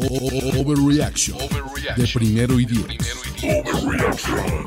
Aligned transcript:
Overreaction 0.00 1.36
de 1.96 2.06
primero 2.14 2.60
y 2.60 2.66
diez. 2.66 2.86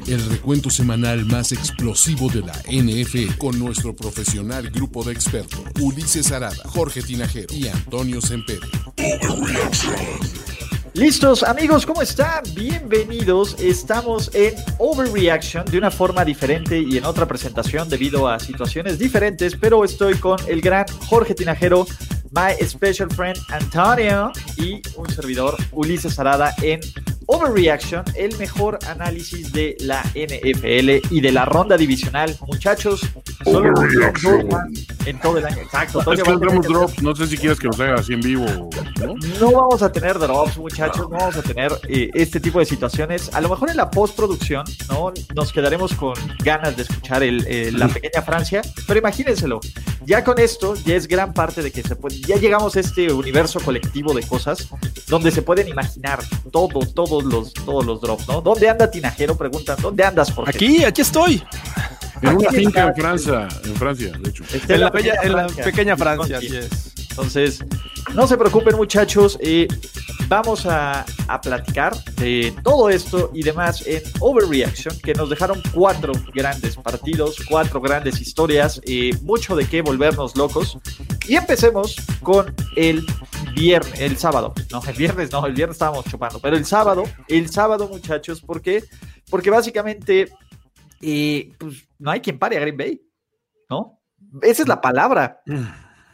El 0.06 0.26
recuento 0.30 0.70
semanal 0.70 1.26
más 1.26 1.54
explosivo 1.54 2.28
de 2.30 2.42
la 2.42 2.54
NFL 2.70 3.38
con 3.38 3.58
nuestro 3.58 3.96
profesional 3.96 4.70
grupo 4.70 5.06
de 5.06 5.14
expertos 5.14 5.62
Ulises 5.80 6.34
Arada, 6.34 6.62
Jorge 6.66 7.02
Tinajero 7.02 7.54
y 7.54 7.70
Antonio 7.70 8.20
Sempere. 8.20 8.68
Listos, 10.94 11.44
amigos, 11.44 11.86
¿cómo 11.86 12.02
están? 12.02 12.44
Bienvenidos. 12.54 13.56
Estamos 13.58 14.30
en 14.34 14.54
Overreaction 14.80 15.64
de 15.64 15.78
una 15.78 15.92
forma 15.92 16.26
diferente 16.26 16.78
y 16.78 16.98
en 16.98 17.06
otra 17.06 17.26
presentación 17.26 17.88
debido 17.88 18.28
a 18.28 18.38
situaciones 18.38 19.00
diferentes, 19.00 19.56
pero 19.56 19.86
estoy 19.86 20.16
con 20.16 20.38
el 20.50 20.60
gran 20.60 20.86
Jorge 21.08 21.34
Tinajero 21.34 21.88
my 22.32 22.56
special 22.66 23.10
friend 23.10 23.38
Antonio. 23.50 24.32
Y 24.58 24.82
un 24.96 25.10
servidor 25.10 25.56
Ulises 25.72 26.18
Arada 26.20 26.54
en 26.62 26.80
Overreaction, 27.34 28.04
el 28.16 28.38
mejor 28.38 28.78
análisis 28.88 29.54
de 29.54 29.78
la 29.80 30.04
NFL 30.14 31.14
y 31.14 31.22
de 31.22 31.32
la 31.32 31.46
ronda 31.46 31.78
divisional. 31.78 32.36
Muchachos, 32.46 33.08
solo 33.46 33.74
en 35.06 35.20
todo 35.22 35.38
el 35.38 35.46
año. 35.46 35.62
Exacto. 35.62 36.00
Es 36.12 36.24
que 36.24 36.32
drops, 36.32 37.02
no 37.02 37.16
sé 37.16 37.28
si 37.28 37.38
quieres 37.38 37.58
que 37.58 37.68
los 37.68 37.80
haga 37.80 37.96
así 37.96 38.14
en 38.14 38.20
vivo. 38.20 38.46
¿no? 38.46 39.16
no 39.40 39.52
vamos 39.52 39.82
a 39.82 39.90
tener 39.90 40.20
drops, 40.20 40.58
muchachos, 40.58 41.10
no 41.10 41.18
vamos 41.18 41.38
a 41.38 41.42
tener 41.42 41.72
eh, 41.88 42.10
este 42.14 42.42
tipo 42.42 42.60
de 42.60 42.66
situaciones. 42.66 43.34
A 43.34 43.40
lo 43.40 43.48
mejor 43.48 43.70
en 43.70 43.78
la 43.78 43.90
postproducción, 43.90 44.66
¿no? 44.90 45.14
Nos 45.34 45.54
quedaremos 45.54 45.94
con 45.94 46.16
ganas 46.44 46.76
de 46.76 46.84
escuchar 46.84 47.24
el, 47.24 47.78
la 47.78 47.88
pequeña 47.88 48.22
Francia, 48.24 48.62
pero 48.86 49.00
imagínenselo, 49.00 49.62
ya 50.06 50.24
con 50.24 50.38
esto 50.38 50.76
ya 50.76 50.96
es 50.96 51.08
gran 51.08 51.34
parte 51.34 51.62
de 51.62 51.72
que 51.72 51.82
se 51.82 51.96
puede, 51.96 52.20
ya 52.20 52.36
llegamos 52.36 52.76
a 52.76 52.82
este 52.82 53.12
universo 53.14 53.62
colectivo 53.62 54.14
de 54.14 54.24
cosas 54.24 54.68
donde 55.08 55.32
se 55.32 55.42
pueden 55.42 55.68
imaginar 55.68 56.20
todo, 56.52 57.21
todos 57.22 57.34
los, 57.34 57.54
todos 57.54 57.86
los 57.86 58.02
drops, 58.02 58.28
¿no? 58.28 58.42
¿Dónde 58.42 58.70
anda 58.70 58.90
Tinajero? 58.90 59.36
Preguntan, 59.36 59.78
¿dónde 59.82 60.04
andas? 60.04 60.32
Jorge? 60.32 60.52
Aquí, 60.56 60.84
aquí 60.84 61.02
estoy. 61.02 61.44
En 62.22 62.36
una 62.36 62.52
finca 62.52 62.88
en 62.88 62.96
Francia, 62.96 63.48
en 63.64 63.76
Francia, 63.76 64.12
de 64.20 64.30
hecho. 64.30 64.44
en, 64.68 64.80
la, 64.80 64.92
pequeña 65.48 65.98
Francia, 65.98 66.38
así 66.38 66.56
es. 66.56 66.92
Entonces, 67.12 67.64
no 68.16 68.26
se 68.26 68.38
preocupen 68.38 68.76
muchachos, 68.76 69.38
eh, 69.42 69.68
vamos 70.28 70.66
a, 70.66 71.06
platicar 71.42 71.96
de 72.16 72.54
todo 72.64 72.90
esto 72.90 73.32
y 73.34 73.42
demás 73.42 73.86
en 73.88 74.02
Overreaction, 74.20 74.98
que 75.00 75.14
nos 75.14 75.30
dejaron 75.30 75.62
cuatro 75.74 76.14
grandes 76.34 76.76
partidos, 76.76 77.38
cuatro 77.50 77.80
grandes 77.80 78.20
historias, 78.20 78.82
mucho 79.22 79.56
de 79.56 79.66
qué 79.66 79.82
volvernos 79.82 80.36
locos. 80.36 80.78
Y 81.28 81.36
empecemos 81.36 81.96
con 82.22 82.54
el 82.76 83.06
viernes, 83.56 84.00
el 84.00 84.18
sábado, 84.18 84.54
no, 84.72 84.82
el 84.86 84.96
viernes 84.96 85.32
no, 85.32 85.46
el 85.46 85.54
viernes 85.54 85.76
estábamos 85.76 86.06
chupando, 86.06 86.40
pero 86.40 86.58
el 86.58 86.66
sábado, 86.66 87.04
el 87.28 87.50
sábado 87.50 87.88
muchachos, 87.88 88.42
¿por 88.42 88.62
qué? 88.62 88.84
Porque 89.30 89.50
básicamente, 89.50 90.30
eh, 91.02 91.54
pues 91.58 91.88
no 91.98 92.12
hay 92.12 92.20
quien 92.20 92.38
pare 92.38 92.58
a 92.58 92.62
Green 92.62 92.78
Bay, 92.78 93.02
¿no? 93.70 94.02
Esa 94.42 94.64
es 94.64 94.68
la 94.68 94.82
palabra. 94.82 95.42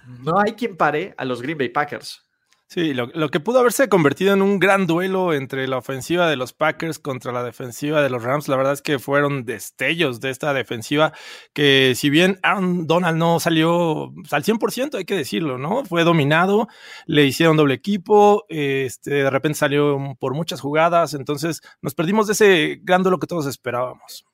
No 0.07 0.39
hay 0.39 0.53
quien 0.53 0.77
pare 0.77 1.13
a 1.17 1.25
los 1.25 1.41
Green 1.41 1.57
Bay 1.57 1.69
Packers. 1.69 2.27
Sí, 2.69 2.93
lo, 2.93 3.29
que 3.29 3.39
pudo 3.39 3.59
haberse 3.59 3.87
convertido 3.87 4.33
en 4.33 4.41
un 4.41 4.59
gran 4.59 4.87
duelo 4.87 5.33
entre 5.33 5.69
la 5.69 5.77
ofensiva 5.77 6.29
de 6.29 6.35
los 6.35 6.51
Packers 6.51 6.99
contra 6.99 7.31
la 7.31 7.41
defensiva 7.41 8.01
de 8.01 8.09
los 8.09 8.23
Rams, 8.23 8.49
la 8.49 8.57
verdad 8.57 8.73
es 8.73 8.81
que 8.81 8.99
fueron 8.99 9.45
destellos 9.45 10.19
de 10.19 10.31
esta 10.31 10.53
defensiva 10.53 11.13
que 11.53 11.93
si 11.95 12.09
bien 12.09 12.39
Aaron 12.43 12.85
Donald 12.85 13.17
no 13.17 13.39
salió 13.39 14.11
al 14.31 14.43
100%, 14.43 14.95
hay 14.95 15.05
que 15.05 15.15
decirlo, 15.15 15.57
¿no? 15.57 15.85
Fue 15.85 16.03
dominado, 16.03 16.67
le 17.05 17.23
hicieron 17.25 17.55
doble 17.55 17.73
equipo, 17.73 18.43
este, 18.49 19.11
de 19.11 19.29
repente 19.29 19.59
salió 19.59 20.17
por 20.19 20.33
muchas 20.33 20.59
jugadas, 20.59 21.13
entonces 21.13 21.61
nos 21.81 21.95
perdimos 21.95 22.27
de 22.27 22.33
ese 22.33 22.79
gran 22.83 23.01
duelo 23.01 23.17
que 23.19 23.27
todos 23.27 23.45
esperábamos. 23.45 24.25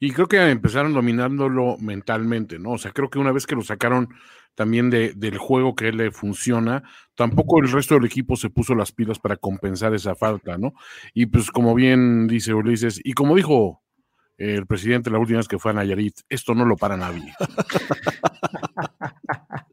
Y 0.00 0.12
creo 0.12 0.28
que 0.28 0.50
empezaron 0.50 0.94
dominándolo 0.94 1.76
mentalmente, 1.78 2.58
¿no? 2.58 2.72
O 2.72 2.78
sea, 2.78 2.92
creo 2.92 3.10
que 3.10 3.18
una 3.18 3.32
vez 3.32 3.46
que 3.46 3.56
lo 3.56 3.62
sacaron 3.62 4.08
también 4.54 4.90
de, 4.90 5.12
del 5.14 5.38
juego 5.38 5.74
que 5.74 5.92
le 5.92 6.10
funciona, 6.10 6.82
tampoco 7.14 7.60
el 7.60 7.70
resto 7.70 7.94
del 7.94 8.06
equipo 8.06 8.36
se 8.36 8.50
puso 8.50 8.74
las 8.74 8.92
pilas 8.92 9.18
para 9.18 9.36
compensar 9.36 9.94
esa 9.94 10.14
falta, 10.14 10.58
¿no? 10.58 10.74
Y 11.14 11.26
pues 11.26 11.50
como 11.50 11.74
bien 11.74 12.26
dice 12.26 12.54
Ulises, 12.54 13.00
y 13.02 13.12
como 13.12 13.36
dijo 13.36 13.82
el 14.36 14.66
presidente 14.66 15.10
la 15.10 15.18
última 15.18 15.38
vez 15.38 15.48
que 15.48 15.58
fue 15.58 15.72
a 15.72 15.74
Nayarit, 15.74 16.20
esto 16.28 16.54
no 16.54 16.64
lo 16.64 16.76
para 16.76 16.96
nadie. 16.96 17.34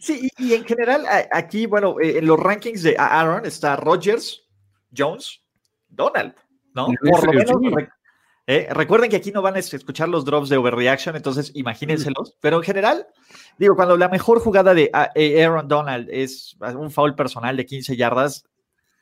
Sí, 0.00 0.30
y, 0.38 0.54
en 0.54 0.64
general 0.64 1.04
aquí, 1.32 1.66
bueno, 1.66 1.96
eh, 2.00 2.18
en 2.18 2.26
los 2.26 2.38
rankings 2.38 2.82
de 2.82 2.96
Aaron 2.96 3.44
está 3.44 3.76
Rogers, 3.76 4.48
Jones, 4.96 5.42
Donald, 5.88 6.34
¿no? 6.74 6.88
Por 7.02 7.26
lo 7.26 7.32
menos 7.32 7.88
eh, 8.50 8.66
recuerden 8.70 9.10
que 9.10 9.16
aquí 9.16 9.30
no 9.30 9.42
van 9.42 9.56
a 9.56 9.58
escuchar 9.58 10.08
los 10.08 10.24
drops 10.24 10.48
de 10.48 10.56
overreaction, 10.56 11.14
entonces 11.14 11.52
imagínenselos. 11.54 12.34
Pero 12.40 12.56
en 12.56 12.62
general, 12.62 13.06
digo, 13.58 13.76
cuando 13.76 13.94
la 13.98 14.08
mejor 14.08 14.40
jugada 14.40 14.72
de 14.72 14.90
eh, 15.14 15.44
Aaron 15.44 15.68
Donald 15.68 16.08
es 16.10 16.56
un 16.74 16.90
foul 16.90 17.14
personal 17.14 17.58
de 17.58 17.66
15 17.66 17.94
yardas, 17.94 18.46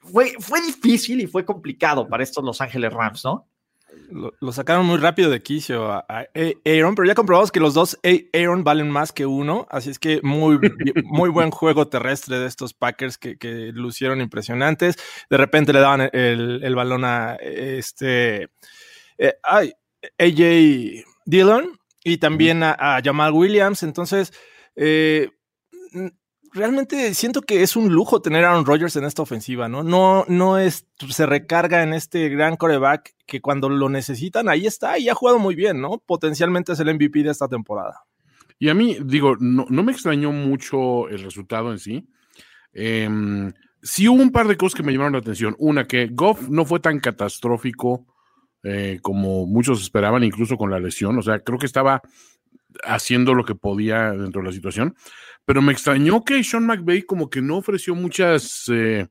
fue, 0.01 0.33
fue 0.41 0.61
difícil 0.63 1.21
y 1.21 1.29
fue 1.29 1.45
complicado 1.45 2.09
para 2.09 2.25
estos 2.25 2.43
Los 2.43 2.61
Ángeles 2.61 2.93
Rams, 2.93 3.25
¿no? 3.25 3.47
Lo, 4.11 4.53
sacaron 4.53 4.85
muy 4.85 4.99
rápido 4.99 5.31
de 5.31 5.41
quicio 5.43 5.93
a, 5.93 6.05
Aaron, 6.09 6.97
pero 6.97 7.07
ya 7.07 7.15
comprobamos 7.15 7.53
que 7.53 7.61
los 7.61 7.73
dos 7.73 7.99
Aaron 8.35 8.65
valen 8.65 8.91
más 8.91 9.13
que 9.13 9.27
uno, 9.27 9.69
así 9.71 9.91
es 9.91 10.01
que 10.01 10.21
muy, 10.25 10.59
muy 11.05 11.31
buen 11.31 11.53
juego 11.53 11.87
terrestre 11.87 12.41
de 12.41 12.47
estos 12.47 12.75
Packers 12.75 13.17
que, 13.17 13.39
que 13.39 13.71
lucieron 13.73 14.21
impresionantes. 14.21 14.97
De 15.31 15.37
repente 15.37 15.73
le 15.73 15.79
daban 15.79 16.11
el, 16.13 16.65
el 16.65 16.75
balón 16.75 17.05
a 17.05 17.37
este 17.37 18.51
eh, 19.19 19.35
AJ 20.19 21.05
Dillon 21.25 21.79
y 22.05 22.19
también 22.19 22.63
a, 22.63 23.01
Jamal 23.03 23.33
Williams. 23.33 23.83
Entonces, 23.83 24.33
eh, 24.77 25.31
realmente 26.53 27.15
siento 27.15 27.43
que 27.43 27.63
es 27.63 27.77
un 27.77 27.93
lujo 27.93 28.21
tener 28.21 28.45
a 28.45 28.51
Aaron 28.51 28.65
Rodgers 28.65 28.97
en 28.97 29.05
esta 29.05 29.23
ofensiva, 29.23 29.69
¿no? 29.69 29.83
No, 29.83 30.25
no 30.29 30.59
es, 30.59 30.87
se 31.09 31.27
recarga 31.27 31.83
en 31.83 31.93
este 31.93 32.29
gran 32.29 32.57
coreback 32.57 33.15
que 33.27 33.41
cuando 33.41 33.69
lo 33.69 33.89
necesitan, 33.89 34.49
ahí 34.49 34.67
está 34.67 34.99
y 34.99 35.09
ha 35.09 35.15
jugado 35.15 35.39
muy 35.39 35.55
bien, 35.55 35.81
¿no? 35.81 35.99
Potencialmente 35.99 36.73
es 36.73 36.81
el 36.81 36.93
MVP 36.95 37.23
de 37.23 37.31
esta 37.31 37.49
temporada. 37.49 38.05
Y 38.59 38.71
a 38.71 38.75
mí, 38.75 38.97
digo, 39.05 39.37
no, 39.39 39.67
me 39.67 39.93
extrañó 39.93 40.33
mucho 40.33 41.09
el 41.09 41.23
resultado 41.23 41.71
en 41.73 41.79
sí. 41.79 42.09
Em, 42.73 43.53
sí 43.83 44.09
hubo 44.09 44.23
un 44.23 44.33
par 44.33 44.49
de 44.49 44.57
cosas 44.57 44.77
que 44.77 44.83
me 44.83 44.93
llamaron 44.93 45.13
la 45.13 45.19
atención. 45.19 45.55
Una, 45.59 45.85
que 45.85 46.09
Goff 46.11 46.49
no 46.49 46.65
fue 46.65 46.81
tan 46.81 47.01
catastrófico 47.01 48.07
eh, 48.67 48.99
como 49.01 49.47
muchos 49.47 49.81
esperaban, 49.81 50.25
incluso 50.25 50.57
con 50.57 50.71
la 50.71 50.81
lesión. 50.81 51.17
O 51.19 51.23
sea, 51.23 51.39
creo 51.39 51.59
que 51.59 51.67
estaba 51.67 52.03
haciendo 52.85 53.35
lo 53.35 53.45
que 53.45 53.55
podía 53.55 54.11
dentro 54.11 54.43
de 54.43 54.49
la 54.49 54.53
situación. 54.53 54.97
Pero 55.45 55.63
me 55.63 55.73
extrañó 55.73 56.25
que 56.25 56.43
Sean 56.43 56.67
McVay 56.67 57.03
como 57.03 57.31
que 57.31 57.41
no 57.41 57.59
ofreció 57.59 57.95
muchas, 57.95 58.65
eh, 58.73 59.07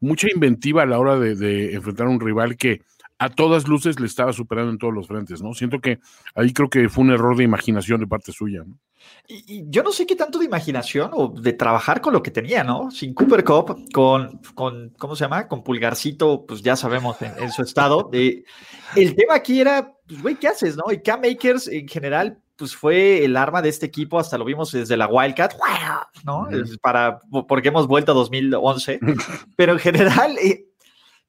mucha 0.00 0.28
inventiva 0.34 0.82
a 0.82 0.86
la 0.86 0.98
hora 0.98 1.18
de, 1.18 1.74
enfrentar 1.74 2.06
a 2.06 2.10
un 2.10 2.20
rival 2.20 2.56
que 2.56 2.80
a 3.18 3.30
todas 3.30 3.68
luces 3.68 4.00
le 4.00 4.06
estaba 4.06 4.32
superando 4.32 4.70
en 4.70 4.78
todos 4.78 4.92
los 4.92 5.06
frentes, 5.06 5.42
¿no? 5.42 5.54
Siento 5.54 5.80
que 5.80 6.00
ahí 6.34 6.52
creo 6.52 6.68
que 6.68 6.88
fue 6.88 7.04
un 7.04 7.12
error 7.12 7.36
de 7.36 7.44
imaginación 7.44 8.00
de 8.00 8.06
parte 8.06 8.32
suya, 8.32 8.62
¿no? 8.66 8.78
Y, 9.26 9.64
yo 9.68 9.82
no 9.82 9.92
sé 9.92 10.06
qué 10.06 10.16
tanto 10.16 10.38
de 10.38 10.44
imaginación 10.44 11.10
o 11.12 11.28
de 11.28 11.52
trabajar 11.52 12.00
con 12.00 12.12
lo 12.12 12.22
que 12.22 12.30
tenía, 12.30 12.64
¿no? 12.64 12.90
Sin 12.90 13.14
Cooper 13.14 13.44
Cup, 13.44 13.86
con, 13.92 14.38
con 14.54 14.90
¿cómo 14.98 15.16
se 15.16 15.24
llama? 15.24 15.48
Con 15.48 15.62
Pulgarcito, 15.62 16.44
pues 16.46 16.62
ya 16.62 16.76
sabemos 16.76 17.16
en, 17.22 17.50
su 17.50 17.62
estado. 17.62 18.08
De, 18.10 18.44
el 18.96 19.14
tema 19.14 19.34
aquí 19.34 19.60
era, 19.60 19.92
pues, 20.06 20.22
güey, 20.22 20.34
¿qué 20.36 20.48
haces, 20.48 20.76
no? 20.76 20.92
Y 20.92 21.00
Cam 21.00 21.20
Makers 21.20 21.68
en 21.68 21.88
general, 21.88 22.38
pues 22.56 22.76
fue 22.76 23.24
el 23.24 23.36
arma 23.36 23.62
de 23.62 23.68
este 23.68 23.86
equipo, 23.86 24.18
hasta 24.18 24.38
lo 24.38 24.44
vimos 24.44 24.72
desde 24.72 24.96
la 24.96 25.06
Wildcat, 25.06 25.54
¿no? 26.24 26.48
Para, 26.80 27.18
porque 27.48 27.68
hemos 27.68 27.86
vuelto 27.86 28.12
a 28.12 28.14
2011. 28.14 29.00
Pero 29.56 29.72
en 29.72 29.78
general, 29.78 30.36
eh, 30.38 30.66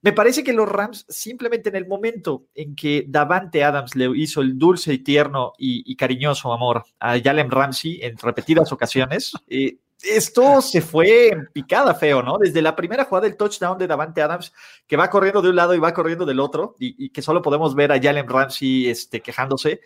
me 0.06 0.13
parece 0.13 0.44
que 0.44 0.54
los 0.54 0.69
Rams 0.69 1.04
simplemente 1.10 1.69
en 1.69 1.75
el 1.78 1.88
momento 1.88 2.46
en 2.54 2.75
que 2.75 3.06
Davante 3.07 3.63
Adams 3.63 3.96
le 3.96 4.16
hizo 4.16 4.42
el 4.42 4.56
dulce 4.60 4.94
y 4.94 5.00
tierno 5.00 5.54
y, 5.57 5.96
cariñoso 5.96 6.54
amor 6.54 6.84
a 7.00 7.19
Jalen 7.19 7.50
Ramsey 7.50 8.02
en 8.04 8.16
repetidas 8.16 8.72
ocasiones, 8.72 9.34
eh, 9.48 9.80
esto 10.04 10.62
se 10.62 10.81
fue 10.81 11.30
en 11.30 11.48
picada 11.52 11.96
feo, 11.96 12.22
¿no? 12.22 12.38
Desde 12.38 12.62
la 12.62 12.75
primera 12.75 13.06
jugada 13.06 13.25
del 13.25 13.36
touchdown 13.36 13.80
de 13.80 13.88
Davante 13.88 14.22
Adams, 14.22 14.54
que 14.86 14.96
va 14.96 15.10
corriendo 15.10 15.42
de 15.42 15.50
un 15.50 15.56
lado 15.56 15.74
y 15.74 15.80
va 15.80 15.96
corriendo 15.96 16.24
del 16.24 16.40
otro, 16.40 16.75
y, 16.78 17.10
que 17.10 17.24
solo 17.24 17.42
podemos 17.42 17.74
ver 17.74 17.92
a 17.92 18.00
Jalen 18.00 18.30
Ramsey 18.30 18.88
este, 18.88 19.22
quejándose. 19.22 19.81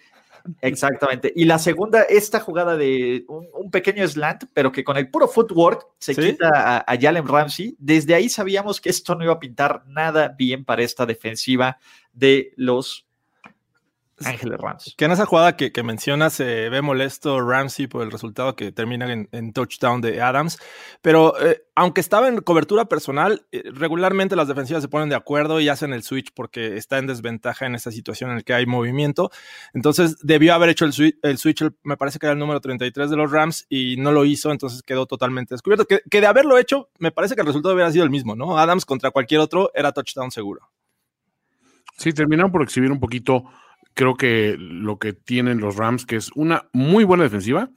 Exactamente. 0.61 1.31
Y 1.35 1.45
la 1.45 1.59
segunda, 1.59 2.03
esta 2.03 2.39
jugada 2.39 2.77
de 2.77 3.25
un, 3.27 3.71
pequeño 3.71 4.07
slant, 4.07 4.45
pero 4.53 4.71
que 4.71 4.83
con 4.83 4.97
el 4.97 5.09
puro 5.09 5.27
footwork 5.27 5.87
se 5.99 6.15
quita 6.15 6.49
a, 6.53 6.77
a, 6.91 6.97
Jalen 6.99 7.27
Ramsey. 7.27 7.75
Desde 7.77 8.15
ahí 8.15 8.29
sabíamos 8.29 8.81
que 8.81 8.89
esto 8.89 9.15
no 9.15 9.23
iba 9.23 9.33
a 9.33 9.39
pintar 9.39 9.83
nada 9.87 10.29
bien 10.29 10.65
para 10.65 10.83
esta 10.83 11.05
defensiva 11.05 11.77
de 12.13 12.53
los 12.55 13.08
Ángeles 14.25 14.57
Rams. 14.59 14.95
Que 14.97 15.05
en 15.05 15.11
esa 15.11 15.25
jugada 15.25 15.55
que, 15.55 15.71
mencionas 15.83 16.33
se 16.33 16.69
ve 16.69 16.81
molesto 16.81 17.39
Ramsey 17.41 17.87
por 17.87 18.03
el 18.03 18.11
resultado 18.11 18.55
que 18.55 18.71
termina 18.71 19.11
en, 19.11 19.53
touchdown 19.53 20.01
de 20.01 20.21
Adams. 20.21 20.59
Pero 21.01 21.39
eh, 21.41 21.63
aunque 21.75 22.01
estaba 22.01 22.27
en 22.27 22.41
cobertura 22.41 22.85
personal, 22.85 23.45
eh, 23.51 23.63
regularmente 23.73 24.35
las 24.35 24.47
defensivas 24.47 24.83
se 24.83 24.89
ponen 24.89 25.09
de 25.09 25.15
acuerdo 25.15 25.59
y 25.59 25.69
hacen 25.69 25.93
el 25.93 26.03
switch 26.03 26.31
porque 26.33 26.77
está 26.77 26.97
en 26.97 27.07
desventaja 27.07 27.65
en 27.65 27.75
esta 27.75 27.91
situación 27.91 28.31
en 28.31 28.37
la 28.37 28.41
que 28.43 28.53
hay 28.53 28.65
movimiento. 28.65 29.31
Entonces 29.73 30.17
debió 30.21 30.53
haber 30.53 30.69
hecho 30.69 30.85
el, 30.85 30.93
switch, 31.37 31.63
me 31.83 31.97
parece 31.97 32.19
que 32.19 32.25
era 32.25 32.33
el 32.33 32.39
número 32.39 32.59
33 32.59 33.09
de 33.09 33.15
los 33.15 33.31
Rams 33.31 33.65
y 33.69 33.95
no 33.97 34.11
lo 34.11 34.25
hizo, 34.25 34.51
entonces 34.51 34.83
quedó 34.83 35.05
totalmente 35.05 35.53
descubierto. 35.53 35.85
Que, 35.85 36.01
que 36.09 36.21
de 36.21 36.27
haberlo 36.27 36.57
hecho, 36.57 36.89
me 36.99 37.11
parece 37.11 37.35
que 37.35 37.41
el 37.41 37.47
resultado 37.47 37.73
hubiera 37.73 37.91
sido 37.91 38.03
el 38.03 38.09
mismo, 38.09 38.35
¿no? 38.35 38.57
Adams 38.57 38.85
contra 38.85 39.11
cualquier 39.11 39.41
otro 39.41 39.71
era 39.73 39.91
touchdown 39.91 40.31
seguro. 40.31 40.69
Sí, 41.99 42.13
terminaron 42.13 42.51
por 42.51 42.63
exhibir 42.63 42.91
un 42.91 42.99
poquito 42.99 43.43
creo 43.93 44.15
que 44.15 44.55
lo 44.57 44.97
que 44.97 45.13
tienen 45.13 45.59
los 45.59 45.75
Rams, 45.75 46.05
que 46.05 46.15
es 46.15 46.31
una 46.35 46.69
muy 46.73 47.03
buena 47.03 47.23
defensiva, 47.23 47.69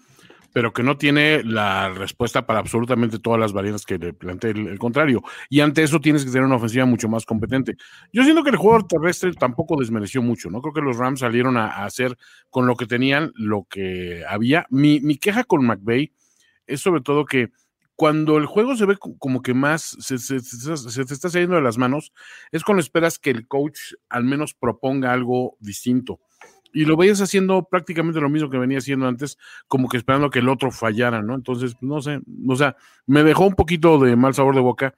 pero 0.53 0.73
que 0.73 0.83
no 0.83 0.97
tiene 0.97 1.43
la 1.45 1.89
respuesta 1.91 2.47
para 2.47 2.61
absolutamente 2.61 3.19
todas 3.19 3.41
las 3.41 3.53
variantes 3.53 3.87
que 3.87 3.99
le 3.99 4.13
plantea 4.13 4.51
el, 4.51 4.79
contrario. 4.79 5.23
Y 5.49 5.61
ante 5.61 5.83
eso 5.83 6.01
tienes 6.01 6.25
que 6.25 6.31
tener 6.31 6.45
una 6.45 6.57
ofensiva 6.57 6.85
mucho 6.85 7.09
más 7.09 7.25
competente. 7.25 7.77
Yo 8.13 8.23
siento 8.23 8.43
que 8.43 8.51
el 8.51 8.57
juego 8.57 8.87
terrestre 8.87 9.33
tampoco 9.33 9.77
desmereció 9.79 10.23
mucho, 10.23 10.51
¿no? 10.51 10.61
Creo 10.61 10.75
que 10.75 10.83
los 10.83 10.99
Rams 10.99 11.21
salieron 11.21 11.57
a, 11.57 11.85
hacer 11.85 12.17
con 12.51 12.67
lo 12.67 12.77
que 12.77 12.87
tenían 12.87 13.33
lo 13.35 13.67
que 13.69 14.25
había. 14.29 14.67
Mi, 14.71 15.01
mi 15.01 15.17
queja 15.17 15.45
con 15.45 15.65
McVeigh 15.65 16.13
es 16.67 16.81
sobre 16.81 17.01
todo 17.01 17.25
que 17.25 17.51
cuando 18.03 18.37
el 18.37 18.47
juego 18.47 18.75
se 18.75 18.85
ve 18.85 18.97
como 18.97 19.43
que 19.43 19.55
más 19.55 19.97
se, 20.01 20.17
te 20.17 21.15
está 21.15 21.29
saliendo 21.31 21.55
de 21.55 21.63
las 21.63 21.79
manos, 21.79 22.13
es 22.51 22.65
cuando 22.65 22.81
esperas 22.81 23.21
que 23.21 23.31
el 23.31 23.47
coach 23.47 23.79
al 24.09 24.25
menos 24.25 24.55
proponga 24.55 25.13
algo 25.13 25.57
distinto. 25.61 26.19
Y 26.73 26.85
lo 26.85 26.97
veías 26.97 27.21
haciendo 27.21 27.63
prácticamente 27.71 28.21
lo 28.21 28.29
mismo 28.29 28.51
que 28.51 28.59
venía 28.59 28.79
haciendo 28.79 29.07
antes, 29.07 29.39
como 29.69 29.89
que 29.89 29.99
esperando 29.99 30.31
que 30.31 30.41
el 30.41 30.49
otro 30.49 30.73
fallara, 30.73 31.23
¿no? 31.23 31.37
Entonces, 31.37 31.77
no 31.81 32.03
sé, 32.03 32.19
o 32.49 32.57
sea, 32.57 32.75
me 33.07 33.23
dejó 33.23 33.47
un 33.47 33.55
poquito 33.55 34.01
de 34.01 34.17
mal 34.17 34.35
sabor 34.35 34.57
de 34.57 34.63
boca 34.63 34.97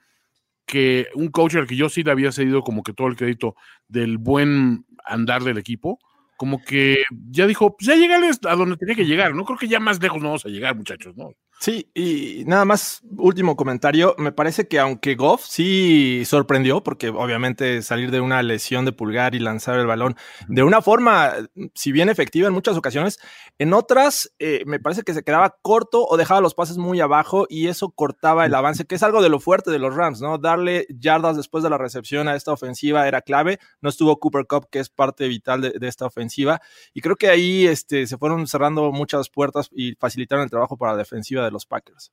que 0.65 1.09
un 1.15 1.29
coach 1.29 1.57
al 1.57 1.67
que 1.67 1.77
yo 1.77 1.91
sí 1.91 2.05
le 2.05 2.11
había 2.11 2.33
cedido 2.33 2.63
como 2.63 2.83
que 2.83 2.95
todo 2.95 3.09
el 3.09 3.17
crédito 3.17 3.55
del 3.87 4.17
buen 4.17 4.87
andar 5.05 5.45
del 5.45 5.59
equipo, 5.59 5.99
como 6.39 6.63
que 6.65 7.03
ya 7.11 7.47
dijo, 7.47 7.77
pues 7.77 7.87
ya 7.87 7.97
llegale 7.97 8.31
a 8.49 8.57
donde 8.57 8.79
tenía 8.79 8.95
que 8.95 9.05
llegar, 9.05 9.35
no 9.35 9.45
creo 9.45 9.59
que 9.59 9.69
ya 9.69 9.79
más 9.79 10.01
lejos 10.01 10.23
no 10.23 10.29
vamos 10.29 10.47
a 10.47 10.49
llegar, 10.49 10.75
muchachos, 10.75 11.15
¿no? 11.19 11.35
Sí, 11.61 11.91
y 11.95 12.45
nada 12.47 12.65
más, 12.65 13.01
último 13.17 13.57
comentario. 13.57 14.15
Me 14.19 14.33
parece 14.33 14.69
que 14.69 14.79
aunque 14.79 15.15
Goff 15.15 15.45
sí 15.47 16.23
sorprendió, 16.27 16.83
porque 16.83 17.09
obviamente 17.09 17.81
salir 17.81 18.11
de 18.11 18.21
una 18.21 18.43
lesión 18.43 18.85
de 18.85 18.93
pulgar 18.93 19.35
y 19.35 19.39
lanzar 19.39 19.79
el 19.79 19.87
balón 19.87 20.17
de 20.49 20.63
una 20.63 20.83
forma, 20.83 21.33
si 21.75 21.91
bien 21.91 22.11
efectiva 22.11 22.49
en 22.49 22.53
muchas 22.53 22.77
ocasiones, 22.77 23.19
en 23.59 23.73
otras 23.73 24.35
eh, 24.39 24.65
me 24.67 24.79
parece 24.79 25.03
que 25.03 25.15
se 25.15 25.23
quedaba 25.23 25.57
corto 25.63 26.05
o 26.07 26.17
dejaba 26.17 26.41
los 26.41 26.55
pases 26.55 26.77
muy 26.77 27.01
abajo 27.01 27.47
y 27.49 27.69
eso 27.69 27.91
cortaba 27.91 28.45
el 28.45 28.55
avance, 28.55 28.85
que 28.85 28.97
es 28.97 29.03
algo 29.03 29.23
de 29.23 29.31
lo 29.31 29.41
fuerte 29.41 29.71
de 29.71 29.79
los 29.79 29.95
Rams, 29.95 30.21
¿no? 30.21 30.39
Darle 30.39 30.87
yardas 30.91 31.37
después 31.37 31.65
de 31.65 31.71
la 31.71 31.79
recepción 31.79 32.29
a 32.29 32.37
esta 32.37 32.53
ofensiva 32.53 33.09
era 33.09 33.23
clave. 33.23 33.59
No 33.81 33.89
estuvo 33.89 34.19
Cooper 34.19 34.47
Cup, 34.47 34.69
que 34.71 34.81
es 34.81 34.91
parte 34.91 35.29
vital 35.29 35.63
de, 35.63 35.89
esta 35.89 36.07
ofensiva. 36.07 36.61
Y 36.93 37.01
creo 37.01 37.17
que 37.17 37.29
ahí 37.29 37.67
este, 37.67 38.07
se 38.07 38.19
fueron 38.19 38.47
cerrando 38.47 38.93
muchas 38.93 39.31
puertas 39.31 39.71
y 39.73 39.95
facilitaron 39.95 40.45
el 40.45 40.51
trabajo 40.51 40.77
para 40.77 40.93
la 40.93 40.99
defensiva 40.99 41.44
de 41.45 41.51
los 41.51 41.67
Packers. 41.67 42.13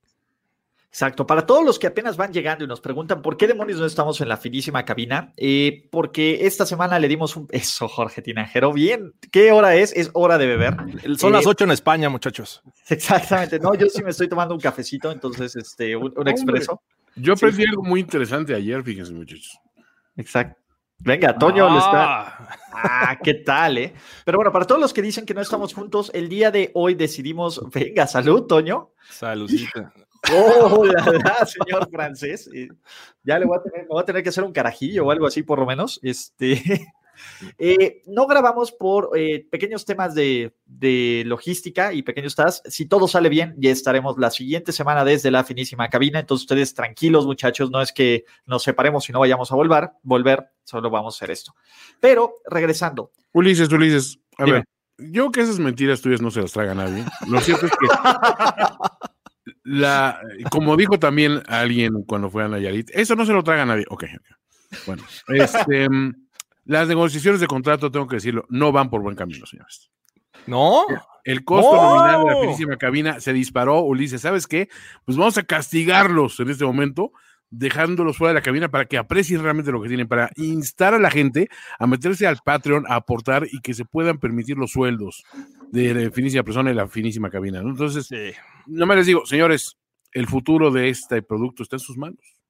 Exacto. 0.91 1.25
Para 1.25 1.45
todos 1.45 1.63
los 1.63 1.79
que 1.79 1.87
apenas 1.87 2.17
van 2.17 2.33
llegando 2.33 2.65
y 2.65 2.67
nos 2.67 2.81
preguntan 2.81 3.21
por 3.21 3.37
qué 3.37 3.47
demonios 3.47 3.79
no 3.79 3.85
estamos 3.85 4.19
en 4.19 4.27
la 4.27 4.35
finísima 4.35 4.83
cabina, 4.83 5.31
eh, 5.37 5.87
porque 5.89 6.45
esta 6.45 6.65
semana 6.65 6.99
le 6.99 7.07
dimos 7.07 7.37
un. 7.37 7.47
Eso, 7.49 7.87
Jorge 7.87 8.21
Tinajero. 8.21 8.73
Bien, 8.73 9.13
¿qué 9.31 9.53
hora 9.53 9.73
es? 9.75 9.93
Es 9.95 10.09
hora 10.11 10.37
de 10.37 10.47
beber. 10.47 10.75
Son 11.17 11.31
las 11.31 11.47
8 11.47 11.63
eh, 11.63 11.65
en 11.65 11.71
España, 11.71 12.09
muchachos. 12.09 12.61
Exactamente. 12.89 13.57
No, 13.57 13.73
yo 13.73 13.87
sí 13.87 14.03
me 14.03 14.09
estoy 14.09 14.27
tomando 14.27 14.53
un 14.53 14.59
cafecito, 14.59 15.13
entonces, 15.13 15.55
este, 15.55 15.95
un, 15.95 16.27
expreso. 16.27 16.81
Yo 17.15 17.33
aprendí 17.33 17.63
algo 17.63 17.83
muy 17.83 18.01
interesante 18.01 18.53
ayer, 18.53 18.83
fíjense, 18.83 19.13
muchachos. 19.13 19.57
Exacto. 20.17 20.60
Venga, 21.03 21.37
Toño 21.37 21.69
le 21.69 21.79
está. 21.79 22.19
Ah. 22.19 22.57
ah, 22.73 23.19
¿qué 23.23 23.33
tal, 23.33 23.77
eh? 23.77 23.93
Pero 24.23 24.37
bueno, 24.37 24.51
para 24.51 24.65
todos 24.65 24.79
los 24.79 24.93
que 24.93 25.01
dicen 25.01 25.25
que 25.25 25.33
no 25.33 25.41
estamos 25.41 25.73
juntos, 25.73 26.11
el 26.13 26.29
día 26.29 26.51
de 26.51 26.71
hoy 26.73 26.95
decidimos. 26.95 27.61
Venga, 27.71 28.07
salud, 28.07 28.43
Toño. 28.43 28.91
Saludita. 29.09 29.93
Oh, 30.31 30.85
la, 30.85 31.45
señor 31.45 31.89
francés. 31.89 32.49
Ya 33.23 33.39
le 33.39 33.45
voy 33.45 33.57
a, 33.57 33.63
tener, 33.63 33.87
voy 33.87 34.01
a 34.01 34.05
tener 34.05 34.21
que 34.21 34.29
hacer 34.29 34.43
un 34.43 34.53
carajillo 34.53 35.05
o 35.05 35.11
algo 35.11 35.25
así, 35.25 35.41
por 35.41 35.59
lo 35.59 35.65
menos. 35.65 35.99
Este. 36.03 36.61
Eh, 37.57 38.03
no 38.07 38.27
grabamos 38.27 38.71
por 38.71 39.11
eh, 39.15 39.45
pequeños 39.49 39.85
temas 39.85 40.13
de, 40.15 40.53
logística 41.25 41.93
y 41.93 42.03
pequeños 42.03 42.35
tasks. 42.35 42.73
Si 42.73 42.85
todo 42.85 43.07
sale 43.07 43.29
bien, 43.29 43.55
ya 43.57 43.71
estaremos 43.71 44.17
la 44.17 44.31
siguiente 44.31 44.71
semana 44.71 45.03
desde 45.03 45.31
la 45.31 45.43
finísima 45.43 45.89
cabina. 45.89 46.19
Entonces, 46.19 46.43
ustedes 46.43 46.73
tranquilos, 46.73 47.25
muchachos, 47.25 47.71
no 47.71 47.81
es 47.81 47.91
que 47.91 48.25
nos 48.45 48.63
separemos 48.63 49.09
y 49.09 49.13
no 49.13 49.19
vayamos 49.19 49.51
a 49.51 49.55
volver, 49.55 49.89
volver, 50.03 50.51
solo 50.63 50.89
vamos 50.89 51.15
a 51.15 51.17
hacer 51.17 51.31
esto. 51.31 51.53
Pero 51.99 52.35
regresando. 52.45 53.11
Ulises, 53.33 53.71
Ulises, 53.71 54.19
a 54.37 54.45
ver, 54.45 54.63
yo 54.97 55.31
que 55.31 55.41
esas 55.41 55.59
mentiras 55.59 56.01
tuyas 56.01 56.21
no 56.21 56.31
se 56.31 56.41
las 56.41 56.51
traga 56.51 56.75
nadie. 56.75 57.05
Lo 57.27 57.39
cierto 57.41 57.65
es 57.65 57.71
que. 57.71 57.87
La, 59.63 60.19
como 60.51 60.75
dijo 60.75 60.99
también 60.99 61.43
alguien 61.47 62.03
cuando 62.03 62.29
fue 62.29 62.43
a 62.43 62.47
Nayarit, 62.47 62.89
eso 62.93 63.15
no 63.15 63.25
se 63.25 63.33
lo 63.33 63.43
traga 63.43 63.65
nadie. 63.65 63.85
Ok, 63.89 64.05
Bueno, 64.85 65.03
este, 65.27 65.87
las 66.71 66.87
negociaciones 66.87 67.41
de 67.41 67.47
contrato, 67.47 67.91
tengo 67.91 68.07
que 68.07 68.15
decirlo, 68.15 68.45
no 68.49 68.71
van 68.71 68.89
por 68.89 69.01
buen 69.01 69.15
camino, 69.15 69.45
señores. 69.45 69.91
¿No? 70.47 70.85
El 71.25 71.43
costo 71.43 71.75
nominal 71.75 72.23
de 72.23 72.31
la 72.31 72.41
finísima 72.41 72.77
cabina 72.77 73.19
se 73.19 73.33
disparó, 73.33 73.81
Ulises. 73.81 74.21
¿Sabes 74.21 74.47
qué? 74.47 74.69
Pues 75.05 75.17
vamos 75.17 75.37
a 75.37 75.43
castigarlos 75.43 76.39
en 76.39 76.49
este 76.49 76.63
momento, 76.63 77.11
dejándolos 77.49 78.17
fuera 78.17 78.29
de 78.29 78.39
la 78.39 78.41
cabina 78.41 78.69
para 78.69 78.85
que 78.85 78.97
aprecien 78.97 79.43
realmente 79.43 79.71
lo 79.71 79.81
que 79.81 79.89
tienen, 79.89 80.07
para 80.07 80.31
instar 80.37 80.93
a 80.93 80.99
la 80.99 81.11
gente 81.11 81.49
a 81.77 81.87
meterse 81.87 82.25
al 82.25 82.39
Patreon, 82.43 82.85
a 82.87 82.95
aportar 82.95 83.45
y 83.51 83.59
que 83.59 83.73
se 83.73 83.83
puedan 83.83 84.17
permitir 84.17 84.57
los 84.57 84.71
sueldos 84.71 85.23
de 85.71 85.93
la 85.93 86.11
finísima 86.11 86.43
persona 86.43 86.71
y 86.71 86.73
la 86.73 86.87
finísima 86.87 87.29
cabina. 87.29 87.59
Entonces, 87.59 88.09
no 88.65 88.85
me 88.85 88.95
les 88.95 89.07
digo, 89.07 89.25
señores, 89.25 89.77
el 90.13 90.25
futuro 90.25 90.71
de 90.71 90.87
este 90.87 91.21
producto 91.21 91.63
está 91.63 91.75
en 91.75 91.81
sus 91.81 91.97
manos. 91.97 92.40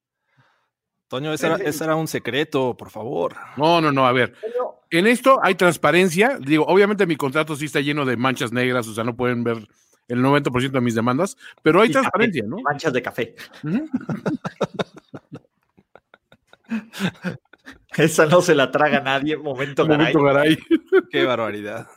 Toño, 1.11 1.31
ese 1.33 1.47
era, 1.83 1.95
un 1.97 2.07
secreto, 2.07 2.77
por 2.77 2.89
favor. 2.89 3.35
No, 3.57 3.81
no, 3.81 3.91
no, 3.91 4.07
a 4.07 4.13
ver. 4.13 4.33
En 4.89 5.07
esto 5.07 5.41
hay 5.43 5.55
transparencia. 5.55 6.37
Digo, 6.39 6.63
obviamente 6.65 7.05
mi 7.05 7.17
contrato 7.17 7.57
sí 7.57 7.65
está 7.65 7.81
lleno 7.81 8.05
de 8.05 8.15
manchas 8.15 8.53
negras, 8.53 8.87
o 8.87 8.93
sea, 8.93 9.03
no 9.03 9.17
pueden 9.17 9.43
ver 9.43 9.57
el 10.07 10.23
90% 10.23 10.71
de 10.71 10.79
mis 10.79 10.95
demandas, 10.95 11.35
pero 11.61 11.81
hay 11.81 11.91
transparencia, 11.91 12.45
¿no? 12.47 12.59
Manchas 12.61 12.93
de 12.93 13.01
café. 13.01 13.35
Esa 17.97 18.25
no 18.27 18.41
se 18.41 18.55
la 18.55 18.71
traga 18.71 19.01
nadie, 19.01 19.35
momento, 19.35 19.85
momento 19.85 20.23
garay. 20.23 20.57
Qué 21.11 21.25
barbaridad. 21.25 21.89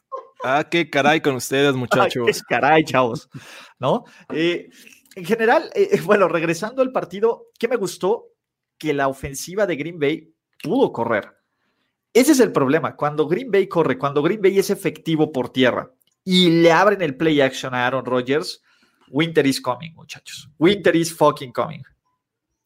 Ah, 0.42 0.66
qué 0.68 0.90
caray 0.90 1.21
con 1.21 1.37
ustedes, 1.37 1.73
muchachos. 1.76 2.26
qué 2.26 2.40
caray, 2.49 2.83
chavos. 2.83 3.28
¿No? 3.78 4.02
Eh, 4.30 4.71
en 5.14 5.25
general, 5.25 5.71
eh, 5.76 6.00
bueno, 6.02 6.26
regresando 6.26 6.83
al 6.83 6.90
partido, 6.90 7.44
¿qué 7.61 7.68
me 7.68 7.76
gustó? 7.76 8.34
Que 8.78 8.95
la 8.95 9.09
ofensiva 9.09 9.66
de 9.66 9.76
Green 9.76 9.99
Bay 9.99 10.35
pudo 10.62 10.93
correr. 10.93 11.31
Ese 12.12 12.33
es 12.33 12.40
el 12.40 12.52
problema. 12.52 12.97
Cuando 12.97 13.26
Green 13.26 13.50
Bay 13.50 13.66
corre, 13.66 13.99
cuando 13.99 14.23
Green 14.23 14.40
Bay 14.40 14.59
es 14.59 14.71
efectivo 14.71 15.33
por 15.33 15.50
tierra 15.50 15.90
y 16.25 16.49
le 16.62 16.73
abren 16.73 17.02
el 17.02 17.16
play 17.16 17.40
action 17.40 17.75
a 17.75 17.87
Aaron 17.87 18.04
Rodgers, 18.04 18.62
Winter 19.09 19.47
is 19.47 19.61
coming, 19.61 19.93
muchachos. 19.95 20.49
Winter 20.59 20.95
is 20.95 21.14
fucking 21.14 21.52
coming. 21.52 21.83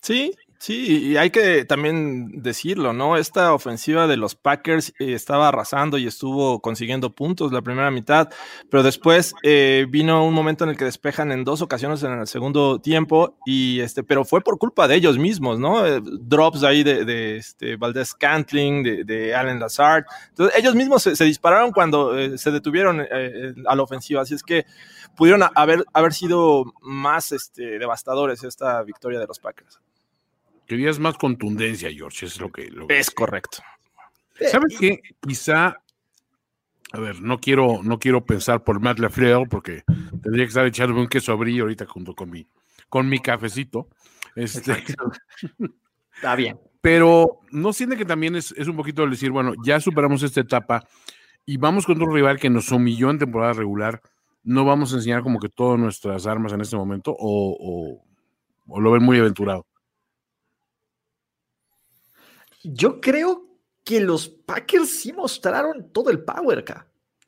Sí, 0.03 0.35
Sí, 0.61 1.13
y 1.13 1.17
hay 1.17 1.31
que 1.31 1.65
también 1.65 2.43
decirlo, 2.43 2.93
¿no? 2.93 3.17
Esta 3.17 3.55
ofensiva 3.55 4.09
de 4.09 4.17
los 4.17 4.35
Packers 4.35 4.93
eh, 4.99 5.13
estaba 5.15 5.47
arrasando 5.47 5.99
y 5.99 6.07
estuvo 6.09 6.61
consiguiendo 6.61 7.15
puntos 7.15 7.53
la 7.53 7.63
primera 7.63 7.93
mitad, 7.93 8.29
pero 8.69 8.83
después 8.83 9.35
eh, 9.45 9.87
vino 9.89 10.27
un 10.27 10.35
momento 10.35 10.65
en 10.65 10.71
el 10.71 10.77
que 10.77 10.85
despejan 10.85 11.31
en 11.31 11.45
dos 11.45 11.63
ocasiones 11.63 12.03
en 12.03 12.13
el 12.13 12.27
segundo 12.27 12.81
tiempo, 12.81 13.39
y 13.47 13.79
este, 13.79 14.03
pero 14.03 14.25
fue 14.25 14.41
por 14.41 14.59
culpa 14.59 14.89
de 14.89 14.97
ellos 14.97 15.17
mismos, 15.17 15.61
¿no? 15.61 15.87
Eh, 15.87 16.01
drops 16.03 16.65
ahí 16.65 16.83
de, 16.83 17.05
de 17.05 17.37
este, 17.37 17.77
Valdez 17.77 18.13
Cantling, 18.15 18.83
de, 18.83 19.05
de, 19.05 19.37
Allen 19.37 19.61
Lazard. 19.61 20.07
Entonces, 20.31 20.59
ellos 20.59 20.75
mismos 20.75 21.05
se, 21.05 21.25
dispararon 21.25 21.71
cuando 21.71 22.37
se 22.37 22.51
detuvieron 22.51 23.01
a 23.01 23.77
la 23.77 23.83
ofensiva, 23.83 24.23
así 24.23 24.35
es 24.35 24.43
que 24.43 24.67
pudieron 25.17 25.49
haber, 25.55 25.85
haber 25.93 26.13
sido 26.13 26.65
más 26.83 27.31
este, 27.31 27.79
devastadores 27.79 28.43
esta 28.43 28.83
victoria 28.83 29.21
de 29.21 29.27
los 29.29 29.39
Packers. 29.39 29.79
Querías 30.69 30.99
más 30.99 31.17
contundencia, 31.17 31.91
George, 31.91 32.27
es 32.27 32.39
lo 32.39 32.53
que... 32.53 32.71
Lo 32.71 32.87
es 32.91 33.11
correcto. 33.11 33.63
¿Sabes 34.39 34.77
qué? 34.79 35.01
Quizá, 35.27 35.81
a 36.93 37.01
ver, 37.01 37.23
no 37.23 37.39
quiero, 37.39 37.81
no 37.83 37.99
quiero 37.99 38.23
pensar 38.27 38.63
por 38.63 38.79
Matt 38.79 38.99
LaFleur, 38.99 39.49
porque 39.49 39.83
tendría 40.23 40.45
que 40.45 40.49
estar 40.49 40.67
echándome 40.67 41.01
un 41.01 41.09
queso 41.09 41.39
brillo 41.39 41.63
ahorita 41.63 41.87
junto 41.87 42.15
con 42.15 42.29
mi, 42.29 42.47
con 42.91 43.09
mi 43.09 43.19
cafecito. 43.19 43.89
Este, 44.37 44.73
Está 46.15 46.37
bien. 46.37 46.61
Pero 46.83 47.41
no 47.51 47.73
siente 47.73 47.97
que 47.97 48.05
también 48.05 48.37
es, 48.37 48.53
es 48.53 48.69
un 48.69 48.77
poquito 48.77 49.05
el 49.05 49.11
decir, 49.11 49.31
bueno, 49.31 49.55
ya 49.65 49.81
superamos 49.81 50.23
esta 50.23 50.43
etapa 50.43 50.87
y 51.47 51.57
vamos 51.57 51.87
con 51.87 51.97
otro 51.97 52.13
rival 52.13 52.39
que 52.39 52.51
nos 52.51 52.71
humilló 52.71 53.09
en 53.09 53.19
temporada 53.19 53.55
regular. 53.55 54.03
No 54.45 54.67
vamos 54.67 54.93
a 54.93 54.97
enseñar 54.97 55.23
como 55.23 55.41
que 55.41 55.49
todas 55.49 55.81
nuestras 55.81 56.27
armas 56.27 56.53
en 56.53 56.61
este 56.61 56.77
momento 56.77 57.17
o, 57.19 57.57
o, 57.59 58.05
o 58.67 58.81
lo 58.81 58.91
ven 58.91 59.03
muy 59.03 59.19
aventurado. 59.19 59.65
Yo 62.63 63.01
creo 63.01 63.49
que 63.85 64.01
los 64.01 64.29
Packers 64.29 65.01
sí 65.01 65.13
mostraron 65.13 65.91
todo 65.93 66.11
el 66.11 66.23
power. 66.25 66.65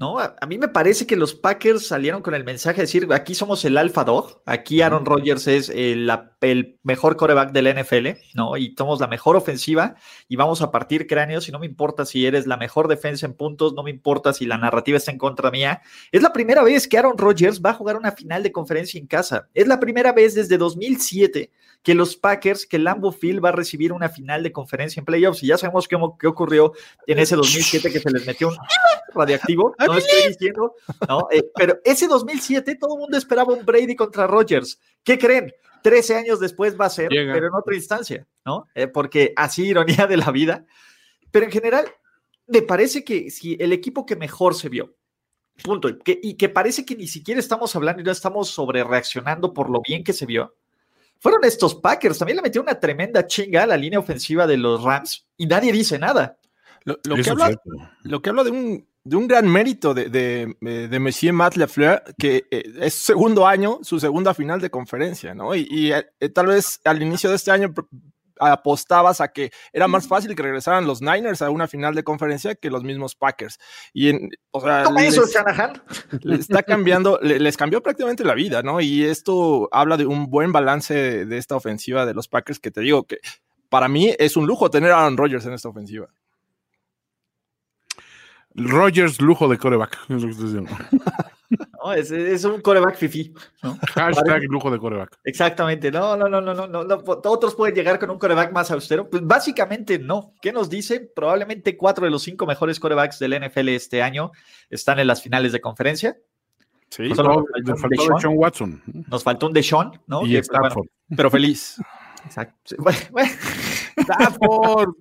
¿No? 0.00 0.18
A, 0.18 0.34
a, 0.40 0.46
mí 0.46 0.56
me 0.56 0.68
parece 0.68 1.06
que 1.06 1.14
los 1.14 1.34
Packers 1.34 1.86
salieron 1.86 2.22
con 2.22 2.34
el 2.34 2.42
mensaje 2.42 2.78
de 2.78 2.82
decir, 2.84 3.06
aquí 3.12 3.34
somos 3.34 3.64
el 3.66 3.76
alfa 3.76 4.02
dog, 4.02 4.40
aquí 4.46 4.80
Aaron 4.80 5.04
Rodgers 5.04 5.46
es 5.46 5.68
el, 5.68 6.10
el, 6.40 6.78
mejor 6.82 7.16
coreback 7.16 7.52
del 7.52 7.78
NFL, 7.78 8.18
¿no? 8.34 8.56
Y 8.56 8.74
somos 8.76 8.98
la 8.98 9.06
mejor 9.06 9.36
ofensiva 9.36 9.96
y 10.26 10.36
vamos 10.36 10.62
a 10.62 10.70
partir 10.70 11.06
cráneos 11.06 11.48
y 11.48 11.52
no 11.52 11.58
me 11.58 11.66
importa 11.66 12.06
si 12.06 12.24
eres 12.24 12.46
la 12.46 12.56
mejor 12.56 12.88
defensa 12.88 13.26
en 13.26 13.34
puntos, 13.34 13.74
no 13.74 13.82
me 13.82 13.90
importa 13.90 14.32
si 14.32 14.46
la 14.46 14.56
narrativa 14.56 14.96
está 14.96 15.10
en 15.10 15.18
contra 15.18 15.50
mía. 15.50 15.82
Es 16.10 16.22
la 16.22 16.32
primera 16.32 16.62
vez 16.62 16.88
que 16.88 16.96
Aaron 16.96 17.18
Rodgers 17.18 17.60
va 17.60 17.70
a 17.70 17.74
jugar 17.74 17.96
una 17.96 18.12
final 18.12 18.42
de 18.42 18.52
conferencia 18.52 18.98
en 18.98 19.06
casa. 19.06 19.48
Es 19.52 19.68
la 19.68 19.78
primera 19.78 20.12
vez 20.12 20.34
desde 20.34 20.56
2007 20.56 21.50
que 21.82 21.94
los 21.94 22.16
Packers, 22.16 22.66
que 22.66 22.78
Lambo 22.78 23.10
Field 23.10 23.42
va 23.42 23.50
a 23.50 23.52
recibir 23.52 23.92
una 23.92 24.08
final 24.08 24.42
de 24.42 24.52
conferencia 24.52 25.00
en 25.00 25.06
playoffs 25.06 25.42
y 25.42 25.46
ya 25.46 25.56
sabemos 25.56 25.88
qué, 25.88 25.96
qué 26.18 26.26
ocurrió 26.26 26.72
en 27.06 27.18
ese 27.18 27.36
2007 27.36 27.90
que 27.90 28.00
se 28.00 28.10
les 28.10 28.26
metió 28.26 28.48
un 28.48 28.56
radiactivo 29.14 29.74
no 29.78 29.89
estoy 29.98 30.28
diciendo, 30.28 30.74
¿no? 31.08 31.28
Eh, 31.30 31.44
pero 31.54 31.78
ese 31.84 32.06
2007 32.06 32.76
todo 32.76 32.94
el 32.94 33.00
mundo 33.00 33.16
esperaba 33.16 33.52
un 33.52 33.64
Brady 33.64 33.94
contra 33.94 34.26
Rodgers. 34.26 34.80
¿Qué 35.02 35.18
creen? 35.18 35.52
13 35.82 36.16
años 36.16 36.40
después 36.40 36.78
va 36.78 36.86
a 36.86 36.90
ser, 36.90 37.10
Llega. 37.10 37.32
pero 37.32 37.46
en 37.46 37.54
otra 37.54 37.74
instancia, 37.74 38.26
¿no? 38.44 38.66
Eh, 38.74 38.86
porque 38.86 39.32
así, 39.36 39.68
ironía 39.68 40.06
de 40.06 40.16
la 40.16 40.30
vida. 40.30 40.64
Pero 41.30 41.46
en 41.46 41.52
general, 41.52 41.86
me 42.46 42.62
parece 42.62 43.04
que 43.04 43.30
si 43.30 43.56
el 43.60 43.72
equipo 43.72 44.04
que 44.04 44.16
mejor 44.16 44.54
se 44.54 44.68
vio, 44.68 44.94
punto, 45.62 45.98
que, 45.98 46.18
y 46.22 46.34
que 46.34 46.48
parece 46.48 46.84
que 46.84 46.96
ni 46.96 47.06
siquiera 47.06 47.40
estamos 47.40 47.74
hablando 47.76 48.02
y 48.02 48.04
no 48.04 48.10
estamos 48.10 48.48
sobre 48.48 48.84
reaccionando 48.84 49.52
por 49.52 49.70
lo 49.70 49.80
bien 49.80 50.04
que 50.04 50.12
se 50.12 50.26
vio, 50.26 50.54
fueron 51.18 51.44
estos 51.44 51.74
Packers. 51.74 52.18
También 52.18 52.36
le 52.36 52.42
metió 52.42 52.62
una 52.62 52.80
tremenda 52.80 53.26
chinga 53.26 53.62
a 53.62 53.66
la 53.66 53.76
línea 53.76 53.98
ofensiva 53.98 54.46
de 54.46 54.56
los 54.56 54.82
Rams 54.82 55.26
y 55.36 55.46
nadie 55.46 55.72
dice 55.72 55.98
nada. 55.98 56.38
Lo, 56.84 56.98
lo, 57.04 57.16
que, 57.16 57.30
habla, 57.30 57.60
lo 58.02 58.22
que 58.22 58.30
habla 58.30 58.44
de 58.44 58.50
un 58.50 58.88
de 59.04 59.16
un 59.16 59.26
gran 59.26 59.48
mérito 59.48 59.94
de, 59.94 60.08
de, 60.08 60.88
de 60.88 60.98
Monsieur 60.98 61.32
Matt 61.32 61.56
Lefleur, 61.56 62.02
que 62.18 62.46
eh, 62.50 62.62
es 62.80 62.94
segundo 62.94 63.46
año, 63.46 63.78
su 63.82 63.98
segunda 63.98 64.34
final 64.34 64.60
de 64.60 64.70
conferencia, 64.70 65.34
¿no? 65.34 65.54
Y, 65.54 65.66
y 65.70 65.92
eh, 65.92 66.04
tal 66.34 66.48
vez 66.48 66.80
al 66.84 67.02
inicio 67.02 67.30
de 67.30 67.36
este 67.36 67.50
año 67.50 67.72
apostabas 68.40 69.20
a 69.20 69.28
que 69.28 69.50
era 69.72 69.86
más 69.86 70.08
fácil 70.08 70.34
que 70.34 70.42
regresaran 70.42 70.86
los 70.86 71.02
Niners 71.02 71.42
a 71.42 71.50
una 71.50 71.68
final 71.68 71.94
de 71.94 72.04
conferencia 72.04 72.54
que 72.54 72.70
los 72.70 72.82
mismos 72.82 73.14
Packers. 73.14 73.58
Y 73.92 74.08
en, 74.08 74.30
o 74.50 74.60
sea, 74.60 74.84
¿Cómo 74.84 74.98
les, 74.98 75.14
eso, 75.14 75.26
Shanahan? 75.26 75.82
les 76.22 76.40
está 76.40 76.62
cambiando, 76.62 77.18
les 77.20 77.56
cambió 77.56 77.82
prácticamente 77.82 78.24
la 78.24 78.34
vida, 78.34 78.62
¿no? 78.62 78.80
Y 78.80 79.04
esto 79.04 79.68
habla 79.72 79.96
de 79.96 80.06
un 80.06 80.30
buen 80.30 80.52
balance 80.52 80.94
de, 80.94 81.26
de 81.26 81.38
esta 81.38 81.56
ofensiva 81.56 82.06
de 82.06 82.14
los 82.14 82.28
Packers 82.28 82.58
que 82.58 82.70
te 82.70 82.80
digo 82.80 83.04
que 83.04 83.18
para 83.68 83.88
mí 83.88 84.14
es 84.18 84.36
un 84.36 84.46
lujo 84.46 84.70
tener 84.70 84.90
a 84.90 85.00
Aaron 85.00 85.16
Rodgers 85.16 85.46
en 85.46 85.52
esta 85.52 85.68
ofensiva. 85.68 86.08
Rogers, 88.54 89.20
lujo 89.20 89.48
de 89.48 89.58
coreback. 89.58 89.98
Es, 90.08 90.24
no, 91.82 91.92
es, 91.92 92.10
es 92.10 92.44
un 92.44 92.60
coreback 92.60 92.96
fifi. 92.96 93.32
¿no? 93.62 93.76
Hashtag 93.94 94.42
lujo 94.44 94.70
de 94.70 94.78
coreback. 94.78 95.18
Exactamente. 95.24 95.90
No, 95.90 96.16
no, 96.16 96.28
no, 96.28 96.40
no, 96.40 96.54
no. 96.54 96.80
Otros 97.24 97.54
pueden 97.54 97.74
llegar 97.74 97.98
con 97.98 98.10
un 98.10 98.18
coreback 98.18 98.52
más 98.52 98.70
austero. 98.70 99.08
Pues 99.08 99.26
básicamente 99.26 99.98
no. 99.98 100.34
¿Qué 100.40 100.52
nos 100.52 100.68
dice? 100.68 101.00
Probablemente 101.00 101.76
cuatro 101.76 102.04
de 102.04 102.10
los 102.10 102.22
cinco 102.22 102.46
mejores 102.46 102.78
corebacks 102.78 103.18
del 103.18 103.40
NFL 103.40 103.68
este 103.70 104.02
año 104.02 104.32
están 104.68 104.98
en 104.98 105.06
las 105.06 105.22
finales 105.22 105.52
de 105.52 105.60
conferencia. 105.60 106.16
Sí, 106.90 107.04
pues 107.06 107.18
no, 107.18 107.44
nos 107.64 107.80
faltó 107.80 108.14
de 108.14 108.20
Sean 108.20 108.34
Watson. 108.36 108.82
Nos 109.08 109.22
faltó 109.22 109.46
un 109.46 109.52
Deshaun, 109.52 110.00
¿no? 110.08 110.26
Y 110.26 110.32
que, 110.32 110.38
Stafford. 110.38 110.74
Bueno, 110.74 110.90
pero 111.16 111.30
feliz. 111.30 111.76
Exacto. 112.24 112.76
Bueno, 113.10 113.30
Stafford. 113.96 114.94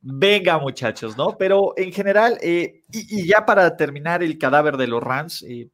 Venga, 0.00 0.58
muchachos, 0.58 1.16
¿no? 1.16 1.36
Pero 1.38 1.74
en 1.76 1.92
general, 1.92 2.38
eh, 2.42 2.82
y, 2.92 3.20
y, 3.20 3.26
ya 3.26 3.46
para 3.46 3.76
terminar 3.76 4.22
el 4.22 4.38
cadáver 4.38 4.76
de 4.76 4.86
los 4.86 5.02
Rams, 5.02 5.42
eh, 5.42 5.68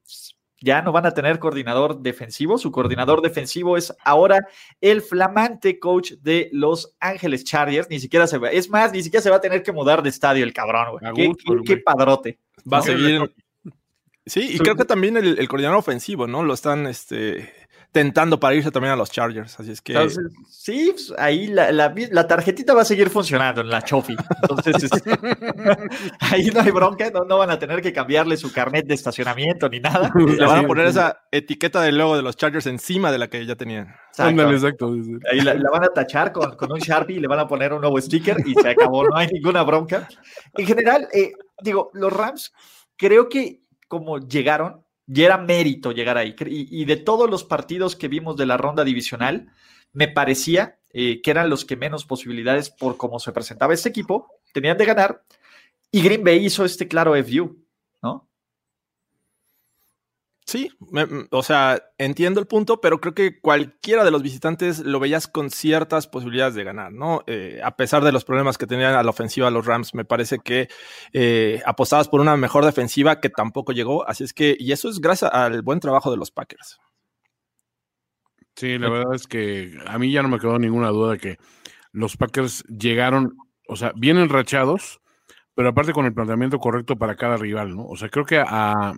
ya 0.60 0.82
no 0.82 0.92
van 0.92 1.06
a 1.06 1.12
tener 1.12 1.38
coordinador 1.38 2.00
defensivo. 2.00 2.58
Su 2.58 2.70
coordinador 2.70 3.22
defensivo 3.22 3.76
es 3.76 3.94
ahora 4.04 4.46
el 4.80 5.00
flamante 5.00 5.78
coach 5.78 6.12
de 6.20 6.50
Los 6.52 6.94
Ángeles 7.00 7.44
Chargers. 7.44 7.88
Ni 7.88 7.98
siquiera 7.98 8.26
se 8.26 8.38
va, 8.38 8.50
es 8.50 8.68
más, 8.68 8.92
ni 8.92 9.02
siquiera 9.02 9.22
se 9.22 9.30
va 9.30 9.36
a 9.36 9.40
tener 9.40 9.62
que 9.62 9.72
mudar 9.72 10.02
de 10.02 10.10
estadio 10.10 10.44
el 10.44 10.52
cabrón, 10.52 10.98
güey. 10.98 11.14
Qué, 11.14 11.32
qué, 11.44 11.56
qué, 11.64 11.76
padrote. 11.78 12.38
Va 12.70 12.78
a 12.78 12.82
seguir. 12.82 13.34
Sí, 14.26 14.50
y 14.52 14.58
creo 14.58 14.76
que 14.76 14.84
también 14.84 15.16
el, 15.16 15.38
el 15.38 15.48
coordinador 15.48 15.78
ofensivo, 15.78 16.26
¿no? 16.26 16.42
Lo 16.42 16.52
están, 16.52 16.86
este, 16.86 17.52
tentando 17.92 18.38
para 18.38 18.54
irse 18.54 18.70
también 18.70 18.92
a 18.92 18.96
los 18.96 19.10
Chargers. 19.10 19.58
Así 19.58 19.72
es 19.72 19.80
que. 19.80 19.92
Entonces, 19.92 20.32
sí, 20.48 20.90
pues, 20.92 21.12
ahí 21.18 21.48
la, 21.48 21.72
la, 21.72 21.92
la, 22.10 22.26
tarjetita 22.26 22.74
va 22.74 22.82
a 22.82 22.84
seguir 22.84 23.10
funcionando 23.10 23.60
en 23.60 23.70
la 23.70 23.82
Chofi. 23.82 24.16
Entonces, 24.42 24.84
es, 24.84 24.90
ahí 26.20 26.50
no 26.50 26.60
hay 26.60 26.70
bronca, 26.70 27.10
no, 27.10 27.24
no, 27.24 27.38
van 27.38 27.50
a 27.50 27.58
tener 27.58 27.82
que 27.82 27.92
cambiarle 27.92 28.36
su 28.36 28.52
carnet 28.52 28.86
de 28.86 28.94
estacionamiento 28.94 29.68
ni 29.68 29.80
nada. 29.80 30.10
Le 30.14 30.46
van 30.46 30.64
a 30.64 30.66
poner 30.66 30.86
esa 30.86 31.22
etiqueta 31.30 31.80
del 31.82 31.98
logo 31.98 32.16
de 32.16 32.22
los 32.22 32.36
Chargers 32.36 32.66
encima 32.66 33.10
de 33.10 33.18
la 33.18 33.28
que 33.28 33.44
ya 33.44 33.56
tenían. 33.56 33.88
Exacto. 34.08 34.22
Ándale, 34.22 34.54
exacto. 34.54 34.94
Ahí 35.30 35.40
la, 35.40 35.54
la, 35.54 35.70
van 35.70 35.84
a 35.84 35.88
tachar 35.88 36.32
con, 36.32 36.56
con 36.56 36.72
un 36.72 36.78
Sharpie 36.78 37.16
y 37.16 37.20
le 37.20 37.28
van 37.28 37.40
a 37.40 37.48
poner 37.48 37.72
un 37.72 37.80
nuevo 37.80 38.00
sticker 38.00 38.36
y 38.46 38.54
se 38.54 38.68
acabó, 38.68 39.04
no 39.04 39.16
hay 39.16 39.28
ninguna 39.28 39.62
bronca. 39.62 40.08
En 40.56 40.66
general, 40.66 41.08
eh, 41.12 41.32
digo, 41.62 41.90
los 41.94 42.12
Rams 42.12 42.52
creo 42.96 43.28
que 43.28 43.60
como 43.90 44.20
llegaron, 44.20 44.84
y 45.12 45.22
era 45.22 45.38
mérito 45.38 45.92
llegar 45.92 46.16
ahí. 46.16 46.36
Y, 46.46 46.82
y, 46.82 46.84
de 46.84 46.96
todos 46.96 47.28
los 47.28 47.42
partidos 47.42 47.96
que 47.96 48.08
vimos 48.08 48.36
de 48.36 48.46
la 48.46 48.56
ronda 48.56 48.84
divisional, 48.84 49.50
me 49.92 50.06
parecía 50.06 50.78
eh, 50.92 51.20
que 51.20 51.30
eran 51.30 51.50
los 51.50 51.64
que 51.64 51.76
menos 51.76 52.04
posibilidades 52.04 52.70
por 52.70 52.96
cómo 52.96 53.18
se 53.18 53.32
presentaba 53.32 53.74
este 53.74 53.88
equipo, 53.88 54.28
tenían 54.52 54.78
de 54.78 54.84
ganar. 54.84 55.24
Y 55.90 56.02
Green 56.02 56.22
Bay 56.22 56.44
hizo 56.44 56.64
este 56.64 56.86
claro 56.86 57.14
FU, 57.24 57.56
¿no? 58.02 58.28
Sí, 60.50 60.68
me, 60.90 61.06
o 61.30 61.44
sea, 61.44 61.80
entiendo 61.96 62.40
el 62.40 62.48
punto, 62.48 62.80
pero 62.80 63.00
creo 63.00 63.14
que 63.14 63.40
cualquiera 63.40 64.02
de 64.02 64.10
los 64.10 64.20
visitantes 64.20 64.80
lo 64.80 64.98
veías 64.98 65.28
con 65.28 65.48
ciertas 65.48 66.08
posibilidades 66.08 66.56
de 66.56 66.64
ganar, 66.64 66.90
¿no? 66.90 67.22
Eh, 67.28 67.60
a 67.62 67.76
pesar 67.76 68.02
de 68.02 68.10
los 68.10 68.24
problemas 68.24 68.58
que 68.58 68.66
tenían 68.66 68.94
a 68.94 69.04
la 69.04 69.10
ofensiva 69.10 69.48
los 69.52 69.64
Rams, 69.64 69.94
me 69.94 70.04
parece 70.04 70.40
que 70.40 70.66
eh, 71.12 71.62
apostabas 71.66 72.08
por 72.08 72.20
una 72.20 72.36
mejor 72.36 72.64
defensiva 72.64 73.20
que 73.20 73.28
tampoco 73.28 73.70
llegó, 73.70 74.08
así 74.08 74.24
es 74.24 74.32
que, 74.32 74.56
y 74.58 74.72
eso 74.72 74.88
es 74.88 75.00
gracias 75.00 75.32
al 75.32 75.62
buen 75.62 75.78
trabajo 75.78 76.10
de 76.10 76.16
los 76.16 76.32
Packers. 76.32 76.80
Sí, 78.56 78.76
la 78.76 78.90
verdad 78.90 79.14
es 79.14 79.28
que 79.28 79.78
a 79.86 80.00
mí 80.00 80.10
ya 80.10 80.22
no 80.22 80.28
me 80.30 80.40
quedó 80.40 80.58
ninguna 80.58 80.88
duda 80.88 81.12
de 81.12 81.18
que 81.18 81.36
los 81.92 82.16
Packers 82.16 82.64
llegaron, 82.64 83.36
o 83.68 83.76
sea, 83.76 83.92
bien 83.94 84.18
enrachados, 84.18 85.00
pero 85.54 85.68
aparte 85.68 85.92
con 85.92 86.06
el 86.06 86.12
planteamiento 86.12 86.58
correcto 86.58 86.96
para 86.96 87.14
cada 87.14 87.36
rival, 87.36 87.76
¿no? 87.76 87.86
O 87.86 87.96
sea, 87.96 88.08
creo 88.08 88.24
que 88.26 88.40
a 88.44 88.44
a, 88.48 88.94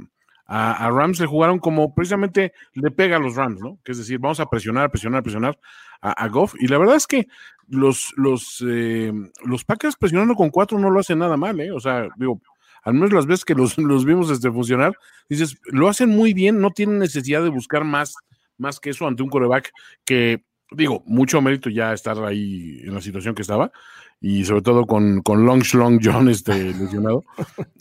a, 0.54 0.90
Rams 0.90 1.18
le 1.18 1.26
jugaron 1.26 1.58
como 1.58 1.94
precisamente 1.94 2.52
le 2.74 2.90
pega 2.90 3.16
a 3.16 3.18
los 3.18 3.36
Rams, 3.36 3.58
¿no? 3.60 3.78
Que 3.82 3.92
es 3.92 3.98
decir, 3.98 4.18
vamos 4.18 4.38
a 4.38 4.50
presionar, 4.50 4.90
presionar, 4.90 5.22
presionar 5.22 5.58
a, 6.02 6.12
a 6.12 6.28
Goff. 6.28 6.54
Y 6.60 6.68
la 6.68 6.76
verdad 6.76 6.96
es 6.96 7.06
que 7.06 7.26
los, 7.68 8.12
los, 8.16 8.62
eh, 8.68 9.12
los 9.44 9.64
Packers 9.64 9.96
presionando 9.96 10.34
con 10.34 10.50
cuatro 10.50 10.78
no 10.78 10.90
lo 10.90 11.00
hacen 11.00 11.20
nada 11.20 11.38
mal, 11.38 11.58
¿eh? 11.58 11.72
O 11.72 11.80
sea, 11.80 12.06
digo, 12.16 12.42
al 12.82 12.92
menos 12.92 13.12
las 13.12 13.24
veces 13.24 13.46
que 13.46 13.54
los, 13.54 13.78
los 13.78 14.04
vimos 14.04 14.30
este, 14.30 14.50
funcionar, 14.50 14.92
dices, 15.26 15.58
lo 15.64 15.88
hacen 15.88 16.10
muy 16.10 16.34
bien, 16.34 16.60
no 16.60 16.70
tienen 16.70 16.98
necesidad 16.98 17.42
de 17.42 17.48
buscar 17.48 17.84
más, 17.84 18.14
más 18.58 18.78
que 18.78 18.90
eso 18.90 19.06
ante 19.06 19.22
un 19.22 19.30
coreback 19.30 19.72
que 20.04 20.44
digo, 20.74 21.02
mucho 21.06 21.40
mérito 21.40 21.70
ya 21.70 21.92
estar 21.92 22.22
ahí 22.24 22.80
en 22.84 22.94
la 22.94 23.00
situación 23.00 23.34
que 23.34 23.42
estaba 23.42 23.72
y 24.20 24.44
sobre 24.44 24.62
todo 24.62 24.86
con, 24.86 25.20
con 25.22 25.44
Long 25.44 25.62
Long 25.74 26.00
John 26.02 26.28
este, 26.28 26.52
lesionado. 26.78 27.24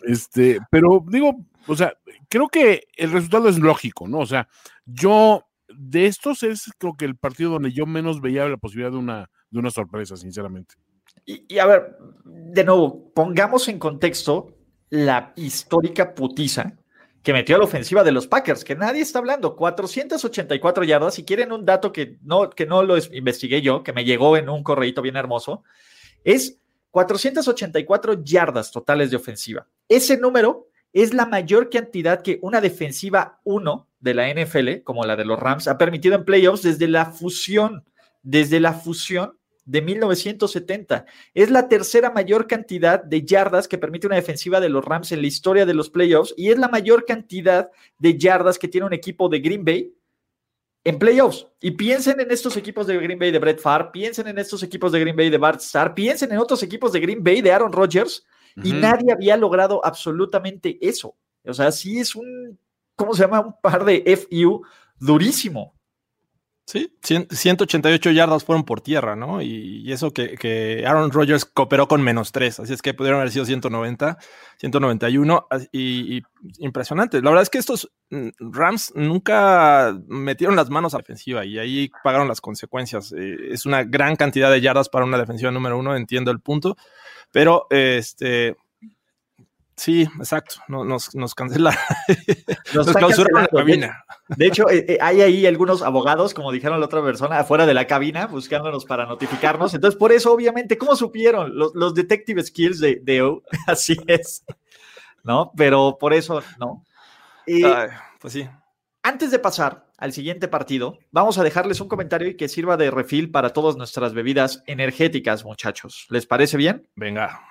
Este, 0.03 0.60
pero 0.71 1.03
digo, 1.07 1.45
o 1.67 1.75
sea, 1.75 1.93
creo 2.29 2.48
que 2.48 2.88
el 2.98 3.12
resultado 3.12 3.48
es 3.50 3.60
lógico, 3.60 4.07
¿no? 4.07 4.19
O 4.19 4.25
sea, 4.25 4.48
yo 4.86 5.45
de 5.74 6.07
estos 6.07 6.43
es 6.43 6.71
creo 6.77 6.95
que 6.98 7.05
el 7.05 7.15
partido 7.15 7.51
donde 7.51 7.71
yo 7.71 7.86
menos 7.86 8.21
veía 8.21 8.48
la 8.48 8.57
posibilidad 8.57 8.91
de 8.91 8.98
una, 8.98 9.29
de 9.50 9.60
una 9.60 9.69
sorpresa, 9.69 10.17
sinceramente. 10.17 10.75
Y, 11.25 11.45
y 11.48 11.60
a 11.60 11.65
ver, 11.65 11.98
de 12.25 12.63
nuevo, 12.63 13.12
pongamos 13.13 13.67
en 13.67 13.77
contexto 13.77 14.57
la 14.89 15.33
histórica 15.36 16.13
putiza 16.13 16.74
que 17.23 17.33
metió 17.33 17.55
a 17.55 17.59
la 17.59 17.65
ofensiva 17.65 18.03
de 18.03 18.11
los 18.11 18.27
Packers, 18.27 18.63
que 18.63 18.75
nadie 18.75 19.01
está 19.01 19.19
hablando, 19.19 19.55
484 19.55 20.83
yardas, 20.83 21.13
si 21.13 21.23
quieren 21.23 21.51
un 21.51 21.65
dato 21.65 21.91
que 21.91 22.17
no, 22.23 22.49
que 22.49 22.65
no 22.65 22.83
lo 22.83 22.97
investigué 22.97 23.61
yo, 23.61 23.83
que 23.83 23.93
me 23.93 24.05
llegó 24.05 24.37
en 24.37 24.49
un 24.49 24.63
correíto 24.63 25.01
bien 25.01 25.15
hermoso, 25.15 25.63
es 26.23 26.57
484 26.89 28.23
yardas 28.23 28.71
totales 28.71 29.11
de 29.11 29.17
ofensiva. 29.17 29.67
Ese 29.87 30.17
número 30.17 30.67
es 30.93 31.13
la 31.13 31.25
mayor 31.25 31.69
cantidad 31.69 32.21
que 32.21 32.39
una 32.41 32.59
defensiva 32.59 33.39
1 33.43 33.87
de 33.99 34.13
la 34.13 34.33
NFL, 34.33 34.83
como 34.83 35.05
la 35.05 35.15
de 35.15 35.25
los 35.25 35.39
Rams, 35.39 35.67
ha 35.67 35.77
permitido 35.77 36.15
en 36.15 36.25
playoffs 36.25 36.63
desde 36.63 36.87
la 36.87 37.05
fusión, 37.05 37.85
desde 38.23 38.59
la 38.59 38.73
fusión 38.73 39.37
de 39.71 39.81
1970. 39.81 41.05
Es 41.33 41.49
la 41.49 41.69
tercera 41.69 42.11
mayor 42.11 42.45
cantidad 42.45 43.01
de 43.01 43.23
yardas 43.23 43.69
que 43.69 43.77
permite 43.77 44.05
una 44.05 44.17
defensiva 44.17 44.59
de 44.59 44.67
los 44.67 44.83
Rams 44.83 45.13
en 45.13 45.21
la 45.21 45.27
historia 45.27 45.65
de 45.65 45.73
los 45.73 45.89
playoffs 45.89 46.33
y 46.35 46.49
es 46.49 46.57
la 46.57 46.67
mayor 46.67 47.05
cantidad 47.05 47.71
de 47.97 48.17
yardas 48.17 48.59
que 48.59 48.67
tiene 48.67 48.87
un 48.87 48.93
equipo 48.93 49.29
de 49.29 49.39
Green 49.39 49.63
Bay 49.63 49.95
en 50.83 50.99
playoffs. 50.99 51.47
Y 51.61 51.71
piensen 51.71 52.19
en 52.19 52.31
estos 52.31 52.57
equipos 52.57 52.85
de 52.85 52.97
Green 52.97 53.17
Bay 53.17 53.31
de 53.31 53.39
Brett 53.39 53.61
Favre, 53.61 53.91
piensen 53.93 54.27
en 54.27 54.39
estos 54.39 54.61
equipos 54.61 54.91
de 54.91 54.99
Green 54.99 55.15
Bay 55.15 55.29
de 55.29 55.37
Bart 55.37 55.61
Starr, 55.61 55.95
piensen 55.95 56.33
en 56.33 56.39
otros 56.39 56.61
equipos 56.63 56.91
de 56.91 56.99
Green 56.99 57.23
Bay 57.23 57.41
de 57.41 57.53
Aaron 57.53 57.71
Rodgers 57.71 58.25
y 58.61 58.73
nadie 58.73 59.13
había 59.13 59.37
logrado 59.37 59.79
absolutamente 59.85 60.77
eso. 60.81 61.15
O 61.45 61.53
sea, 61.53 61.71
sí 61.71 61.97
es 61.97 62.13
un, 62.13 62.59
¿cómo 62.97 63.13
se 63.13 63.23
llama? 63.23 63.39
Un 63.39 63.55
par 63.61 63.85
de 63.85 64.03
FU 64.17 64.63
durísimo. 64.99 65.73
Sí, 66.71 66.97
188 67.01 68.11
yardas 68.11 68.45
fueron 68.45 68.63
por 68.63 68.79
tierra, 68.79 69.17
¿no? 69.17 69.41
Y, 69.41 69.91
eso 69.91 70.13
que, 70.13 70.85
Aaron 70.87 71.11
Rodgers 71.11 71.43
cooperó 71.43 71.89
con 71.89 72.01
menos 72.01 72.31
3, 72.31 72.61
así 72.61 72.71
es 72.71 72.81
que 72.81 72.93
pudieron 72.93 73.19
haber 73.19 73.29
sido 73.29 73.43
190, 73.43 74.17
191, 74.57 75.47
y, 75.73 76.21
impresionante. 76.59 77.21
La 77.21 77.29
verdad 77.29 77.43
es 77.43 77.49
que 77.49 77.57
estos 77.57 77.91
mm, 78.09 78.29
Rams 78.39 78.93
nunca 78.95 79.93
metieron 80.07 80.55
las 80.55 80.69
manos 80.69 80.93
a 80.93 80.99
la 80.99 81.01
defensiva 81.01 81.43
y 81.43 81.59
ahí 81.59 81.91
pagaron 82.05 82.29
las 82.29 82.39
consecuencias. 82.39 83.11
Eh, 83.11 83.51
es 83.51 83.65
una 83.65 83.83
gran 83.83 84.15
cantidad 84.15 84.49
de 84.49 84.61
yardas 84.61 84.87
para 84.87 85.03
una 85.03 85.17
defensiva 85.17 85.51
número 85.51 85.77
uno, 85.77 85.93
entiendo 85.97 86.31
el 86.31 86.39
punto, 86.39 86.77
pero 87.33 87.67
este 87.69 88.55
Sí, 89.75 90.03
exacto. 90.19 90.55
nos, 90.67 91.15
nos 91.15 91.33
cancela. 91.33 91.77
Nos, 92.73 92.91
clausuraron 92.91 93.43
la 93.43 93.47
cabina. 93.47 94.05
De 94.27 94.47
hecho, 94.47 94.69
eh, 94.69 94.85
eh, 94.87 94.97
hay 95.01 95.21
ahí 95.21 95.45
algunos 95.45 95.81
abogados, 95.81 96.33
como 96.33 96.51
dijeron 96.51 96.79
la 96.79 96.85
otra 96.85 97.01
persona, 97.01 97.39
afuera 97.39 97.65
de 97.65 97.73
la 97.73 97.87
cabina, 97.87 98.27
buscándonos 98.27 98.85
para 98.85 99.05
notificarnos. 99.05 99.73
Entonces, 99.73 99.97
por 99.97 100.11
eso, 100.11 100.31
obviamente, 100.31 100.77
¿cómo 100.77 100.95
supieron? 100.95 101.53
Los, 101.55 101.93
detective 101.93 102.43
skills 102.43 102.79
de, 102.79 102.99
de 103.01 103.41
así 103.67 103.97
es. 104.07 104.43
¿No? 105.23 105.51
Pero 105.55 105.97
por 105.99 106.13
eso, 106.13 106.41
no. 106.59 106.83
pues 108.19 108.33
sí. 108.33 108.47
Antes 109.03 109.31
de 109.31 109.39
pasar 109.39 109.87
al 109.97 110.13
siguiente 110.13 110.47
partido, 110.47 110.99
vamos 111.11 111.37
a 111.37 111.43
dejarles 111.43 111.81
un 111.81 111.87
comentario 111.87 112.35
que 112.37 112.47
sirva 112.49 112.77
de 112.77 112.91
refil 112.91 113.31
para 113.31 113.49
todas 113.49 113.75
nuestras 113.75 114.13
bebidas 114.13 114.63
energéticas, 114.67 115.43
muchachos. 115.43 116.05
¿Les 116.09 116.27
parece 116.27 116.57
bien? 116.57 116.87
Venga. 116.95 117.50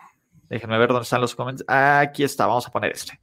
Déjenme 0.50 0.78
ver 0.78 0.88
dónde 0.88 1.04
están 1.04 1.20
los 1.20 1.34
comentarios. 1.34 1.66
Aquí 1.68 2.24
está, 2.24 2.46
vamos 2.46 2.66
a 2.66 2.72
poner 2.72 2.92
este. 2.92 3.20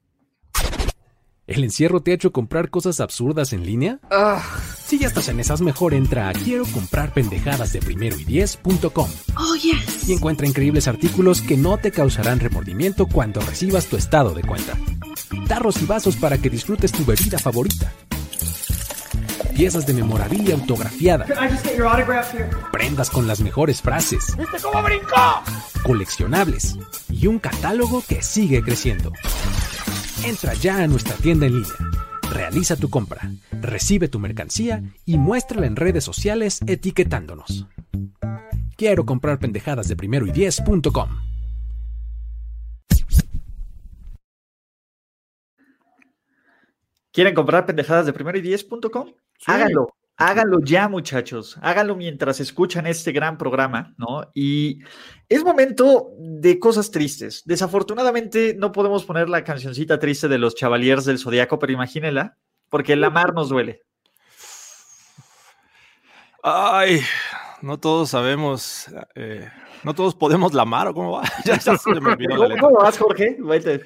¿El 1.45 1.63
encierro 1.63 2.01
te 2.01 2.11
ha 2.11 2.13
hecho 2.13 2.31
comprar 2.31 2.69
cosas 2.69 2.99
absurdas 2.99 3.53
en 3.53 3.65
línea? 3.65 3.99
Ah. 4.09 4.41
Si 4.85 4.99
ya 4.99 5.07
estás 5.07 5.29
en 5.29 5.39
esas, 5.39 5.61
mejor 5.61 5.93
entra 5.93 6.29
a 6.29 6.33
quiero 6.33 6.65
comprar 6.73 7.13
pendejadas 7.13 7.71
de 7.71 7.79
primero 7.79 8.17
y 8.17 8.25
diez.com. 8.25 9.09
Oh, 9.37 9.55
yes. 9.55 10.09
Y 10.09 10.13
encuentra 10.13 10.47
increíbles 10.47 10.87
artículos 10.87 11.41
que 11.41 11.55
no 11.55 11.77
te 11.77 11.91
causarán 11.91 12.39
remordimiento 12.39 13.05
cuando 13.05 13.39
recibas 13.41 13.87
tu 13.87 13.95
estado 13.97 14.33
de 14.33 14.43
cuenta. 14.43 14.77
Tarros 15.47 15.81
y 15.81 15.85
vasos 15.85 16.15
para 16.17 16.37
que 16.37 16.49
disfrutes 16.49 16.91
tu 16.91 17.05
bebida 17.05 17.37
favorita 17.39 17.93
piezas 19.57 19.87
de 19.87 19.93
memorabilia 19.95 20.53
autografiada, 20.53 21.25
prendas 22.71 23.09
con 23.09 23.25
las 23.25 23.41
mejores 23.41 23.81
frases, 23.81 24.37
¿Viste 24.37 24.57
cómo 24.61 24.83
brincó? 24.83 25.15
coleccionables 25.81 26.77
y 27.09 27.25
un 27.25 27.39
catálogo 27.39 28.03
que 28.07 28.21
sigue 28.21 28.61
creciendo. 28.61 29.11
Entra 30.23 30.53
ya 30.53 30.83
a 30.83 30.87
nuestra 30.87 31.15
tienda 31.15 31.47
en 31.47 31.55
línea, 31.55 31.73
realiza 32.29 32.75
tu 32.75 32.91
compra, 32.91 33.31
recibe 33.59 34.07
tu 34.07 34.19
mercancía 34.19 34.83
y 35.05 35.17
muéstrala 35.17 35.65
en 35.65 35.75
redes 35.75 36.03
sociales 36.03 36.59
etiquetándonos. 36.67 37.65
Quiero 38.75 39.07
comprar 39.07 39.39
pendejadas 39.39 39.87
de 39.87 39.95
primero 39.95 40.27
y 40.27 40.31
diez.com. 40.31 41.09
¿Quieren 47.17 47.33
comprar 47.33 47.65
pendejadas 47.65 48.05
de 48.05 48.13
primero 48.13 48.37
y 48.37 48.41
diez.com? 48.41 49.11
Háganlo, 49.47 49.87
háganlo 50.17 50.59
ya, 50.63 50.87
muchachos. 50.87 51.57
Háganlo 51.63 51.95
mientras 51.95 52.39
escuchan 52.39 52.85
este 52.85 53.11
gran 53.11 53.39
programa, 53.39 53.95
¿no? 53.97 54.29
Y 54.35 54.81
es 55.27 55.43
momento 55.43 56.11
de 56.19 56.59
cosas 56.59 56.91
tristes. 56.91 57.41
Desafortunadamente 57.43 58.53
no 58.55 58.71
podemos 58.71 59.03
poner 59.03 59.29
la 59.29 59.43
cancioncita 59.43 59.97
triste 59.97 60.27
de 60.27 60.37
los 60.37 60.53
Chavaliers 60.53 61.05
del 61.05 61.17
Zodiaco, 61.17 61.57
pero 61.57 61.73
imagínela, 61.73 62.37
porque 62.69 62.95
la 62.95 63.09
mar 63.09 63.33
nos 63.33 63.49
duele. 63.49 63.81
Ay, 66.43 67.01
no 67.63 67.79
todos 67.79 68.11
sabemos 68.11 68.91
eh, 69.15 69.49
no 69.83 69.93
todos 69.93 70.15
podemos 70.15 70.53
la 70.53 70.65
mar, 70.65 70.87
¿o 70.87 70.93
cómo 70.93 71.13
va? 71.13 71.23
ya, 71.45 71.59
se 71.59 71.71
me 71.99 72.11
olvidó 72.11 72.47
la 72.47 72.57
¿Cómo 72.59 72.77
vas, 72.79 72.97
Jorge? 72.97 73.37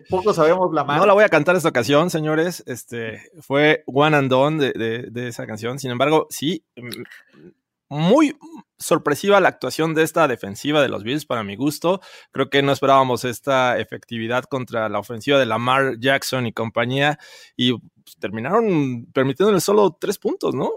Poco 0.09 0.33
sabemos 0.33 0.73
la 0.73 0.83
mar. 0.83 0.97
No 0.97 1.05
la 1.05 1.13
voy 1.13 1.23
a 1.23 1.29
cantar 1.29 1.55
esta 1.55 1.69
ocasión, 1.69 2.09
señores. 2.09 2.63
Este, 2.65 3.21
fue 3.41 3.83
One 3.87 4.15
and 4.15 4.29
Done 4.29 4.71
de, 4.71 5.27
esa 5.27 5.45
canción. 5.45 5.79
Sin 5.79 5.91
embargo, 5.91 6.27
sí, 6.29 6.63
mm, 6.75 7.49
muy 7.89 8.37
sorpresiva 8.77 9.39
la 9.39 9.49
actuación 9.49 9.93
de 9.93 10.03
esta 10.03 10.27
defensiva 10.27 10.81
de 10.81 10.89
los 10.89 11.03
Bills 11.03 11.25
para 11.25 11.43
mi 11.43 11.55
gusto. 11.55 12.01
Creo 12.31 12.49
que 12.49 12.61
no 12.61 12.71
esperábamos 12.71 13.25
esta 13.25 13.77
efectividad 13.77 14.45
contra 14.45 14.89
la 14.89 14.99
ofensiva 14.99 15.37
de 15.37 15.45
Lamar 15.45 15.99
Jackson 15.99 16.47
y 16.47 16.53
compañía 16.53 17.19
y 17.55 17.73
pues, 17.73 18.17
terminaron 18.19 19.05
permitiéndole 19.13 19.59
solo 19.59 19.97
tres 19.99 20.17
puntos, 20.17 20.55
¿no? 20.55 20.71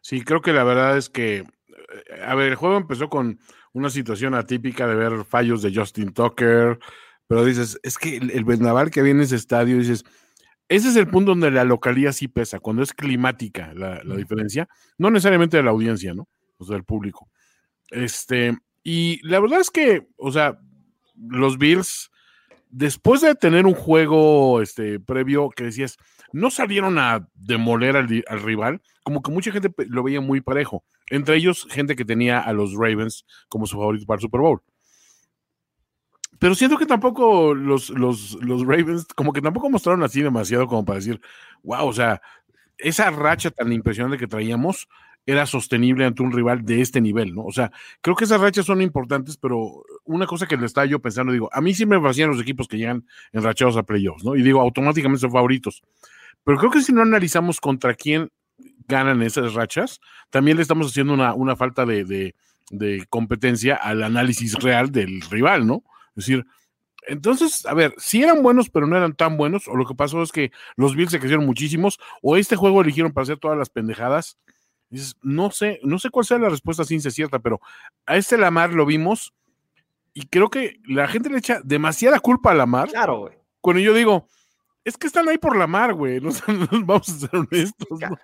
Sí, 0.00 0.22
creo 0.22 0.40
que 0.40 0.54
la 0.54 0.64
verdad 0.64 0.96
es 0.96 1.10
que 1.10 1.44
a 2.24 2.34
ver, 2.34 2.50
el 2.50 2.54
juego 2.54 2.76
empezó 2.76 3.08
con 3.08 3.38
una 3.72 3.90
situación 3.90 4.34
atípica 4.34 4.86
de 4.86 4.94
ver 4.94 5.24
fallos 5.24 5.62
de 5.62 5.74
Justin 5.74 6.12
Tucker, 6.12 6.78
pero 7.26 7.44
dices, 7.44 7.78
es 7.82 7.98
que 7.98 8.16
el, 8.16 8.44
vendaval 8.44 8.90
que 8.90 9.02
viene 9.02 9.20
en 9.20 9.24
ese 9.24 9.36
estadio, 9.36 9.78
dices, 9.78 10.04
ese 10.68 10.88
es 10.88 10.96
el 10.96 11.08
punto 11.08 11.30
donde 11.30 11.50
la 11.50 11.64
localidad 11.64 12.12
sí 12.12 12.28
pesa, 12.28 12.60
cuando 12.60 12.82
es 12.82 12.92
climática 12.92 13.72
la, 13.74 14.02
diferencia, 14.16 14.68
no 14.98 15.10
necesariamente 15.10 15.56
de 15.56 15.62
la 15.62 15.70
audiencia, 15.70 16.14
¿no? 16.14 16.28
O 16.58 16.64
sea, 16.64 16.74
del 16.74 16.84
público. 16.84 17.28
Este, 17.90 18.56
y 18.82 19.26
la 19.26 19.40
verdad 19.40 19.60
es 19.60 19.70
que, 19.70 20.08
o 20.16 20.30
sea, 20.30 20.58
los 21.16 21.58
Bills, 21.58 22.10
después 22.70 23.20
de 23.22 23.34
tener 23.34 23.66
un 23.66 23.74
juego 23.74 24.60
este, 24.60 25.00
previo 25.00 25.50
que 25.50 25.64
decías, 25.64 25.96
no 26.32 26.50
salieron 26.50 26.98
a 26.98 27.28
demoler 27.34 27.96
al, 27.96 28.24
al 28.28 28.42
rival, 28.42 28.82
como 29.02 29.22
que 29.22 29.30
mucha 29.30 29.52
gente 29.52 29.72
lo 29.88 30.02
veía 30.02 30.20
muy 30.20 30.40
parejo. 30.40 30.84
Entre 31.10 31.36
ellos, 31.36 31.66
gente 31.70 31.96
que 31.96 32.04
tenía 32.04 32.40
a 32.40 32.52
los 32.52 32.74
Ravens 32.74 33.24
como 33.48 33.66
su 33.66 33.76
favorito 33.76 34.06
para 34.06 34.16
el 34.16 34.22
Super 34.22 34.40
Bowl. 34.40 34.62
Pero 36.38 36.54
siento 36.54 36.78
que 36.78 36.86
tampoco 36.86 37.54
los, 37.54 37.90
los, 37.90 38.34
los 38.42 38.62
Ravens, 38.62 39.06
como 39.16 39.32
que 39.32 39.40
tampoco 39.40 39.70
mostraron 39.70 40.02
así 40.04 40.22
demasiado 40.22 40.68
como 40.68 40.84
para 40.84 40.98
decir, 40.98 41.20
wow, 41.62 41.86
o 41.86 41.92
sea, 41.92 42.20
esa 42.76 43.10
racha 43.10 43.50
tan 43.50 43.72
impresionante 43.72 44.18
que 44.18 44.28
traíamos 44.28 44.88
era 45.26 45.44
sostenible 45.44 46.06
ante 46.06 46.22
un 46.22 46.32
rival 46.32 46.64
de 46.64 46.80
este 46.80 47.00
nivel, 47.00 47.34
¿no? 47.34 47.44
O 47.44 47.52
sea, 47.52 47.70
creo 48.00 48.16
que 48.16 48.24
esas 48.24 48.40
rachas 48.40 48.64
son 48.64 48.80
importantes, 48.80 49.36
pero 49.36 49.84
una 50.04 50.26
cosa 50.26 50.46
que 50.46 50.56
le 50.56 50.64
estaba 50.64 50.86
yo 50.86 51.00
pensando, 51.00 51.32
digo, 51.32 51.50
a 51.52 51.60
mí 51.60 51.74
sí 51.74 51.84
me 51.84 52.00
fascinan 52.00 52.30
los 52.30 52.40
equipos 52.40 52.66
que 52.66 52.78
llegan 52.78 53.04
enrachados 53.32 53.76
a 53.76 53.82
playoffs, 53.82 54.24
¿no? 54.24 54.36
Y 54.36 54.42
digo, 54.42 54.60
automáticamente 54.60 55.20
son 55.20 55.32
favoritos. 55.32 55.82
Pero 56.48 56.60
creo 56.60 56.70
que 56.70 56.80
si 56.80 56.94
no 56.94 57.02
analizamos 57.02 57.60
contra 57.60 57.92
quién 57.92 58.30
ganan 58.86 59.20
esas 59.20 59.52
rachas, 59.52 60.00
también 60.30 60.56
le 60.56 60.62
estamos 60.62 60.86
haciendo 60.86 61.12
una, 61.12 61.56
falta 61.56 61.84
de, 61.84 62.34
competencia 63.10 63.74
al 63.74 64.02
análisis 64.02 64.54
real 64.54 64.90
del 64.90 65.20
rival, 65.30 65.66
¿no? 65.66 65.84
Es 66.16 66.24
decir, 66.24 66.46
entonces, 67.06 67.66
a 67.66 67.74
ver, 67.74 67.92
si 67.98 68.22
eran 68.22 68.42
buenos, 68.42 68.70
pero 68.70 68.86
no 68.86 68.96
eran 68.96 69.12
tan 69.12 69.36
buenos, 69.36 69.68
o 69.68 69.76
lo 69.76 69.84
que 69.84 69.94
pasó 69.94 70.22
es 70.22 70.32
que 70.32 70.50
los 70.76 70.96
Bills 70.96 71.10
se 71.10 71.18
crecieron 71.18 71.44
muchísimos, 71.44 71.98
o 72.22 72.38
este 72.38 72.56
juego 72.56 72.80
eligieron 72.80 73.12
para 73.12 73.24
hacer 73.24 73.36
todas 73.36 73.58
las 73.58 73.68
pendejadas, 73.68 74.38
Dices, 74.88 75.16
no 75.20 75.50
sé, 75.50 75.80
no 75.82 75.98
sé 75.98 76.08
cuál 76.08 76.24
sea 76.24 76.38
la 76.38 76.48
respuesta 76.48 76.82
ciencia 76.82 77.10
cierta, 77.10 77.40
pero 77.40 77.60
a 78.06 78.16
este 78.16 78.38
Lamar 78.38 78.72
lo 78.72 78.86
vimos 78.86 79.34
y 80.14 80.28
creo 80.28 80.48
que 80.48 80.80
la 80.86 81.08
gente 81.08 81.28
le 81.28 81.36
echa 81.36 81.60
demasiada 81.62 82.20
culpa 82.20 82.52
a 82.52 82.54
Lamar. 82.54 82.88
Claro, 82.88 83.18
güey. 83.18 83.34
Cuando 83.60 83.82
yo 83.82 83.92
digo, 83.92 84.28
es 84.84 84.96
que 84.96 85.06
están 85.06 85.28
ahí 85.28 85.38
por 85.38 85.56
Lamar, 85.56 85.94
güey. 85.94 86.20
No, 86.20 86.30
vamos 86.84 87.08
a 87.08 87.12
ser 87.12 87.30
honestos. 87.32 88.00
¿no? 88.00 88.16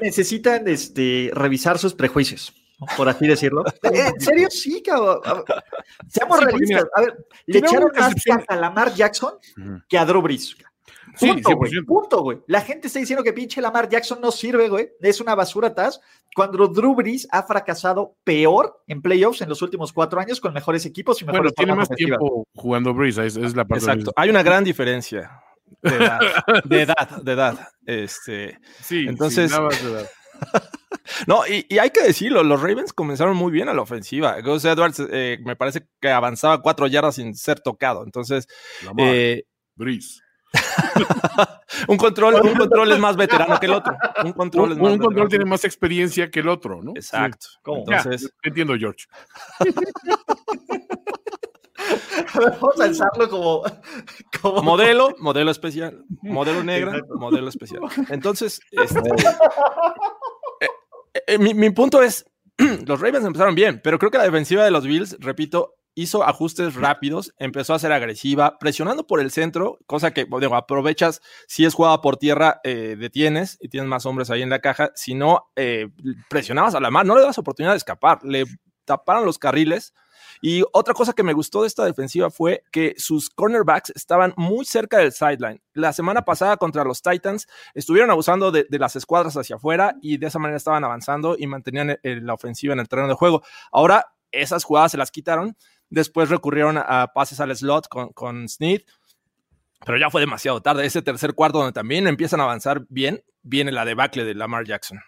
Necesitan 0.00 0.66
este, 0.68 1.30
revisar 1.34 1.78
sus 1.78 1.94
prejuicios, 1.94 2.52
por 2.96 3.08
así 3.08 3.26
decirlo. 3.26 3.64
¿En 3.82 4.20
serio? 4.20 4.48
Sí, 4.50 4.82
cabrón. 4.82 5.20
Seamos 6.08 6.38
Sí, 6.38 6.44
realistas. 6.44 6.68
mira, 6.68 6.88
a 6.94 7.00
ver, 7.00 7.26
le 7.46 7.58
echaron 7.58 7.90
más 7.96 8.14
a 8.48 8.56
Lamar 8.56 8.94
Jackson 8.94 9.34
que 9.88 9.98
a 9.98 10.04
Drew 10.04 10.22
Brees. 10.22 10.56
Sí, 11.16 11.26
Punto, 11.32 11.56
güey. 11.56 11.72
100%. 11.72 11.86
Punto, 11.86 12.22
güey. 12.22 12.38
La 12.46 12.60
gente 12.60 12.86
está 12.86 13.00
diciendo 13.00 13.24
que 13.24 13.32
pinche 13.32 13.60
Lamar 13.60 13.88
Jackson 13.88 14.20
no 14.20 14.30
sirve, 14.30 14.68
güey. 14.68 14.90
Es 15.00 15.20
una 15.20 15.34
basura 15.34 15.74
tas. 15.74 16.00
Cuando 16.36 16.68
Drew 16.68 16.94
Brees 16.94 17.26
ha 17.32 17.42
fracasado 17.42 18.14
peor 18.22 18.82
en 18.86 19.02
playoffs 19.02 19.40
en 19.42 19.48
los 19.48 19.60
últimos 19.60 19.92
cuatro 19.92 20.20
años 20.20 20.40
con 20.40 20.54
mejores 20.54 20.86
equipos 20.86 21.20
y 21.20 21.24
Bueno, 21.24 21.38
mejores 21.40 21.54
tiene 21.56 21.72
formas 21.72 21.88
más 21.90 21.96
ofensivas. 21.96 22.18
tiempo 22.20 22.46
jugando 22.54 22.94
Breeze, 22.94 23.26
es, 23.26 23.36
es 23.36 23.56
la 23.56 23.64
parte 23.66 23.84
de 23.86 23.90
Exacto. 23.92 24.12
Hay 24.14 24.30
una 24.30 24.44
gran 24.44 24.62
diferencia 24.62 25.42
de 25.82 25.96
edad, 25.96 26.20
de 26.64 26.82
edad, 26.82 27.08
de 27.22 27.32
edad. 27.32 27.68
Este, 27.86 28.58
Sí, 28.82 29.06
Entonces- 29.08 29.50
sí, 29.50 29.56
nada 29.56 29.68
más 29.68 29.82
de 29.84 29.90
edad. 29.90 30.10
no, 31.26 31.46
y, 31.46 31.66
y 31.68 31.78
hay 31.78 31.90
que 31.90 32.02
decirlo, 32.02 32.42
los 32.42 32.60
Ravens 32.60 32.92
comenzaron 32.92 33.36
muy 33.36 33.52
bien 33.52 33.68
a 33.68 33.74
la 33.74 33.82
ofensiva. 33.82 34.40
Gus 34.40 34.64
Edwards 34.64 35.02
eh, 35.10 35.38
me 35.44 35.56
parece 35.56 35.86
que 36.00 36.10
avanzaba 36.10 36.62
cuatro 36.62 36.86
yardas 36.86 37.16
sin 37.16 37.34
ser 37.34 37.60
tocado. 37.60 38.04
Entonces, 38.04 38.46
Lamar, 38.84 39.06
eh, 39.14 39.44
Breeze. 39.74 40.20
un 41.88 41.96
control, 41.96 42.34
un 42.44 42.54
control 42.56 42.90
es 42.90 42.98
más 42.98 43.16
veterano 43.16 43.60
que 43.60 43.66
el 43.66 43.72
otro. 43.72 43.96
Un 44.24 44.32
control 44.32 44.64
Un, 44.64 44.72
es 44.72 44.78
más 44.78 44.92
un 44.92 44.98
control 44.98 45.28
tiene 45.28 45.44
más 45.44 45.64
experiencia 45.64 46.28
que 46.30 46.40
el 46.40 46.48
otro, 46.48 46.82
¿no? 46.82 46.92
Exacto. 46.96 47.46
¿Cómo? 47.62 47.84
Sí. 47.84 47.90
Ya, 47.90 47.96
Entonces, 47.98 48.32
entiendo, 48.42 48.74
George. 48.76 49.06
Vamos 52.34 52.80
a 52.80 52.84
alzarlo 52.84 53.28
como, 53.28 53.62
como 54.40 54.62
modelo, 54.62 55.14
modelo 55.18 55.50
especial, 55.50 56.04
modelo 56.22 56.62
negra, 56.62 56.92
Exacto. 56.92 57.14
modelo 57.18 57.48
especial. 57.48 57.82
Entonces, 58.08 58.60
este, 58.70 59.00
eh, 60.60 60.68
eh, 61.26 61.38
mi, 61.38 61.54
mi 61.54 61.70
punto 61.70 62.02
es, 62.02 62.24
los 62.86 63.00
Ravens 63.00 63.26
empezaron 63.26 63.54
bien, 63.54 63.80
pero 63.82 63.98
creo 63.98 64.10
que 64.10 64.18
la 64.18 64.24
defensiva 64.24 64.64
de 64.64 64.70
los 64.70 64.84
Bills, 64.84 65.16
repito, 65.20 65.76
hizo 65.94 66.24
ajustes 66.24 66.74
rápidos, 66.76 67.34
empezó 67.38 67.74
a 67.74 67.78
ser 67.78 67.92
agresiva, 67.92 68.58
presionando 68.58 69.06
por 69.06 69.20
el 69.20 69.30
centro, 69.30 69.78
cosa 69.86 70.12
que 70.12 70.26
digo, 70.40 70.54
aprovechas, 70.54 71.20
si 71.46 71.64
es 71.64 71.74
jugada 71.74 72.00
por 72.00 72.16
tierra, 72.16 72.60
eh, 72.64 72.96
detienes 72.98 73.58
y 73.60 73.68
tienes 73.68 73.88
más 73.88 74.06
hombres 74.06 74.30
ahí 74.30 74.42
en 74.42 74.50
la 74.50 74.60
caja, 74.60 74.90
si 74.94 75.14
no, 75.14 75.50
eh, 75.56 75.88
presionabas 76.28 76.74
a 76.74 76.80
la 76.80 76.90
mar, 76.90 77.06
no 77.06 77.16
le 77.16 77.22
das 77.22 77.38
oportunidad 77.38 77.72
de 77.72 77.78
escapar, 77.78 78.20
le 78.24 78.44
taparon 78.84 79.24
los 79.24 79.38
carriles. 79.38 79.94
Y 80.40 80.62
otra 80.72 80.94
cosa 80.94 81.12
que 81.12 81.22
me 81.22 81.32
gustó 81.32 81.62
de 81.62 81.68
esta 81.68 81.84
defensiva 81.84 82.30
fue 82.30 82.62
que 82.72 82.94
sus 82.96 83.28
cornerbacks 83.28 83.92
estaban 83.94 84.32
muy 84.36 84.64
cerca 84.64 84.98
del 84.98 85.12
sideline. 85.12 85.60
La 85.74 85.92
semana 85.92 86.22
pasada 86.24 86.56
contra 86.56 86.84
los 86.84 87.02
Titans 87.02 87.46
estuvieron 87.74 88.10
abusando 88.10 88.50
de, 88.50 88.66
las 88.70 88.96
escuadras 88.96 89.36
hacia 89.36 89.56
afuera 89.56 89.96
y 90.00 90.16
de 90.16 90.26
esa 90.28 90.38
manera 90.38 90.56
estaban 90.56 90.84
avanzando 90.84 91.36
y 91.38 91.46
mantenían 91.46 91.98
el- 92.02 92.24
la 92.26 92.34
ofensiva 92.34 92.72
en 92.72 92.80
el 92.80 92.88
terreno 92.88 93.08
de 93.08 93.14
juego. 93.14 93.42
Ahora 93.70 94.06
esas 94.32 94.64
jugadas 94.64 94.92
se 94.92 94.98
las 94.98 95.10
quitaron. 95.10 95.56
Después 95.90 96.28
recurrieron 96.30 96.78
a, 96.78 97.08
pases 97.14 97.40
al 97.40 97.54
slot 97.54 97.88
con, 97.88 98.10
con. 98.12 98.46
Pero 99.84 99.98
ya 99.98 100.10
fue 100.10 100.20
demasiado 100.20 100.62
tarde. 100.62 100.86
Ese 100.86 101.02
tercer 101.02 101.34
cuarto 101.34 101.58
donde 101.58 101.72
también 101.72 102.06
empiezan 102.06 102.40
a 102.40 102.44
avanzar 102.44 102.86
bien, 102.88 103.22
viene 103.42 103.72
la 103.72 103.84
debacle 103.84 104.24
de 104.24 104.34
Lamar 104.34 104.64
Jackson. 104.64 105.00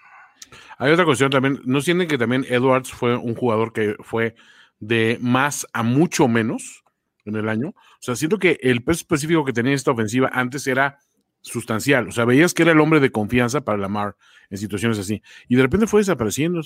Hay 0.79 0.91
otra 0.91 1.05
cuestión 1.05 1.31
también. 1.31 1.61
¿No 1.65 1.81
sienten 1.81 2.09
que 2.09 2.19
también 2.19 2.45
Edwards 2.49 2.91
fue 2.91 3.17
un 3.17 3.35
jugador 3.35 3.73
que 3.73 3.97
fue 4.01 4.35
de 4.83 5.17
más 5.21 5.65
a 5.73 5.85
mucho 5.85 6.27
menos 6.27 6.83
en 7.25 7.37
el 7.37 7.49
año? 7.49 7.69
O 7.69 8.01
sea, 8.01 8.17
siento 8.17 8.39
que 8.39 8.59
el 8.63 8.83
peso 8.83 8.99
específico 8.99 9.45
que 9.45 9.53
tenía 9.53 9.75
esta 9.75 9.93
ofensiva 9.93 10.29
antes 10.33 10.67
era 10.67 10.99
sustancial. 11.43 12.09
O 12.09 12.13
sea, 12.13 12.25
veías 12.25 12.55
que 12.55 12.63
era 12.63 12.73
el 12.73 12.81
hombre 12.81 13.01
de 13.01 13.11
confianza 13.11 13.61
para 13.61 13.77
Lamar 13.77 14.17
en 14.49 14.59
situaciones 14.59 14.99
así. 14.99 15.23
Y 15.49 15.57
de 15.57 15.63
repente 15.63 15.87
fue 15.87 16.01
desapareciendo, 16.01 16.61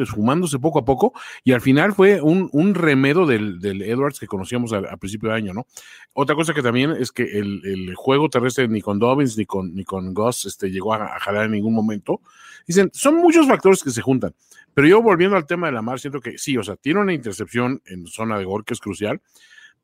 esfumándose 0.00 0.58
poco 0.58 0.80
a 0.80 0.84
poco. 0.84 1.12
Y 1.44 1.52
al 1.52 1.60
final 1.60 1.94
fue 1.94 2.20
un, 2.20 2.48
un 2.52 2.74
remedo 2.74 3.26
del, 3.26 3.60
del 3.60 3.82
Edwards 3.82 4.18
que 4.18 4.26
conocíamos 4.26 4.72
a, 4.72 4.96
principio 4.96 5.30
de 5.30 5.36
año, 5.36 5.54
¿no? 5.54 5.66
Otra 6.14 6.34
cosa 6.34 6.52
que 6.52 6.62
también 6.62 6.90
es 6.90 7.12
que 7.12 7.22
el, 7.22 7.62
el 7.64 7.94
juego 7.94 8.28
terrestre 8.28 8.68
ni 8.68 8.80
con 8.80 8.98
Dobbins 8.98 9.38
ni 9.38 9.46
con, 9.46 9.74
ni 9.74 9.84
con 9.84 10.12
Goss 10.12 10.46
este, 10.46 10.70
llegó 10.70 10.94
a, 10.94 11.16
a 11.16 11.20
jalar 11.20 11.46
en 11.46 11.52
ningún 11.52 11.74
momento. 11.74 12.20
Dicen, 12.66 12.90
son 12.92 13.16
muchos 13.16 13.46
factores 13.46 13.82
que 13.82 13.90
se 13.90 14.02
juntan. 14.02 14.34
Pero 14.74 14.88
yo 14.88 15.02
volviendo 15.02 15.36
al 15.36 15.46
tema 15.46 15.66
de 15.66 15.74
Lamar, 15.74 16.00
siento 16.00 16.20
que 16.20 16.38
sí, 16.38 16.56
o 16.56 16.62
sea, 16.62 16.76
tiene 16.76 17.00
una 17.00 17.12
intercepción 17.12 17.82
en 17.84 18.06
zona 18.06 18.38
de 18.38 18.44
gol 18.44 18.64
que 18.64 18.74
es 18.74 18.80
crucial, 18.80 19.20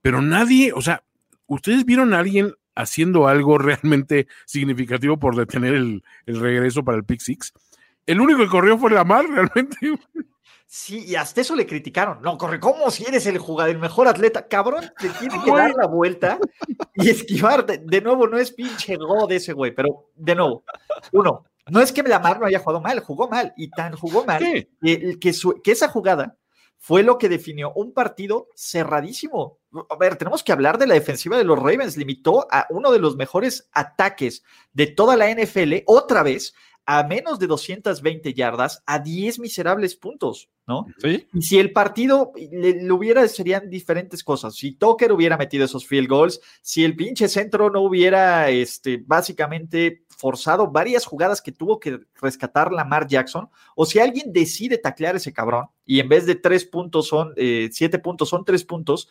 pero 0.00 0.22
nadie, 0.22 0.72
o 0.72 0.80
sea, 0.80 1.02
¿ustedes 1.46 1.84
vieron 1.84 2.14
a 2.14 2.20
alguien 2.20 2.54
haciendo 2.78 3.28
algo 3.28 3.58
realmente 3.58 4.26
significativo 4.46 5.18
por 5.18 5.36
detener 5.36 5.74
el, 5.74 6.02
el 6.26 6.40
regreso 6.40 6.82
para 6.84 6.96
el 6.98 7.04
pick 7.04 7.20
six? 7.20 7.52
El 8.06 8.20
único 8.20 8.38
que 8.40 8.46
corrió 8.48 8.78
fue 8.78 8.90
Lamar, 8.90 9.26
realmente. 9.28 9.76
Sí, 10.70 11.04
y 11.06 11.14
hasta 11.14 11.40
eso 11.40 11.56
le 11.56 11.66
criticaron. 11.66 12.20
No, 12.22 12.36
corre, 12.36 12.60
¿cómo 12.60 12.90
si 12.90 13.04
eres 13.04 13.26
el 13.26 13.38
jugador, 13.38 13.70
el 13.74 13.80
mejor 13.80 14.06
atleta? 14.06 14.46
Cabrón, 14.48 14.84
te 14.98 15.08
tiene 15.10 15.42
que 15.42 15.50
dar 15.50 15.74
la 15.74 15.86
vuelta 15.86 16.38
y 16.94 17.08
esquivar. 17.08 17.64
De, 17.64 17.78
de 17.78 18.00
nuevo, 18.02 18.26
no 18.26 18.36
es 18.38 18.52
pinche 18.52 18.96
God 18.96 19.32
ese 19.32 19.54
güey, 19.54 19.74
pero 19.74 20.10
de 20.14 20.34
nuevo, 20.34 20.64
uno, 21.12 21.44
no 21.70 21.80
es 21.80 21.90
que 21.92 22.02
Lamar 22.02 22.38
no 22.40 22.46
haya 22.46 22.58
jugado 22.58 22.82
mal, 22.82 23.00
jugó 23.00 23.28
mal 23.28 23.54
y 23.56 23.70
tan 23.70 23.94
jugó 23.94 24.24
mal 24.26 24.42
Sí. 24.42 24.68
que, 24.82 25.18
que, 25.18 25.32
su- 25.32 25.60
que 25.62 25.72
esa 25.72 25.88
jugada 25.88 26.36
fue 26.78 27.02
lo 27.02 27.16
que 27.18 27.28
definió 27.30 27.72
un 27.72 27.92
partido 27.92 28.48
cerradísimo. 28.54 29.57
A 29.90 29.96
ver, 29.96 30.16
tenemos 30.16 30.42
que 30.42 30.52
hablar 30.52 30.78
de 30.78 30.86
la 30.86 30.94
defensiva 30.94 31.36
de 31.36 31.44
los 31.44 31.58
Ravens. 31.58 31.96
Limitó 31.96 32.46
a 32.50 32.66
uno 32.70 32.90
de 32.90 32.98
los 32.98 33.16
mejores 33.16 33.68
ataques 33.72 34.42
de 34.72 34.86
toda 34.86 35.16
la 35.16 35.30
NFL, 35.30 35.82
otra 35.86 36.22
vez, 36.22 36.54
a 36.86 37.02
menos 37.02 37.38
de 37.38 37.46
220 37.46 38.32
yardas, 38.32 38.82
a 38.86 38.98
10 38.98 39.40
miserables 39.40 39.94
puntos, 39.94 40.48
¿no? 40.66 40.86
¿Sí? 40.96 41.26
Y 41.34 41.42
si 41.42 41.58
el 41.58 41.72
partido 41.72 42.32
le, 42.34 42.82
le 42.82 42.92
hubiera, 42.92 43.28
serían 43.28 43.68
diferentes 43.68 44.24
cosas. 44.24 44.54
Si 44.54 44.72
Tucker 44.72 45.12
hubiera 45.12 45.36
metido 45.36 45.66
esos 45.66 45.86
field 45.86 46.08
goals, 46.08 46.40
si 46.62 46.84
el 46.84 46.96
pinche 46.96 47.28
centro 47.28 47.68
no 47.68 47.82
hubiera, 47.82 48.48
este, 48.48 49.02
básicamente 49.04 50.04
forzado 50.08 50.70
varias 50.70 51.04
jugadas 51.04 51.42
que 51.42 51.52
tuvo 51.52 51.78
que 51.78 52.00
rescatar 52.22 52.72
Lamar 52.72 53.06
Jackson, 53.06 53.50
o 53.76 53.84
si 53.84 53.98
alguien 53.98 54.32
decide 54.32 54.78
taclear 54.78 55.14
ese 55.14 55.34
cabrón 55.34 55.66
y 55.84 56.00
en 56.00 56.08
vez 56.08 56.24
de 56.24 56.36
tres 56.36 56.64
puntos 56.64 57.06
son, 57.06 57.34
eh, 57.36 57.68
siete 57.70 57.98
puntos 57.98 58.30
son 58.30 58.46
tres 58.46 58.64
puntos, 58.64 59.10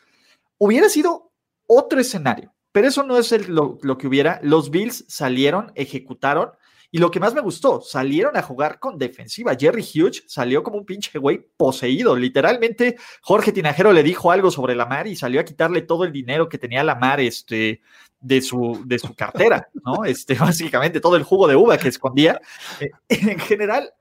hubiera 0.58 0.90
sido 0.90 1.32
otro 1.68 2.00
escenario. 2.00 2.54
Pero 2.72 2.88
eso 2.88 3.04
no 3.04 3.18
es 3.18 3.32
el- 3.32 3.48
lo, 3.54 3.98
que 3.98 4.08
hubiera. 4.08 4.40
Los 4.44 4.70
Bills 4.70 5.06
salieron, 5.08 5.72
ejecutaron. 5.76 6.52
Y 6.92 7.00
lo 7.00 7.12
que 7.12 7.20
más 7.20 7.34
me 7.34 7.42
gustó, 7.42 7.82
salieron 7.82 8.38
a 8.38 8.42
jugar 8.42 8.80
con 8.80 8.98
defensiva. 8.98 9.56
Jerry 9.60 9.84
Hughes 9.84 10.24
salió 10.28 10.64
como 10.64 10.78
un 10.78 10.86
pinche 10.86 11.20
güey 11.20 11.50
poseído. 11.58 12.16
Literalmente, 12.16 12.98
Jorge 13.22 13.52
Tinajero 13.52 13.92
le 13.92 14.04
dijo 14.04 14.32
algo 14.32 14.52
sobre 14.52 14.76
Lamar 14.76 15.08
y 15.08 15.16
salió 15.16 15.42
a 15.42 15.44
quitarle 15.44 15.82
todo 15.82 16.06
el 16.06 16.14
dinero 16.14 16.48
que 16.48 16.58
tenía 16.58 16.84
Lamar 16.84 17.20
este, 17.20 17.82
de, 18.22 18.42
su, 18.42 18.84
de 18.86 19.00
su 19.00 19.14
cartera, 19.16 19.68
¿no? 19.84 20.04
Este, 20.06 20.36
básicamente 20.36 21.02
todo 21.02 21.18
el 21.18 21.24
jugo 21.24 21.48
de 21.48 21.56
uva 21.56 21.78
que 21.78 21.90
escondía. 21.90 22.40
Eh, 22.80 22.92
en 23.10 23.40
general, 23.40 23.92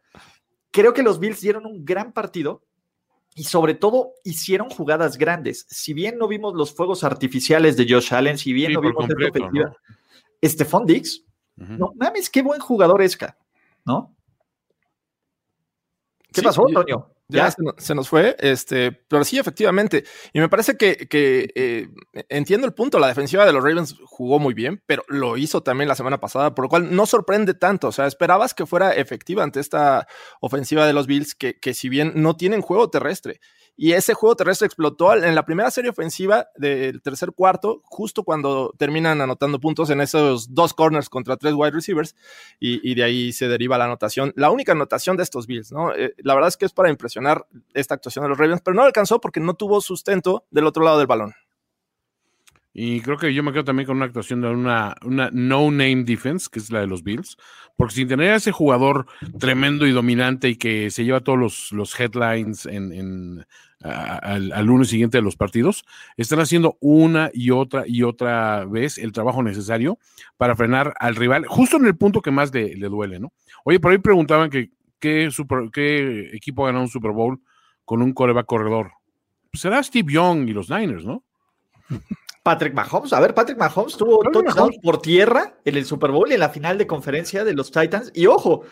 creo 0.71 0.93
que 0.93 1.03
los 1.03 1.19
Bills 1.19 1.41
dieron 1.41 1.67
un 1.67 1.85
gran 1.85 2.13
partido 2.13 2.63
y 3.37 3.45
sobre 3.45 3.75
todo 3.75 4.15
hicieron 4.25 4.71
jugadas 4.71 5.19
grandes. 5.19 5.67
Si 5.69 5.93
bien 5.93 6.17
no 6.17 6.27
vimos 6.27 6.55
los 6.55 6.75
fuegos 6.75 7.05
artificiales 7.05 7.77
de 7.77 7.87
Josh 7.89 8.15
Allen, 8.15 8.39
si 8.39 8.55
bien 8.55 8.69
Sí, 8.71 8.75
no 8.75 8.81
vimos 8.81 9.05
esta 9.05 9.15
completo, 9.15 9.39
ofensiva, 9.45 9.69
¿no? 9.69 10.49
Stephon 10.49 10.87
Diggs, 10.87 11.23
Ujú. 11.59 11.73
no 11.75 11.93
mames, 11.97 12.31
qué 12.31 12.41
buen 12.41 12.61
jugador 12.61 13.03
es, 13.03 13.15
ca, 13.15 13.37
¿no? 13.85 14.17
¿Qué 16.33 16.41
Sí, 16.41 16.47
pasó, 16.47 16.67
Antonio? 16.67 17.15
Ya 17.29 17.47
Ya. 17.47 17.51
se, 17.51 17.63
no- 17.63 17.75
se 17.77 17.95
nos 17.97 18.09
fue, 18.09 18.37
este, 18.39 18.93
pero 18.93 19.25
sí, 19.25 19.37
efectivamente. 19.39 20.05
Y 20.33 20.39
me 20.39 20.49
parece 20.49 20.77
que, 20.77 21.09
que, 21.09 21.49
eh, 21.57 21.89
entiendo 22.29 22.67
el 22.69 22.75
punto. 22.75 23.01
La 23.01 23.09
defensiva 23.09 23.45
de 23.45 23.53
los 23.53 23.65
Ravens 23.65 23.97
jugó 24.05 24.39
muy 24.39 24.55
bien, 24.55 24.81
pero 24.87 25.03
lo 25.09 25.37
hizo 25.37 25.61
también 25.63 25.89
la 25.89 25.97
semana 25.97 26.21
pasada, 26.21 26.55
por 26.55 26.65
lo 26.67 26.69
cual 26.69 26.95
no 26.95 27.05
sorprende 27.05 27.55
tanto. 27.55 27.89
O 27.89 27.93
sea, 27.93 28.07
esperabas 28.07 28.55
que 28.55 28.65
fuera 28.67 28.93
efectiva 28.95 29.43
ante 29.43 29.59
esta 29.61 30.07
ofensiva 30.41 30.87
de 30.87 30.93
los 30.93 31.09
Bills, 31.09 31.35
que, 31.35 31.59
que 31.59 31.75
si 31.75 31.89
bien 31.89 32.13
no 32.15 32.37
tienen 32.37 32.63
juego 32.63 32.91
terrestre, 32.91 33.41
y 33.77 33.93
ese 33.93 34.15
juego 34.15 34.35
terrestre 34.37 34.67
explotó 34.67 35.15
en 35.15 35.35
la 35.35 35.45
primera 35.45 35.71
serie 35.71 35.91
ofensiva 35.91 36.49
del 36.57 37.03
tercer 37.03 37.33
cuarto, 37.33 37.83
justo 37.85 38.25
cuando 38.25 38.75
terminan 38.79 39.21
anotando 39.21 39.61
puntos 39.61 39.91
en 39.91 40.01
esos 40.01 40.55
dos 40.55 40.73
corners 40.73 41.09
contra 41.11 41.37
tres 41.37 41.53
wide 41.55 41.73
receivers, 41.73 42.17
y, 42.59 42.95
de 42.95 43.05
ahí 43.05 43.33
se 43.33 43.49
deriva 43.49 43.77
la 43.77 43.85
anotación. 43.85 44.33
La 44.37 44.51
única 44.51 44.73
anotación 44.73 45.17
de 45.17 45.23
estos 45.23 45.47
Bills, 45.47 45.73
¿no? 45.73 45.95
Eh, 45.95 46.15
la 46.19 46.35
verdad 46.35 46.49
es 46.49 46.57
que 46.57 46.65
es 46.65 46.73
para 46.73 46.91
impresionar 46.91 47.47
esta 47.75 47.95
actuación 47.95 48.23
de 48.25 48.31
los 48.31 48.39
Ravens, 48.39 48.63
pero 48.65 48.75
no 48.75 48.83
alcanzó 48.83 49.21
porque 49.21 49.41
no 49.41 49.55
tuvo 49.55 49.81
sustento 49.81 50.47
del 50.51 50.67
otro 50.67 50.83
lado 50.83 50.99
del 50.99 51.07
balón. 51.07 51.35
Y 52.79 53.01
creo 53.01 53.17
que 53.17 53.33
yo 53.33 53.43
me 53.43 53.53
quedo 53.53 53.65
también 53.65 53.87
con 53.87 53.97
una 53.97 54.05
actuación 54.05 54.43
de 54.43 54.49
una, 54.49 54.95
una 55.03 55.31
no-name 55.33 56.05
defense, 56.05 56.47
que 56.53 56.59
es 56.59 56.71
la 56.71 56.81
de 56.81 56.87
los 56.87 57.03
Bills, 57.03 57.39
porque 57.75 57.95
sin 57.95 58.07
tener 58.07 58.33
a 58.33 58.37
ese 58.37 58.53
jugador 58.53 59.07
tremendo 59.39 59.87
y 59.87 59.93
dominante 59.93 60.51
y 60.51 60.57
que 60.57 60.91
se 60.91 61.03
lleva 61.03 61.23
todos 61.23 61.39
los, 61.39 61.73
los 61.73 61.99
headlines 61.99 62.67
en, 62.67 62.93
en 62.93 63.47
al, 63.81 64.53
al, 64.53 64.67
lunes 64.67 64.89
siguiente 64.89 65.17
de 65.17 65.23
los 65.23 65.37
partidos, 65.37 65.87
están 66.19 66.39
haciendo 66.41 66.77
una 66.83 67.31
y 67.33 67.51
otra 67.51 67.85
y 67.87 68.03
otra 68.03 68.67
vez 68.67 68.99
el 68.99 69.13
trabajo 69.13 69.43
necesario 69.43 69.99
para 70.37 70.55
frenar 70.55 70.93
al 71.01 71.17
rival, 71.17 71.47
justo 71.47 71.79
en 71.79 71.87
el 71.87 71.97
punto 71.97 72.21
que 72.21 72.31
más 72.31 72.53
le, 72.53 72.77
le 72.77 72.89
duele, 72.91 73.19
¿no? 73.19 73.33
Oye, 73.65 73.81
por 73.81 73.93
ahí 73.93 73.99
preguntaban 73.99 74.51
que 74.51 74.69
qué, 74.99 75.31
super, 75.31 75.71
qué 75.73 76.29
equipo 76.35 76.65
ganó 76.65 76.83
un 76.83 76.89
Super 76.89 77.13
Bowl 77.13 77.41
con 77.87 78.03
un 78.03 78.13
coreback 78.13 78.45
corredor. 78.45 78.93
Pues 79.51 79.63
será 79.63 79.83
Steve 79.83 80.13
Young 80.13 80.47
y 80.47 80.53
los 80.53 80.69
Niners, 80.69 81.07
¿no? 81.07 81.25
Patrick 82.47 82.75
Mahomes. 82.75 83.13
A 83.13 83.19
ver, 83.19 83.35
Patrick 83.35 83.59
Mahomes 83.59 83.97
tuvo 83.97 84.21
touchdowns 84.21 84.79
por 84.81 85.03
tierra 85.03 85.57
en 85.65 85.77
el 85.77 85.85
Super 85.85 86.13
Bowl 86.13 86.31
y 86.31 86.35
en 86.35 86.39
la 86.39 86.49
final 86.49 86.79
de 86.79 86.87
conferencia 86.87 87.43
de 87.45 87.55
los 87.55 87.73
Titans. 87.73 88.13
Y 88.15 88.27
ojo, 88.27 88.63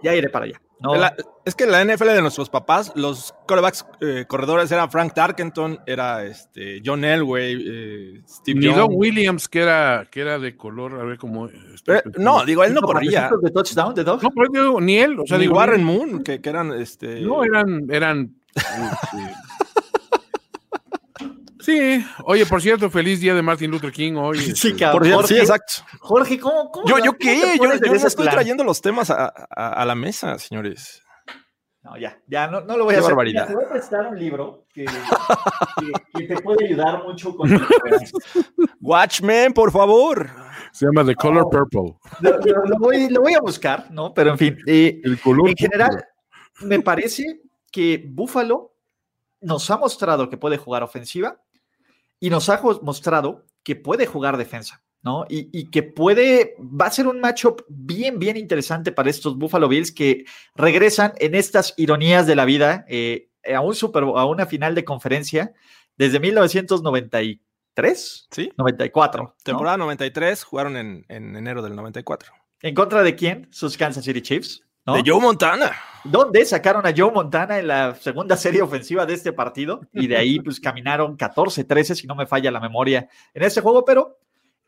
ya 0.00 0.14
iré 0.14 0.28
para 0.28 0.44
allá. 0.44 0.62
No. 0.78 0.94
La, 0.94 1.12
es 1.44 1.56
que 1.56 1.64
en 1.64 1.72
la 1.72 1.84
NFL 1.84 2.10
de 2.10 2.22
nuestros 2.22 2.48
papás, 2.48 2.92
los 2.94 3.34
quarterbacks 3.48 3.84
eh, 4.00 4.26
corredores 4.28 4.70
eran 4.70 4.92
Frank 4.92 5.12
Tarkenton, 5.12 5.80
era 5.86 6.24
este, 6.24 6.80
John 6.86 7.04
Elway, 7.04 7.64
eh, 7.66 8.22
Steve 8.28 8.60
Ni 8.60 8.72
Doug 8.72 8.92
Williams, 8.92 9.48
que 9.48 9.62
era, 9.62 10.06
que 10.08 10.20
era 10.20 10.38
de 10.38 10.56
color, 10.56 11.00
a 11.00 11.02
ver 11.02 11.18
cómo. 11.18 11.48
Eh, 11.48 12.02
no, 12.16 12.44
digo, 12.44 12.62
él 12.62 12.74
no 12.74 12.82
corría. 12.82 13.28
¿De 13.42 13.50
touchdown? 13.50 13.92
No, 14.06 14.30
pero 14.30 14.48
digo, 14.52 14.80
ni 14.80 14.98
él. 14.98 15.18
O 15.18 15.26
sea, 15.26 15.36
ni 15.36 15.46
digo, 15.46 15.56
Warren 15.56 15.82
Moon, 15.82 16.22
que, 16.22 16.40
que, 16.40 16.48
eran. 16.48 16.72
Este... 16.74 17.22
No, 17.22 17.42
eran. 17.42 17.88
eran 17.90 18.36
este, 18.54 19.34
Sí, 21.60 22.04
oye, 22.24 22.46
por 22.46 22.62
cierto, 22.62 22.88
feliz 22.90 23.20
día 23.20 23.34
de 23.34 23.42
Martin 23.42 23.70
Luther 23.70 23.92
King 23.92 24.14
hoy. 24.16 24.38
Sí, 24.54 24.68
este, 24.68 24.76
cabrón. 24.76 25.02
Por, 25.10 25.12
Jorge, 25.22 25.34
sí, 25.34 25.40
exacto. 25.40 25.72
Jorge, 26.00 26.38
¿cómo? 26.38 26.70
cómo 26.70 26.86
Yo, 26.86 26.94
¿cómo 26.94 27.04
yo 27.06 27.12
qué, 27.18 27.40
yo, 27.58 27.64
yo 27.74 27.92
no 27.92 27.94
estoy 27.94 28.24
plan? 28.24 28.34
trayendo 28.34 28.64
los 28.64 28.80
temas 28.80 29.10
a, 29.10 29.26
a, 29.50 29.68
a 29.72 29.84
la 29.84 29.94
mesa, 29.94 30.38
señores. 30.38 31.02
No, 31.82 31.96
ya, 31.96 32.20
ya, 32.26 32.48
no, 32.48 32.60
no 32.60 32.76
lo 32.76 32.84
voy 32.84 32.94
a 32.94 32.96
Qué 32.96 33.00
hacer. 33.00 33.10
barbaridad. 33.12 33.48
Mira, 33.48 33.48
Te 33.48 33.54
voy 33.54 33.64
a 33.64 33.68
prestar 33.72 34.06
un 34.08 34.18
libro 34.18 34.66
que, 34.74 34.84
que, 34.84 35.92
que 36.20 36.34
te 36.34 36.42
puede 36.42 36.66
ayudar 36.66 37.02
mucho 37.04 37.34
con 37.34 37.48
Watchmen, 38.80 39.52
por 39.52 39.70
favor. 39.72 40.28
Se 40.72 40.86
llama 40.86 41.04
The 41.04 41.14
Color 41.14 41.44
Oh. 41.46 41.50
Purple. 41.50 41.94
lo, 42.20 42.38
lo- 42.38 42.64
lo 42.66 42.78
voy, 42.78 43.08
lo 43.08 43.20
voy 43.22 43.34
a 43.34 43.40
buscar, 43.40 43.90
¿no? 43.90 44.12
Pero 44.12 44.30
en 44.32 44.38
fin, 44.38 44.58
eh, 44.66 45.00
El 45.02 45.20
color 45.20 45.48
en 45.50 45.56
general, 45.56 46.04
me 46.60 46.80
parece 46.80 47.40
que 47.70 48.04
Buffalo 48.08 48.74
nos 49.40 49.70
ha 49.70 49.76
mostrado 49.78 50.28
que 50.28 50.36
puede 50.36 50.58
jugar 50.58 50.82
ofensiva 50.82 51.40
y 52.20 52.30
nos 52.30 52.48
ha 52.48 52.60
mostrado 52.82 53.46
que 53.62 53.76
puede 53.76 54.06
jugar 54.06 54.36
defensa, 54.36 54.82
¿no? 55.02 55.24
Y, 55.28 55.48
y 55.52 55.70
que 55.70 55.82
puede, 55.82 56.56
va 56.58 56.86
a 56.86 56.90
ser 56.90 57.06
un 57.06 57.20
matchup 57.20 57.62
bien, 57.68 58.18
bien 58.18 58.36
interesante 58.36 58.92
para 58.92 59.10
estos 59.10 59.36
Buffalo 59.36 59.68
Bills 59.68 59.92
que 59.92 60.24
regresan 60.54 61.12
en 61.18 61.34
estas 61.34 61.74
ironías 61.76 62.26
de 62.26 62.36
la 62.36 62.44
vida 62.44 62.84
eh, 62.88 63.30
a, 63.54 63.60
un 63.60 63.74
super, 63.74 64.02
a 64.02 64.24
una 64.24 64.46
final 64.46 64.74
de 64.74 64.84
conferencia 64.84 65.52
desde 65.96 66.20
1993, 66.20 68.28
Sí. 68.30 68.52
94. 68.56 69.22
¿no? 69.22 69.34
Temporada 69.42 69.76
93, 69.76 70.44
jugaron 70.44 70.76
en, 70.76 71.04
en 71.08 71.36
enero 71.36 71.62
del 71.62 71.76
94. 71.76 72.32
¿En 72.62 72.74
contra 72.74 73.02
de 73.02 73.14
quién? 73.14 73.48
Sus 73.50 73.76
Kansas 73.76 74.04
City 74.04 74.20
Chiefs. 74.20 74.62
¿No? 74.88 74.94
De 75.02 75.10
Joe 75.10 75.20
Montana. 75.20 75.72
donde 76.04 76.44
sacaron 76.44 76.86
a 76.86 76.92
Joe 76.96 77.10
Montana 77.12 77.58
en 77.58 77.66
la 77.68 77.94
segunda 77.94 78.36
serie 78.36 78.62
ofensiva 78.62 79.04
de 79.06 79.14
este 79.14 79.32
partido 79.32 79.80
y 79.92 80.06
de 80.06 80.16
ahí 80.16 80.40
pues 80.40 80.60
caminaron 80.60 81.16
14-13 81.16 81.94
si 81.94 82.06
no 82.06 82.14
me 82.14 82.26
falla 82.26 82.50
la 82.50 82.60
memoria 82.60 83.08
en 83.34 83.42
este 83.42 83.60
juego, 83.60 83.84
pero 83.84 84.18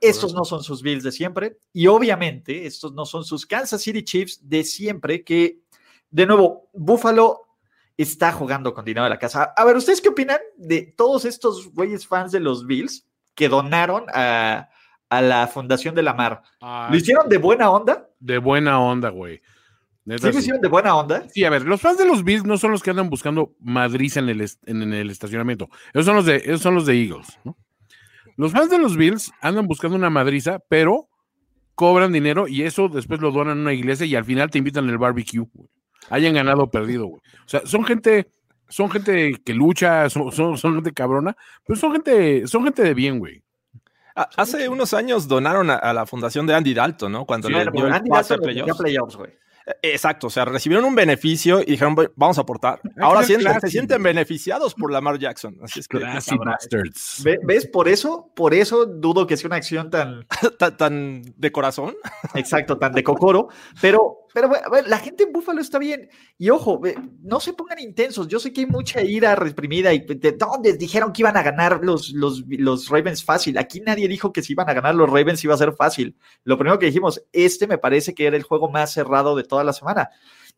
estos 0.01 0.35
no 0.35 0.45
son 0.45 0.63
sus 0.63 0.83
Bills 0.83 1.03
de 1.05 1.13
siempre 1.13 1.59
y 1.73 1.87
obviamente 1.87 2.67
estos 2.67 2.93
no 2.93 3.05
son 3.05 3.25
sus 3.25 3.47
Kansas 3.47 3.83
City 3.83 4.03
Chiefs 4.03 4.41
de 4.49 4.65
siempre 4.65 5.25
que 5.25 5.61
de 6.11 6.27
nuevo 6.27 6.69
Buffalo 6.73 7.43
está 7.97 8.33
jugando 8.33 8.73
con 8.75 8.85
dinero 8.85 9.05
de 9.05 9.11
la 9.11 9.19
casa. 9.19 9.53
A 9.57 9.65
ver, 9.65 9.77
¿ustedes 9.77 10.01
qué 10.01 10.09
opinan 10.09 10.39
de 10.57 10.83
todos 10.97 11.25
estos 11.27 11.71
güeyes 11.73 12.07
fans 12.07 12.33
de 12.33 12.41
los 12.41 12.67
Bills 12.67 13.07
que 13.35 13.49
donaron 13.49 14.07
a, 14.13 14.71
a 15.11 15.21
la 15.23 15.47
Fundación 15.47 15.95
de 15.95 16.03
la 16.03 16.15
Mar? 16.15 16.43
¿Lo 16.91 16.97
hicieron 16.97 17.29
de 17.29 17.37
buena 17.39 17.71
onda? 17.71 18.09
De 18.19 18.39
buena 18.39 18.81
onda, 18.81 19.11
güey. 19.11 19.43
Neta, 20.05 20.29
¿Sí 20.29 20.33
sí. 20.33 20.39
hicieron 20.41 20.61
de 20.63 20.69
buena 20.69 20.97
onda? 20.97 21.25
Sí, 21.31 21.45
a 21.45 21.51
ver, 21.51 21.63
los 21.67 21.81
fans 21.81 21.99
de 21.99 22.07
los 22.07 22.25
Bills 22.25 22.45
no 22.45 22.57
son 22.59 22.71
los 22.73 22.83
que 22.83 22.91
andan 22.91 23.11
buscando 23.11 23.53
madriz 23.61 24.17
en 24.17 24.29
el, 24.29 24.41
est- 24.41 24.63
en, 24.67 24.83
en 24.83 24.93
el 24.95 25.11
estacionamiento. 25.11 25.69
Esos 25.93 26.07
son 26.07 26.17
los 26.17 26.25
de, 26.27 26.37
esos 26.37 26.63
son 26.63 26.75
los 26.75 26.87
de 26.87 26.95
Eagles, 27.01 27.39
¿no? 27.45 27.57
Los 28.37 28.53
fans 28.53 28.71
de 28.71 28.79
los 28.79 28.97
Bills 28.97 29.31
andan 29.43 29.67
buscando 29.67 29.97
una 29.97 30.09
madriza, 30.09 30.59
pero 30.69 31.09
cobran 31.75 32.13
dinero 32.13 32.49
y 32.49 32.63
eso 32.63 32.89
después 32.89 33.21
lo 33.21 33.31
donan 33.31 33.59
a 33.59 33.61
una 33.63 33.73
iglesia 33.75 34.07
y 34.07 34.15
al 34.17 34.25
final 34.25 34.51
te 34.51 34.59
invitan 34.59 34.89
al 34.89 34.99
barbecue, 34.99 35.47
güey. 35.53 35.69
Hayan 36.09 36.35
ganado 36.35 36.63
o 36.63 36.71
perdido, 36.71 37.07
güey. 37.07 37.21
O 37.45 37.49
sea, 37.49 37.61
son 37.67 37.85
gente, 37.85 38.31
son 38.69 38.91
gente 38.91 39.35
que 39.45 39.53
lucha, 39.55 40.09
son, 40.09 40.33
son, 40.33 40.57
son 40.57 40.75
gente 40.77 40.93
cabrona, 40.93 41.37
pero 41.67 41.79
son 41.79 41.93
gente, 41.93 42.47
son 42.47 42.65
gente 42.65 42.83
de 42.83 42.95
bien, 42.95 43.19
güey. 43.19 43.43
A- 44.17 44.29
Hace 44.39 44.69
unos 44.69 44.95
años 44.95 45.29
donaron 45.29 45.69
a, 45.71 45.75
a 45.77 45.93
la 45.93 46.07
fundación 46.07 46.47
de 46.47 46.55
Andy 46.55 46.73
Dalton, 46.75 47.13
¿no? 47.13 47.27
Cuando 47.27 47.49
Sí, 47.49 47.55
le 47.55 47.61
pero 47.61 47.73
dio 47.73 47.87
el 47.89 47.93
Andy 47.93 48.11
Dalton 48.11 48.39
playoffs. 48.41 48.79
playoffs, 48.79 49.17
güey. 49.17 49.31
Exacto, 49.83 50.29
o 50.29 50.31
sea, 50.31 50.45
recibieron 50.45 50.85
un 50.85 50.95
beneficio 50.95 51.61
y 51.61 51.67
dijeron, 51.67 51.95
"Voy- 51.95 52.09
vamos 52.17 52.39
a 52.39 52.43
aportar. 52.43 52.81
Ahora 53.01 53.23
sienten- 53.23 53.61
se 53.61 53.69
sienten 53.69 54.03
beneficiados 54.03 54.75
por 54.75 54.93
Lamar 54.93 55.19
Jackson. 55.19 55.57
Así 55.63 55.81
es 55.81 55.89
que 55.89 55.99
Classy 55.99 56.31
cabrón. 56.31 56.49
bastards. 56.55 57.23
Ve- 57.25 57.39
¿Ves? 57.45 57.67
Por 57.67 57.89
eso, 57.89 58.31
por 58.35 58.55
eso 58.55 58.87
dudo 58.87 59.27
que 59.27 59.37
sea 59.37 59.49
una 59.49 59.57
acción 59.57 59.91
tan, 59.91 60.27
tan, 60.59 60.77
tan 60.77 61.23
de 61.37 61.53
corazón. 61.53 61.95
exacto, 62.35 62.79
tan 62.79 62.93
de 62.93 63.03
cocoro. 63.05 63.49
Pero, 63.81 64.27
pero 64.33 64.49
bueno, 64.49 64.65
a 64.67 64.71
ver, 64.71 64.89
la 64.89 64.99
gente 64.99 65.25
en 65.25 65.33
Búfalo 65.33 65.61
está 65.61 65.79
bien. 65.79 66.09
Y 66.39 66.51
ojo, 66.51 66.81
no 67.23 67.41
se 67.41 67.53
pongan 67.53 67.79
intensos. 67.81 68.29
Yo 68.29 68.39
sé 68.39 68.53
que 68.53 68.61
hay 68.63 68.67
mucha 68.67 69.03
ira 69.03 69.35
reprimida 69.35 69.93
y 69.93 70.01
de 70.01 70.33
dónde 70.33 70.75
dijeron 70.75 71.13
que 71.13 71.23
iban 71.23 71.37
a 71.37 71.43
ganar 71.43 71.81
los, 71.83 72.11
los, 72.11 72.45
los 72.49 72.89
Ravens 72.89 73.25
fácil. 73.25 73.59
Aquí 73.59 73.81
nadie 73.81 74.09
dijo 74.09 74.33
que 74.33 74.43
si 74.43 74.53
iban 74.53 74.69
a 74.69 74.75
ganar 74.75 74.95
los 74.95 75.09
Ravens 75.09 75.43
iba 75.45 75.55
a 75.55 75.59
ser 75.59 75.73
fácil. 75.73 76.17
Lo 76.45 76.57
primero 76.57 76.79
que 76.79 76.87
dijimos, 76.87 77.23
este 77.33 77.67
me 77.67 77.79
parece 77.79 78.15
que 78.15 78.27
era 78.27 78.37
el 78.37 78.43
juego 78.43 78.71
más 78.71 78.93
cerrado 78.93 79.35
de 79.37 79.45
toda 79.45 79.65
la 79.65 79.73
semana. 79.73 80.11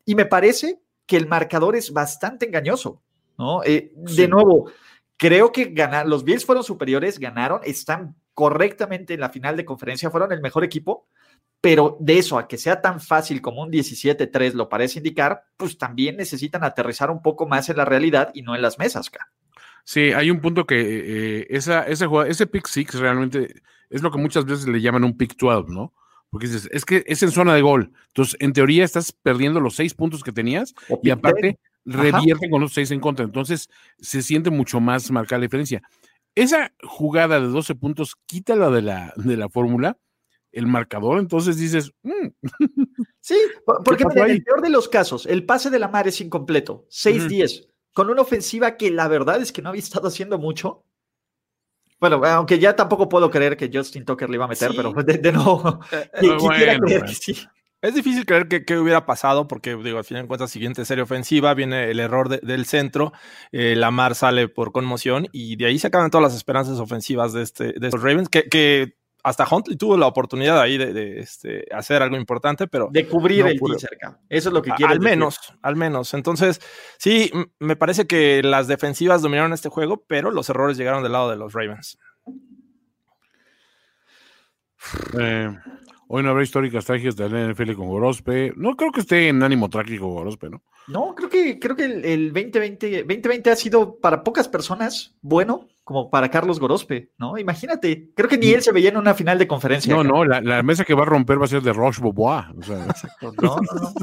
Y 0.05 0.15
me 0.15 0.25
parece 0.25 0.79
que 1.05 1.17
el 1.17 1.27
marcador 1.27 1.75
es 1.75 1.91
bastante 1.91 2.45
engañoso. 2.45 3.01
¿no? 3.37 3.63
Eh, 3.63 3.91
De 3.95 4.25
Sí. 4.25 4.27
nuevo, 4.27 4.69
creo 5.17 5.51
que 5.51 5.65
ganar, 5.65 6.07
los 6.07 6.23
Bills 6.23 6.45
fueron 6.45 6.63
superiores, 6.63 7.17
ganaron, 7.19 7.61
están 7.63 8.15
correctamente 8.33 9.13
en 9.13 9.19
la 9.19 9.29
final 9.29 9.57
de 9.57 9.65
conferencia, 9.65 10.09
fueron 10.11 10.31
el 10.31 10.41
mejor 10.41 10.63
equipo, 10.63 11.07
pero 11.63 11.95
de 12.01 12.17
eso 12.17 12.37
a 12.37 12.45
que 12.45 12.57
sea 12.57 12.81
tan 12.81 12.99
fácil 12.99 13.41
como 13.41 13.61
un 13.61 13.71
17-3 13.71 14.51
lo 14.53 14.67
parece 14.67 14.99
indicar, 14.99 15.45
pues 15.55 15.77
también 15.77 16.17
necesitan 16.17 16.61
aterrizar 16.65 17.09
un 17.09 17.21
poco 17.21 17.47
más 17.47 17.69
en 17.69 17.77
la 17.77 17.85
realidad 17.85 18.31
y 18.33 18.41
no 18.41 18.53
en 18.53 18.61
las 18.61 18.77
mesas, 18.77 19.09
ca. 19.09 19.31
Sí, 19.85 20.11
hay 20.11 20.29
un 20.29 20.41
punto 20.41 20.65
que 20.65 20.75
eh, 20.81 21.47
esa, 21.49 21.83
esa 21.83 22.07
jugada- 22.07 22.29
ese 22.29 22.47
pick 22.47 22.67
six 22.67 22.95
realmente 22.95 23.61
es 23.89 24.01
lo 24.01 24.11
que 24.11 24.17
muchas 24.17 24.43
veces 24.43 24.67
le 24.67 24.81
llaman 24.81 25.05
un 25.05 25.15
pick 25.15 25.37
12, 25.37 25.71
¿no? 25.71 25.93
Porque 26.29 26.47
dices, 26.47 26.67
es 26.69 26.83
que 26.83 27.05
es 27.07 27.23
en 27.23 27.31
zona 27.31 27.55
de 27.55 27.61
gol. 27.61 27.93
Entonces, 28.07 28.35
en 28.41 28.51
teoría, 28.51 28.83
estás 28.83 29.13
perdiendo 29.13 29.61
los 29.61 29.75
seis 29.77 29.93
puntos 29.93 30.21
que 30.21 30.33
tenías 30.33 30.75
O 30.89 30.99
y 31.01 31.11
aparte 31.11 31.59
revierten 31.85 32.49
con 32.49 32.59
los 32.59 32.73
seis 32.73 32.91
en 32.91 32.99
contra. 32.99 33.23
Entonces, 33.23 33.69
se 33.99 34.21
siente 34.21 34.49
mucho 34.49 34.81
más 34.81 35.09
marcada 35.11 35.39
la 35.39 35.45
diferencia. 35.45 35.81
Esa 36.35 36.73
jugada 36.83 37.39
de 37.39 37.47
12 37.47 37.73
puntos, 37.75 38.17
quítala 38.25 38.69
de 38.69 38.81
la, 38.81 39.13
de 39.15 39.37
la 39.37 39.47
fórmula, 39.47 39.97
el 40.53 40.65
marcador, 40.67 41.19
entonces 41.19 41.57
dices, 41.57 41.91
mm, 42.03 42.27
Sí, 43.19 43.35
po- 43.65 43.81
porque 43.83 44.03
en 44.03 44.21
ahí? 44.21 44.31
el 44.31 44.43
peor 44.43 44.61
de 44.61 44.69
los 44.69 44.87
casos, 44.87 45.25
el 45.25 45.45
pase 45.45 45.69
de 45.69 45.79
la 45.79 45.87
mar 45.89 46.07
es 46.07 46.21
incompleto, 46.21 46.85
6-10, 46.89 47.67
con 47.93 48.09
una 48.09 48.21
ofensiva 48.21 48.77
que 48.77 48.89
la 48.91 49.07
verdad 49.07 49.41
es 49.41 49.51
que 49.51 49.61
no 49.61 49.69
había 49.69 49.79
estado 49.81 50.07
haciendo 50.07 50.37
mucho. 50.37 50.85
Bueno, 51.99 52.21
aunque 52.25 52.59
ya 52.59 52.75
tampoco 52.75 53.07
puedo 53.07 53.29
creer 53.31 53.55
que 53.55 53.69
Justin 53.73 54.03
Tucker 54.03 54.29
le 54.29 54.35
iba 54.35 54.45
a 54.45 54.49
meter, 54.49 54.71
Sí. 54.71 54.77
pero 54.77 54.91
de, 54.93 55.17
de 55.17 55.31
nuevo, 55.31 55.79
Eh, 55.91 56.09
eh, 56.13 56.19
qui- 56.21 56.27
bueno, 56.27 56.37
quisiera 56.49 56.77
creer 56.79 56.79
bueno. 57.01 57.05
que 57.05 57.13
sí. 57.13 57.47
Es 57.81 57.93
difícil 57.95 58.25
creer 58.25 58.47
que, 58.47 58.63
que 58.63 58.77
hubiera 58.77 59.05
pasado 59.05 59.45
porque, 59.47 59.75
digo, 59.75 59.97
al 59.97 60.05
final 60.05 60.23
de 60.23 60.27
cuentas, 60.29 60.51
siguiente 60.51 60.85
serie 60.85 61.03
ofensiva, 61.03 61.53
viene 61.53 61.91
el 61.91 61.99
error 61.99 62.29
de- 62.29 62.39
del 62.41 62.65
centro, 62.65 63.11
eh, 63.51 63.75
Lamar 63.75 64.15
sale 64.15 64.47
por 64.47 64.71
conmoción 64.71 65.27
y 65.33 65.55
de 65.57 65.65
ahí 65.65 65.79
se 65.79 65.87
acaban 65.87 66.09
todas 66.11 66.23
las 66.23 66.35
esperanzas 66.35 66.79
ofensivas 66.79 67.33
de, 67.33 67.41
este, 67.41 67.73
de 67.73 67.87
estos 67.87 68.01
Ravens, 68.01 68.29
que, 68.29 68.43
que 68.49 68.95
hasta 69.23 69.47
Huntley 69.49 69.77
tuvo 69.77 69.97
la 69.97 70.05
oportunidad 70.05 70.59
ahí 70.59 70.77
de, 70.77 70.91
de, 70.91 71.19
este, 71.21 71.65
hacer 71.71 72.01
algo 72.01 72.17
importante, 72.17 72.67
pero 72.67 72.89
De 72.91 73.07
cubrir 73.07 73.45
No 73.45 73.49
el 73.49 73.59
ca. 73.97 74.19
Eso 74.27 74.49
es 74.49 74.53
lo 74.53 74.61
que 74.61 74.71
quiero 74.71 74.91
al 74.91 74.99
menos, 74.99 75.53
al 75.61 75.77
menos. 75.77 76.13
Entonces, 76.13 76.59
sí, 76.97 77.31
me 77.59 77.77
parece 77.77 78.05
que 78.05 78.43
las 78.43 78.67
defensivas 78.67 79.21
dominaron 79.21 79.53
este 79.53 79.69
juego, 79.69 80.03
pero 80.07 80.29
los 80.29 80.49
errores 80.49 80.77
llegaron 80.77 81.03
del 81.03 81.13
lado 81.13 81.29
de 81.29 81.37
los 81.37 81.53
Ravens. 81.53 81.97
eh, 85.17 85.49
hoy 86.09 86.23
no 86.23 86.29
habrá 86.29 86.43
históricas 86.43 86.83
tragias 86.83 87.15
de 87.15 87.29
la 87.29 87.47
NFL 87.47 87.75
con 87.75 87.87
Gorospe. 87.87 88.51
No 88.57 88.75
creo 88.75 88.91
que 88.91 88.99
esté 88.99 89.29
en 89.29 89.41
ánimo 89.41 89.69
trágico 89.69 90.07
Gorospe, 90.07 90.49
¿no? 90.49 90.61
No, 90.87 91.15
creo 91.15 91.29
que, 91.29 91.59
creo 91.59 91.77
que 91.77 91.85
el, 91.85 92.03
el 92.03 92.33
2020, 92.33 93.03
2020 93.03 93.51
ha 93.51 93.55
sido 93.55 93.95
para 94.01 94.21
pocas 94.21 94.49
personas 94.49 95.15
bueno, 95.21 95.69
como 95.83 96.09
para 96.09 96.29
Carlos 96.29 96.59
Gorospe, 96.59 97.11
¿no? 97.17 97.37
Imagínate, 97.37 98.11
creo 98.15 98.29
que 98.29 98.37
ni 98.37 98.47
él 98.47 98.61
se 98.61 98.71
veía 98.71 98.89
en 98.89 98.97
una 98.97 99.13
final 99.13 99.37
de 99.37 99.47
conferencia. 99.47 99.93
No, 99.93 100.03
no, 100.03 100.23
la, 100.23 100.63
mesa 100.63 100.85
que 100.85 100.93
va 100.93 101.03
a 101.03 101.05
romper 101.05 101.39
va 101.39 101.45
a 101.45 101.49
ser 101.49 101.61
de 101.61 101.73
Roche 101.73 102.01
Bobois. 102.01 102.45
no, 103.21 103.31
no, 103.41 103.55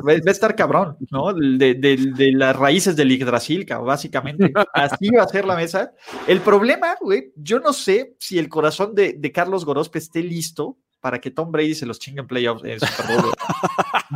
Va, 0.07 0.13
a 0.13 0.31
estar 0.31 0.55
cabrón, 0.55 0.97
¿no? 1.11 1.33
De, 1.33 2.33
las 2.35 2.57
raíces 2.57 2.97
del 2.97 3.11
Yggdrasil, 3.11 3.67
básicamente. 3.83 4.53
Así 4.75 5.09
va 5.11 5.23
a 5.23 5.29
ser 5.29 5.45
la 5.45 5.57
mesa. 5.57 5.93
El 6.27 6.41
problema, 6.41 6.97
güey, 7.01 7.33
yo 7.37 7.61
no 7.61 7.73
sé 7.73 8.15
si 8.19 8.39
el 8.39 8.49
corazón 8.49 8.95
de, 8.95 9.15
de 9.15 9.33
Carlos 9.33 9.65
Gorospe 9.65 9.99
esté 9.99 10.23
listo 10.23 10.77
para 11.01 11.21
que 11.21 11.31
Tom 11.31 11.51
Brady 11.51 11.75
se 11.75 11.87
los 11.87 11.99
chingue 11.99 12.21
en 12.21 12.27
playoffs 12.27 12.65
en 12.65 12.79
Super 12.79 13.07
Bowl. 13.17 13.33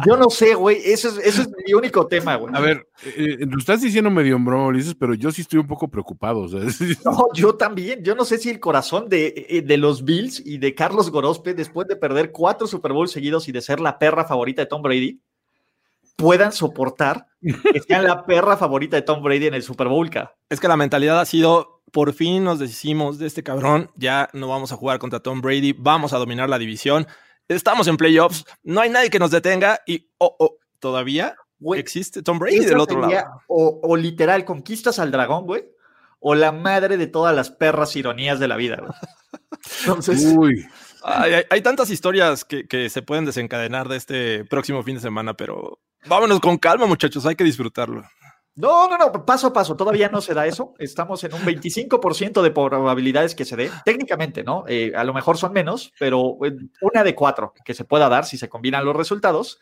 Yo 0.07 0.17
no 0.17 0.29
sé, 0.29 0.55
güey. 0.55 0.81
Eso 0.85 1.09
es, 1.09 1.19
eso 1.19 1.43
es 1.43 1.49
mi 1.67 1.73
único 1.73 2.07
tema, 2.07 2.37
güey. 2.37 2.55
A 2.55 2.61
ver, 2.61 2.89
eh, 3.05 3.39
lo 3.41 3.59
estás 3.59 3.81
diciendo 3.81 4.11
medio 4.11 4.37
en 4.37 4.45
broma, 4.45 4.77
dices, 4.77 4.95
pero 4.95 5.15
yo 5.15 5.31
sí 5.31 5.43
estoy 5.43 5.61
un 5.61 5.67
poco 5.67 5.89
preocupado. 5.89 6.47
No, 7.05 7.29
yo 7.35 7.55
también. 7.55 8.03
Yo 8.03 8.15
no 8.15 8.25
sé 8.25 8.39
si 8.39 8.51
el 8.51 8.61
corazón 8.61 9.09
de, 9.09 9.47
eh, 9.49 9.63
de, 9.63 9.77
los 9.77 10.05
Bills 10.05 10.43
y 10.45 10.59
de 10.59 10.75
Carlos 10.75 11.11
Gorospe, 11.11 11.55
después 11.55 11.87
de 11.89 11.97
perder 11.97 12.33
cuatro 12.33 12.67
Super 12.67 12.93
Bowls 12.93 13.13
seguidos 13.13 13.49
y 13.49 13.53
de 13.53 13.61
ser 13.61 13.81
la 13.81 13.99
perra 13.99 14.25
favorita 14.25 14.63
de 14.63 14.67
Tom 14.67 14.83
Brady, 14.83 15.21
puedan 16.17 16.53
soportar 16.53 17.27
que 17.41 17.81
sean 17.81 18.05
la 18.05 18.25
perra 18.25 18.57
favorita 18.57 18.97
de 18.97 19.03
Tom 19.03 19.23
Brady 19.23 19.47
en 19.47 19.55
el 19.55 19.63
Super 19.63 19.89
Bowl. 19.89 20.11
Es 20.49 20.61
que 20.61 20.69
la 20.69 20.77
mentalidad 20.77 21.21
ha 21.21 21.25
sido 21.25 21.74
por 21.95 22.13
fin 22.13 22.43
nos 22.43 22.59
decimos 22.59 23.21
de 23.21 23.29
este 23.29 23.45
cabrón, 23.45 23.89
ya 23.95 24.29
no 24.33 24.49
vamos 24.49 24.73
a 24.73 24.77
jugar 24.77 24.99
contra 24.99 25.21
Tom 25.21 25.41
Brady, 25.41 25.73
vamos 25.79 26.13
a 26.13 26.19
dominar 26.19 26.51
la 26.51 26.59
división, 26.59 27.07
estamos 27.47 27.87
en 27.87 27.97
playoffs, 27.97 28.45
no 28.65 28.81
hay 28.81 28.91
nadie 28.91 29.11
que 29.11 29.21
nos 29.21 29.31
detenga 29.31 29.79
y 29.87 30.09
oh, 30.19 30.35
oh, 30.41 30.57
todavía 30.81 31.37
existe 31.77 32.25
Tom 32.25 32.41
Brady 32.41 32.65
del 32.65 32.81
otro 32.81 33.01
lado. 33.01 33.41
O, 33.47 33.97
literal, 33.97 34.45
conquistas 34.45 34.99
al 34.99 35.13
dragón, 35.13 35.47
güey, 35.47 35.67
o 36.19 36.35
la 36.35 36.51
madre 36.51 36.97
de 36.97 37.07
todas 37.07 37.33
las 37.33 37.51
perras 37.51 37.95
ironías 37.95 38.41
de 38.41 38.49
la 38.49 38.57
vida, 38.57 38.79
güey. 38.81 38.91
Entonces... 39.83 40.35
Uy. 40.37 40.67
Hay, 41.05 41.61
tantas 41.61 41.91
historias 41.91 42.45
que, 42.45 42.67
que, 42.67 42.91
se 42.91 43.03
pueden 43.03 43.25
desencadenar 43.25 43.89
de 43.89 43.99
este 43.99 44.45
próximo 44.47 44.83
fin 44.83 44.97
de 44.97 45.03
semana, 45.03 45.35
pero 45.35 45.79
vámonos 46.07 46.41
con 46.41 46.59
calma, 46.59 46.87
muchachos, 46.87 47.25
hay 47.25 47.37
que 47.37 47.45
disfrutarlo. 47.45 48.03
No, 48.57 48.89
no, 48.89 48.97
no, 48.97 49.25
paso 49.27 49.49
a 49.49 49.53
paso, 49.53 49.77
todavía 49.77 50.09
no 50.09 50.21
se 50.21 50.33
da 50.33 50.47
eso. 50.47 50.75
Estamos 50.79 51.25
en 51.25 51.35
un 51.35 51.41
25% 51.41 52.41
de 52.41 52.51
probabilidades 52.53 53.35
que 53.35 53.45
se 53.45 53.57
dé, 53.57 53.71
técnicamente, 53.85 54.45
¿no? 54.45 54.65
Eh, 54.69 54.93
a 54.95 55.03
lo 55.03 55.13
mejor 55.13 55.37
son 55.37 55.53
menos, 55.53 55.93
pero 55.99 56.39
eh, 56.45 56.57
una 56.81 57.03
de 57.03 57.15
cuatro 57.15 57.53
que 57.65 57.75
se 57.75 57.85
pueda 57.85 58.09
dar 58.09 58.25
si 58.25 58.39
se 58.39 58.49
combinan 58.49 58.85
los 58.85 58.95
resultados. 58.95 59.59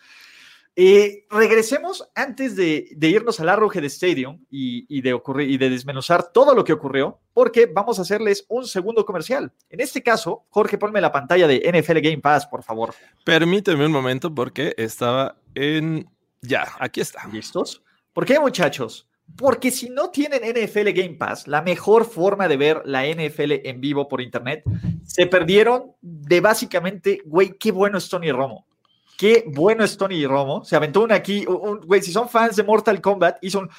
Eh, 0.75 1.27
regresemos 1.31 2.09
antes 2.15 2.57
de, 2.57 2.97
irnos 3.01 3.41
al 3.41 3.51
Arrowhead 3.51 3.85
Stadium 3.85 4.45
y, 4.51 4.87
y, 4.95 5.03
de 5.03 5.13
ocurrir, 5.13 5.51
y 5.51 5.59
de 5.59 5.69
desmenuzar 5.71 6.33
todo 6.33 6.55
lo 6.55 6.65
que 6.65 6.73
ocurrió, 6.73 7.19
porque 7.33 7.67
vamos 7.67 7.99
a 7.99 8.03
hacerles 8.03 8.45
un 8.49 8.67
segundo 8.67 9.05
comercial. 9.07 9.53
En 9.71 9.81
este 9.81 10.03
caso, 10.03 10.45
Jorge, 10.51 10.77
ponme 10.77 11.01
la 11.01 11.13
pantalla 11.13 11.47
de 11.47 11.61
NFL 11.61 12.01
Game 12.01 12.19
Pass, 12.19 12.47
por 12.47 12.63
favor. 12.63 12.95
Permíteme 13.25 13.87
un 13.87 13.93
momento 13.93 14.35
porque 14.35 14.75
estaba 14.77 15.37
en... 15.55 16.09
Ya, 16.41 16.67
aquí 16.79 17.01
está. 17.01 17.27
¿Listos? 17.29 17.83
¿Por 18.13 18.27
qué, 18.27 18.39
muchachos? 18.39 19.09
Porque 19.37 19.71
si 19.71 19.89
no 19.89 20.11
tienen 20.11 20.43
NFL 20.43 20.91
Game 20.91 21.15
Pass, 21.15 21.49
la 21.49 21.63
mejor 21.63 22.05
forma 22.05 22.49
de 22.49 22.57
ver 22.57 22.83
la 22.85 23.07
NFL 23.07 23.53
en 23.65 23.81
vivo 23.81 24.09
por 24.09 24.21
internet, 24.21 24.63
se 25.05 25.27
perdieron 25.27 25.93
de 26.01 26.41
básicamente, 26.41 27.23
güey, 27.25 27.57
qué 27.59 27.73
bueno 27.73 27.99
es 27.99 28.09
Tony 28.09 28.31
Romo. 28.31 28.67
Qué 29.17 29.45
bueno 29.47 29.85
es 29.85 29.97
Tony 29.97 30.27
Romo. 30.27 30.65
Se 30.65 30.77
aventó 30.77 31.03
una 31.03 31.15
aquí, 31.15 31.45
güey, 31.45 32.03
si 32.03 32.13
son 32.13 32.29
fans 32.29 32.57
de 32.57 32.65
Mortal 32.65 33.01
Kombat, 33.01 33.39
hizo 33.43 33.61
un 33.61 33.71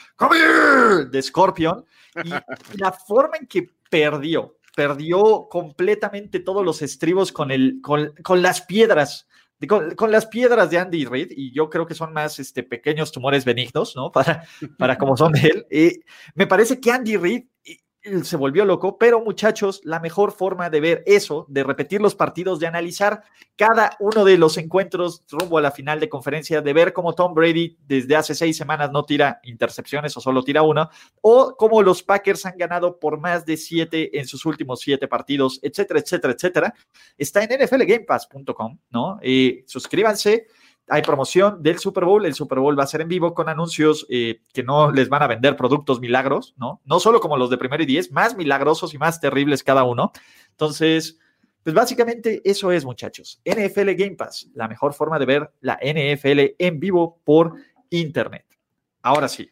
de 1.12 1.22
Scorpion. 1.22 1.86
Y 2.24 2.30
la 2.80 2.92
forma 2.92 3.38
en 3.38 3.48
que 3.48 3.70
perdió, 3.90 4.56
perdió 4.76 5.48
completamente 5.50 6.40
todos 6.40 6.64
los 6.66 6.82
estribos 6.82 7.32
con, 7.32 7.52
el, 7.52 7.80
con, 7.82 8.14
con 8.24 8.42
las 8.42 8.62
piedras 8.62 9.28
con, 9.68 10.12
las 10.12 10.26
piedras 10.26 10.70
de 10.70 10.80
Andy 10.80 11.06
Reid, 11.06 11.32
y 11.32 11.54
yo 11.54 11.70
creo 11.70 11.86
que 11.86 11.96
son 11.96 12.14
más 12.14 12.40
este, 12.40 12.64
pequeños 12.64 13.12
tumores 13.12 13.46
benignos, 13.46 13.96
¿no? 13.96 14.12
Para, 14.14 14.46
para 14.78 14.98
como 14.98 15.18
son 15.18 15.34
de 15.34 15.48
él. 15.48 15.66
Eh, 15.70 16.00
me 16.36 16.48
parece 16.48 16.80
que 16.80 16.92
Andy 16.92 17.18
Reid 17.18 17.46
se 18.24 18.36
volvió 18.36 18.66
loco, 18.66 18.98
pero 18.98 19.22
muchachos, 19.22 19.82
la 19.84 20.00
mejor 20.00 20.34
forma 20.34 20.70
de 20.70 20.82
ver 20.82 21.04
eso, 21.06 21.46
de 21.48 21.64
repetir 21.64 22.02
los 22.02 22.16
partidos, 22.16 22.60
de 22.60 22.68
analizar 22.68 23.24
cada 23.56 23.96
uno 24.00 24.26
de 24.26 24.38
los 24.38 24.58
encuentros 24.58 25.24
rumbo 25.30 25.58
a 25.58 25.62
la 25.62 25.72
final 25.72 26.00
de 26.00 26.10
conferencia, 26.10 26.62
de 26.62 26.74
ver 26.74 26.92
cómo 26.92 27.14
Tom 27.14 27.34
Brady 27.34 27.78
desde 27.88 28.16
hace 28.16 28.36
seis 28.36 28.58
semanas 28.58 28.92
no 28.92 29.06
tira 29.06 29.40
intercepciones 29.44 30.16
o 30.18 30.22
solo 30.22 30.44
tira 30.44 30.64
una, 30.64 30.90
o 31.22 31.56
cómo 31.58 31.82
los 31.82 32.04
Packers 32.04 32.46
han 32.46 32.58
ganado 32.58 33.00
por 33.00 33.20
más 33.20 33.46
de 33.46 33.56
siete 33.56 34.18
en 34.20 34.28
sus 34.28 34.46
últimos 34.46 34.82
siete 34.82 35.08
partidos, 35.08 35.60
etcétera, 35.62 36.00
etcétera, 36.02 36.34
etcétera, 36.34 36.74
está 37.18 37.44
en 37.44 37.58
nflgamepass.com, 37.62 38.80
¿no? 38.90 39.20
Eh, 39.22 39.64
suscríbanse 39.66 40.48
hay 40.88 41.02
promoción 41.02 41.64
del 41.64 41.80
Super 41.80 42.06
Bowl. 42.06 42.26
El 42.26 42.34
Super 42.34 42.60
Bowl 42.60 42.78
va 42.78 42.84
a 42.84 42.88
ser 42.88 43.02
en 43.02 43.08
vivo 43.08 43.34
con 43.34 43.50
anuncios 43.50 44.06
eh, 44.10 44.42
que 44.54 44.64
no 44.64 44.92
les 44.92 45.10
van 45.10 45.24
a 45.24 45.28
vender 45.28 45.56
productos 45.56 46.00
milagros, 46.00 46.54
¿no? 46.58 46.82
No 46.86 47.00
solo 47.00 47.20
como 47.20 47.38
los 47.38 47.50
de 47.50 47.58
primero 47.58 47.84
y 47.84 47.86
diez, 47.86 48.12
más 48.12 48.36
milagrosos 48.36 48.94
y 48.94 48.98
más 48.98 49.20
terribles 49.20 49.64
cada 49.64 49.84
uno. 49.84 50.12
Entonces, 50.52 51.18
pues 51.64 51.74
básicamente 51.74 52.42
eso 52.44 52.72
es, 52.72 52.84
muchachos. 52.84 53.42
NFL 53.46 53.92
Game 53.96 54.16
Pass, 54.16 54.50
la 54.54 54.68
mejor 54.68 54.94
forma 54.94 55.18
de 55.18 55.26
ver 55.26 55.54
la 55.62 55.80
NFL 55.82 56.56
en 56.60 56.80
vivo 56.80 57.22
por 57.24 57.54
Internet. 57.90 58.46
Ahora 59.02 59.30
sí. 59.30 59.50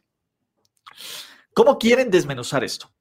¿Cómo 1.54 1.78
quieren 1.78 2.10
desmenuzar 2.12 2.64
esto? 2.64 2.92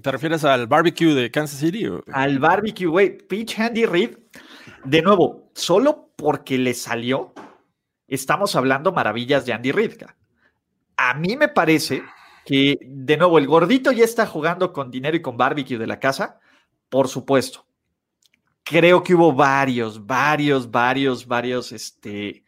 ¿Te 0.00 0.10
refieres 0.10 0.44
al 0.44 0.66
barbecue 0.66 1.14
de 1.14 1.30
Kansas 1.30 1.58
City? 1.58 1.86
Al 2.12 2.38
barbecue, 2.38 2.86
güey. 2.86 3.18
Pitch 3.18 3.58
Handy 3.58 3.84
Reed 3.84 4.16
de 4.84 5.02
nuevo, 5.02 5.50
solo 5.54 6.12
porque 6.16 6.58
le 6.58 6.74
salió, 6.74 7.32
estamos 8.08 8.56
hablando 8.56 8.92
maravillas 8.92 9.46
de 9.46 9.52
Andy 9.52 9.72
Reid. 9.72 10.02
A 10.96 11.14
mí 11.14 11.36
me 11.36 11.48
parece 11.48 12.02
que, 12.44 12.78
de 12.80 13.16
nuevo, 13.16 13.38
el 13.38 13.46
gordito 13.46 13.92
ya 13.92 14.04
está 14.04 14.26
jugando 14.26 14.72
con 14.72 14.90
dinero 14.90 15.16
y 15.16 15.22
con 15.22 15.36
barbecue 15.36 15.78
de 15.78 15.86
la 15.86 16.00
casa, 16.00 16.40
por 16.88 17.08
supuesto. 17.08 17.66
Creo 18.64 19.02
que 19.02 19.14
hubo 19.14 19.32
varios, 19.32 20.04
varios, 20.04 20.70
varios, 20.70 21.26
varios, 21.26 21.72
este, 21.72 22.44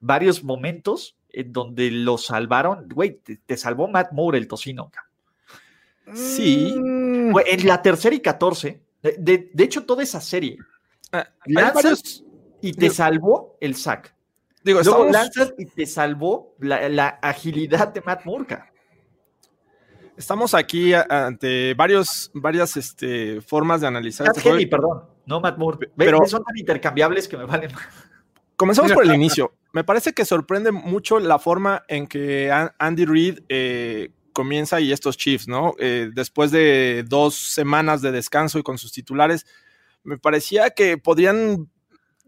varios 0.00 0.42
momentos 0.42 1.16
en 1.30 1.52
donde 1.52 1.90
lo 1.90 2.16
salvaron. 2.16 2.88
Güey, 2.88 3.20
te, 3.20 3.56
salvó 3.56 3.88
Matt 3.88 4.12
Moore, 4.12 4.38
el 4.38 4.48
tocino. 4.48 4.90
Sí. 6.12 6.74
en 6.76 7.66
la 7.66 7.80
tercera 7.80 8.14
y 8.14 8.20
catorce, 8.20 8.82
de, 9.02 9.50
de 9.52 9.64
hecho, 9.64 9.84
toda 9.84 10.02
esa 10.02 10.20
serie 10.20 10.58
Ah, 11.14 11.28
lanzas 11.46 12.24
y 12.60 12.72
te 12.72 12.90
salvó 12.90 13.56
el 13.60 13.76
sack. 13.76 14.14
Digo, 14.64 14.80
Luego 14.82 15.04
lanzas 15.10 15.54
y 15.56 15.66
te 15.66 15.86
salvó 15.86 16.56
la, 16.58 17.06
agilidad 17.22 17.88
de 17.88 18.00
Matt 18.00 18.24
Murka. 18.24 18.70
Estamos 20.16 20.54
aquí 20.54 20.92
ante 20.94 21.74
varios, 21.74 22.30
varias 22.34 22.76
este, 22.76 23.40
formas 23.42 23.80
de 23.80 23.86
analizar. 23.86 24.26
Matt 24.26 24.38
este 24.38 24.66
perdón, 24.66 25.04
no 25.26 25.40
Matt 25.40 25.58
Moore. 25.58 25.90
Pero 25.96 26.18
son 26.26 26.42
tan 26.42 26.56
intercambiables 26.56 27.28
que 27.28 27.36
me 27.36 27.44
valen. 27.44 27.70
Comenzamos 28.56 28.92
por 28.94 29.04
el 29.04 29.14
inicio. 29.14 29.52
Me 29.72 29.84
parece 29.84 30.12
que 30.12 30.24
sorprende 30.24 30.72
mucho 30.72 31.20
la 31.20 31.38
forma 31.38 31.84
en 31.88 32.06
que 32.08 32.50
Andy 32.78 33.04
Reid 33.04 33.40
eh, 33.48 34.10
comienza 34.34 34.80
y 34.80 34.92
estos 34.92 35.16
Chiefs, 35.16 35.48
¿no? 35.48 35.74
Eh, 35.78 36.10
después 36.12 36.50
de 36.50 37.04
dos 37.08 37.34
semanas 37.34 38.02
de 38.02 38.12
descanso 38.12 38.58
y 38.58 38.62
con 38.62 38.76
sus 38.76 38.92
titulares, 38.92 39.46
me 40.02 40.18
parecía 40.18 40.70
que 40.70 40.98
podrían 40.98 41.70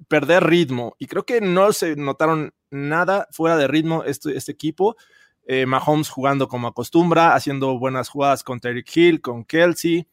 perder 0.09 0.45
ritmo 0.45 0.97
y 0.99 1.07
creo 1.07 1.27
que 1.27 1.43
no 1.43 1.73
se 1.73 1.97
notaron 1.97 2.55
nada 2.71 3.29
fuera 3.31 3.57
de 3.59 3.67
ritmo 3.67 4.05
este, 4.05 4.35
este 4.37 4.53
equipo. 4.53 4.97
Eh, 5.47 5.67
Mahomes 5.67 6.09
jugando 6.09 6.49
como 6.49 6.69
acostumbra, 6.69 7.35
haciendo 7.35 7.79
buenas 7.79 8.09
jugadas 8.09 8.43
con 8.43 8.59
Terry 8.59 8.85
Hill, 8.93 9.21
con 9.21 9.45
Kelsey. 9.45 10.09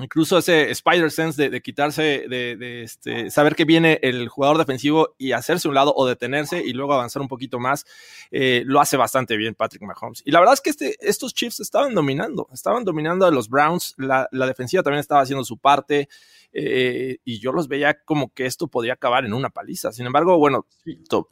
Incluso 0.00 0.38
ese 0.38 0.70
Spider 0.70 1.10
Sense 1.10 1.50
de, 1.50 1.60
quitarse, 1.60 2.26
de, 2.28 2.82
este, 2.82 3.30
saber 3.30 3.56
que 3.56 3.64
viene 3.64 3.98
el 4.02 4.28
jugador 4.28 4.58
defensivo 4.58 5.14
y 5.18 5.32
hacerse 5.32 5.68
un 5.68 5.74
lado 5.74 5.92
o 5.94 6.06
detenerse 6.06 6.62
y 6.64 6.72
luego 6.72 6.94
avanzar 6.94 7.20
un 7.20 7.28
poquito 7.28 7.58
más, 7.58 7.84
eh, 8.30 8.62
lo 8.64 8.80
hace 8.80 8.96
bastante 8.96 9.36
bien 9.36 9.54
Patrick 9.54 9.82
Mahomes. 9.82 10.22
Y 10.24 10.30
la 10.30 10.38
verdad 10.38 10.54
es 10.54 10.60
que 10.60 10.70
este, 10.70 10.96
estos 11.00 11.34
Chiefs 11.34 11.60
estaban 11.60 11.94
dominando, 11.94 12.48
estaban 12.52 12.84
dominando 12.84 13.26
a 13.26 13.30
los 13.30 13.48
Browns, 13.48 13.94
la, 13.98 14.28
la 14.30 14.46
defensiva 14.46 14.82
también 14.82 15.00
estaba 15.00 15.22
haciendo 15.22 15.44
su 15.44 15.58
parte. 15.58 16.08
Eh, 16.52 17.18
y 17.24 17.40
yo 17.40 17.52
los 17.52 17.68
veía 17.68 18.02
como 18.04 18.32
que 18.32 18.46
esto 18.46 18.68
podía 18.68 18.94
acabar 18.94 19.24
en 19.24 19.34
una 19.34 19.50
paliza. 19.50 19.92
Sin 19.92 20.06
embargo, 20.06 20.38
bueno, 20.38 20.66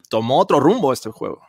tomó 0.08 0.38
otro 0.38 0.60
rumbo 0.60 0.92
este 0.92 1.10
juego. 1.10 1.42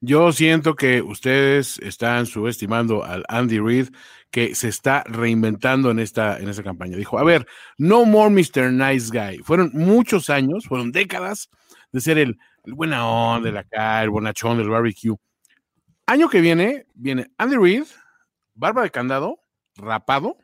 Yo 0.00 0.30
siento 0.30 0.76
que 0.76 1.02
ustedes 1.02 1.78
están 1.80 2.26
subestimando 2.26 3.02
al 3.02 3.24
Andy 3.28 3.58
Reid 3.58 3.88
que 4.30 4.54
se 4.54 4.68
está 4.68 5.02
reinventando 5.06 5.90
en 5.90 5.98
esta, 5.98 6.38
en 6.38 6.48
esta 6.48 6.62
campaña. 6.62 6.96
Dijo, 6.96 7.18
a 7.18 7.24
ver, 7.24 7.46
no 7.78 8.04
more 8.04 8.30
Mr. 8.30 8.72
Nice 8.72 9.08
Guy. 9.10 9.38
Fueron 9.38 9.70
muchos 9.72 10.30
años, 10.30 10.66
fueron 10.66 10.92
décadas 10.92 11.48
de 11.92 12.00
ser 12.00 12.18
el, 12.18 12.38
el 12.64 12.74
buena 12.74 13.08
onda 13.08 13.46
de 13.46 13.52
la 13.52 13.64
cara, 13.64 14.02
el 14.02 14.10
bonachón 14.10 14.58
del 14.58 14.68
barbecue. 14.68 15.16
Año 16.06 16.28
que 16.28 16.40
viene, 16.40 16.86
viene 16.94 17.30
Andy 17.38 17.56
Reid, 17.56 17.84
barba 18.54 18.82
de 18.82 18.90
candado, 18.90 19.40
rapado, 19.76 20.36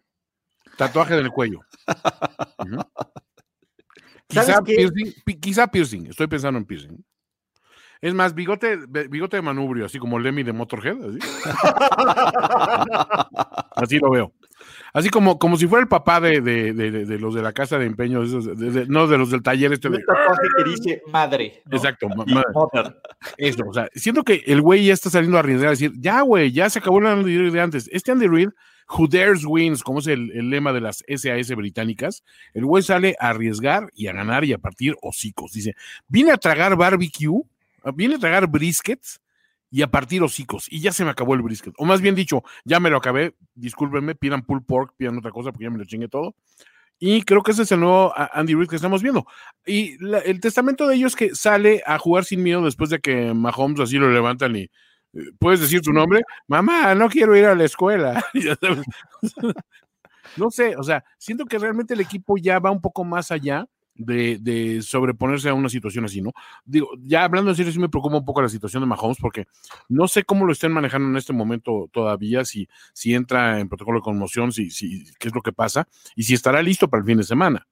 tatuaje 0.77 1.15
en 1.15 1.25
el 1.25 1.31
cuello. 1.31 1.61
quizá, 4.29 4.63
piercing, 4.63 5.13
quizá 5.41 5.67
piercing, 5.67 6.07
estoy 6.07 6.27
pensando 6.27 6.59
en 6.59 6.65
piercing. 6.65 7.05
Es 8.05 8.13
más, 8.13 8.35
bigote, 8.35 8.77
bigote 9.09 9.39
de 9.39 9.43
manubrio, 9.43 9.87
así 9.87 9.99
como 9.99 10.19
Lemmy 10.19 10.43
de 10.43 10.53
Motorhead. 10.53 10.99
Así, 11.03 11.19
así 13.77 13.99
lo 13.99 14.11
veo. 14.11 14.31
Así 14.93 15.09
como, 15.09 15.39
como 15.39 15.57
si 15.57 15.67
fuera 15.67 15.85
el 15.85 15.89
papá 15.89 16.21
de, 16.21 16.43
de, 16.43 17.19
los 17.19 17.35
de 17.35 17.41
la 17.41 17.55
casa 17.55 17.79
de 17.79 17.87
empeño, 17.87 18.21
no 18.89 19.07
de 19.07 19.17
los 19.17 19.31
del 19.31 19.43
taller. 19.43 19.73
Este 19.73 19.89
de... 19.89 19.97
que 19.97 20.71
dice 20.71 21.03
madre. 21.11 21.63
Exacto, 21.71 22.07
madre. 22.11 22.95
Eso, 23.39 23.65
o 23.67 23.73
sea, 23.73 23.89
siento 23.95 24.23
que 24.23 24.45
el 24.49 24.61
güey 24.61 24.85
ya 24.85 24.93
está 24.93 25.09
saliendo 25.09 25.39
a 25.39 25.41
arriesgar 25.41 25.69
a 25.69 25.71
decir, 25.71 25.93
ya, 25.97 26.21
güey, 26.21 26.53
ya 26.53 26.69
se 26.69 26.81
acabó 26.81 26.99
el 26.99 27.07
Andy 27.07 27.39
Reid 27.39 27.55
de 27.55 27.61
antes. 27.63 27.89
Este 27.91 28.13
Andy 28.13 28.27
Reid, 28.27 28.51
who 28.87 29.09
dares 29.09 29.47
wins, 29.47 29.83
como 29.83 30.01
es 30.01 30.09
el, 30.09 30.31
el, 30.33 30.51
lema 30.51 30.75
de 30.75 30.83
las 30.83 31.03
SAS 31.09 31.57
británicas, 31.57 32.23
el 32.53 32.67
güey 32.67 32.83
sale 32.83 33.17
a 33.19 33.31
arriesgar 33.31 33.89
y 33.95 34.09
a 34.09 34.13
ganar 34.13 34.45
y 34.45 34.53
a 34.53 34.59
partir 34.59 34.95
hocicos. 35.01 35.53
Dice, 35.53 35.75
vine 36.07 36.33
a 36.33 36.37
tragar 36.37 36.77
barbecue, 36.77 37.47
vine 37.93 38.17
a 38.17 38.19
tragar 38.19 38.47
briskets 38.47 39.21
y 39.71 39.83
a 39.83 39.91
partir 39.91 40.23
hocicos. 40.23 40.67
Y 40.71 40.81
ya 40.81 40.93
se 40.93 41.05
me 41.05 41.11
acabó 41.11 41.35
el 41.35 41.43
brisket. 41.43 41.75
O 41.79 41.85
más 41.85 42.01
bien 42.01 42.15
dicho, 42.15 42.45
ya 42.65 42.79
me 42.79 42.91
lo 42.91 42.97
acabé. 42.97 43.35
Discúlpenme, 43.55 44.15
pidan 44.15 44.43
pull 44.43 44.65
pork, 44.65 44.95
pidan 44.97 45.19
otra 45.19 45.33
cosa 45.33 45.51
porque 45.51 45.65
ya 45.65 45.71
me 45.71 45.79
lo 45.79 45.85
chingué 45.85 46.09
todo. 46.09 46.37
Y 46.99 47.23
creo 47.23 47.43
que 47.43 47.51
ese 47.51 47.63
es 47.63 47.73
el 47.73 47.81
nuevo 47.81 48.15
Andy 48.17 48.55
Reid 48.55 48.69
que 48.69 48.77
estamos 48.77 49.03
viendo. 49.03 49.27
Y 49.67 49.97
el 50.25 50.41
testamento 50.41 50.87
de 50.87 50.95
ellos 50.95 51.13
es 51.13 51.17
que 51.17 51.35
sale 51.35 51.83
a 51.87 51.99
jugar 51.99 52.25
sin 52.25 52.43
miedo 52.43 52.63
después 52.65 52.89
de 52.89 53.01
que 53.01 53.35
Mahomes 53.35 53.81
así 53.81 53.99
lo 53.99 54.13
levantan 54.13 54.55
y 54.55 54.63
eh, 54.63 54.71
puedes 55.39 55.61
decir 55.61 55.81
tu 55.81 55.93
nombre. 55.93 56.23
Mamá, 56.47 56.95
no 56.95 57.09
quiero 57.09 57.37
ir 57.37 57.47
a 57.47 57.55
la 57.55 57.65
escuela. 57.65 58.25
no 60.37 60.51
sé, 60.51 60.77
o 60.77 60.83
sea, 60.83 61.05
siento 61.19 61.47
que 61.47 61.59
realmente 61.59 61.95
el 61.95 62.01
equipo 62.01 62.37
ya 62.37 62.59
va 62.59 62.71
un 62.71 62.81
poco 62.81 63.05
más 63.05 63.33
allá 63.33 63.67
de, 63.95 64.81
sobreponerse 64.83 65.49
a 65.49 65.55
una 65.55 65.69
situación 65.69 66.05
así, 66.05 66.21
¿no? 66.21 66.33
Digo, 66.65 66.91
ya 67.01 67.25
hablando 67.25 67.51
en 67.51 67.57
serio, 67.57 67.73
sí 67.73 67.79
me 67.79 67.89
preocupa 67.89 68.17
un 68.17 68.25
poco 68.25 68.43
la 68.43 68.49
situación 68.49 68.83
de 68.83 68.87
Mahomes 68.87 69.19
porque 69.21 69.47
no 69.89 70.09
sé 70.09 70.25
cómo 70.25 70.45
lo 70.45 70.53
estén 70.53 70.73
manejando 70.73 71.09
en 71.09 71.17
este 71.17 71.33
momento 71.33 71.89
todavía, 71.93 72.45
si, 72.45 72.69
si 72.93 73.15
entra 73.15 73.61
en 73.61 73.69
protocolo 73.69 73.99
de 73.99 74.05
conmoción, 74.05 74.53
si, 74.53 74.71
si, 74.71 75.05
qué 75.19 75.29
es 75.29 75.35
lo 75.35 75.43
que 75.43 75.53
pasa 75.53 75.89
y 76.17 76.25
si 76.25 76.35
estará 76.35 76.63
listo 76.63 76.89
para 76.89 77.01
el 77.01 77.07
fin 77.07 77.19
de 77.19 77.25
semana. 77.25 77.67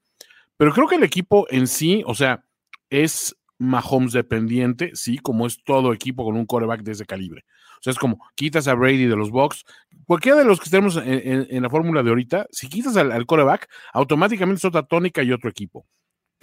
Pero 0.56 0.72
creo 0.72 0.86
que 0.86 0.96
el 0.96 1.02
equipo 1.02 1.46
en 1.50 1.66
sí, 1.66 2.02
o 2.06 2.14
sea, 2.14 2.44
es 2.90 3.36
Mahomes 3.58 4.12
dependiente, 4.12 4.90
sí, 4.94 5.18
como 5.18 5.46
es 5.46 5.62
todo 5.64 5.92
equipo 5.92 6.24
con 6.24 6.36
un 6.36 6.46
coreback 6.46 6.82
de 6.82 6.92
ese 6.92 7.06
calibre. 7.06 7.44
O 7.74 7.82
sea, 7.82 7.92
es 7.92 7.98
como 7.98 8.18
quitas 8.34 8.68
a 8.68 8.74
Brady 8.74 9.06
de 9.06 9.16
los 9.16 9.30
Bucks, 9.30 9.64
cualquiera 10.04 10.38
de 10.38 10.44
los 10.44 10.60
que 10.60 10.64
estemos 10.64 10.96
en, 10.96 11.62
la 11.62 11.70
fórmula 11.70 12.02
de 12.02 12.10
ahorita, 12.10 12.46
si 12.50 12.68
quitas 12.68 12.96
al, 12.96 13.10
al 13.10 13.26
coreback, 13.26 13.68
automáticamente 13.92 14.58
es 14.58 14.64
otra 14.64 14.82
tónica 14.82 15.22
y 15.22 15.32
otro 15.32 15.50
equipo 15.50 15.86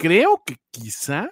creo 0.00 0.42
que 0.44 0.56
quizá 0.70 1.30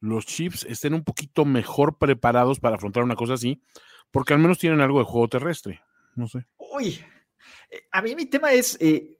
los 0.00 0.24
Chiefs 0.24 0.64
estén 0.64 0.94
un 0.94 1.04
poquito 1.04 1.44
mejor 1.44 1.98
preparados 1.98 2.58
para 2.58 2.76
afrontar 2.76 3.04
una 3.04 3.14
cosa 3.14 3.34
así, 3.34 3.62
porque 4.10 4.32
al 4.32 4.40
menos 4.40 4.58
tienen 4.58 4.80
algo 4.80 4.98
de 4.98 5.04
juego 5.04 5.28
terrestre. 5.28 5.82
No 6.16 6.26
sé. 6.26 6.46
Uy, 6.56 6.98
eh, 7.70 7.82
a 7.92 8.00
mí 8.00 8.16
mi 8.16 8.26
tema 8.26 8.52
es, 8.52 8.78
eh, 8.80 9.18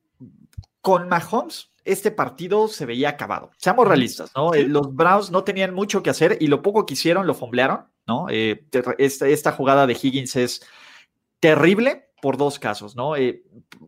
con 0.80 1.08
Mahomes, 1.08 1.70
este 1.84 2.10
partido 2.10 2.66
se 2.66 2.86
veía 2.86 3.10
acabado. 3.10 3.50
Seamos 3.58 3.86
realistas, 3.86 4.32
¿no? 4.34 4.54
Eh, 4.54 4.66
los 4.66 4.94
Browns 4.94 5.30
no 5.30 5.44
tenían 5.44 5.74
mucho 5.74 6.02
que 6.02 6.10
hacer 6.10 6.38
y 6.40 6.46
lo 6.46 6.62
poco 6.62 6.86
que 6.86 6.94
hicieron 6.94 7.26
lo 7.26 7.34
fomblearon, 7.34 7.88
¿no? 8.06 8.28
esta, 8.30 9.26
esta, 9.26 9.52
jugada 9.52 9.86
de 9.86 9.98
Higgins 10.00 10.36
es 10.36 10.66
terrible 11.40 12.08
por 12.20 12.36
dos 12.36 12.58
casos, 12.58 12.96
¿no? 12.96 13.14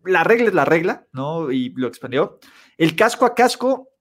la 0.05 0.25
regla 0.25 0.49
es 0.49 0.55
la 0.55 0.65
regla, 0.65 1.07
¿no? 1.13 1.53
Y 1.53 1.71
lo 1.71 1.87
expandió. 1.87 2.39
El 2.77 2.97
casco 2.97 3.27
a 3.27 3.35
casco 3.35 3.94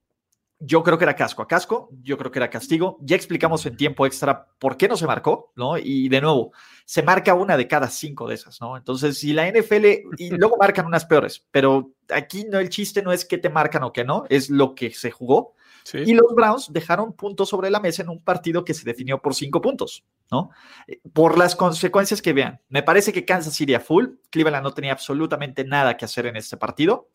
yo 0.66 0.82
creo 0.82 0.98
que 0.98 1.04
era 1.04 1.16
casco 1.16 1.42
a 1.42 1.48
casco, 1.48 1.90
yo 2.02 2.18
creo 2.18 2.32
que 2.32 2.40
era 2.40 2.50
castigo. 2.50 2.98
Ya 3.02 3.16
explicamos 3.16 3.66
en 3.66 3.76
tiempo 3.76 4.06
extra 4.06 4.48
por 4.60 4.78
qué 4.78 4.88
no 4.88 4.96
se 4.96 5.06
marcó, 5.06 5.52
¿no? 5.56 5.78
Y 5.78 6.08
de 6.08 6.22
nuevo, 6.22 6.54
se 6.86 7.04
marca 7.04 7.34
una 7.34 7.58
de 7.58 7.68
cada 7.68 7.90
cinco 7.90 8.28
de 8.28 8.36
esas, 8.36 8.62
¿no? 8.62 8.78
Entonces, 8.78 9.18
si 9.18 9.34
la 9.34 9.50
NFL, 9.50 9.86
y 10.18 10.30
luego 10.32 10.58
marcan 10.58 10.86
unas 10.86 11.06
peores, 11.06 11.46
pero 11.52 11.92
aquí 12.10 12.46
no, 12.50 12.60
el 12.60 12.70
chiste 12.70 13.02
no 13.02 13.12
es 13.12 13.26
que 13.26 13.38
te 13.38 13.50
marcan 13.50 13.84
o 13.84 13.92
que 13.92 14.06
no, 14.06 14.24
es 14.30 14.50
lo 14.50 14.74
que 14.74 14.92
se 14.92 15.12
jugó. 15.12 15.56
Y 15.94 16.14
los 16.14 16.34
Browns 16.34 16.72
dejaron 16.72 17.12
puntos 17.12 17.50
sobre 17.50 17.70
la 17.70 17.82
mesa 17.82 18.04
en 18.04 18.10
un 18.10 18.24
partido 18.24 18.64
que 18.64 18.74
se 18.74 18.86
definió 18.86 19.22
por 19.22 19.36
cinco 19.36 19.60
puntos, 19.60 20.06
¿no? 20.32 20.52
Eh, 20.88 21.02
por 21.12 21.38
las 21.38 21.58
consecuencias 21.58 22.22
que 22.22 22.32
vean. 22.32 22.62
Me 22.70 22.84
parece 22.84 23.12
que 23.12 23.26
Kansas 23.26 23.54
City 23.54 23.74
a 23.74 23.82
full, 23.82 24.06
Cleveland 24.30 24.64
no 24.64 24.74
tenía 24.74 24.94
absolutamente 24.94 25.66
nada 25.66 25.98
que 25.98 26.06
hacer 26.06 26.26
en 26.26 26.38
este 26.38 26.56
partido. 26.56 27.10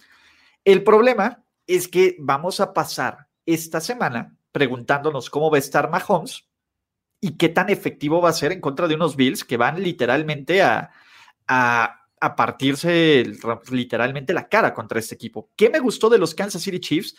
El 0.65 0.85
problema 0.85 1.45
es 1.67 1.89
que 1.89 2.17
vamos 2.19 2.61
a 2.61 2.75
pasar 2.75 3.28
esta 3.55 3.81
semana 3.81 4.37
preguntándonos 4.53 5.31
cómo 5.31 5.51
va 5.51 5.57
a 5.57 5.61
estar 5.61 5.91
Mahomes 5.91 6.49
y 7.21 7.37
qué 7.37 7.49
tan 7.49 7.71
efectivo 7.71 8.21
va 8.21 8.31
a 8.31 8.35
ser 8.35 8.53
en 8.53 8.61
contra 8.61 8.87
de 8.87 8.95
unos 8.95 9.17
Bills 9.17 9.45
que 9.45 9.57
van 9.57 9.83
literalmente 9.83 10.63
a, 10.63 10.91
a, 11.47 11.95
partirse 12.37 13.25
literalmente 13.71 14.33
la 14.33 14.49
cara 14.49 14.75
contra 14.75 14.99
este 14.99 15.15
equipo. 15.15 15.51
¿Qué 15.57 15.71
me 15.71 15.79
gustó 15.81 16.11
de 16.11 16.19
los 16.19 16.35
Kansas 16.35 16.63
City 16.63 16.81
Chiefs? 16.81 17.17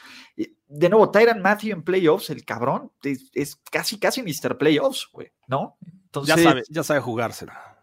De 0.68 0.90
nuevo, 0.90 1.10
Tyron 1.10 1.42
Matthew 1.42 1.72
en 1.72 1.84
playoffs, 1.84 2.30
el 2.30 2.46
cabrón, 2.46 2.92
es, 3.04 3.60
casi, 3.72 3.98
casi 3.98 4.22
Mr. 4.22 4.58
Playoffs, 4.58 5.10
güey, 5.12 5.32
¿no? 5.48 5.78
Entonces, 6.06 6.36
ya 6.36 6.44
sabe, 6.44 6.64
ya 6.70 6.84
sabe 6.84 7.00
jugársela. 7.00 7.79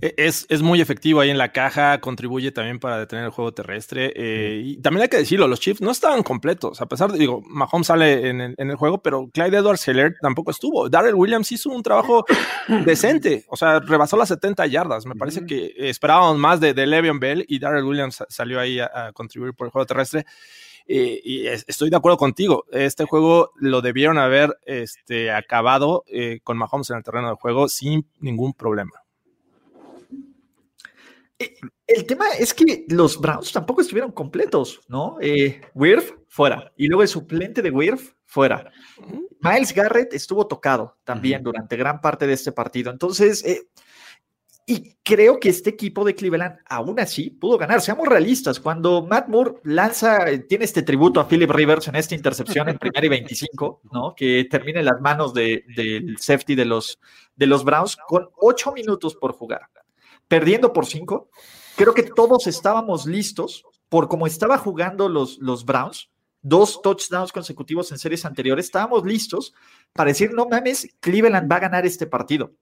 E, 0.00 0.14
es, 0.16 0.46
es, 0.48 0.62
muy 0.62 0.80
efectivo 0.80 1.20
ahí 1.20 1.30
en 1.30 1.38
la 1.38 1.52
caja, 1.52 2.00
contribuye 2.00 2.50
también 2.52 2.78
para 2.78 2.98
detener 2.98 3.26
el 3.26 3.30
juego 3.30 3.52
terrestre. 3.52 4.12
Eh, 4.16 4.62
y 4.64 4.76
también 4.78 5.02
hay 5.02 5.08
que 5.08 5.18
decirlo, 5.18 5.48
los 5.48 5.60
Chiefs 5.60 5.80
no 5.80 5.90
estaban 5.90 6.22
completos, 6.22 6.80
a 6.80 6.86
pesar 6.86 7.12
de, 7.12 7.18
digo, 7.18 7.42
Mahomes 7.46 7.86
sale 7.86 8.28
en 8.28 8.40
el, 8.40 8.76
juego, 8.76 9.02
pero 9.02 9.28
Clyde 9.32 9.58
Edwards 9.58 9.86
Heller 9.86 10.16
tampoco 10.20 10.50
estuvo. 10.50 10.88
Darrell 10.88 11.14
Williams 11.14 11.52
hizo 11.52 11.70
un 11.70 11.82
trabajo 11.82 12.24
decente, 12.86 13.44
o 13.48 13.56
sea, 13.56 13.80
rebasó 13.80 14.16
las 14.16 14.28
70 14.28 14.66
yardas. 14.66 15.06
Me 15.06 15.14
parece 15.14 15.44
que 15.46 15.72
esperábamos 15.76 16.38
más 16.38 16.60
de, 16.60 16.74
de 16.74 16.86
Le'Veon 16.86 17.20
Bell 17.20 17.44
y 17.48 17.58
Darrell 17.58 17.84
Williams 17.84 18.24
salió 18.28 18.60
ahí 18.60 18.80
a, 18.80 19.12
contribuir 19.12 19.54
por 19.54 19.66
el 19.66 19.70
juego 19.70 19.86
terrestre. 19.86 20.24
Eh, 20.86 21.20
y 21.22 21.46
estoy 21.46 21.90
de 21.90 21.96
acuerdo 21.96 22.16
contigo. 22.16 22.64
Este 22.72 23.04
juego 23.04 23.52
lo 23.56 23.80
debieron 23.82 24.18
haber 24.18 24.58
este, 24.66 25.30
acabado 25.30 26.04
eh, 26.08 26.40
con 26.42 26.58
Mahomes 26.58 26.90
en 26.90 26.96
el 26.96 27.04
terreno 27.04 27.28
de 27.28 27.36
juego 27.36 27.68
sin 27.68 28.06
ningún 28.18 28.52
problema. 28.52 29.01
Eh, 31.42 31.54
el 31.86 32.06
tema 32.06 32.26
es 32.38 32.54
que 32.54 32.84
los 32.88 33.20
Browns 33.20 33.52
tampoco 33.52 33.80
estuvieron 33.80 34.12
completos, 34.12 34.80
¿no? 34.88 35.16
Eh, 35.20 35.60
Wirf 35.74 36.12
fuera. 36.28 36.72
Y 36.76 36.86
luego 36.86 37.02
el 37.02 37.08
suplente 37.08 37.62
de 37.62 37.70
Wirf 37.70 38.12
fuera. 38.24 38.70
Miles 39.40 39.74
Garrett 39.74 40.14
estuvo 40.14 40.46
tocado 40.46 40.96
también 41.04 41.42
durante 41.42 41.76
gran 41.76 42.00
parte 42.00 42.26
de 42.26 42.34
este 42.34 42.52
partido. 42.52 42.90
Entonces, 42.90 43.44
eh, 43.44 43.68
y 44.64 44.94
creo 45.02 45.40
que 45.40 45.48
este 45.48 45.70
equipo 45.70 46.04
de 46.04 46.14
Cleveland 46.14 46.58
aún 46.66 47.00
así 47.00 47.30
pudo 47.30 47.58
ganar. 47.58 47.80
Seamos 47.80 48.06
realistas. 48.08 48.60
Cuando 48.60 49.04
Matt 49.04 49.28
Moore 49.28 49.54
lanza, 49.64 50.24
tiene 50.48 50.64
este 50.64 50.82
tributo 50.82 51.18
a 51.18 51.28
Philip 51.28 51.50
Rivers 51.50 51.88
en 51.88 51.96
esta 51.96 52.14
intercepción 52.14 52.68
en 52.68 52.78
primera 52.78 53.04
y 53.04 53.10
25, 53.10 53.82
¿no? 53.92 54.14
Que 54.14 54.46
termina 54.48 54.78
en 54.78 54.86
las 54.86 55.00
manos 55.00 55.34
del 55.34 56.16
safety 56.18 56.54
de 56.54 56.64
los, 56.64 57.00
de 57.34 57.46
los 57.46 57.64
Browns 57.64 57.96
con 58.06 58.30
ocho 58.36 58.72
minutos 58.72 59.16
por 59.16 59.32
jugar 59.32 59.68
perdiendo 60.32 60.72
por 60.72 60.86
cinco. 60.86 61.28
Creo 61.76 61.92
que 61.92 62.04
todos 62.04 62.46
estábamos 62.46 63.04
listos 63.04 63.66
por 63.90 64.08
cómo 64.08 64.26
estaba 64.26 64.56
jugando 64.56 65.10
los, 65.10 65.36
los 65.40 65.66
Browns, 65.66 66.08
dos 66.40 66.80
touchdowns 66.80 67.32
consecutivos 67.32 67.92
en 67.92 67.98
series 67.98 68.24
anteriores, 68.24 68.64
estábamos 68.64 69.04
listos 69.04 69.52
para 69.92 70.08
decir, 70.08 70.32
no 70.32 70.48
mames, 70.48 70.88
Cleveland 71.00 71.52
va 71.52 71.56
a 71.56 71.60
ganar 71.60 71.84
este 71.84 72.06
partido. 72.06 72.54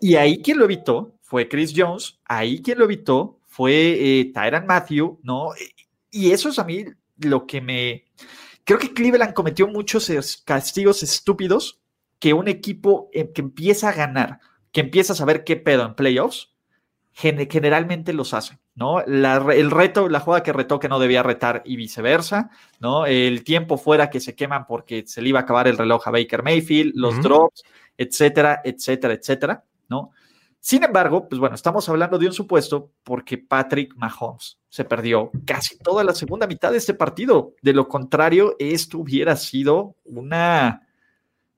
Y 0.00 0.14
ahí 0.14 0.40
quien 0.40 0.58
lo 0.58 0.64
evitó 0.64 1.18
fue 1.22 1.48
Chris 1.48 1.72
Jones, 1.76 2.20
ahí 2.24 2.62
quien 2.62 2.78
lo 2.78 2.84
evitó 2.84 3.40
fue 3.46 3.72
eh, 4.20 4.32
Matthew, 4.64 5.18
¿no? 5.24 5.48
Y 6.12 6.30
eso 6.30 6.50
es 6.50 6.58
a 6.60 6.64
mí 6.64 6.84
lo 7.16 7.48
que 7.48 7.60
me... 7.60 8.04
Creo 8.62 8.78
que 8.78 8.94
Cleveland 8.94 9.34
cometió 9.34 9.66
muchos 9.66 10.08
castigos 10.44 11.02
estúpidos 11.02 11.80
que 12.20 12.32
un 12.32 12.46
equipo 12.46 13.10
eh, 13.12 13.32
que 13.32 13.40
empieza 13.40 13.88
a 13.88 13.92
ganar, 13.92 14.38
que 14.70 14.82
empieza 14.82 15.14
a 15.14 15.16
saber 15.16 15.42
qué 15.42 15.56
pedo 15.56 15.84
en 15.84 15.96
playoffs, 15.96 16.52
generalmente 17.16 18.12
los 18.12 18.34
hace, 18.34 18.58
¿no? 18.74 19.00
el 19.00 19.70
reto, 19.70 20.06
la 20.10 20.20
jugada 20.20 20.42
que 20.42 20.52
retó 20.52 20.78
que 20.78 20.88
no 20.88 20.98
debía 20.98 21.22
retar 21.22 21.62
y 21.64 21.76
viceversa, 21.76 22.50
¿no? 22.78 23.06
El 23.06 23.42
tiempo 23.42 23.78
fuera 23.78 24.10
que 24.10 24.20
se 24.20 24.34
queman 24.34 24.66
porque 24.66 25.04
se 25.06 25.22
le 25.22 25.30
iba 25.30 25.40
a 25.40 25.42
acabar 25.44 25.66
el 25.66 25.78
reloj 25.78 26.06
a 26.06 26.10
Baker 26.10 26.42
Mayfield, 26.42 26.92
los 26.94 27.22
drops, 27.22 27.62
etcétera, 27.96 28.60
etcétera, 28.62 29.14
etcétera, 29.14 29.64
¿no? 29.88 30.10
Sin 30.60 30.84
embargo, 30.84 31.26
pues 31.26 31.38
bueno, 31.38 31.54
estamos 31.54 31.88
hablando 31.88 32.18
de 32.18 32.26
un 32.26 32.32
supuesto 32.34 32.90
porque 33.02 33.38
Patrick 33.38 33.94
Mahomes 33.96 34.58
se 34.68 34.84
perdió 34.84 35.30
casi 35.46 35.78
toda 35.78 36.04
la 36.04 36.12
segunda 36.12 36.46
mitad 36.46 36.70
de 36.70 36.78
este 36.78 36.92
partido. 36.92 37.54
De 37.62 37.72
lo 37.72 37.88
contrario, 37.88 38.56
esto 38.58 38.98
hubiera 38.98 39.36
sido 39.36 39.94
una, 40.04 40.86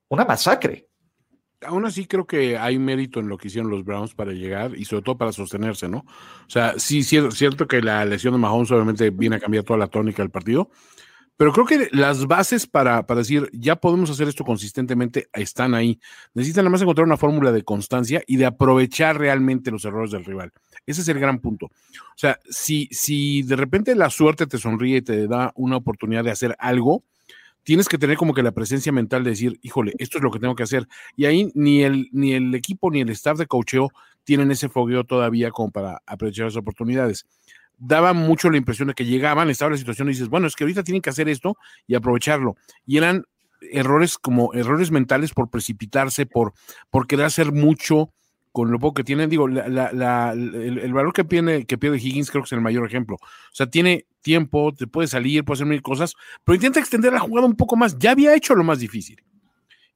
una 0.07 0.23
masacre. 0.25 0.88
Aún 1.65 1.85
así 1.85 2.05
creo 2.05 2.25
que 2.25 2.57
hay 2.57 2.79
mérito 2.79 3.19
en 3.19 3.27
lo 3.27 3.37
que 3.37 3.47
hicieron 3.47 3.71
los 3.71 3.83
Browns 3.83 4.13
para 4.13 4.31
llegar 4.31 4.77
y 4.77 4.85
sobre 4.85 5.03
todo 5.03 5.17
para 5.17 5.31
sostenerse, 5.31 5.87
¿no? 5.87 5.99
O 5.99 6.49
sea, 6.49 6.75
sí, 6.77 7.03
cierto, 7.03 7.31
cierto 7.31 7.67
que 7.67 7.81
la 7.81 8.05
lesión 8.05 8.33
de 8.33 8.39
Mahomes 8.39 8.71
obviamente 8.71 9.09
viene 9.09 9.37
a 9.37 9.39
cambiar 9.39 9.63
toda 9.63 9.79
la 9.79 9.87
tónica 9.87 10.21
del 10.23 10.31
partido, 10.31 10.69
pero 11.39 11.53
creo 11.53 11.65
que 11.65 11.87
las 11.93 12.27
bases 12.27 12.67
para, 12.67 13.07
para 13.07 13.19
decir, 13.19 13.49
ya 13.53 13.77
podemos 13.77 14.09
hacer 14.09 14.27
esto 14.27 14.43
consistentemente, 14.43 15.29
están 15.31 15.73
ahí. 15.73 15.97
Necesitan 16.33 16.65
nada 16.65 16.71
más 16.71 16.81
encontrar 16.81 17.07
una 17.07 17.15
fórmula 17.15 17.53
de 17.53 17.63
constancia 17.63 18.21
y 18.27 18.35
de 18.35 18.45
aprovechar 18.45 19.17
realmente 19.17 19.71
los 19.71 19.85
errores 19.85 20.11
del 20.11 20.25
rival. 20.25 20.51
Ese 20.85 20.99
es 20.99 21.07
el 21.07 21.17
gran 21.17 21.39
punto. 21.39 21.67
O 21.67 22.17
sea, 22.17 22.39
si, 22.49 22.89
si 22.91 23.43
de 23.43 23.55
repente 23.55 23.95
la 23.95 24.09
suerte 24.09 24.47
te 24.47 24.57
sonríe 24.57 24.97
y 24.97 25.01
te 25.01 25.27
da 25.27 25.53
una 25.55 25.77
oportunidad 25.77 26.25
de 26.25 26.31
hacer 26.31 26.57
algo, 26.59 27.05
tienes 27.69 27.87
que 27.87 27.99
tener 27.99 28.17
como 28.17 28.33
que 28.33 28.41
la 28.41 28.51
presencia 28.51 28.91
mental 28.91 29.23
de 29.23 29.29
decir, 29.29 29.59
híjole, 29.61 29.93
esto 29.99 30.17
es 30.17 30.23
lo 30.23 30.31
que 30.31 30.39
tengo 30.39 30.55
que 30.55 30.63
hacer. 30.63 30.87
Y 31.15 31.25
ahí 31.25 31.51
ni 31.53 31.83
el, 31.83 32.09
ni 32.11 32.33
el 32.33 32.55
equipo 32.55 32.89
ni 32.89 32.99
el 33.01 33.09
staff 33.09 33.37
de 33.37 33.45
coacheo 33.45 33.91
tienen 34.23 34.49
ese 34.49 34.69
fogueo 34.69 35.03
todavía 35.03 35.51
como 35.51 35.69
para 35.69 36.01
aprovechar 36.07 36.45
las 36.45 36.55
oportunidades. 36.55 37.27
Daba 37.77 38.13
mucho 38.13 38.49
la 38.49 38.57
impresión 38.57 38.87
de 38.87 38.95
que 38.95 39.05
llegaban, 39.05 39.51
estaba 39.51 39.69
la 39.69 39.77
situación 39.77 40.07
y 40.07 40.13
dices, 40.13 40.29
bueno, 40.29 40.47
es 40.47 40.55
que 40.55 40.63
ahorita 40.63 40.81
tienen 40.81 41.03
que 41.03 41.11
hacer 41.11 41.29
esto 41.29 41.57
y 41.85 41.93
aprovecharlo. 41.93 42.55
Y 42.87 42.97
eran 42.97 43.25
errores 43.61 44.17
como 44.17 44.51
errores 44.55 44.89
mentales 44.89 45.31
por 45.31 45.51
precipitarse, 45.51 46.25
por, 46.25 46.53
por 46.89 47.05
querer 47.05 47.27
hacer 47.27 47.51
mucho, 47.51 48.11
con 48.51 48.71
lo 48.71 48.79
poco 48.79 48.95
que 48.95 49.03
tiene, 49.03 49.27
digo, 49.27 49.47
el, 49.47 50.93
valor 50.93 51.13
que 51.13 51.23
pierde, 51.23 51.65
que 51.65 51.77
pierde 51.77 51.97
Higgins 51.97 52.31
creo 52.31 52.43
que 52.43 52.47
es 52.47 52.51
el 52.53 52.61
mayor 52.61 52.85
ejemplo. 52.85 53.15
O 53.15 53.53
sea, 53.55 53.69
tiene 53.69 54.07
tiempo, 54.21 54.73
te 54.73 54.87
puede 54.87 55.07
salir, 55.07 55.43
puede 55.43 55.57
hacer 55.57 55.67
mil 55.67 55.81
cosas, 55.81 56.15
pero 56.43 56.55
intenta 56.55 56.79
extender 56.79 57.13
la 57.13 57.19
jugada 57.19 57.47
un 57.47 57.55
poco 57.55 57.75
más. 57.75 57.97
Ya 57.99 58.11
había 58.11 58.35
hecho 58.35 58.55
lo 58.55 58.63
más 58.63 58.79
difícil. 58.79 59.23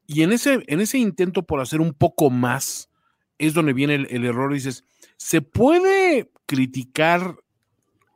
Y 0.06 0.22
en 0.22 0.32
ese, 0.32 0.64
en 0.68 0.82
ese 0.82 0.98
intento 0.98 1.44
por 1.44 1.62
hacer 1.62 1.82
un 1.82 1.94
poco 1.94 2.30
más, 2.30 2.90
es 3.38 3.54
donde 3.54 3.74
viene 3.74 3.96
el, 3.96 4.26
error. 4.26 4.54
Dices, 4.54 4.86
¿se 5.18 5.42
puede 5.42 6.30
criticar 6.46 7.36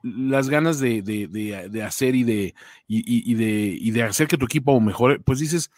las 0.04 0.50
ganas 0.50 0.80
de, 0.80 1.84
hacer 1.86 2.16
y 2.16 2.24
de, 2.24 2.54
y, 2.88 3.34
de, 3.34 3.78
y 3.80 3.92
de 3.92 4.04
hacer 4.04 4.28
que 4.28 4.38
tu 4.38 4.46
equipo 4.46 4.80
mejore? 4.80 5.20
Pues 5.20 5.40
dices, 5.40 5.72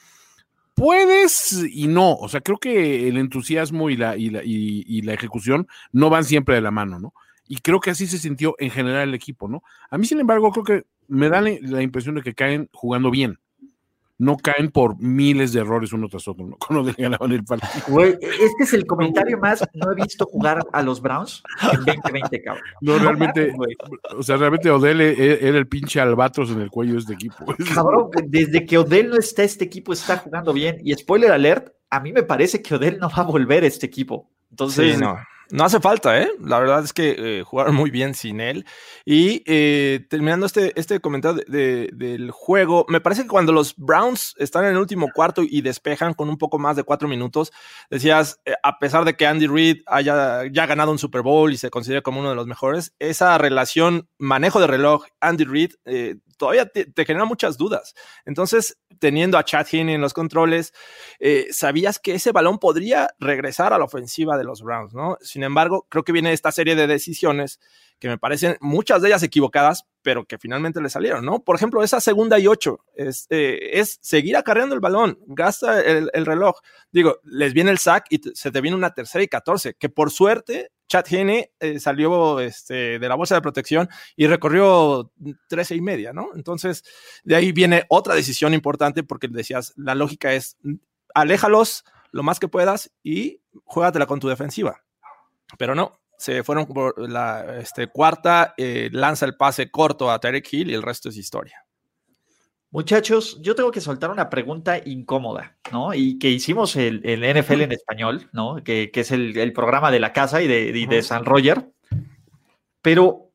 puedes 0.80 1.66
y 1.70 1.88
no. 1.88 2.16
O 2.16 2.30
sea, 2.30 2.42
creo 2.42 2.58
que 2.58 3.08
el 3.08 3.18
entusiasmo 3.18 3.90
y 3.90 3.98
la, 3.98 4.16
y 4.16 4.30
la, 4.30 4.42
y, 4.44 5.02
la 5.02 5.14
ejecución 5.14 5.68
no 5.92 6.10
van 6.10 6.24
siempre 6.24 6.56
de 6.56 6.62
la 6.62 6.72
mano, 6.72 7.00
¿no? 7.00 7.14
Y 7.48 7.58
creo 7.58 7.80
que 7.80 7.90
así 7.90 8.08
se 8.08 8.18
sintió 8.18 8.56
en 8.60 8.70
general 8.70 9.10
el 9.10 9.16
equipo, 9.16 9.48
¿no? 9.48 9.64
A 9.90 9.98
mí, 9.98 10.06
sin 10.06 10.20
embargo, 10.20 10.52
creo 10.52 10.64
que 10.64 10.84
me 11.08 11.30
da 11.30 11.42
la 11.42 11.82
impresión 11.82 12.16
de 12.16 12.22
que 12.22 12.36
caen 12.36 12.70
jugando 12.72 13.12
bien 13.12 13.40
no 14.20 14.36
caen 14.38 14.70
por 14.70 14.99
miles 15.01 15.53
de 15.53 15.61
errores 15.61 15.93
uno 15.93 16.07
tras 16.09 16.28
otro, 16.28 16.45
¿no? 16.45 16.57
Cuando 16.67 16.93
ganaban 16.95 17.32
el 17.32 17.43
partido. 17.43 17.86
Güey, 17.88 18.17
este 18.22 18.63
es 18.63 18.74
el 18.74 18.86
comentario 18.86 19.38
más, 19.39 19.67
no 19.74 19.91
he 19.91 19.95
visto 19.95 20.26
jugar 20.26 20.59
a 20.72 20.84
los 20.84 21.01
Browns 21.01 21.41
en 21.74 21.86
2020, 21.86 22.41
cabrón. 22.43 22.63
No, 22.82 22.99
realmente, 22.99 23.53
o 24.15 24.22
sea, 24.22 24.38
realmente 24.38 24.70
Odell 24.70 25.01
e, 25.01 25.11
e, 25.11 25.47
era 25.47 25.57
el 25.57 25.67
pinche 25.67 26.01
albatros 26.01 26.51
en 26.51 26.61
el 26.61 26.70
cuello 26.70 26.93
de 26.93 26.99
este 26.99 27.13
equipo. 27.13 27.45
Cabrón, 27.74 28.09
desde 28.26 28.65
que 28.65 28.78
Odell 28.78 29.09
no 29.09 29.17
está, 29.17 29.43
este 29.43 29.63
equipo 29.65 29.93
está 29.93 30.17
jugando 30.17 30.51
bien. 30.53 30.78
Y 30.84 30.93
spoiler 30.93 31.32
alert, 31.32 31.70
a 31.89 31.99
mí 31.99 32.11
me 32.11 32.24
parece 32.24 32.61
que 32.61 32.76
Odell 32.76 32.99
no 32.99 33.09
va 33.09 33.24
a 33.24 33.24
volver 33.24 33.63
a 33.63 33.67
este 33.67 33.86
equipo. 33.86 34.30
Entonces, 34.49 34.95
sí, 34.95 35.01
no. 35.01 35.17
No 35.52 35.64
hace 35.64 35.80
falta, 35.80 36.22
¿eh? 36.22 36.30
La 36.39 36.60
verdad 36.60 36.84
es 36.84 36.93
que 36.93 37.39
eh, 37.39 37.43
jugaron 37.43 37.74
muy 37.74 37.89
bien 37.89 38.14
sin 38.14 38.39
él. 38.39 38.66
Y 39.04 39.41
eh, 39.47 40.06
terminando 40.08 40.45
este, 40.45 40.80
este 40.80 41.00
comentario 41.00 41.43
del 41.47 42.30
juego, 42.30 42.86
me 42.88 43.02
parece 43.02 43.24
que 43.24 43.30
cuando 43.30 43.52
los 43.52 43.76
Browns 43.76 44.36
están 44.38 44.66
en 44.66 44.72
el 44.72 44.78
último 44.78 45.10
cuarto 45.12 45.41
y 45.41 45.62
despejan 45.62 46.14
con 46.14 46.30
un 46.30 46.38
poco 46.38 46.60
más 46.60 46.76
de 46.76 46.84
cuatro 46.84 47.08
minutos, 47.08 47.52
decías, 47.89 48.39
eh, 48.45 48.54
a 48.62 48.78
pesar 48.78 49.06
de 49.06 49.16
que 49.16 49.26
Andy 49.26 49.47
Reid 49.47 49.82
haya 49.88 50.45
ya 50.52 50.68
ganado 50.68 50.91
un 50.91 51.00
Super 51.00 51.24
Bowl 51.24 51.52
y 51.52 51.58
se 51.58 51.72
considera 51.72 52.02
como 52.02 52.20
uno 52.20 52.30
de 52.30 52.36
los 52.36 52.45
mejores, 52.45 52.93
esa 53.00 53.36
relación 53.39 54.08
manejo 54.20 54.60
de 54.60 54.68
reloj, 54.68 55.06
Andy 55.20 55.45
Reid, 55.45 55.72
todavía 56.40 56.66
te, 56.66 57.06
genera 57.06 57.26
muchas 57.26 57.58
dudas. 57.58 57.94
Entonces, 58.26 58.80
teniendo 58.98 59.38
a 59.38 59.44
Chad 59.44 59.68
Heaney 59.72 59.94
en 59.94 60.02
los 60.02 60.14
controles, 60.14 60.74
eh, 61.20 61.48
sabías 61.52 62.00
que 62.00 62.16
ese 62.16 62.32
balón 62.32 62.58
podría 62.58 63.14
regresar 63.20 63.74
a 63.74 63.78
la 63.78 63.86
ofensiva 63.86 64.38
de 64.38 64.46
los 64.46 64.64
Browns, 64.64 64.96
¿no? 64.96 65.18
Sin 65.22 65.44
embargo, 65.44 65.86
creo 65.90 66.04
que 66.04 66.14
viene 66.14 66.34
esta 66.34 66.52
serie 66.52 66.76
de 66.76 66.88
decisiones 66.88 67.60
que 68.00 68.08
me 68.08 68.18
parecen 68.18 68.58
muchas 68.62 69.02
de 69.02 69.10
ellas 69.10 69.24
equivocadas, 69.24 69.86
pero 70.02 70.26
que 70.26 70.38
finalmente 70.38 70.82
le 70.82 70.89
salieron, 70.89 71.26
¿no? 71.26 71.43
Por 71.43 71.56
ejemplo, 71.56 71.84
esa 71.84 72.00
segunda 72.00 72.39
y 72.39 72.47
ocho 72.47 72.86
es, 72.95 73.28
eh, 73.30 73.72
es 73.74 74.00
seguir 74.02 74.38
acarreando 74.38 74.74
el 74.74 74.82
balón, 74.82 75.20
gasta 75.28 75.82
el, 75.82 76.26
reloj. 76.26 76.60
Digo, 76.91 77.20
les 77.24 77.54
viene 77.54 77.72
el 77.72 77.78
sack 77.78 78.06
y 78.10 78.22
se 78.34 78.52
te 78.52 78.62
viene 78.62 78.78
una 78.78 78.93
tercera 78.93 79.24
y 79.24 79.28
catorce, 79.28 79.76
que 79.76 79.89
por 79.89 80.12
suerte 80.12 80.72
Chad 80.88 81.06
Henne 81.12 81.52
eh, 81.60 81.80
salió 81.80 82.39
este, 82.39 82.97
de 82.97 83.10
la 83.10 83.16
bolsa 83.16 83.36
de 83.36 83.41
protección 83.41 83.89
y 84.16 84.28
recorrió 84.28 85.12
13 85.47 85.76
y 85.76 85.82
media, 85.82 86.14
¿no? 86.14 86.30
Entonces, 86.36 86.84
de 87.24 87.36
ahí 87.36 87.52
viene 87.52 87.86
otra 87.89 88.16
decisión 88.16 88.54
importante 88.54 89.04
porque 89.04 89.28
decías, 89.28 89.74
la 89.76 89.93
lógica 89.93 90.34
es, 90.34 90.58
aléjalos 91.14 91.84
lo 92.12 92.24
más 92.24 92.39
que 92.39 92.47
puedas 92.47 92.91
y 93.04 93.41
juégatela 93.66 94.08
con 94.08 94.20
tu 94.20 94.30
defensiva. 94.30 94.82
Pero 95.58 95.76
no, 95.76 96.00
se 96.20 96.43
fueron 96.43 96.65
por 96.65 97.09
la 97.09 97.59
este, 97.61 97.88
cuarta, 97.88 98.53
eh, 98.57 98.89
lanza 98.91 99.26
el 99.26 99.38
pase 99.38 99.72
corto 99.72 100.11
a 100.11 100.20
Tarek 100.20 100.51
Hill 100.51 100.70
y 100.70 100.74
el 100.74 100.84
resto 100.84 101.07
es 101.07 101.15
historia. 101.15 101.65
Muchachos, 102.72 103.39
yo 103.41 103.55
tengo 103.55 103.72
que 103.72 103.80
soltar 103.80 104.11
una 104.11 104.30
pregunta 104.30 104.82
incómoda, 104.86 105.57
¿no? 105.72 105.93
Y 105.93 106.20
que 106.20 106.30
hicimos 106.30 106.76
el, 106.76 106.99
NFL 107.01 107.61
en 107.61 107.72
español, 107.72 108.30
¿no? 108.34 108.61
Que, 108.61 108.91
es 108.93 109.11
el, 109.11 109.53
programa 109.53 109.91
de 109.91 110.01
la 110.01 110.11
casa 110.11 110.41
y 110.41 110.47
de, 110.47 110.74
de 110.74 111.01
San 111.01 111.24
Roger. 111.24 111.72
Pero, 112.82 113.32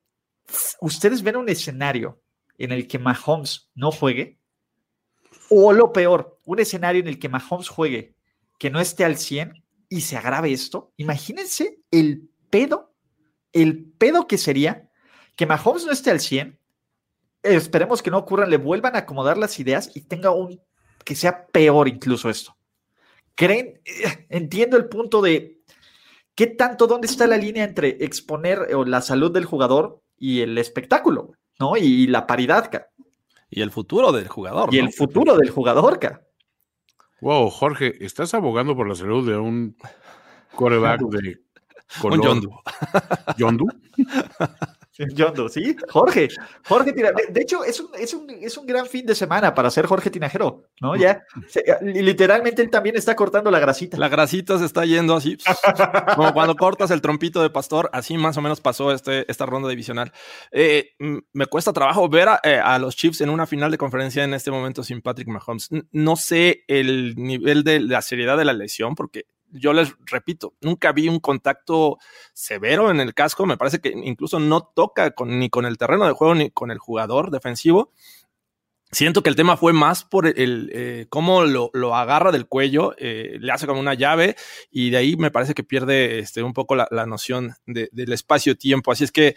¿ustedes 0.81 1.23
ven 1.23 1.37
un 1.37 1.49
escenario 1.49 2.21
en 2.59 2.71
el 2.71 2.87
que 2.87 2.99
Mahomes 2.99 3.71
no 3.75 3.93
juegue? 3.93 4.39
O 5.49 5.73
lo 5.73 5.91
peor, 5.91 6.39
un 6.45 6.61
escenario 6.61 7.01
en 7.01 7.09
el 7.09 7.19
que 7.19 7.31
Mahomes 7.31 7.71
juegue, 7.71 8.15
que 8.59 8.69
no 8.69 8.79
esté 8.79 9.07
al 9.07 9.17
100 9.17 9.65
y 9.89 10.03
se 10.03 10.19
agrave 10.19 10.53
esto. 10.53 10.93
Imagínense 10.99 11.79
el 11.91 12.29
pedo, 12.55 12.95
el 13.53 13.85
pedo 13.99 14.29
que 14.29 14.39
sería 14.39 14.89
que 15.35 15.45
Mahomes 15.45 15.85
no 15.85 15.91
esté 15.91 16.13
al 16.13 16.21
100 16.21 16.57
esperemos 17.43 18.01
que 18.01 18.13
no 18.13 18.19
ocurra, 18.19 18.47
le 18.47 18.59
vuelvan 18.59 18.95
a 18.95 19.01
acomodar 19.01 19.37
las 19.37 19.59
ideas 19.59 19.91
y 19.93 20.03
tenga 20.03 20.31
un, 20.31 20.63
que 21.05 21.17
sea 21.17 21.49
peor 21.49 21.89
incluso 21.89 22.31
esto. 22.31 22.57
¿Creen? 23.35 23.81
Eh, 23.85 24.27
entiendo 24.31 24.77
el 24.77 24.89
punto 24.89 25.21
de 25.21 25.63
qué 26.37 26.47
tanto, 26.47 26.87
dónde 26.87 27.09
está 27.09 27.27
la 27.27 27.37
línea 27.37 27.65
entre 27.65 28.05
exponer 28.05 28.69
eh, 28.71 28.75
la 28.87 29.01
salud 29.01 29.33
del 29.33 29.47
jugador 29.47 30.01
y 30.17 30.41
el 30.41 30.57
espectáculo, 30.57 31.33
¿no? 31.59 31.77
Y 31.77 32.07
la 32.07 32.25
paridad, 32.27 32.71
Y 33.51 33.63
el 33.63 33.73
futuro 33.73 34.13
del 34.13 34.29
jugador. 34.29 34.73
Y 34.73 34.79
el 34.79 34.93
futuro 34.93 35.37
del 35.37 35.51
jugador, 35.51 35.99
ca. 35.99 36.23
Wow, 37.21 37.51
Jorge, 37.51 38.05
¿estás 38.05 38.33
abogando 38.33 38.77
por 38.77 38.89
la 38.89 38.95
salud 38.95 39.29
de 39.29 39.37
un 39.37 39.77
coreback 40.55 41.01
de 41.01 41.44
color? 42.01 42.19
Un 42.19 42.25
Yondu. 42.25 42.51
¿Yondu? 43.37 43.67
Yondo, 44.97 45.49
¿sí? 45.49 45.77
Jorge, 45.89 46.29
Jorge 46.67 46.93
Tinajero. 46.93 47.19
De 47.29 47.43
hecho, 47.43 47.65
es 47.65 47.81
un, 47.81 47.89
es, 47.99 48.15
un, 48.15 48.31
es 48.31 48.57
un, 48.57 48.67
gran 48.67 48.87
fin 48.87 49.05
de 49.05 49.15
semana 49.15 49.53
para 49.53 49.71
ser 49.71 49.87
Jorge 49.87 50.09
Tinajero, 50.09 50.69
¿no? 50.81 50.95
Ya, 50.95 51.25
literalmente 51.83 52.63
él 52.63 52.71
también 52.71 52.97
está 52.97 53.17
cortando 53.17 53.51
la 53.51 53.59
grasita. 53.59 53.99
La 53.99 54.09
grasita 54.09 54.59
se 54.59 54.65
está 54.65 54.85
yendo 54.85 55.17
así, 55.17 55.37
como 56.15 56.33
cuando 56.33 56.55
cortas 56.55 56.93
el 56.93 57.01
trompito 57.01 57.43
de 57.43 57.51
pastor, 57.51 57.91
así 57.93 58.17
más 58.17 58.37
o 58.37 58.41
menos 58.41 58.61
pasó 58.61 58.93
este, 58.93 59.31
esta 59.31 59.47
ronda 59.47 59.69
divisional. 59.69 60.13
Eh, 60.53 60.93
me 61.33 61.47
cuesta 61.47 61.73
trabajo 61.73 62.09
ver 62.09 62.29
a, 62.29 62.41
eh, 62.45 62.61
a, 62.63 62.79
los 62.79 62.95
Chiefs 62.95 63.21
en 63.21 63.31
una 63.31 63.47
final 63.47 63.73
de 63.73 63.79
conferencia 63.79 64.23
en 64.23 64.35
este 64.35 64.53
momento 64.53 64.85
sin 64.85 65.03
Patrick 65.03 65.29
Mahomes. 65.29 65.71
No 65.91 66.15
sé 66.15 66.65
el 66.69 67.17
nivel 67.17 67.65
de 67.65 67.81
la 67.81 68.01
seriedad 68.01 68.37
de 68.39 68.45
la 68.45 68.53
lesión, 68.53 68.95
porque 68.95 69.27
yo 69.55 69.73
les 69.73 69.95
repito, 70.05 70.55
nunca 70.61 70.93
vi 70.93 71.09
un 71.09 71.21
contacto 71.21 71.99
severo 72.33 72.91
en 72.91 73.01
el 73.01 73.15
casco. 73.15 73.47
Me 73.47 73.57
parece 73.57 73.81
que 73.81 73.91
incluso 73.91 74.41
no 74.41 74.63
toca 74.63 75.15
ni 75.25 75.49
con 75.49 75.65
el 75.65 75.79
terreno 75.79 76.07
de 76.07 76.13
juego 76.13 76.35
ni 76.35 76.51
con 76.51 76.71
el 76.71 76.79
jugador 76.79 77.31
defensivo. 77.31 77.93
Siento 78.91 79.23
que 79.25 79.31
el 79.31 79.35
tema 79.35 79.57
fue 79.57 79.73
más 79.73 80.05
por 80.05 80.27
el 80.27 80.71
eh, 80.73 81.07
cómo 81.09 81.43
lo, 81.45 81.97
agarra 81.97 82.31
del 82.31 82.47
cuello, 82.47 82.95
eh, 82.99 83.39
le 83.41 83.51
hace 83.51 83.67
como 83.67 83.81
una 83.81 83.95
llave 83.95 84.37
y 84.71 84.91
de 84.91 84.99
ahí 84.99 85.17
me 85.17 85.33
parece 85.33 85.55
que 85.55 85.65
pierde 85.65 86.21
este, 86.21 86.45
un 86.45 86.53
poco 86.53 86.77
la, 86.77 87.07
noción 87.07 87.55
del 87.67 88.13
espacio-tiempo. 88.13 88.93
Así 88.93 89.03
es 89.03 89.11
que 89.11 89.35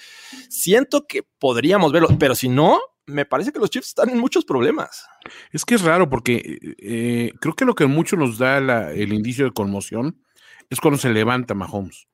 siento 0.49 1.07
que 1.07 1.24
podríamos 1.24 1.91
verlo, 1.91 2.09
pero 2.20 2.36
si 2.36 2.49
no, 2.49 2.80
me 3.08 3.26
parece 3.26 3.51
que 3.51 3.60
los 3.60 3.70
Chiefs 3.70 3.88
están 3.88 4.10
en 4.10 4.20
muchos 4.20 4.45
problemas. 4.45 5.08
Es 5.51 5.66
que 5.66 5.76
es 5.76 5.82
raro 5.82 6.10
porque 6.10 6.60
eh, 6.78 7.32
creo 7.39 7.55
que 7.55 7.66
lo 7.66 7.74
que 7.74 7.86
mucho 7.88 8.16
nos 8.18 8.38
da 8.38 8.91
el 8.91 9.14
indicio 9.14 9.45
de 9.45 9.51
conmoción 9.51 10.22
es 10.70 10.80
cuando 10.80 10.97
se 10.99 11.10
levanta 11.10 11.53
Mahomes. 11.53 12.08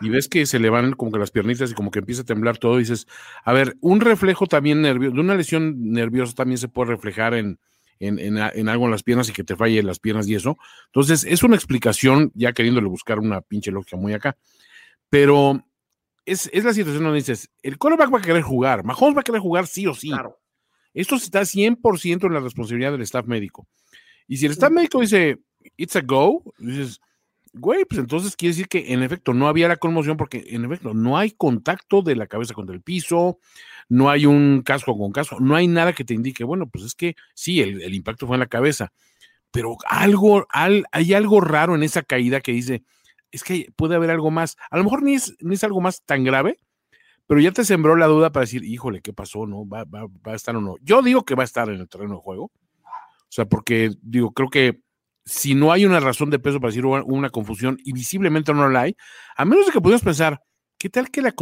Y 0.00 0.08
ves 0.08 0.28
que 0.28 0.46
se 0.46 0.58
le 0.58 0.70
van 0.70 0.94
como 0.94 1.12
que 1.12 1.18
las 1.18 1.30
piernitas 1.30 1.70
y 1.70 1.74
como 1.74 1.90
que 1.90 1.98
empieza 1.98 2.22
a 2.22 2.24
temblar 2.24 2.56
todo. 2.56 2.76
Y 2.76 2.84
dices, 2.84 3.06
a 3.44 3.52
ver, 3.52 3.76
un 3.80 4.00
reflejo 4.00 4.46
también 4.46 4.80
nervioso, 4.80 5.14
de 5.14 5.20
una 5.20 5.34
lesión 5.34 5.92
nerviosa 5.92 6.34
también 6.34 6.56
se 6.56 6.68
puede 6.68 6.92
reflejar 6.92 7.34
en, 7.34 7.60
en, 7.98 8.18
en, 8.18 8.68
algo 8.68 8.86
en 8.86 8.90
las 8.90 9.02
piernas 9.02 9.28
y 9.28 9.32
que 9.34 9.44
te 9.44 9.56
falle 9.56 9.82
las 9.82 9.98
piernas 9.98 10.26
y 10.26 10.34
eso. 10.34 10.56
Entonces, 10.86 11.24
es 11.24 11.42
una 11.42 11.56
explicación, 11.56 12.32
ya 12.34 12.54
queriéndole 12.54 12.88
buscar 12.88 13.18
una 13.18 13.42
pinche 13.42 13.70
lógica 13.70 13.98
muy 13.98 14.14
acá. 14.14 14.38
Pero 15.10 15.62
es, 16.30 16.48
es 16.52 16.64
la 16.64 16.72
situación 16.72 17.02
donde 17.02 17.18
dices, 17.18 17.50
el 17.62 17.78
quarterback 17.78 18.14
va 18.14 18.18
a 18.18 18.22
querer 18.22 18.42
jugar, 18.42 18.84
Mahomes 18.84 19.16
va 19.16 19.20
a 19.20 19.24
querer 19.24 19.40
jugar 19.40 19.66
sí 19.66 19.86
o 19.86 19.94
sí. 19.94 20.10
Claro. 20.10 20.38
Esto 20.94 21.16
está 21.16 21.42
100% 21.42 22.26
en 22.26 22.34
la 22.34 22.40
responsabilidad 22.40 22.92
del 22.92 23.02
staff 23.02 23.26
médico. 23.26 23.68
Y 24.26 24.36
si 24.36 24.46
el 24.46 24.52
staff 24.52 24.70
médico 24.70 25.00
dice, 25.00 25.38
it's 25.76 25.96
a 25.96 26.00
go, 26.00 26.42
dices, 26.58 27.00
güey, 27.52 27.84
pues 27.84 28.00
entonces 28.00 28.36
quiere 28.36 28.52
decir 28.52 28.68
que 28.68 28.92
en 28.92 29.02
efecto 29.02 29.34
no 29.34 29.48
había 29.48 29.68
la 29.68 29.76
conmoción 29.76 30.16
porque 30.16 30.44
en 30.50 30.64
efecto 30.64 30.94
no 30.94 31.18
hay 31.18 31.32
contacto 31.32 32.02
de 32.02 32.16
la 32.16 32.26
cabeza 32.26 32.54
contra 32.54 32.74
el 32.74 32.82
piso, 32.82 33.38
no 33.88 34.08
hay 34.08 34.26
un 34.26 34.62
casco 34.62 34.96
con 34.96 35.12
casco, 35.12 35.38
no 35.40 35.56
hay 35.56 35.66
nada 35.66 35.92
que 35.92 36.04
te 36.04 36.14
indique, 36.14 36.44
bueno, 36.44 36.68
pues 36.68 36.84
es 36.84 36.94
que 36.94 37.16
sí, 37.34 37.60
el, 37.60 37.94
impacto 37.94 38.26
fue 38.26 38.36
en 38.36 38.40
la 38.40 38.46
cabeza, 38.46 38.92
pero 39.50 39.76
algo, 39.88 40.46
hay 40.50 41.14
algo 41.14 41.40
raro 41.40 41.74
en 41.74 41.82
esa 41.82 42.02
caída 42.02 42.40
que 42.40 42.52
dice, 42.52 42.84
es 43.30 43.44
que 43.44 43.68
puede 43.76 43.96
haber 43.96 44.10
algo 44.10 44.30
más, 44.30 44.56
a 44.70 44.76
lo 44.76 44.84
mejor 44.84 45.02
ni 45.02 45.14
es, 45.14 45.36
ni 45.40 45.54
es 45.54 45.64
algo 45.64 45.80
más 45.80 46.02
tan 46.04 46.24
grave, 46.24 46.58
pero 47.26 47.40
ya 47.40 47.52
te 47.52 47.64
sembró 47.64 47.96
la 47.96 48.06
duda 48.06 48.32
para 48.32 48.42
decir, 48.42 48.64
híjole, 48.64 49.00
¿qué 49.00 49.12
pasó? 49.12 49.46
¿No? 49.46 49.68
¿Va, 49.68 49.84
va, 49.84 50.06
va 50.06 50.32
a 50.32 50.34
estar 50.34 50.56
o 50.56 50.60
no? 50.60 50.76
Yo 50.82 51.02
digo 51.02 51.24
que 51.24 51.34
va 51.34 51.42
a 51.42 51.44
estar 51.44 51.68
en 51.68 51.80
el 51.80 51.88
terreno 51.88 52.14
de 52.14 52.20
juego, 52.20 52.44
o 52.44 53.32
sea, 53.32 53.44
porque 53.44 53.92
digo, 54.02 54.32
creo 54.32 54.50
que 54.50 54.80
si 55.24 55.54
no 55.54 55.70
hay 55.70 55.86
una 55.86 56.00
razón 56.00 56.30
de 56.30 56.40
peso 56.40 56.60
para 56.60 56.70
decir 56.70 56.84
una 56.84 57.30
confusión 57.30 57.78
y 57.84 57.92
visiblemente 57.92 58.52
no 58.52 58.68
la 58.68 58.82
hay, 58.82 58.96
a 59.36 59.44
menos 59.44 59.66
de 59.66 59.72
que 59.72 59.80
pudieras 59.80 60.02
pensar, 60.02 60.42
¿qué 60.78 60.88
tal 60.88 61.10
que 61.10 61.22
la, 61.22 61.34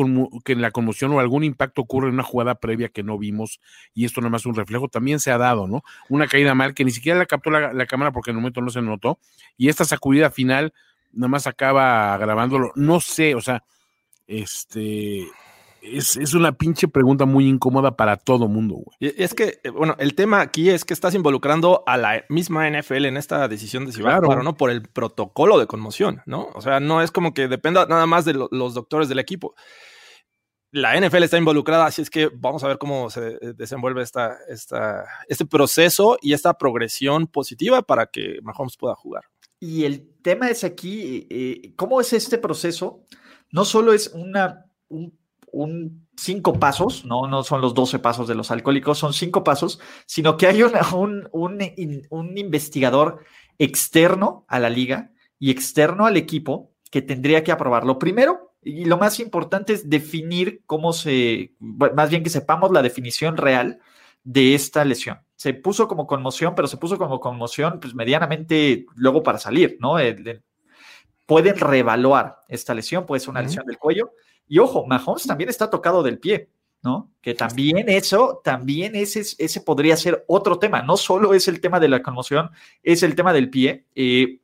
que 0.44 0.56
la 0.56 0.70
conmoción 0.70 1.12
o 1.12 1.20
algún 1.20 1.44
impacto 1.44 1.80
ocurre 1.80 2.08
en 2.08 2.14
una 2.14 2.24
jugada 2.24 2.56
previa 2.56 2.88
que 2.88 3.02
no 3.02 3.16
vimos 3.16 3.60
y 3.94 4.04
esto 4.04 4.20
nada 4.20 4.30
más 4.30 4.44
un 4.44 4.54
reflejo? 4.54 4.88
También 4.88 5.20
se 5.20 5.30
ha 5.30 5.38
dado, 5.38 5.66
¿no? 5.66 5.82
Una 6.10 6.26
caída 6.26 6.54
mal 6.54 6.74
que 6.74 6.84
ni 6.84 6.90
siquiera 6.90 7.18
la 7.18 7.24
captó 7.24 7.50
la, 7.50 7.86
cámara 7.86 8.12
porque 8.12 8.30
en 8.30 8.36
el 8.36 8.42
momento 8.42 8.60
no 8.60 8.70
se 8.70 8.82
notó 8.82 9.18
y 9.56 9.68
esta 9.68 9.84
sacudida 9.84 10.30
final 10.30 10.74
nada 11.12 11.28
más 11.28 11.46
acaba 11.46 12.16
grabándolo. 12.18 12.72
No 12.74 13.00
sé, 13.00 13.34
o 13.34 13.40
sea, 13.40 13.64
este, 14.26 15.26
es, 15.82 16.34
una 16.34 16.52
pinche 16.52 16.88
pregunta 16.88 17.24
muy 17.24 17.46
incómoda 17.46 17.96
para 17.96 18.16
todo 18.16 18.48
mundo, 18.48 18.76
güey. 18.76 18.96
Y 19.00 19.22
es 19.22 19.34
que, 19.34 19.60
eh, 19.62 19.70
bueno, 19.70 19.96
el 19.98 20.14
tema 20.14 20.40
aquí 20.40 20.70
es 20.70 20.84
que 20.84 20.94
estás 20.94 21.14
involucrando 21.14 21.82
a 21.86 21.96
la 21.96 22.24
misma 22.28 22.68
NFL 22.68 23.06
en 23.06 23.16
esta 23.16 23.48
decisión 23.48 23.86
de 23.86 23.92
si 23.92 24.02
va 24.02 24.18
o 24.18 24.42
no 24.42 24.56
por 24.56 24.70
el 24.70 24.82
protocolo 24.82 25.58
de 25.58 25.66
conmoción, 25.66 26.22
¿no? 26.26 26.48
O 26.54 26.60
sea, 26.60 26.80
no 26.80 27.02
es 27.02 27.10
como 27.10 27.34
que 27.34 27.48
dependa 27.48 27.86
nada 27.86 28.06
más 28.06 28.24
de 28.24 28.34
los 28.34 28.74
doctores 28.74 29.08
del 29.08 29.18
equipo. 29.18 29.54
La 30.70 31.00
NFL 31.00 31.22
está 31.22 31.38
involucrada, 31.38 31.86
así 31.86 32.02
es 32.02 32.10
que 32.10 32.30
vamos 32.34 32.62
a 32.62 32.68
ver 32.68 32.76
cómo 32.76 33.08
se 33.08 33.38
eh, 33.40 33.54
desenvuelve 33.54 34.02
esta, 34.02 34.36
esta, 34.48 35.04
este 35.26 35.46
proceso 35.46 36.18
y 36.20 36.34
esta 36.34 36.54
progresión 36.54 37.26
positiva 37.26 37.80
para 37.82 38.06
que 38.06 38.38
Mahomes 38.42 38.76
pueda 38.76 38.94
jugar. 38.94 39.24
Y 39.60 39.84
el 39.84 40.08
tema 40.22 40.50
es 40.50 40.64
aquí, 40.64 41.26
eh, 41.30 41.72
¿cómo 41.76 42.00
es 42.00 42.12
este 42.12 42.38
proceso? 42.38 43.04
No 43.50 43.64
solo 43.64 43.92
es 43.92 44.12
una, 44.14 44.66
un 44.88 45.18
un 45.52 46.06
cinco 46.16 46.58
pasos, 46.58 47.04
¿no? 47.04 47.26
no 47.28 47.42
son 47.42 47.60
los 47.60 47.74
doce 47.74 47.98
pasos 47.98 48.28
de 48.28 48.34
los 48.34 48.50
alcohólicos, 48.50 48.98
son 48.98 49.12
cinco 49.12 49.44
pasos, 49.44 49.80
sino 50.06 50.36
que 50.36 50.46
hay 50.46 50.62
un, 50.62 51.28
un, 51.32 52.38
investigador 52.38 53.24
externo 53.58 54.44
a 54.48 54.58
la 54.58 54.70
liga 54.70 55.12
y 55.38 55.50
externo 55.50 56.06
al 56.06 56.16
equipo 56.16 56.72
que 56.90 57.02
tendría 57.02 57.44
que 57.44 57.52
aprobarlo. 57.52 57.98
Primero, 57.98 58.54
y 58.62 58.84
lo 58.84 58.98
más 58.98 59.20
importante 59.20 59.72
es 59.72 59.88
definir 59.88 60.62
cómo 60.66 60.92
se, 60.92 61.54
más 61.60 62.10
bien 62.10 62.22
que 62.22 62.30
sepamos 62.30 62.70
la 62.72 62.82
definición 62.82 63.36
real 63.36 63.80
de 64.24 64.54
esta 64.54 64.84
lesión. 64.84 65.18
Se 65.38 65.54
puso 65.54 65.86
como 65.86 66.08
conmoción, 66.08 66.56
pero 66.56 66.66
se 66.66 66.78
puso 66.78 66.98
como 66.98 67.20
conmoción, 67.20 67.78
pues 67.80 67.94
medianamente 67.94 68.86
luego 68.96 69.22
para 69.22 69.38
salir, 69.38 69.78
¿no? 69.78 69.96
pueden 71.26 71.56
reevaluar 71.56 72.38
esta 72.48 72.74
lesión, 72.74 73.06
puede 73.06 73.20
ser 73.20 73.30
una 73.30 73.42
lesión 73.42 73.64
del 73.66 73.78
cuello, 73.78 74.12
y 74.48 74.58
ojo, 74.58 74.86
Mahomes 74.86 75.26
también 75.26 75.48
está 75.48 75.70
tocado 75.70 76.02
del 76.02 76.18
pie, 76.18 76.48
¿no? 76.82 77.12
Que 77.20 77.34
también 77.34 77.88
eso, 77.88 78.40
también 78.42 78.96
ese, 78.96 79.20
ese 79.20 79.60
podría 79.60 79.96
ser 79.96 80.24
otro 80.26 80.58
tema. 80.58 80.82
No 80.82 80.96
solo 80.96 81.34
es 81.34 81.46
el 81.46 81.60
tema 81.60 81.78
de 81.78 81.88
la 81.88 82.02
conmoción, 82.02 82.50
es 82.82 83.02
el 83.02 83.14
tema 83.14 83.32
del 83.32 83.50
pie. 83.50 83.84
Eh, 83.94 84.40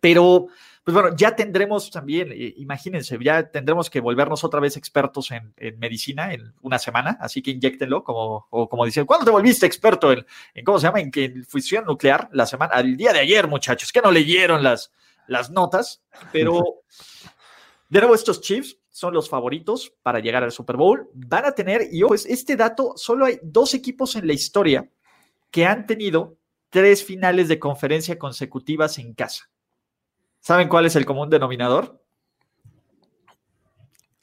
pero, 0.00 0.46
pues 0.84 0.94
bueno, 0.94 1.14
ya 1.16 1.36
tendremos 1.36 1.90
también, 1.90 2.32
eh, 2.32 2.54
imagínense, 2.56 3.16
ya 3.22 3.50
tendremos 3.50 3.88
que 3.88 4.00
volvernos 4.00 4.42
otra 4.42 4.58
vez 4.58 4.76
expertos 4.76 5.30
en, 5.30 5.54
medicina 5.78 6.32
en 6.34 6.52
una 6.60 6.78
semana, 6.78 7.16
así 7.20 7.40
que 7.40 7.52
inyectenlo, 7.52 8.02
como, 8.02 8.46
o 8.50 8.68
como 8.68 8.84
dicen, 8.84 9.06
¿cuándo 9.06 9.24
te 9.24 9.30
volviste 9.30 9.64
experto 9.64 10.12
en, 10.12 10.24
cómo 10.64 10.80
se 10.80 10.86
llama, 10.86 11.00
en, 11.00 11.12
en 11.14 11.44
fusión 11.44 11.84
nuclear? 11.84 12.28
La 12.32 12.46
semana, 12.46 12.80
el 12.80 12.96
día 12.96 13.12
de 13.12 13.20
ayer, 13.20 13.46
muchachos, 13.46 13.92
que 13.92 14.02
no 14.02 14.10
leyeron 14.10 14.62
las, 14.62 14.92
las 15.28 15.50
notas, 15.50 16.02
pero 16.32 16.62
de 17.88 18.00
nuevo 18.00 18.14
estos 18.14 18.40
Chiefs 18.40 18.78
son 18.90 19.14
los 19.14 19.28
favoritos 19.28 19.92
para 20.02 20.18
llegar 20.18 20.42
al 20.42 20.52
Super 20.52 20.76
Bowl. 20.76 21.08
Van 21.14 21.44
a 21.44 21.52
tener, 21.52 21.88
y 21.90 22.02
pues 22.02 22.26
este 22.26 22.56
dato, 22.56 22.94
solo 22.96 23.24
hay 23.24 23.38
dos 23.42 23.74
equipos 23.74 24.16
en 24.16 24.26
la 24.26 24.32
historia 24.32 24.90
que 25.50 25.66
han 25.66 25.86
tenido 25.86 26.36
tres 26.70 27.04
finales 27.04 27.48
de 27.48 27.58
conferencia 27.58 28.18
consecutivas 28.18 28.98
en 28.98 29.14
casa. 29.14 29.51
¿Saben 30.42 30.68
cuál 30.68 30.86
es 30.86 30.96
el 30.96 31.06
común 31.06 31.30
denominador? 31.30 32.02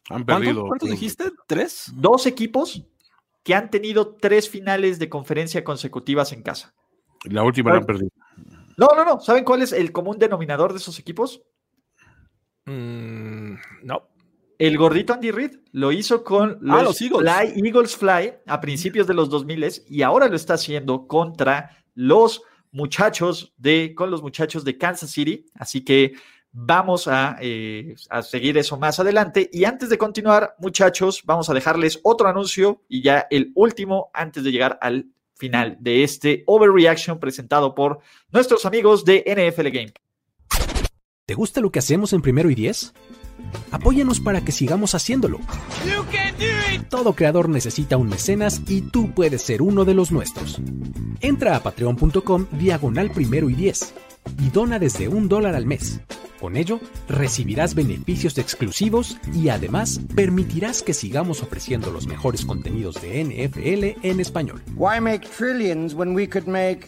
Han 0.10 0.26
perdido. 0.26 0.68
¿Cuántos 0.68 0.90
dijiste? 0.90 1.32
¿Tres? 1.48 1.92
Dos 1.96 2.26
equipos 2.26 2.86
que 3.42 3.56
han 3.56 3.70
tenido 3.70 4.16
tres 4.16 4.50
finales 4.50 5.00
de 5.00 5.08
conferencia 5.08 5.64
consecutivas 5.64 6.34
en 6.34 6.44
casa. 6.44 6.76
La 7.24 7.42
última 7.44 7.72
la 7.72 7.78
han 7.78 7.86
perdido. 7.86 8.12
No, 8.76 8.90
no, 8.98 9.06
no. 9.06 9.22
¿Saben 9.22 9.46
cuál 9.46 9.62
es 9.62 9.72
el 9.72 9.94
común 9.94 10.20
denominador 10.20 10.74
de 10.74 10.80
esos 10.80 11.00
equipos? 11.00 11.42
Mm, 12.66 13.54
no. 13.84 14.10
El 14.58 14.78
gordito 14.78 15.14
Andy 15.14 15.32
Reid 15.32 15.56
lo 15.72 15.94
hizo 15.94 16.26
con 16.26 16.60
ah, 16.70 16.84
los, 16.84 17.02
Eagles. 17.02 17.32
Fly, 17.32 17.66
Eagles 17.66 17.96
Fly 17.96 18.34
a 18.46 18.60
principios 18.60 19.08
de 19.08 19.14
los 19.14 19.30
2000 19.30 19.84
y 19.88 20.02
ahora 20.02 20.28
lo 20.28 20.36
está 20.36 20.56
haciendo 20.56 21.08
contra 21.08 21.78
los 21.94 22.42
muchachos 22.72 23.54
de, 23.58 23.94
con 23.96 24.12
los 24.12 24.22
muchachos 24.22 24.64
de 24.64 24.78
Kansas 24.78 25.12
City. 25.12 25.46
Así 25.56 25.84
que 25.84 26.14
vamos 26.52 27.08
a, 27.08 27.38
eh, 27.42 27.96
a, 28.10 28.22
seguir 28.22 28.58
eso 28.58 28.78
más 28.78 29.00
adelante. 29.00 29.50
Y 29.52 29.66
antes 29.66 29.90
de 29.90 29.98
continuar, 29.98 30.56
muchachos, 30.60 31.24
vamos 31.26 31.50
a 31.50 31.54
dejarles 31.54 32.00
otro 32.04 32.28
anuncio 32.28 32.84
y 32.88 33.02
ya 33.02 33.28
el 33.30 33.52
último 33.56 34.10
antes 34.14 34.44
de 34.44 34.52
llegar 34.52 34.78
al 34.82 35.08
final 35.36 35.78
de 35.80 36.04
este 36.04 36.44
Overreaction 36.48 37.20
presentado 37.20 37.74
por 37.74 38.00
nuestros 38.32 38.66
amigos 38.66 39.06
de 39.06 39.24
NFL 39.26 39.70
Game. 39.70 39.94
¿Te 41.26 41.34
gusta 41.36 41.62
lo 41.62 41.72
que 41.72 41.80
hacemos 41.80 42.12
en 42.14 42.22
primero 42.22 42.50
y 42.50 42.56
diez? 42.56 42.94
Apóyanos 43.72 44.20
para 44.20 44.42
que 44.42 44.52
sigamos 44.52 44.96
haciéndolo. 44.96 45.40
Todo 46.90 47.14
creador 47.14 47.50
necesita 47.50 47.98
un 47.98 48.10
mecenas 48.10 48.62
y 48.68 48.82
tú 48.82 49.12
puedes 49.12 49.42
ser 49.42 49.62
uno 49.62 49.86
de 49.86 49.94
los 49.94 50.12
nuestros. 50.12 50.60
Entra 51.22 51.56
a 51.56 51.64
patreon.com 51.64 52.48
diagonal 52.52 53.12
primero 53.12 53.50
y 53.50 53.54
diez 53.54 53.94
y 54.40 54.50
dona 54.50 54.80
desde 54.80 55.08
un 55.08 55.28
dólar 55.28 55.56
al 55.56 55.66
mes. 55.66 56.02
Con 56.40 56.56
ello, 56.56 56.80
recibirás 57.10 57.76
beneficios 57.76 58.38
exclusivos 58.38 59.18
y 59.34 59.50
además 59.50 60.00
permitirás 60.16 60.82
que 60.82 60.94
sigamos 60.94 61.44
ofreciendo 61.44 61.92
los 61.92 62.08
mejores 62.08 62.46
contenidos 62.46 63.02
de 63.02 63.24
NFL 63.26 64.08
en 64.08 64.20
español. 64.22 64.62
Why 64.76 65.02
make 65.02 65.28
trillions 65.28 65.94
when 65.94 66.16
we 66.16 66.28
could 66.30 66.48
make 66.48 66.88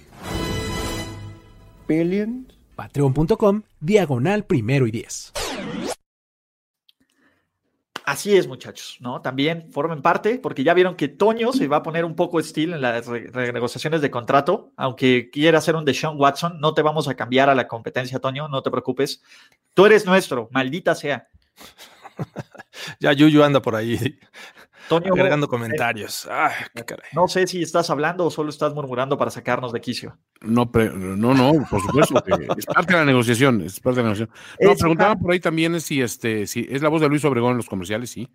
billions? 1.88 2.48
Patreon.com 2.78 3.64
diagonal 3.82 4.46
primero 4.46 4.88
y 4.88 4.92
diez. 4.92 5.34
Así 8.06 8.36
es, 8.36 8.48
muchachos, 8.48 8.98
¿no? 9.00 9.22
También 9.22 9.72
formen 9.72 10.02
parte, 10.02 10.40
porque 10.40 10.64
ya 10.64 10.74
vieron 10.74 10.96
que 10.96 11.08
Toño 11.08 11.54
se 11.54 11.68
va 11.68 11.78
a 11.78 11.84
poner 11.84 12.04
un 12.04 12.16
poco 12.16 12.40
estilo 12.40 12.76
en 12.76 12.82
las 12.82 13.08
renegociaciones 13.08 14.02
de 14.02 14.10
contrato, 14.10 14.72
aunque 14.76 15.30
quiera 15.32 15.60
hacer 15.60 15.76
un 15.76 15.86
de 15.86 15.94
Sean 15.94 16.20
Watson, 16.20 16.60
no 16.60 16.74
te 16.74 16.82
vamos 16.82 17.08
a 17.08 17.16
cambiar 17.16 17.50
a 17.50 17.56
la 17.56 17.68
competencia, 17.68 18.20
Toño, 18.20 18.48
no 18.48 18.64
te 18.64 18.72
preocupes. 18.72 19.22
Tú 19.74 19.86
eres 19.86 20.06
nuestro, 20.06 20.50
maldita 20.52 20.96
sea. 20.96 21.28
ya 23.00 23.14
Yuyu 23.14 23.44
anda 23.44 23.62
por 23.62 23.76
ahí. 23.76 24.20
Toño, 24.88 25.14
agregando 25.14 25.48
comentarios. 25.48 26.28
No 27.14 27.28
sé 27.28 27.48
si 27.48 27.62
estás 27.62 27.90
hablando 27.90 28.26
o 28.26 28.32
solo 28.32 28.50
estás 28.50 28.74
murmurando 28.74 29.18
para 29.18 29.32
sacarnos 29.32 29.72
de 29.72 29.82
quicio. 29.82 30.18
No, 30.42 30.70
no, 30.74 31.34
no, 31.34 31.66
por 31.70 31.82
supuesto. 31.82 32.24
es 32.58 32.66
parte 32.66 32.94
de 32.94 33.00
la 33.00 33.06
negociación. 33.06 33.62
Es 33.62 33.80
parte 33.80 34.02
de 34.02 34.04
la 34.04 34.14
negociación. 34.14 34.38
No, 34.60 34.76
preguntaba 34.76 35.16
por 35.16 35.32
ahí 35.32 35.40
también 35.40 35.80
si 35.82 36.02
este, 36.02 36.48
si 36.48 36.68
es 36.70 36.82
la 36.82 36.90
voz 36.90 37.02
de 37.02 37.10
Luis 37.10 37.24
Obregón 37.26 37.52
en 37.52 37.58
los 37.58 37.70
comerciales, 37.70 38.10
sí 38.10 38.30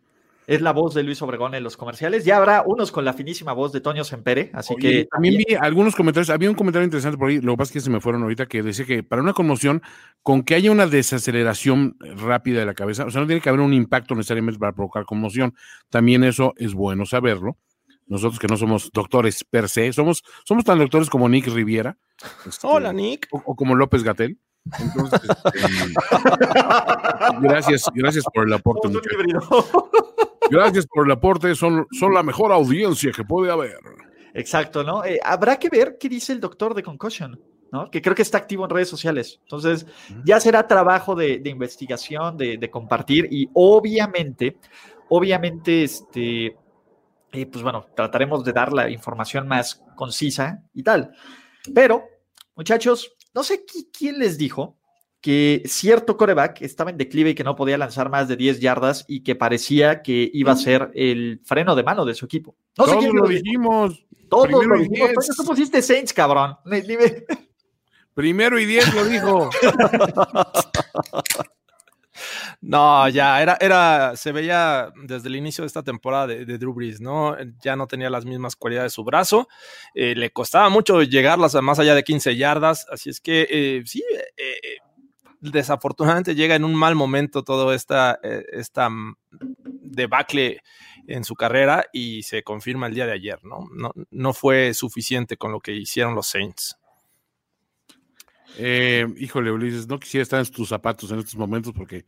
es 0.46 0.60
la 0.62 0.72
voz 0.72 0.94
de 0.94 1.02
Luis 1.02 1.20
Obregón 1.22 1.54
en 1.54 1.62
los 1.62 1.76
comerciales. 1.76 2.24
Ya 2.24 2.36
habrá 2.36 2.62
unos 2.64 2.92
con 2.92 3.04
la 3.04 3.12
finísima 3.12 3.52
voz 3.52 3.72
de 3.72 3.80
Toño 3.80 4.04
Sempere, 4.04 4.50
así 4.54 4.76
que... 4.76 5.06
También 5.10 5.36
vi 5.38 5.54
algunos 5.54 5.96
comentarios, 5.96 6.30
había 6.30 6.50
un 6.50 6.56
comentario 6.56 6.84
interesante 6.84 7.18
por 7.18 7.30
ahí, 7.30 7.40
lo 7.40 7.52
que 7.52 7.58
pasa 7.58 7.70
es 7.70 7.72
que 7.72 7.80
se 7.80 7.90
me 7.90 8.00
fueron 8.00 8.22
ahorita, 8.22 8.46
que 8.46 8.62
decía 8.62 8.84
que 8.84 9.02
para 9.02 9.22
una 9.22 9.32
conmoción, 9.32 9.82
con 10.22 10.42
que 10.42 10.54
haya 10.54 10.70
una 10.70 10.86
desaceleración 10.86 11.96
rápida 12.16 12.60
de 12.60 12.66
la 12.66 12.74
cabeza, 12.74 13.04
o 13.04 13.10
sea, 13.10 13.20
no 13.20 13.26
tiene 13.26 13.42
que 13.42 13.48
haber 13.48 13.60
un 13.60 13.72
impacto 13.72 14.14
necesariamente 14.14 14.58
para 14.58 14.72
provocar 14.72 15.04
conmoción, 15.04 15.54
también 15.90 16.24
eso 16.24 16.54
es 16.56 16.74
bueno 16.74 17.06
saberlo, 17.06 17.58
nosotros 18.06 18.38
que 18.38 18.46
no 18.46 18.56
somos 18.56 18.90
doctores 18.92 19.44
per 19.44 19.68
se, 19.68 19.92
somos, 19.92 20.22
somos 20.44 20.64
tan 20.64 20.78
doctores 20.78 21.10
como 21.10 21.28
Nick 21.28 21.48
Riviera. 21.48 21.98
este, 22.46 22.66
Hola, 22.66 22.92
Nick. 22.92 23.26
O, 23.32 23.42
o 23.44 23.56
como 23.56 23.74
López 23.74 24.04
Gatel. 24.04 24.38
Entonces, 24.78 25.20
este, 25.22 25.68
gracias, 27.40 27.84
gracias 27.94 28.24
por 28.32 28.46
el 28.46 28.52
aporte. 28.52 28.88
Gracias 30.50 30.86
por 30.86 31.06
el 31.06 31.12
aporte, 31.12 31.54
son, 31.54 31.86
son 31.90 32.14
la 32.14 32.22
mejor 32.22 32.52
audiencia 32.52 33.10
que 33.12 33.24
puede 33.24 33.50
haber. 33.50 33.78
Exacto, 34.34 34.84
¿no? 34.84 35.04
Eh, 35.04 35.18
habrá 35.22 35.58
que 35.58 35.68
ver 35.68 35.96
qué 35.98 36.08
dice 36.08 36.32
el 36.32 36.40
doctor 36.40 36.74
de 36.74 36.82
Concussion, 36.82 37.40
¿no? 37.72 37.90
Que 37.90 38.02
creo 38.02 38.14
que 38.14 38.22
está 38.22 38.38
activo 38.38 38.64
en 38.64 38.70
redes 38.70 38.88
sociales. 38.88 39.38
Entonces, 39.42 39.86
ya 40.24 40.38
será 40.40 40.66
trabajo 40.66 41.14
de, 41.14 41.38
de 41.38 41.50
investigación, 41.50 42.36
de, 42.36 42.58
de 42.58 42.70
compartir 42.70 43.28
y 43.30 43.48
obviamente, 43.54 44.58
obviamente, 45.08 45.84
este, 45.84 46.56
eh, 47.32 47.46
pues 47.46 47.62
bueno, 47.62 47.86
trataremos 47.96 48.44
de 48.44 48.52
dar 48.52 48.72
la 48.72 48.90
información 48.90 49.48
más 49.48 49.82
concisa 49.94 50.62
y 50.74 50.82
tal. 50.82 51.12
Pero, 51.74 52.04
muchachos, 52.54 53.14
no 53.34 53.42
sé 53.42 53.64
qui- 53.66 53.88
quién 53.96 54.18
les 54.18 54.36
dijo 54.38 54.76
que 55.26 55.64
cierto 55.66 56.16
coreback 56.16 56.62
estaba 56.62 56.88
en 56.90 56.98
declive 56.98 57.30
y 57.30 57.34
que 57.34 57.42
no 57.42 57.56
podía 57.56 57.76
lanzar 57.76 58.10
más 58.10 58.28
de 58.28 58.36
10 58.36 58.60
yardas 58.60 59.04
y 59.08 59.24
que 59.24 59.34
parecía 59.34 60.00
que 60.00 60.30
iba 60.32 60.52
a 60.52 60.56
ser 60.56 60.92
el 60.94 61.40
freno 61.44 61.74
de 61.74 61.82
mano 61.82 62.04
de 62.04 62.14
su 62.14 62.26
equipo. 62.26 62.54
No 62.78 62.84
sé 62.84 62.92
Todos 62.92 63.04
quién 63.04 63.16
lo 63.16 63.26
dijimos. 63.26 64.06
Todos 64.30 64.46
Primero 64.46 64.76
lo 64.76 64.80
dijimos. 64.80 65.10
Tú 65.36 65.44
pusiste 65.44 65.82
Saints, 65.82 66.12
cabrón. 66.12 66.56
Primero 68.14 68.60
y 68.60 68.66
diez 68.66 68.94
lo 68.94 69.04
dijo. 69.04 69.50
No, 72.62 73.06
ya 73.10 73.42
era, 73.42 73.58
era, 73.60 74.16
se 74.16 74.32
veía 74.32 74.90
desde 75.04 75.28
el 75.28 75.36
inicio 75.36 75.62
de 75.62 75.66
esta 75.66 75.82
temporada 75.82 76.28
de, 76.28 76.46
de 76.46 76.56
Drew 76.56 76.72
Brees, 76.72 76.98
¿no? 76.98 77.36
Ya 77.60 77.76
no 77.76 77.86
tenía 77.86 78.08
las 78.08 78.24
mismas 78.24 78.56
cualidades 78.56 78.92
de 78.92 78.94
su 78.94 79.04
brazo, 79.04 79.48
eh, 79.94 80.14
le 80.16 80.30
costaba 80.30 80.70
mucho 80.70 81.02
llegarlas 81.02 81.54
a 81.54 81.60
más 81.60 81.78
allá 81.78 81.94
de 81.94 82.02
15 82.02 82.34
yardas, 82.36 82.86
así 82.90 83.10
es 83.10 83.20
que 83.20 83.46
eh, 83.50 83.82
sí, 83.84 84.02
eh, 84.10 84.24
eh, 84.36 84.78
desafortunadamente 85.52 86.34
llega 86.34 86.54
en 86.54 86.64
un 86.64 86.74
mal 86.74 86.94
momento 86.94 87.42
todo 87.44 87.72
esta, 87.72 88.18
eh, 88.22 88.44
esta 88.52 88.88
mm, 88.90 89.16
debacle 89.82 90.62
en 91.06 91.24
su 91.24 91.34
carrera 91.34 91.86
y 91.92 92.22
se 92.24 92.42
confirma 92.42 92.86
el 92.88 92.94
día 92.94 93.06
de 93.06 93.12
ayer, 93.12 93.38
¿no? 93.44 93.68
No, 93.72 93.92
no 94.10 94.32
fue 94.32 94.74
suficiente 94.74 95.36
con 95.36 95.52
lo 95.52 95.60
que 95.60 95.72
hicieron 95.72 96.14
los 96.14 96.26
Saints. 96.28 96.76
Eh, 98.58 99.06
híjole, 99.18 99.50
Ulises, 99.50 99.86
no 99.86 99.98
quisiera 99.98 100.22
estar 100.22 100.40
en 100.40 100.46
tus 100.50 100.68
zapatos 100.68 101.10
en 101.10 101.18
estos 101.18 101.36
momentos 101.36 101.72
porque 101.74 102.04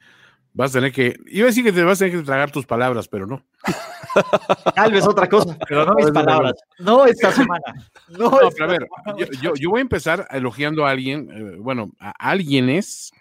vas 0.55 0.71
a 0.71 0.79
tener 0.79 0.93
que. 0.93 1.17
Iba 1.27 1.45
a 1.45 1.47
decir 1.49 1.63
que 1.65 1.73
te 1.73 1.83
vas 1.83 1.99
a 2.01 2.05
tener 2.07 2.19
que 2.21 2.25
tragar 2.25 2.51
tus 2.51 2.65
palabras, 2.67 3.07
pero 3.09 3.27
no. 3.27 3.45
Tal 4.75 4.93
vez 4.93 5.07
otra 5.07 5.29
cosa, 5.29 5.57
pero 5.69 5.85
no 5.85 5.95
mis 5.95 6.11
palabras. 6.11 6.55
No 6.79 7.05
esta 7.07 7.33
semana. 7.33 7.63
No, 8.09 8.31
No, 8.31 8.41
esta 8.49 8.67
pero 8.67 8.87
a 9.05 9.13
ver, 9.13 9.29
yo- 9.43 9.53
yo 9.55 9.71
voy 9.71 9.81
a 9.81 9.83
empezar 9.83 10.27
elogiando 10.31 10.87
a 10.87 10.91
alguien, 10.91 11.29
eh, 11.31 11.57
bueno, 11.59 11.91
a 11.99 12.11
alguienes 12.31 13.13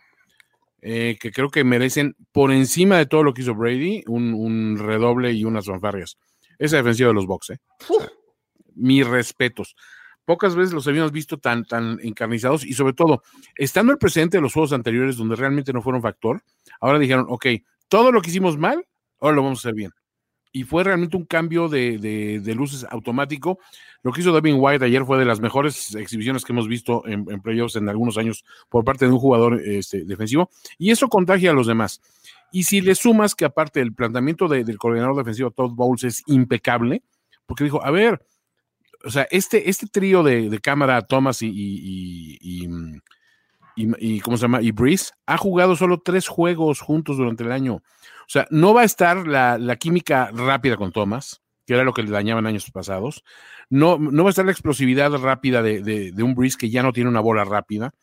eh, 0.81 1.17
que 1.19 1.31
creo 1.31 1.49
que 1.49 1.63
merecen 1.63 2.15
por 2.31 2.51
encima 2.51 2.97
de 2.97 3.05
todo 3.05 3.23
lo 3.23 3.33
que 3.33 3.41
hizo 3.41 3.55
Brady 3.55 4.03
un, 4.07 4.33
un 4.33 4.77
redoble 4.77 5.33
y 5.33 5.43
unas 5.43 5.65
fanfarrias. 5.65 6.17
Esa 6.59 6.77
defensiva 6.77 7.09
de 7.09 7.13
los 7.15 7.27
Bucks, 7.27 7.51
¿eh? 7.51 7.59
Mis 8.75 9.05
respetos. 9.05 9.75
Pocas 10.25 10.55
veces 10.55 10.73
los 10.73 10.87
habíamos 10.87 11.11
visto 11.11 11.37
tan, 11.37 11.65
tan 11.65 11.99
encarnizados 12.03 12.65
y 12.65 12.73
sobre 12.73 12.93
todo, 12.93 13.23
estando 13.55 13.93
el 13.93 13.97
presente 13.97 14.37
de 14.37 14.41
los 14.41 14.53
juegos 14.53 14.73
anteriores 14.73 15.15
donde 15.15 15.35
realmente 15.35 15.71
no 15.71 15.81
fueron 15.81 16.01
factor, 16.01 16.43
ahora 16.81 16.99
dijeron, 16.99 17.25
ok, 17.29 17.45
todo 17.87 18.11
lo 18.11 18.21
que 18.21 18.29
hicimos 18.29 18.57
mal, 18.57 18.85
ahora 19.19 19.35
lo 19.37 19.43
vamos 19.43 19.59
a 19.59 19.61
hacer 19.69 19.75
bien. 19.75 19.91
Y 20.57 20.63
fue 20.63 20.83
realmente 20.83 21.15
un 21.17 21.25
cambio 21.25 21.69
de, 21.69 21.99
de- 21.99 22.55
luces 22.55 22.83
automático. 22.89 23.59
Lo 24.01 24.11
que 24.11 24.21
hizo 24.21 24.33
Devin 24.33 24.55
White 24.57 24.83
ayer 24.85 25.05
fue 25.05 25.19
de 25.19 25.25
las 25.25 25.39
mejores 25.39 25.93
exhibiciones 25.93 26.43
que 26.43 26.51
hemos 26.51 26.67
visto 26.67 27.03
en, 27.05 27.25
playoffs 27.41 27.75
en 27.75 27.87
algunos 27.89 28.17
años 28.17 28.43
por 28.67 28.83
parte 28.83 29.05
de 29.05 29.11
un 29.11 29.19
jugador 29.19 29.61
este, 29.63 30.03
defensivo. 30.03 30.49
Y 30.79 30.89
eso 30.89 31.09
contagia 31.09 31.51
a 31.51 31.53
los 31.53 31.67
demás. 31.67 32.01
Y 32.51 32.63
si 32.63 32.81
le 32.81 32.95
sumas 32.95 33.35
que 33.35 33.45
aparte 33.45 33.81
el 33.81 33.93
planteamiento 33.93 34.47
de- 34.47 34.63
del 34.63 34.79
coordinador 34.79 35.15
defensivo 35.15 35.51
Todd 35.51 35.73
Bowles 35.75 36.03
es 36.05 36.23
impecable, 36.25 37.03
porque 37.45 37.63
dijo, 37.63 37.83
a 37.85 37.91
ver, 37.91 38.25
o 39.05 39.11
sea, 39.11 39.27
este, 39.29 39.69
este 39.69 39.85
trío 39.85 40.23
de, 40.23 40.59
cámara, 40.59 41.03
Thomas 41.03 41.43
y, 41.43 42.65
mm, 42.67 42.99
y- 43.77 44.15
y, 44.15 44.19
¿cómo 44.19 44.35
se 44.37 44.41
llama? 44.41 44.61
Y 44.61 44.71
Breeze 44.71 45.11
ha 45.25 45.37
jugado 45.37 45.75
solo 45.75 46.01
tres 46.03 46.27
juegos 46.27 46.81
juntos 46.81 47.17
durante 47.17 47.43
el 47.43 47.51
año. 47.51 47.75
O 47.75 48.29
sea, 48.29 48.47
no 48.49 48.73
va 48.73 48.81
a 48.81 48.85
estar 48.85 49.25
la, 49.27 49.57
la 49.57 49.77
química 49.77 50.31
rápida 50.33 50.75
con 50.75 50.91
Thomas, 50.91 51.41
que 51.65 51.73
era 51.73 51.83
lo 51.83 51.93
que 51.93 52.03
le 52.03 52.11
dañaban 52.11 52.45
años 52.45 52.69
pasados. 52.71 53.23
No, 53.69 53.97
no 53.97 54.23
va 54.23 54.29
a 54.29 54.31
estar 54.31 54.45
la 54.45 54.51
explosividad 54.51 55.11
rápida 55.11 55.61
de, 55.61 55.81
de, 55.81 56.23
un 56.23 56.35
Breeze 56.35 56.57
que 56.57 56.69
ya 56.69 56.83
no 56.83 56.91
tiene 56.93 57.09
una 57.09 57.19
bola 57.21 57.43
rápida. 57.45 57.93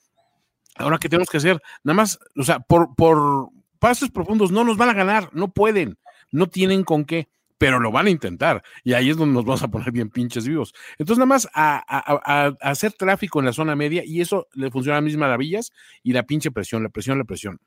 Ahora, 0.77 0.99
¿qué 0.99 1.09
tenemos 1.09 1.29
que 1.29 1.37
hacer? 1.39 1.61
Nada 1.83 1.97
más, 1.97 2.19
o 2.37 2.43
sea, 2.43 2.61
por, 2.61 2.95
por 2.95 3.49
pases 3.79 4.11
profundos 4.11 4.51
no 4.51 4.65
nos 4.65 4.77
van 4.77 4.89
a 4.91 4.95
ganar, 4.95 5.31
no 5.33 5.53
pueden, 5.53 5.99
no 6.31 6.49
tienen 6.49 6.85
con 6.85 7.05
qué, 7.05 7.29
pero 7.59 7.79
lo 7.81 7.93
van 7.93 8.07
a 8.07 8.11
intentar. 8.11 8.63
Y 8.83 8.93
ahí 8.95 9.11
es 9.11 9.17
donde 9.17 9.35
nos 9.35 9.45
vamos 9.45 9.63
a 9.63 9.69
poner 9.69 9.91
bien 9.93 10.11
pinches 10.11 10.47
vivos. 10.47 10.75
Entonces, 10.99 11.19
nada 11.19 11.27
más 11.27 11.49
a, 11.55 11.77
a- 11.87 12.47
a- 12.47 12.57
hacer 12.71 12.93
tráfico 12.93 13.39
en 13.41 13.47
la 13.47 13.53
zona 13.53 13.77
media 13.77 14.03
y 14.05 14.21
eso 14.21 14.49
le 14.55 14.71
funciona 14.71 14.99
a 14.99 15.03
mis 15.03 15.17
maravillas 15.17 15.71
y 16.03 16.13
la 16.13 16.25
pinche 16.25 16.51
presión, 16.51 16.83
la 16.83 16.89
presión, 16.89 17.19
la 17.19 17.25
presión. 17.25 17.61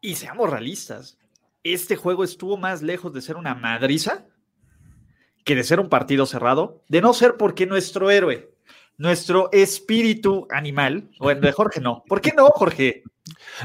Y 0.00 0.16
seamos 0.16 0.50
realistas. 0.50 1.18
Este 1.64 1.96
juego 1.96 2.24
estuvo 2.24 2.56
más 2.56 2.82
lejos 2.82 3.12
de 3.12 3.20
ser 3.22 3.36
una 3.36 3.54
madriza 3.54 4.26
que 5.44 5.54
de 5.56 5.64
ser 5.64 5.80
un 5.80 5.88
partido 5.88 6.26
cerrado, 6.26 6.82
de 6.88 7.00
no 7.00 7.14
ser 7.14 7.36
porque 7.36 7.66
nuestro 7.66 8.10
héroe, 8.10 8.52
nuestro 8.96 9.48
espíritu 9.52 10.46
animal, 10.50 11.10
bueno, 11.18 11.40
de 11.40 11.52
Jorge 11.52 11.80
no. 11.80 12.04
¿Por 12.06 12.20
qué 12.20 12.32
no, 12.36 12.46
Jorge? 12.50 13.02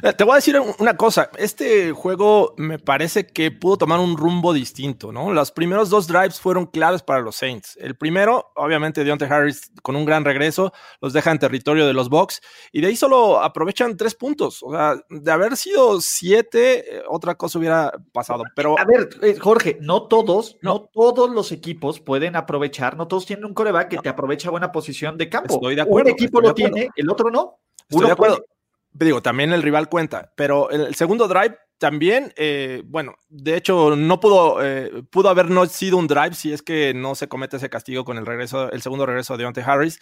Eh, 0.03 0.13
Te 0.13 0.23
voy 0.23 0.33
a 0.33 0.35
decir 0.35 0.59
un- 0.59 0.75
una 0.77 0.95
cosa, 0.95 1.31
este 1.37 1.91
juego 1.91 2.53
me 2.57 2.77
parece 2.77 3.25
que 3.25 3.49
pudo 3.49 3.77
tomar 3.77 3.99
un 3.99 4.15
rumbo 4.15 4.53
distinto, 4.53 5.11
¿no? 5.11 5.33
Los 5.33 5.51
primeros 5.51 5.89
dos 5.89 6.05
drives 6.07 6.39
fueron 6.39 6.67
claves 6.67 7.01
para 7.01 7.21
los 7.21 7.35
Saints. 7.37 7.75
El 7.81 7.97
primero, 7.97 8.51
obviamente, 8.55 9.03
Deontay 9.03 9.27
Harris 9.29 9.71
con 9.81 9.95
un 9.95 10.05
gran 10.05 10.23
regreso, 10.25 10.71
los 11.01 11.11
deja 11.13 11.31
en 11.31 11.39
territorio 11.39 11.87
de 11.87 11.93
los 11.93 12.07
Bucks 12.09 12.39
y 12.71 12.81
de 12.81 12.87
ahí 12.87 12.95
solo 12.95 13.41
aprovechan 13.41 13.97
tres 13.97 14.13
puntos. 14.13 14.61
O 14.61 14.71
sea, 14.71 14.95
de 15.09 15.31
haber 15.31 15.57
sido 15.57 15.99
siete, 16.01 16.97
eh, 16.97 17.03
otra 17.09 17.33
cosa 17.35 17.57
hubiera 17.57 17.91
pasado, 18.13 18.43
pero... 18.55 18.77
A 18.77 18.85
ver, 18.85 19.09
eh, 19.23 19.37
Jorge, 19.39 19.79
no 19.81 20.07
todos, 20.07 20.57
no. 20.61 20.87
todos 20.93 21.31
los 21.31 21.51
equipos 21.51 21.99
pueden 21.99 22.35
aprovechar, 22.35 22.95
no 22.95 23.07
todos 23.07 23.25
tienen 23.25 23.45
un 23.45 23.55
coreback 23.55 23.89
que 23.89 23.97
te 23.97 24.09
aprovecha 24.09 24.51
buena 24.51 24.71
posición 24.71 25.17
de 25.17 25.29
campo. 25.29 25.55
Estoy 25.55 25.73
de 25.75 25.81
acuerdo, 25.81 26.09
Un 26.11 26.13
equipo 26.13 26.41
lo 26.41 26.53
tiene, 26.53 26.89
el 26.95 27.09
otro 27.09 27.31
no. 27.31 27.57
Estoy 27.89 27.97
Uno 27.99 28.07
de 28.07 28.13
acuerdo. 28.13 28.35
puede. 28.37 28.56
Digo, 28.99 29.21
también 29.21 29.53
el 29.53 29.61
rival 29.61 29.89
cuenta, 29.89 30.33
pero 30.35 30.71
el, 30.71 30.95
segundo 30.95 31.27
drive 31.27 31.55
también, 31.77 32.33
eh, 32.35 32.81
bueno, 32.85 33.13
de 33.29 33.55
hecho 33.55 33.95
no 33.95 34.19
pudo, 34.19 34.65
eh, 34.65 35.03
pudo 35.11 35.29
haber 35.29 35.51
no 35.51 35.67
sido 35.67 35.97
un 35.97 36.07
drive 36.07 36.33
si 36.33 36.51
es 36.51 36.63
que 36.63 36.95
no 36.95 37.13
se 37.13 37.27
comete 37.27 37.57
ese 37.57 37.69
castigo 37.69 38.03
con 38.03 38.17
el 38.17 38.25
regreso, 38.25 38.71
el 38.71 38.81
segundo 38.81 39.05
regreso 39.05 39.37
de 39.37 39.43
Deontay 39.43 39.63
Harris. 39.63 39.99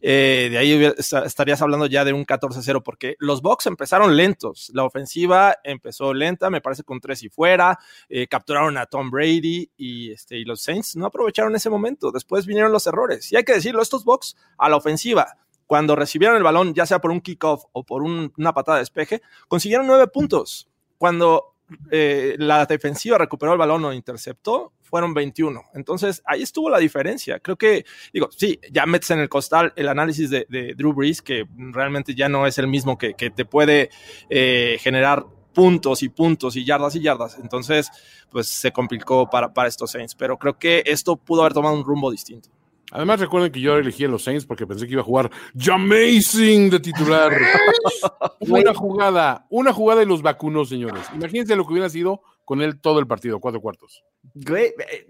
Eh, 0.00 0.48
de 0.50 0.56
ahí 0.56 0.92
estarías 0.96 1.60
hablando 1.60 1.84
ya 1.84 2.06
de 2.06 2.14
un 2.14 2.24
14-0 2.24 2.82
porque 2.82 3.16
los 3.18 3.42
Bucks 3.42 3.66
empezaron 3.66 4.16
lentos, 4.16 4.70
la 4.72 4.84
ofensiva 4.84 5.56
empezó 5.62 6.14
lenta, 6.14 6.48
me 6.48 6.62
parece 6.62 6.84
con 6.84 7.00
tres 7.00 7.22
y 7.22 7.28
fuera, 7.28 7.78
eh, 8.08 8.26
capturaron 8.28 8.78
a 8.78 8.86
Tom 8.86 9.10
Brady 9.10 9.70
y, 9.76 10.12
este, 10.12 10.38
y 10.38 10.46
los 10.46 10.62
Saints 10.62 10.96
no 10.96 11.04
aprovecharon 11.04 11.54
ese 11.54 11.68
momento, 11.68 12.10
después 12.10 12.46
vinieron 12.46 12.72
los 12.72 12.86
errores. 12.86 13.30
Y 13.30 13.36
hay 13.36 13.44
que 13.44 13.52
decirlo, 13.52 13.82
estos 13.82 14.04
Bucks 14.04 14.36
a 14.56 14.70
la 14.70 14.76
ofensiva 14.76 15.36
cuando 15.68 15.94
recibieron 15.94 16.36
el 16.36 16.42
balón, 16.42 16.74
ya 16.74 16.84
sea 16.86 16.98
por 17.00 17.12
un 17.12 17.20
kickoff 17.20 17.66
o 17.72 17.84
por 17.84 18.02
un- 18.02 18.32
una 18.36 18.52
patada 18.52 18.78
de 18.78 18.82
despeje, 18.82 19.22
consiguieron 19.46 19.86
nueve 19.86 20.08
puntos. 20.08 20.68
Cuando 20.98 21.54
eh, 21.90 22.34
la 22.38 22.64
defensiva 22.66 23.18
recuperó 23.18 23.52
el 23.52 23.58
balón 23.58 23.84
o 23.84 23.92
interceptó, 23.92 24.72
fueron 24.82 25.12
21. 25.12 25.64
Entonces, 25.74 26.22
ahí 26.24 26.42
estuvo 26.42 26.70
la 26.70 26.78
diferencia. 26.78 27.38
Creo 27.40 27.56
que, 27.56 27.84
digo, 28.10 28.30
sí, 28.34 28.58
ya 28.72 28.86
metes 28.86 29.10
en 29.10 29.18
el 29.20 29.28
costal 29.28 29.74
el 29.76 29.86
análisis 29.88 30.30
de, 30.30 30.46
de 30.48 30.72
Drew 30.74 30.94
Brees, 30.94 31.20
que 31.20 31.44
realmente 31.54 32.14
ya 32.14 32.30
no 32.30 32.46
es 32.46 32.56
el 32.56 32.66
mismo 32.68 32.96
que, 32.96 33.12
que 33.12 33.28
te 33.28 33.44
puede 33.44 33.90
eh, 34.30 34.78
generar 34.80 35.26
puntos 35.52 36.02
y 36.02 36.08
puntos 36.08 36.56
y 36.56 36.64
yardas 36.64 36.94
y 36.96 37.00
yardas. 37.02 37.36
Entonces, 37.38 37.90
pues 38.30 38.48
se 38.48 38.72
complicó 38.72 39.28
para, 39.28 39.52
para 39.52 39.68
estos 39.68 39.90
Saints. 39.90 40.14
Pero 40.14 40.38
creo 40.38 40.58
que 40.58 40.82
esto 40.86 41.16
pudo 41.16 41.42
haber 41.42 41.52
tomado 41.52 41.74
un 41.76 41.84
rumbo 41.84 42.10
distinto. 42.10 42.48
Además, 42.90 43.20
recuerden 43.20 43.52
que 43.52 43.60
yo 43.60 43.76
elegí 43.76 44.04
a 44.04 44.08
los 44.08 44.24
Saints 44.24 44.46
porque 44.46 44.66
pensé 44.66 44.86
que 44.86 44.92
iba 44.92 45.02
a 45.02 45.04
jugar 45.04 45.30
Jamazing 45.54 46.70
de 46.70 46.80
titular. 46.80 47.32
una 48.40 48.74
jugada, 48.74 49.46
una 49.50 49.72
jugada 49.72 50.02
y 50.02 50.06
los 50.06 50.22
vacunó, 50.22 50.64
señores. 50.64 51.06
Imagínense 51.14 51.56
lo 51.56 51.66
que 51.66 51.72
hubiera 51.72 51.88
sido 51.90 52.22
con 52.44 52.62
él 52.62 52.80
todo 52.80 52.98
el 52.98 53.06
partido, 53.06 53.40
cuatro 53.40 53.60
cuartos. 53.60 54.02
Güey, 54.34 54.72
eh, 54.90 55.06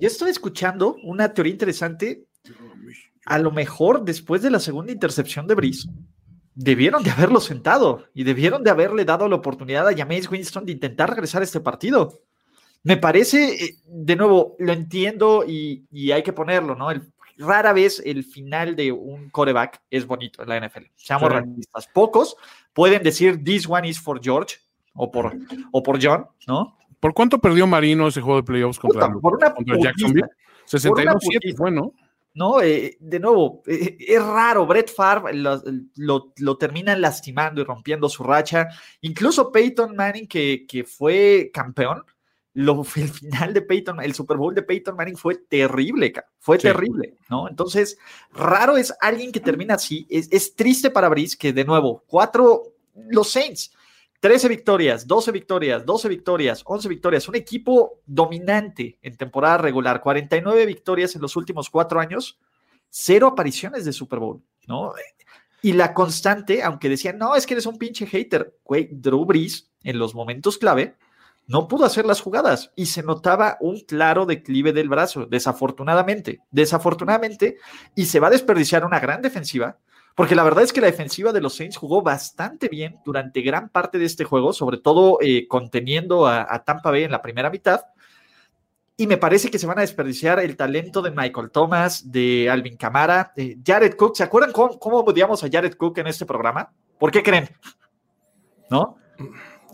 yo 0.00 0.06
estoy 0.06 0.30
escuchando 0.30 0.96
una 1.02 1.32
teoría 1.32 1.52
interesante. 1.52 2.26
A 3.24 3.38
lo 3.38 3.50
mejor 3.50 4.04
después 4.04 4.42
de 4.42 4.50
la 4.50 4.60
segunda 4.60 4.92
intercepción 4.92 5.46
de 5.46 5.54
Brice, 5.54 5.88
debieron 6.54 7.02
de 7.02 7.10
haberlo 7.10 7.40
sentado 7.40 8.04
y 8.14 8.24
debieron 8.24 8.64
de 8.64 8.70
haberle 8.70 9.04
dado 9.04 9.28
la 9.28 9.36
oportunidad 9.36 9.86
a 9.86 9.96
Jameis 9.96 10.30
Winston 10.30 10.66
de 10.66 10.72
intentar 10.72 11.10
regresar 11.10 11.40
a 11.40 11.44
este 11.44 11.60
partido. 11.60 12.20
Me 12.84 12.96
parece, 12.96 13.64
eh, 13.64 13.74
de 13.84 14.16
nuevo, 14.16 14.54
lo 14.58 14.72
entiendo 14.72 15.44
y, 15.46 15.84
y 15.90 16.10
hay 16.12 16.22
que 16.22 16.32
ponerlo, 16.32 16.74
¿no? 16.74 16.90
El, 16.90 17.02
rara 17.38 17.72
vez 17.72 18.02
el 18.04 18.24
final 18.24 18.74
de 18.74 18.90
un 18.92 19.30
coreback 19.30 19.80
es 19.90 20.06
bonito 20.06 20.42
en 20.42 20.48
la 20.48 20.56
NFL. 20.60 20.86
Seamos 20.96 21.28
Sí. 21.28 21.34
realistas. 21.34 21.86
Pocos 21.92 22.36
pueden 22.72 23.02
decir, 23.02 23.42
this 23.44 23.68
one 23.68 23.88
is 23.88 24.00
for 24.00 24.20
George 24.22 24.56
o 24.94 25.10
por, 25.10 25.36
o 25.70 25.82
por 25.82 26.02
John, 26.02 26.26
¿no? 26.48 26.76
¿Por 26.98 27.14
cuánto 27.14 27.38
perdió 27.38 27.66
Marino 27.66 28.08
ese 28.08 28.20
juego 28.20 28.38
de 28.40 28.42
playoffs 28.44 28.78
contra, 28.80 29.06
Puta, 29.06 29.20
por 29.20 29.34
una 29.36 29.54
contra. 29.54 29.78
Jacksonville? 29.78 30.26
Por 30.26 31.00
una 31.00 31.12
62-7 31.14 31.20
putiza. 31.20 31.56
fue, 31.56 31.70
¿no? 31.70 31.92
¿no? 32.34 32.60
Eh, 32.60 32.96
de 32.98 33.20
nuevo, 33.20 33.62
eh, 33.66 33.96
es 34.00 34.20
raro, 34.24 34.66
Brett 34.66 34.92
Favre 34.92 35.32
lo, 35.34 35.62
lo, 35.96 36.32
lo 36.38 36.56
terminan 36.58 37.00
lastimando 37.00 37.60
y 37.60 37.64
rompiendo 37.64 38.08
su 38.08 38.24
racha. 38.24 38.66
Incluso 39.02 39.52
Peyton 39.52 39.94
Manning, 39.94 40.26
que, 40.26 40.66
que 40.66 40.82
fue 40.82 41.50
campeón, 41.52 42.02
lo, 42.58 42.82
el 42.96 43.08
final 43.08 43.54
de 43.54 43.62
Peyton, 43.62 44.00
el 44.02 44.14
Super 44.14 44.36
Bowl 44.36 44.52
de 44.54 44.62
Peyton 44.62 44.96
Manning 44.96 45.16
fue 45.16 45.36
terrible, 45.36 46.12
fue 46.40 46.56
Sí. 46.58 46.62
terrible, 46.64 47.14
¿no? 47.30 47.48
Entonces, 47.48 47.98
raro 48.32 48.76
es 48.76 48.92
alguien 49.00 49.30
que 49.30 49.38
termina 49.38 49.74
así. 49.74 50.06
Es, 50.10 50.28
es 50.32 50.56
triste 50.56 50.90
para 50.90 51.08
Brice 51.08 51.36
que, 51.38 51.52
de 51.52 51.64
nuevo, 51.64 52.02
cuatro, 52.08 52.74
los 53.10 53.30
Saints, 53.30 53.72
13 54.18 54.48
victorias, 54.48 55.06
12 55.06 55.30
victorias, 55.30 55.86
12 55.86 56.08
victorias, 56.08 56.62
11 56.66 56.88
victorias, 56.88 57.28
un 57.28 57.36
equipo 57.36 58.00
dominante 58.04 58.98
en 59.02 59.16
temporada 59.16 59.58
regular, 59.58 60.00
49 60.00 60.66
victorias 60.66 61.14
en 61.14 61.22
los 61.22 61.36
últimos 61.36 61.70
cuatro 61.70 62.00
años, 62.00 62.40
cero 62.90 63.28
apariciones 63.28 63.84
de 63.84 63.92
Super 63.92 64.18
Bowl, 64.18 64.42
¿no? 64.66 64.94
Y 65.62 65.74
la 65.74 65.94
constante, 65.94 66.64
aunque 66.64 66.88
decían, 66.88 67.18
no, 67.18 67.36
es 67.36 67.46
que 67.46 67.54
eres 67.54 67.66
un 67.66 67.78
pinche 67.78 68.06
hater, 68.06 68.58
güey, 68.64 68.88
Drew 68.90 69.24
Brees, 69.24 69.70
en 69.84 69.98
los 70.00 70.12
momentos 70.16 70.58
clave, 70.58 70.96
no 71.48 71.66
pudo 71.66 71.86
hacer 71.86 72.04
las 72.04 72.20
jugadas 72.20 72.70
y 72.76 72.86
se 72.86 73.02
notaba 73.02 73.56
un 73.60 73.80
claro 73.80 74.26
declive 74.26 74.74
del 74.74 74.90
brazo, 74.90 75.24
desafortunadamente, 75.24 76.40
desafortunadamente, 76.50 77.56
y 77.94 78.04
se 78.04 78.20
va 78.20 78.28
a 78.28 78.30
desperdiciar 78.30 78.84
una 78.84 79.00
gran 79.00 79.22
defensiva, 79.22 79.78
porque 80.14 80.34
la 80.34 80.44
verdad 80.44 80.62
es 80.62 80.74
que 80.74 80.82
la 80.82 80.88
defensiva 80.88 81.32
de 81.32 81.40
los 81.40 81.56
Saints 81.56 81.78
jugó 81.78 82.02
bastante 82.02 82.68
bien 82.68 82.98
durante 83.02 83.40
gran 83.40 83.70
parte 83.70 83.98
de 83.98 84.04
este 84.04 84.24
juego, 84.24 84.52
sobre 84.52 84.76
todo 84.76 85.18
eh, 85.22 85.48
conteniendo 85.48 86.26
a, 86.26 86.62
Tampa 86.64 86.90
Bay 86.90 87.04
en 87.04 87.12
la 87.12 87.22
primera 87.22 87.50
mitad. 87.50 87.80
Y 88.96 89.06
me 89.06 89.16
parece 89.16 89.48
que 89.48 89.60
se 89.60 89.66
van 89.66 89.78
a 89.78 89.82
desperdiciar 89.82 90.40
el 90.40 90.56
talento 90.56 91.00
de 91.02 91.12
Michael 91.12 91.50
Thomas, 91.50 92.10
de 92.10 92.50
Alvin 92.50 92.76
Camara, 92.76 93.32
de 93.36 93.58
Jared 93.64 93.94
Cook. 93.94 94.16
¿Se 94.16 94.24
acuerdan 94.24 94.52
cómo, 94.52 94.78
cómo 94.78 94.98
odiamos 94.98 95.42
a 95.44 95.48
Jared 95.48 95.74
Cook 95.74 95.98
en 95.98 96.08
este 96.08 96.26
programa? 96.26 96.72
¿Por 96.98 97.12
qué 97.12 97.22
creen? 97.22 97.48
¿No? 98.68 98.96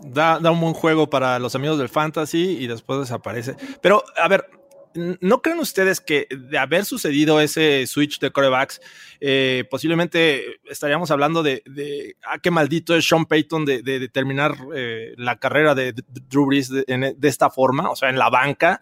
Da, 0.01 0.39
da 0.39 0.51
un 0.51 0.59
buen 0.61 0.73
juego 0.73 1.09
para 1.09 1.39
los 1.39 1.55
amigos 1.55 1.77
del 1.77 1.89
fantasy 1.89 2.57
y 2.59 2.67
después 2.67 2.99
desaparece. 2.99 3.55
Pero, 3.81 4.03
a 4.21 4.27
ver, 4.27 4.45
¿no 4.93 5.41
creen 5.41 5.59
ustedes 5.59 5.99
que 6.01 6.27
de 6.29 6.57
haber 6.57 6.85
sucedido 6.85 7.39
ese 7.41 7.85
switch 7.87 8.19
de 8.19 8.31
corebacks, 8.31 8.81
eh, 9.19 9.63
posiblemente 9.69 10.43
estaríamos 10.69 11.11
hablando 11.11 11.43
de, 11.43 11.63
de 11.65 12.17
ah, 12.25 12.39
qué 12.39 12.51
maldito 12.51 12.95
es 12.95 13.07
Sean 13.07 13.25
Payton 13.25 13.65
de, 13.65 13.81
de- 13.81 13.99
de 13.99 14.09
terminar 14.09 14.55
eh, 14.75 15.13
la 15.17 15.37
carrera 15.39 15.75
de, 15.75 15.93
Drew 16.29 16.45
Brees 16.45 16.69
de, 16.69 16.83
en- 16.87 17.15
de 17.19 17.27
esta 17.27 17.49
forma, 17.49 17.89
o 17.89 17.95
sea, 17.95 18.09
en 18.09 18.17
la 18.19 18.29
banca? 18.29 18.79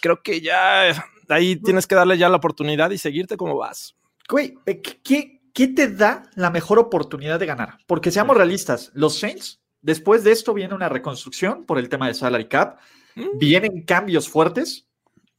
Creo 0.00 0.22
que 0.22 0.40
ya 0.40 0.92
ahí 1.28 1.56
tienes 1.56 1.86
que 1.86 1.94
darle 1.94 2.18
ya 2.18 2.28
la 2.28 2.36
oportunidad 2.36 2.90
y 2.90 2.98
seguirte 2.98 3.36
como 3.36 3.56
vas. 3.56 3.96
Güey, 4.28 4.54
eh, 4.66 4.80
¿qué- 4.82 5.00
¿qué, 5.02 5.40
¿qué 5.54 5.68
te 5.68 5.88
da 5.88 6.24
la 6.34 6.50
mejor 6.50 6.78
oportunidad 6.78 7.38
de 7.40 7.46
ganar? 7.46 7.78
Porque 7.86 8.10
seamos 8.10 8.36
realistas, 8.36 8.90
los 8.94 9.18
Saints, 9.18 9.60
después 9.82 10.24
de 10.24 10.32
esto 10.32 10.54
viene 10.54 10.74
una 10.74 10.88
reconstrucción 10.88 11.64
por 11.66 11.78
el 11.78 11.88
tema 11.88 12.08
de 12.08 12.14
salary 12.14 12.48
cap, 12.48 12.78
Mm. 13.14 13.36
vienen 13.38 13.82
cambios 13.82 14.28
fuertes. 14.30 14.86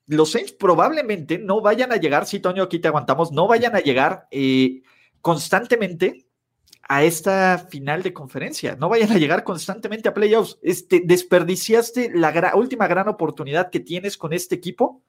Los 0.05 0.31
Saints 0.31 0.51
probablemente 0.51 1.39
no 1.39 1.59
vayan 1.61 1.91
a 1.91 1.95
llegar, 1.95 2.27
si 2.27 2.39
Toño, 2.39 2.61
aquí 2.61 2.77
te 2.77 2.87
aguantamos, 2.89 3.31
no 3.31 3.47
vayan 3.47 3.75
a 3.75 3.79
llegar 3.79 4.27
eh, 4.29 4.81
constantemente 5.21 6.27
a 6.87 7.03
esta 7.03 7.57
final 7.69 8.03
de 8.03 8.13
conferencia, 8.13 8.75
no 8.75 8.89
vayan 8.89 9.11
a 9.11 9.17
llegar 9.17 9.43
constantemente 9.43 10.09
a 10.09 10.13
playoffs. 10.13 10.59
Este, 10.61 11.01
desperdiciaste 11.03 12.11
la 12.13 12.31
gra- 12.33 12.53
última 12.55 12.87
gran 12.87 13.07
oportunidad 13.07 13.71
que 13.71 13.79
tienes 13.79 14.17
con 14.17 14.33
este 14.33 14.53
equipo 14.55 15.01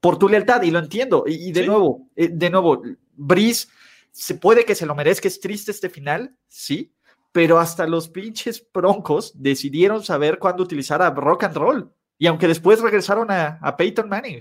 por 0.00 0.18
tu 0.18 0.28
lealtad, 0.28 0.62
y 0.62 0.70
lo 0.70 0.78
entiendo. 0.78 1.24
Y, 1.26 1.48
y 1.48 1.52
de 1.52 1.62
Sí. 1.62 1.66
nuevo, 1.66 2.08
eh, 2.16 2.28
de 2.32 2.48
nuevo, 2.48 2.82
Brice, 3.14 3.66
se 4.12 4.36
puede 4.36 4.64
que 4.64 4.74
se 4.76 4.86
lo 4.86 4.94
merezca, 4.94 5.26
es 5.28 5.40
triste 5.40 5.70
este 5.72 5.90
final, 5.90 6.34
sí, 6.48 6.92
pero 7.36 7.58
hasta 7.58 7.86
los 7.86 8.08
pinches 8.08 8.66
broncos 8.72 9.30
decidieron 9.34 10.02
saber 10.02 10.38
cuándo 10.38 10.62
utilizar 10.62 11.02
a 11.02 11.10
rock 11.10 11.44
and 11.44 11.54
roll. 11.54 11.92
Y 12.16 12.26
aunque 12.28 12.48
después 12.48 12.80
regresaron 12.80 13.30
a, 13.30 13.58
a 13.60 13.76
Peyton 13.76 14.08
Manning, 14.08 14.40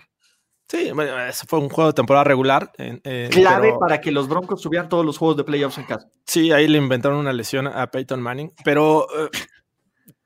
Sí, 0.70 0.92
bueno, 0.94 1.20
ese 1.28 1.46
fue 1.46 1.60
un 1.60 1.68
juego 1.70 1.90
de 1.90 1.94
temporada 1.94 2.24
regular. 2.24 2.72
eh, 2.78 3.28
clave 3.32 3.68
pero- 3.68 3.80
para 3.80 4.00
que 4.00 4.12
los 4.14 4.28
broncos 4.30 4.62
tuvieran 4.62 4.88
todos 4.88 5.06
los 5.06 5.18
juegos 5.18 5.36
de 5.38 5.44
playoffs 5.44 5.78
en 5.78 5.84
casa. 5.84 6.08
Sí, 6.26 6.52
ahí 6.54 6.68
le 6.70 6.78
inventaron 6.78 7.18
una 7.20 7.34
lesión 7.34 7.68
a 7.68 7.86
Peyton 7.92 8.22
Manning, 8.22 8.52
pero 8.64 9.06
eh, 9.16 9.30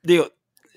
digo, 0.03 0.27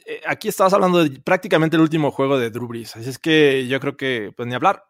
eh, 0.07 0.21
aquí 0.27 0.49
estabas 0.49 0.73
hablando 0.73 1.05
de 1.05 1.21
prácticamente 1.21 1.77
el 1.77 1.83
último 1.83 2.11
juego 2.11 2.39
de 2.39 2.49
Drew 2.51 2.67
Brees, 2.67 2.97
así 2.97 3.09
es 3.11 3.19
que 3.19 3.67
yo 3.69 3.79
creo 3.81 3.97
que, 3.99 4.33
pues 4.37 4.49
ni 4.49 4.55
hablar, 4.55 4.83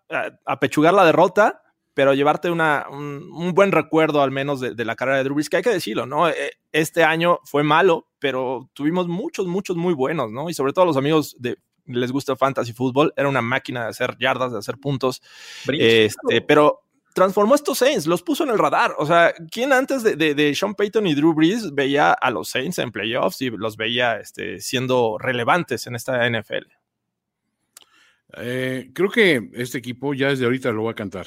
apechugar 0.46 0.94
la 0.94 1.04
derrota, 1.04 1.61
pero 1.94 2.14
llevarte 2.14 2.50
una, 2.50 2.86
un, 2.90 3.28
un 3.32 3.52
buen 3.54 3.72
recuerdo 3.72 4.22
al 4.22 4.30
menos 4.30 4.60
de, 4.60 4.74
de 4.74 4.84
la 4.84 4.96
carrera 4.96 5.18
de 5.18 5.24
Drew 5.24 5.34
Brees, 5.34 5.50
que 5.50 5.58
hay 5.58 5.62
que 5.62 5.70
decirlo, 5.70 6.06
¿no? 6.06 6.28
Eh, 6.28 6.52
Este 6.72 7.04
año 7.04 7.38
fue 7.44 7.62
malo, 7.62 8.08
pero 8.18 8.70
tuvimos 8.72 9.08
muchos, 9.08 9.46
muchos 9.46 9.76
muy 9.76 9.94
buenos, 9.94 10.30
¿no? 10.32 10.48
Y 10.48 10.54
sobre 10.54 10.72
todo 10.72 10.84
los 10.86 10.96
amigos 10.96 11.36
de 11.38 11.56
les 11.86 12.12
gusta 12.12 12.36
fantasy 12.36 12.72
fútbol, 12.72 13.12
era 13.16 13.28
una 13.28 13.42
máquina 13.42 13.82
de 13.82 13.88
hacer 13.90 14.16
yardas, 14.18 14.52
de 14.52 14.58
hacer 14.58 14.78
puntos, 14.78 15.20
este, 15.80 16.40
pero 16.40 16.78
transformó 17.12 17.52
a 17.54 17.56
estos 17.56 17.76
Saints, 17.78 18.06
los 18.06 18.22
puso 18.22 18.44
en 18.44 18.50
el 18.50 18.58
radar. 18.58 18.94
O 18.98 19.04
sea, 19.04 19.34
¿quién 19.50 19.72
antes 19.72 20.02
de, 20.04 20.14
de- 20.16 20.34
de 20.34 20.54
Sean 20.54 20.74
Payton 20.74 21.06
y 21.08 21.14
Drew 21.14 21.34
Brees 21.34 21.74
veía 21.74 22.12
a 22.12 22.30
los 22.30 22.48
Saints 22.48 22.78
en 22.78 22.92
playoffs 22.92 23.42
y 23.42 23.50
los 23.50 23.76
veía 23.76 24.16
este, 24.20 24.60
siendo 24.60 25.18
relevantes 25.18 25.86
en 25.88 25.96
esta 25.96 26.24
NFL? 26.30 26.66
Eh, 28.34 28.90
creo 28.94 29.10
que 29.10 29.50
este 29.52 29.78
equipo 29.78 30.14
ya 30.14 30.28
desde 30.28 30.44
ahorita 30.44 30.70
lo 30.72 30.84
va 30.84 30.92
a 30.92 30.94
cantar. 30.94 31.26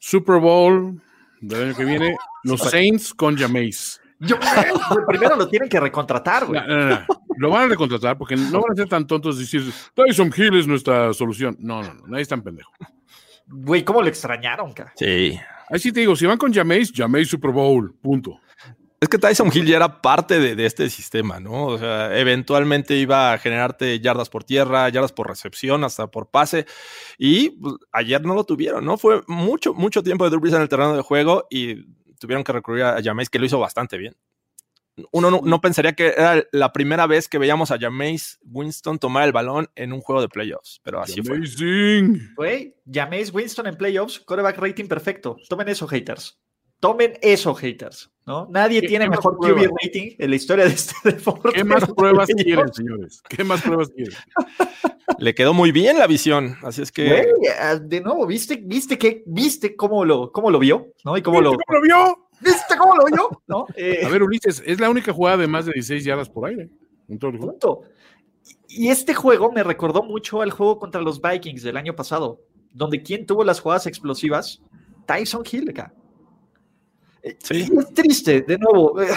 Super 0.00 0.40
Bowl 0.40 1.00
del 1.40 1.62
año 1.68 1.76
que 1.76 1.84
viene, 1.84 2.16
los 2.42 2.60
Saints 2.62 3.14
con 3.14 3.36
Jameis. 3.36 4.00
Yo- 4.18 4.36
primero 5.06 5.36
lo 5.36 5.48
tienen 5.48 5.68
que 5.68 5.78
recontratar, 5.78 6.46
güey. 6.46 6.60
No, 6.60 6.66
no, 6.66 6.76
no, 6.76 6.88
no. 6.90 7.06
Lo 7.36 7.48
van 7.50 7.64
a 7.64 7.68
recontratar 7.68 8.18
porque 8.18 8.34
no 8.36 8.60
van 8.60 8.72
a 8.72 8.74
ser 8.74 8.88
tan 8.88 9.06
tontos 9.06 9.36
de 9.36 9.44
decir 9.44 9.72
Tyson 9.94 10.32
Hill 10.36 10.58
es 10.58 10.66
nuestra 10.66 11.12
solución. 11.14 11.56
No, 11.60 11.82
no, 11.82 11.94
no, 11.94 12.06
nadie 12.08 12.22
es 12.22 12.28
tan 12.28 12.42
pendejo. 12.42 12.70
Güey, 13.46 13.82
¿cómo 13.84 14.02
lo 14.02 14.08
extrañaron, 14.08 14.72
cara? 14.72 14.92
Sí. 14.96 15.38
Ahí 15.70 15.78
sí 15.78 15.92
te 15.92 16.00
digo, 16.00 16.16
si 16.16 16.26
van 16.26 16.36
con 16.36 16.52
Jameis, 16.52 16.92
Jameis 16.94 17.28
Super 17.28 17.50
Bowl, 17.52 17.94
punto. 18.02 18.40
Es 19.02 19.08
que 19.08 19.16
Tyson 19.16 19.50
Hill 19.52 19.64
ya 19.64 19.76
era 19.76 20.02
parte 20.02 20.38
de, 20.38 20.54
de 20.54 20.66
este 20.66 20.90
sistema, 20.90 21.40
¿no? 21.40 21.68
O 21.68 21.78
sea, 21.78 22.18
eventualmente 22.18 22.96
iba 22.96 23.32
a 23.32 23.38
generarte 23.38 23.98
yardas 23.98 24.28
por 24.28 24.44
tierra, 24.44 24.86
yardas 24.90 25.12
por 25.12 25.26
recepción, 25.26 25.84
hasta 25.84 26.10
por 26.10 26.28
pase. 26.28 26.66
Y 27.16 27.50
pues, 27.50 27.76
ayer 27.92 28.22
no 28.26 28.34
lo 28.34 28.44
tuvieron, 28.44 28.84
¿no? 28.84 28.98
Fue 28.98 29.22
mucho, 29.26 29.72
mucho 29.72 30.02
tiempo 30.02 30.24
de 30.24 30.30
Drew 30.30 30.40
Brees 30.40 30.54
en 30.54 30.60
el 30.60 30.68
terreno 30.68 30.94
de 30.94 31.00
juego 31.00 31.46
y 31.48 31.86
tuvieron 32.18 32.44
que 32.44 32.52
recurrir 32.52 32.84
a 32.84 33.02
Jameis, 33.02 33.30
que 33.30 33.38
lo 33.38 33.46
hizo 33.46 33.58
bastante 33.58 33.96
bien. 33.96 34.14
Uno 35.12 35.30
no, 35.30 35.40
no 35.42 35.62
pensaría 35.62 35.94
que 35.94 36.08
era 36.08 36.44
la 36.52 36.70
primera 36.74 37.06
vez 37.06 37.26
que 37.26 37.38
veíamos 37.38 37.70
a 37.70 37.78
Jameis 37.78 38.38
Winston 38.44 38.98
tomar 38.98 39.24
el 39.24 39.32
balón 39.32 39.70
en 39.76 39.94
un 39.94 40.02
juego 40.02 40.20
de 40.20 40.28
playoffs, 40.28 40.78
pero 40.82 41.00
así 41.00 41.22
fue. 41.22 41.36
Amazing. 41.36 42.34
Güey, 42.36 42.76
Jameis 42.84 43.32
Winston 43.32 43.66
en 43.66 43.76
playoffs, 43.76 44.20
quarterback 44.20 44.58
rating 44.58 44.88
perfecto. 44.88 45.38
Tomen 45.48 45.70
eso, 45.70 45.86
haters. 45.86 46.38
Tomen 46.80 47.18
eso, 47.22 47.54
haters. 47.54 48.10
¿no? 48.26 48.46
Nadie 48.50 48.80
¿Qué- 48.80 48.88
tiene 48.88 49.08
mejor? 49.08 49.36
QB 49.38 49.68
rating 49.82 50.14
en 50.18 50.30
la 50.30 50.36
historia 50.36 50.64
de 50.64 50.72
este 50.72 50.94
deporte. 51.12 51.50
¿Qué 51.52 51.64
más 51.64 51.84
pruebas 51.92 52.28
quieren, 52.28 52.72
señores? 52.72 53.22
¿Qué 53.28 53.44
más 53.44 53.60
pruebas 53.62 53.90
quieren? 53.90 54.14
Le 55.18 55.34
quedó 55.34 55.52
muy 55.52 55.72
bien 55.72 55.98
la 55.98 56.06
visión, 56.06 56.56
así 56.62 56.80
es 56.82 56.90
que... 56.92 57.06
Güey, 57.08 57.26
ah, 57.60 57.74
de 57.76 58.00
nuevo, 58.00 58.26
¿viste, 58.26 58.56
viste, 58.56 58.96
que, 58.96 59.22
viste 59.26 59.76
cómo, 59.76 60.04
lo, 60.04 60.30
cómo 60.32 60.50
lo 60.50 60.58
vio? 60.58 60.94
¿no? 61.04 61.16
Y 61.16 61.22
cómo 61.22 61.40
lo, 61.40 61.50
¿Cómo 61.50 61.78
lo 61.78 61.82
vio? 61.82 62.28
¿Viste 62.40 62.76
cómo 62.78 62.94
lo 62.96 63.04
vio? 63.04 63.42
¿no? 63.46 63.66
Eh, 63.76 64.00
A 64.04 64.08
ver, 64.08 64.22
Ulises, 64.22 64.62
es 64.64 64.80
la 64.80 64.88
única 64.88 65.12
jugada 65.12 65.36
de 65.38 65.46
más 65.48 65.66
de 65.66 65.72
16 65.72 66.04
yardas 66.04 66.28
por 66.30 66.48
aire. 66.48 66.70
en 67.08 67.18
todo 67.18 67.32
el 67.32 67.36
juego. 67.38 67.52
punto. 67.52 67.82
Y 68.68 68.88
este 68.88 69.12
juego 69.12 69.50
me 69.52 69.62
recordó 69.64 70.02
mucho 70.04 70.40
al 70.40 70.52
juego 70.52 70.78
contra 70.78 71.00
los 71.02 71.20
Vikings 71.20 71.62
del 71.64 71.76
año 71.76 71.94
pasado, 71.96 72.40
donde 72.72 73.02
quien 73.02 73.26
tuvo 73.26 73.44
las 73.44 73.60
jugadas 73.60 73.86
explosivas, 73.86 74.62
Tyson 75.06 75.42
Hill 75.50 75.68
acá. 75.70 75.92
Eh, 77.22 77.36
Sí. 77.42 77.68
y 77.72 77.78
Es 77.78 77.94
triste, 77.94 78.42
de 78.42 78.58
nuevo. 78.58 79.00
eh, 79.00 79.08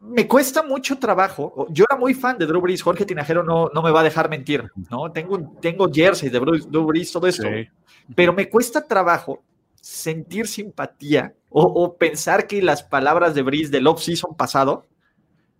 Me 0.00 0.28
cuesta 0.28 0.62
mucho 0.62 0.98
trabajo. 0.98 1.66
Yo 1.70 1.84
era 1.88 1.98
muy 1.98 2.12
fan 2.12 2.36
de 2.36 2.44
Drew 2.46 2.60
Brees. 2.60 2.82
Jorge 2.82 3.06
Tinajero 3.06 3.42
no, 3.42 3.70
no 3.72 3.82
me 3.82 3.90
va 3.90 4.00
a 4.00 4.04
dejar 4.04 4.28
mentir. 4.28 4.70
¿no? 4.90 5.10
Tengo, 5.10 5.56
tengo 5.62 5.88
jersey 5.90 6.28
de 6.28 6.38
Drew, 6.38 6.58
Drew 6.58 6.84
Brees, 6.84 7.10
todo 7.10 7.26
esto. 7.26 7.44
Sí. 7.44 7.66
Pero 8.14 8.34
me 8.34 8.50
cuesta 8.50 8.86
trabajo 8.86 9.42
sentir 9.80 10.46
simpatía 10.46 11.32
o, 11.48 11.62
o 11.62 11.96
pensar 11.96 12.46
que 12.46 12.60
las 12.60 12.82
palabras 12.82 13.34
de 13.34 13.42
Brees 13.42 13.70
del 13.70 13.86
off-season 13.86 14.36
pasado 14.36 14.86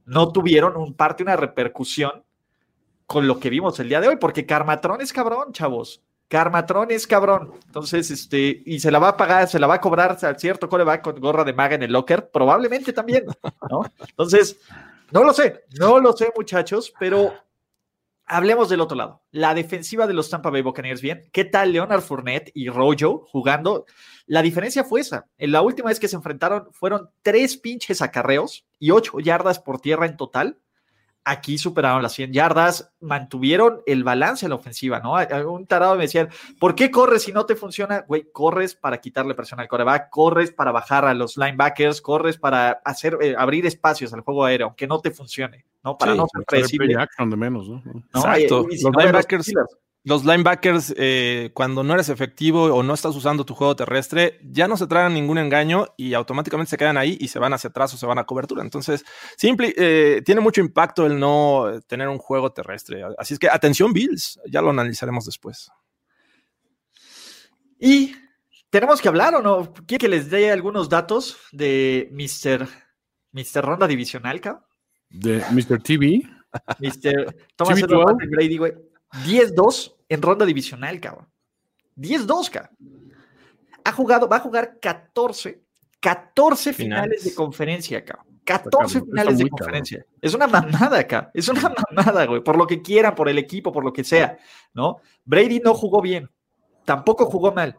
no 0.05 0.31
tuvieron 0.31 0.77
un 0.77 0.93
parte, 0.93 1.23
una 1.23 1.37
repercusión 1.37 2.23
con 3.07 3.27
lo 3.27 3.39
que 3.41 3.49
vimos 3.51 3.79
el 3.81 3.89
día 3.89 4.01
de 4.03 4.09
hoy, 4.09 4.17
porque 4.17 4.45
Carmatron 4.45 5.01
es 5.01 5.13
cabrón, 5.13 5.53
chavos. 5.53 6.03
Carmatron 6.29 6.91
es 6.91 7.07
cabrón. 7.07 7.53
Entonces, 7.67 8.11
este, 8.11 8.63
y 8.65 8.81
se 8.81 8.91
la 8.91 8.99
va 8.99 9.11
a 9.11 9.17
pagar, 9.17 9.49
se 9.49 9.59
la 9.59 9.67
va 9.67 9.75
a 9.75 9.81
cobrar 9.81 10.19
al 10.21 10.39
cierto 10.39 10.69
coreback 10.69 11.03
con 11.03 11.21
gorra 11.21 11.45
de 11.45 11.53
maga 11.53 11.75
en 11.75 11.83
el 11.83 11.93
locker, 11.93 12.31
probablemente 12.31 12.93
también, 12.93 13.25
¿no? 13.71 13.83
Entonces, 14.09 14.59
no 15.11 15.23
lo 15.23 15.33
sé, 15.33 15.65
no 15.79 16.01
lo 16.01 16.13
sé, 16.13 16.33
muchachos, 16.35 16.93
pero 16.99 17.33
hablemos 18.27 18.69
del 18.69 18.81
otro 18.81 18.97
lado. 18.97 19.23
La 19.31 19.55
defensiva 19.55 20.07
de 20.07 20.15
los 20.15 20.31
Tampa 20.31 20.51
Bay 20.51 20.63
Buccaneers, 20.63 21.03
bien. 21.03 21.23
¿Qué 21.33 21.45
tal 21.45 21.73
Leonard 21.73 22.03
Fournette 22.03 22.51
y 22.55 22.69
Rojo 22.69 23.27
jugando? 23.31 23.87
La 24.27 24.43
diferencia 24.43 24.85
fue 24.85 25.03
esa. 25.03 25.27
En 25.37 25.53
la 25.53 25.63
última 25.63 25.89
vez 25.89 26.01
que 26.01 26.09
se 26.09 26.17
enfrentaron 26.17 26.69
fueron 26.73 27.11
tres 27.23 27.57
pinches 27.57 28.01
acarreos 28.01 28.67
y 28.79 28.91
ocho 28.91 29.21
yardas 29.21 29.59
por 29.61 29.81
tierra 29.81 30.07
en 30.07 30.17
total 30.17 30.59
aquí 31.25 31.57
superaron 31.59 32.03
las 32.03 32.13
100 32.13 32.33
yardas, 32.33 32.93
mantuvieron 33.01 33.81
el 33.87 34.05
balance 34.05 34.45
en 34.45 34.51
la 34.51 34.57
ofensiva, 34.57 35.01
¿no? 35.01 35.15
Un 35.51 35.67
tarado 35.67 35.97
me 35.97 36.03
decía, 36.03 36.29
¿por 36.61 36.75
qué 36.75 36.91
corres 36.91 37.23
si 37.23 37.33
no 37.33 37.47
te 37.47 37.57
funciona? 37.57 38.05
Güey, 38.07 38.31
corres 38.31 38.75
para 38.75 39.01
quitarle 39.01 39.35
presión 39.35 39.61
al 39.61 39.69
coreback, 39.69 40.11
corres 40.11 40.53
para 40.53 40.71
bajar 40.71 41.07
a 41.07 41.15
los 41.15 41.37
linebackers, 41.37 42.01
corres 42.03 42.37
para 42.37 42.73
hacer, 42.85 43.17
eh, 43.21 43.35
abrir 43.37 43.65
espacios 43.67 44.13
al 44.13 44.21
juego 44.21 44.45
aéreo, 44.45 44.67
aunque 44.67 44.87
no 44.87 45.01
te 45.01 45.11
funcione, 45.11 45.65
¿no? 45.83 45.97
Para 45.97 46.15
no 46.15 46.27
ser 46.31 46.45
predecible. 46.45 46.95
de 46.95 47.37
menos, 47.37 47.69
¿no? 47.69 47.83
Exacto. 48.15 48.67
los 48.71 48.97
linebackers 48.97 49.53
los 49.55 49.79
linebackers, 50.05 50.95
eh, 50.99 51.51
cuando 51.55 51.83
no 51.83 51.95
eres 51.95 52.11
efectivo 52.11 52.65
o 52.65 52.83
no 52.83 52.93
estás 52.93 53.17
usando 53.17 53.47
tu 53.47 53.55
juego 53.55 53.75
terrestre, 53.75 54.39
ya 54.43 54.69
no 54.69 54.77
se 54.77 54.87
traen 54.87 55.15
ningún 55.15 55.39
engaño 55.39 55.87
y 55.97 56.13
automáticamente 56.13 56.69
se 56.69 56.77
quedan 56.77 56.99
ahí 56.99 57.17
y 57.19 57.29
se 57.29 57.39
van 57.39 57.55
hacia 57.55 57.71
atrás 57.71 57.95
o 57.95 57.97
se 57.97 58.05
van 58.05 58.19
a 58.19 58.25
cobertura. 58.25 58.63
Entonces, 58.63 59.03
simple, 59.39 59.73
eh, 59.77 60.21
tiene 60.23 60.43
mucho 60.43 60.61
impacto 60.61 61.07
el 61.07 61.19
no 61.19 61.81
tener 61.87 62.09
un 62.09 62.19
juego 62.19 62.53
terrestre. 62.53 63.03
Así 63.17 63.33
es 63.33 63.41
que 63.41 63.49
atención, 63.49 63.95
Bills, 63.95 64.39
ya 64.47 64.61
lo 64.61 64.71
analizaremos 64.71 65.25
después. 65.25 65.71
Y 67.79 68.15
tenemos 68.69 69.01
que 69.01 69.09
hablar 69.09 69.35
o 69.35 69.41
no. 69.41 69.73
¿Quiere 69.87 70.03
que 70.03 70.09
les 70.09 70.29
dé 70.29 70.51
algunos 70.51 70.91
datos 70.91 71.39
de 71.51 72.11
Mr. 72.13 72.69
Mr. 73.33 73.65
Ronda 73.65 73.87
Divisional, 73.87 74.41
De 75.09 75.43
Mr. 75.51 75.83
TV. 75.83 76.23
Mr. 76.79 77.35
Thomas 77.57 77.81
Brady, 77.81 78.59
güey. 78.59 78.75
10-2 79.23 79.94
en 80.09 80.23
ronda 80.23 80.47
divisional, 80.47 81.01
cabrón. 81.01 81.29
10-2, 81.97 82.51
cabrón. 82.51 82.77
Ha 83.85 83.93
jugado, 83.93 84.29
va 84.29 84.37
a 84.37 84.41
jugar 84.41 84.79
14, 84.81 85.63
14 86.01 86.73
finales, 86.73 87.25
de 87.25 87.35
conferencia, 87.35 88.05
cabrón. 88.05 88.27
14 88.45 89.01
finales 89.01 89.39
de 89.39 89.49
conferencia. 89.49 90.07
Es 90.21 90.35
una 90.35 90.47
mamada 90.47 90.99
acá. 90.99 91.31
Es 91.33 91.49
una 91.49 91.75
mamada, 91.91 92.27
güey. 92.27 92.43
Por 92.43 92.57
lo 92.57 92.67
que 92.67 92.83
quieran, 92.83 93.15
por 93.15 93.29
el 93.29 93.39
equipo, 93.39 93.73
por 93.73 93.85
lo 93.85 93.93
que 93.93 94.05
sea, 94.05 94.39
¿no? 94.75 94.99
Brady 95.25 95.61
no 95.61 95.75
jugó 95.75 96.03
bien. 96.03 96.31
Tampoco 96.85 97.27
jugó 97.27 97.53
mal. 97.53 97.79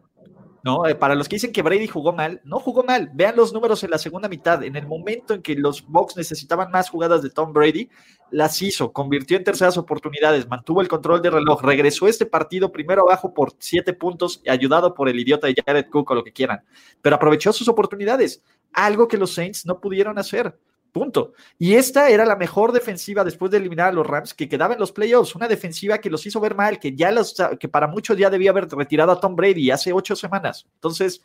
¿No? 0.65 0.87
Eh, 0.87 0.95
para 0.95 1.13
los 1.13 1.29
que 1.29 1.35
dicen 1.35 1.51
que 1.51 1.61
Brady 1.61 1.87
jugó 1.87 2.11
mal, 2.11 2.41
no 2.43 2.59
jugó 2.59 2.83
mal. 2.83 3.11
Vean 3.13 3.35
los 3.35 3.53
números 3.53 3.83
en 3.83 3.91
la 3.91 3.99
segunda 3.99 4.27
mitad. 4.27 4.63
En 4.63 4.75
el 4.75 4.87
momento 4.87 5.35
en 5.35 5.43
que 5.43 5.53
los 5.53 5.85
Bucks 5.87 6.17
necesitaban 6.17 6.71
más 6.71 6.89
jugadas 6.89 7.21
de 7.21 7.29
Tom 7.29 7.53
Brady, 7.53 7.87
las 8.31 8.59
hizo, 8.63 8.91
convirtió 8.91 9.37
en 9.37 9.43
terceras 9.43 9.77
oportunidades, 9.77 10.49
mantuvo 10.49 10.81
el 10.81 10.87
control 10.87 11.21
del 11.21 11.33
reloj, 11.33 11.61
regresó 11.61 12.07
este 12.07 12.25
partido 12.25 12.71
primero 12.71 13.03
abajo 13.03 13.31
por 13.31 13.53
siete 13.59 13.93
puntos, 13.93 14.41
ayudado 14.47 14.95
por 14.95 15.07
el 15.07 15.19
idiota 15.19 15.45
de 15.45 15.55
Jared 15.63 15.85
Cook 15.91 16.09
o 16.09 16.15
lo 16.15 16.23
que 16.23 16.33
quieran, 16.33 16.63
pero 16.99 17.15
aprovechó 17.15 17.53
sus 17.53 17.67
oportunidades, 17.67 18.41
algo 18.73 19.07
que 19.07 19.17
los 19.17 19.31
Saints 19.31 19.67
no 19.67 19.79
pudieron 19.79 20.17
hacer. 20.17 20.57
Punto. 20.95 21.33
Y 21.59 21.73
esta 21.73 22.07
era 22.07 22.25
la 22.25 22.37
mejor 22.37 22.71
defensiva 22.71 23.25
después 23.25 23.51
de 23.51 23.57
eliminar 23.57 23.89
a 23.89 23.91
los 23.91 24.07
Rams 24.07 24.33
que 24.33 24.47
quedaba 24.47 24.75
en 24.75 24.79
los 24.79 24.93
playoffs. 24.93 25.35
Una 25.35 25.49
defensiva 25.49 25.97
que 25.97 26.09
los 26.09 26.25
hizo 26.25 26.39
ver 26.39 26.55
mal, 26.55 26.79
que 26.79 26.95
ya 26.95 27.11
los, 27.11 27.35
que 27.59 27.67
para 27.67 27.85
muchos 27.85 28.17
ya 28.17 28.29
debía 28.29 28.51
haber 28.51 28.69
retirado 28.69 29.11
a 29.11 29.19
Tom 29.19 29.35
Brady 29.35 29.71
hace 29.71 29.91
ocho 29.91 30.15
semanas. 30.15 30.65
Entonces, 30.75 31.21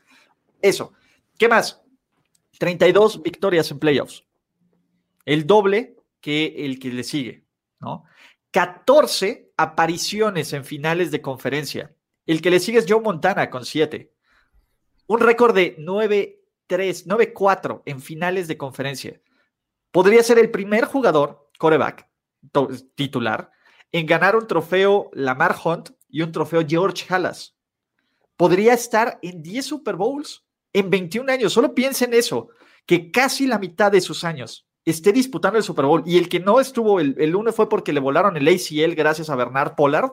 eso. 0.60 0.92
¿Qué 1.38 1.46
más? 1.46 1.80
32 2.58 3.22
victorias 3.22 3.70
en 3.70 3.78
playoffs. 3.78 4.24
El 5.24 5.46
doble 5.46 5.94
que 6.20 6.52
el 6.66 6.80
que 6.80 6.88
le 6.88 7.04
sigue, 7.04 7.44
¿no? 7.78 8.02
14 8.50 9.52
apariciones 9.56 10.52
en 10.52 10.64
finales 10.64 11.12
de 11.12 11.22
conferencia. 11.22 11.94
El 12.26 12.42
que 12.42 12.50
le 12.50 12.58
sigue 12.58 12.80
es 12.80 12.86
Joe 12.88 13.00
Montana 13.00 13.48
con 13.50 13.64
7. 13.64 14.12
Un 15.06 15.20
récord 15.20 15.54
de 15.54 15.76
9-3, 15.76 17.06
9-4 17.06 17.82
en 17.86 18.00
finales 18.00 18.48
de 18.48 18.56
conferencia 18.56 19.20
podría 19.92 20.22
ser 20.22 20.38
el 20.38 20.50
primer 20.50 20.84
jugador, 20.84 21.50
coreback, 21.58 22.08
titular, 22.94 23.50
en 23.92 24.06
ganar 24.06 24.36
un 24.36 24.46
trofeo 24.46 25.10
Lamar 25.12 25.56
Hunt 25.62 25.90
y 26.08 26.22
un 26.22 26.32
trofeo 26.32 26.64
George 26.66 27.06
Halas. 27.08 27.56
Podría 28.36 28.72
estar 28.72 29.18
en 29.22 29.42
10 29.42 29.66
Super 29.66 29.96
Bowls 29.96 30.44
en 30.72 30.90
21 30.90 31.30
años. 31.30 31.52
Solo 31.52 31.74
piensen 31.74 32.14
eso, 32.14 32.48
que 32.86 33.10
casi 33.10 33.46
la 33.46 33.58
mitad 33.58 33.92
de 33.92 34.00
sus 34.00 34.24
años 34.24 34.66
esté 34.84 35.12
disputando 35.12 35.58
el 35.58 35.64
Super 35.64 35.84
Bowl 35.84 36.02
y 36.06 36.16
el 36.16 36.28
que 36.28 36.40
no 36.40 36.58
estuvo 36.58 37.00
el, 37.00 37.14
el 37.18 37.36
uno 37.36 37.52
fue 37.52 37.68
porque 37.68 37.92
le 37.92 38.00
volaron 38.00 38.36
el 38.36 38.48
ACL 38.48 38.94
gracias 38.94 39.28
a 39.28 39.36
Bernard 39.36 39.74
Pollard. 39.74 40.12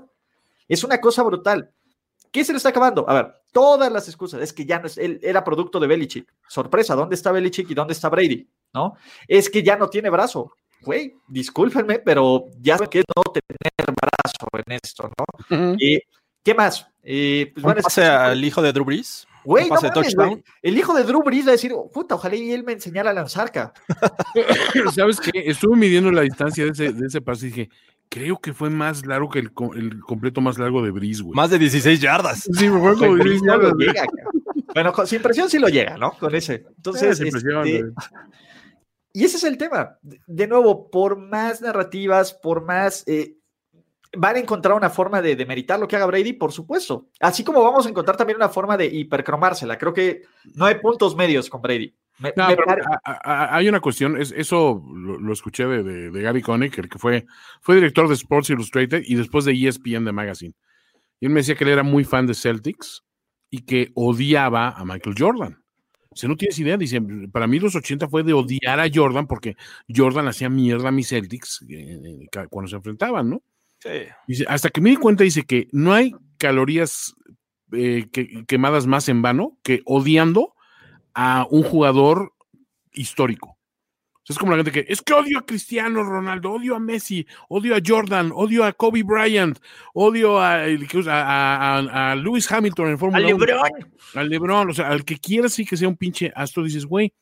Es 0.68 0.84
una 0.84 1.00
cosa 1.00 1.24
brutal. 1.24 1.72
¿Qué 2.32 2.44
se 2.44 2.52
le 2.52 2.58
está 2.58 2.70
acabando? 2.70 3.10
A 3.10 3.14
ver, 3.14 3.34
todas 3.52 3.92
las 3.92 4.08
excusas. 4.08 4.42
Es 4.42 4.52
que 4.52 4.66
ya 4.66 4.80
no 4.80 4.88
es, 4.88 4.98
él 4.98 5.20
era 5.24 5.44
producto 5.44 5.80
de 5.80 5.88
Belichick. 5.88 6.32
Sorpresa, 6.48 6.96
¿dónde 6.96 7.16
está 7.16 7.32
Belichick 7.32 7.70
y 7.72 7.74
dónde 7.74 7.94
está 7.94 8.10
Brady? 8.10 8.48
¿No? 8.74 8.96
Es 9.28 9.50
que 9.50 9.64
ya 9.64 9.76
no 9.78 9.90
tiene 9.90 10.10
brazo. 10.10 10.54
Güey, 10.82 11.16
discúlpenme, 11.28 12.00
pero 12.00 12.46
ya 12.60 12.78
sé 12.78 12.88
que 12.88 13.00
es 13.00 13.06
no 13.16 13.24
tener 13.32 13.96
brazo 13.96 14.48
en 14.54 14.80
esto, 14.84 15.10
¿no? 15.18 15.76
¿Qué 16.44 16.54
más? 16.54 16.88
Eh, 17.04 17.52
pues, 17.54 17.64
bueno, 17.64 17.82
pase 17.82 18.06
al 18.06 18.44
hijo 18.44 18.62
de 18.62 18.72
Drew 18.72 18.86
Brees? 18.86 19.28
Güey, 19.44 19.70
no 19.70 20.42
El 20.62 20.78
hijo 20.78 20.94
de 20.94 21.04
Drew 21.04 21.24
Brees 21.24 21.46
va 21.46 21.50
a 21.50 21.52
decir, 21.54 21.74
puta, 21.94 22.16
ojalá 22.16 22.36
y 22.36 22.52
él 22.52 22.64
me 22.64 22.74
enseñara 22.74 23.10
a 23.10 23.14
lanzar, 23.14 23.52
¿Sabes 24.96 25.20
qué? 25.20 25.32
Estuve 25.46 25.76
midiendo 25.76 26.12
la 26.12 26.22
distancia 26.22 26.66
de 26.66 26.72
ese, 26.72 26.94
de 26.94 27.08
ese 27.08 27.22
pase 27.22 27.48
y 27.48 27.50
dije, 27.50 27.70
creo 28.10 28.38
que 28.40 28.54
fue 28.54 28.70
más 28.70 29.06
largo 29.06 29.30
que 29.30 29.40
el, 29.40 29.52
el 29.76 30.00
completo 30.02 30.42
más 30.42 30.58
largo 30.58 30.82
de 30.82 30.92
Breeze, 30.92 31.24
güey. 31.24 31.36
Más 31.36 31.50
de 31.50 31.60
16 31.60 32.00
yardas. 32.00 32.48
Sí, 32.54 32.70
fue 32.70 32.96
como 32.96 33.16
16 33.16 33.42
yardas. 33.46 33.74
bueno, 34.74 34.94
sin 35.06 35.22
presión 35.22 35.50
sí 35.50 35.60
lo 35.60 35.68
llega, 35.68 35.98
¿no? 35.98 36.12
Con 36.14 36.34
ese. 36.36 36.66
Entonces, 36.78 37.20
este, 37.20 37.40
y 39.18 39.26
ese 39.26 39.38
es 39.38 39.44
el 39.44 39.58
tema. 39.58 39.98
De 40.02 40.48
nuevo, 40.48 40.90
por 40.90 41.18
más 41.18 41.62
narrativas, 41.62 42.34
por 42.34 42.64
más... 42.64 43.04
Eh, 43.08 43.36
van 44.18 44.38
a 44.38 44.40
encontrar 44.40 44.76
una 44.76 44.90
forma 44.90 45.22
de, 45.22 45.36
de 45.36 45.46
meritar 45.46 45.80
lo 45.80 45.88
que 45.88 45.98
haga 45.98 46.06
Brady, 46.06 46.34
por 46.34 46.52
supuesto. 46.52 47.10
Así 47.20 47.44
como 47.44 47.62
vamos 47.62 47.86
a 47.86 47.90
encontrar 47.90 48.16
también 48.16 48.38
una 48.38 48.50
forma 48.50 48.78
de 48.78 48.86
hipercromársela. 48.86 49.78
Creo 49.78 49.94
que 49.94 50.24
no 50.56 50.66
hay 50.66 50.76
puntos 50.76 51.16
medios 51.16 51.50
con 51.50 51.62
Brady 51.62 51.94
hay 53.24 53.70
una 53.70 53.80
cuestión, 53.80 54.20
es, 54.20 54.34
eso 54.36 54.84
lo, 54.92 55.32
escuché 55.34 55.66
de, 55.66 56.10
de, 56.10 56.22
Gary 56.22 56.42
Connick, 56.42 56.78
el 56.80 56.90
que 56.90 56.98
fue, 56.98 57.26
fue 57.62 57.76
director 57.76 58.08
de 58.08 58.16
Sports 58.16 58.50
Illustrated 58.50 59.04
y 59.06 59.16
después 59.16 59.46
de 59.46 59.54
ESPN 59.54 60.06
de 60.06 60.12
Magazine. 60.12 60.54
Y 61.20 61.28
él 61.28 61.32
me 61.32 61.42
decía 61.42 61.56
que 61.56 61.64
él 61.64 61.72
era 61.72 61.84
muy 61.84 62.04
fan 62.04 62.26
de 62.26 62.34
Celtics 62.34 63.04
y 63.50 63.66
que 63.66 63.92
odiaba 63.96 64.70
a 64.70 64.84
Michael 64.84 65.16
Jordan. 65.18 65.64
Si 66.18 66.28
no 66.28 66.36
tienes 66.36 66.58
idea, 66.58 66.78
dice, 66.78 67.00
para 67.32 67.46
mí 67.46 67.60
los 67.60 67.76
80 67.76 68.08
fue 68.10 68.24
de 68.24 68.34
odiar 68.34 68.80
a 68.80 68.90
Jordan 68.92 69.28
porque 69.28 69.56
Jordan 69.88 70.28
hacía 70.28 70.50
mierda 70.50 70.90
a 70.90 70.92
mis 70.92 71.10
Celtics 71.10 71.64
eh, 71.70 72.02
eh, 72.04 72.48
cuando 72.50 72.68
se 72.68 72.76
enfrentaban, 72.76 73.30
¿no? 73.30 73.44
Sí. 73.80 73.90
Dice, 74.28 74.46
hasta 74.48 74.70
que 74.70 74.82
me 74.82 74.90
di 74.90 74.96
cuenta, 74.96 75.24
dice 75.24 75.44
que 75.44 75.68
no 75.72 75.94
hay 75.94 76.16
calorías 76.40 77.14
eh, 77.72 78.08
quemadas 78.48 78.88
más 78.88 79.10
en 79.10 79.22
vano 79.22 79.60
que 79.62 79.82
odiando 79.86 80.56
a 81.14 81.46
un 81.52 81.62
jugador 81.62 82.34
histórico. 82.92 83.57
Es 84.30 84.38
como 84.38 84.52
la 84.52 84.58
gente 84.58 84.72
que 84.72 84.92
es 84.92 85.02
que 85.02 85.14
odio 85.14 85.40
a 85.40 85.46
Cristiano 85.46 86.04
Ronaldo, 86.04 86.52
odio 86.52 86.76
a 86.76 86.80
Messi, 86.80 87.26
odio 87.48 87.76
a 87.76 87.80
Jordan, 87.86 88.32
odio 88.34 88.66
a 88.66 88.74
Kobe 88.74 89.04
Bryant, 89.04 89.58
odio 89.94 90.40
a, 90.40 90.66
a, 90.66 92.12
a, 92.12 92.16
Lewis 92.16 92.52
Hamilton 92.52 92.90
en 92.90 92.98
Fórmula 92.98 93.26
1. 93.26 93.30
Al 93.30 93.40
LeBron. 93.40 93.92
Al 94.16 94.30
LeBron, 94.30 94.70
o 94.70 94.74
sea, 94.74 94.90
al 94.90 95.06
que 95.06 95.18
quiera 95.18 95.48
sí 95.48 95.66
que 95.66 95.78
sea 95.78 95.88
un 95.88 95.96
pinche 95.96 96.32
astro, 96.36 96.64
dices, 96.64 96.86
güey, 96.86 97.14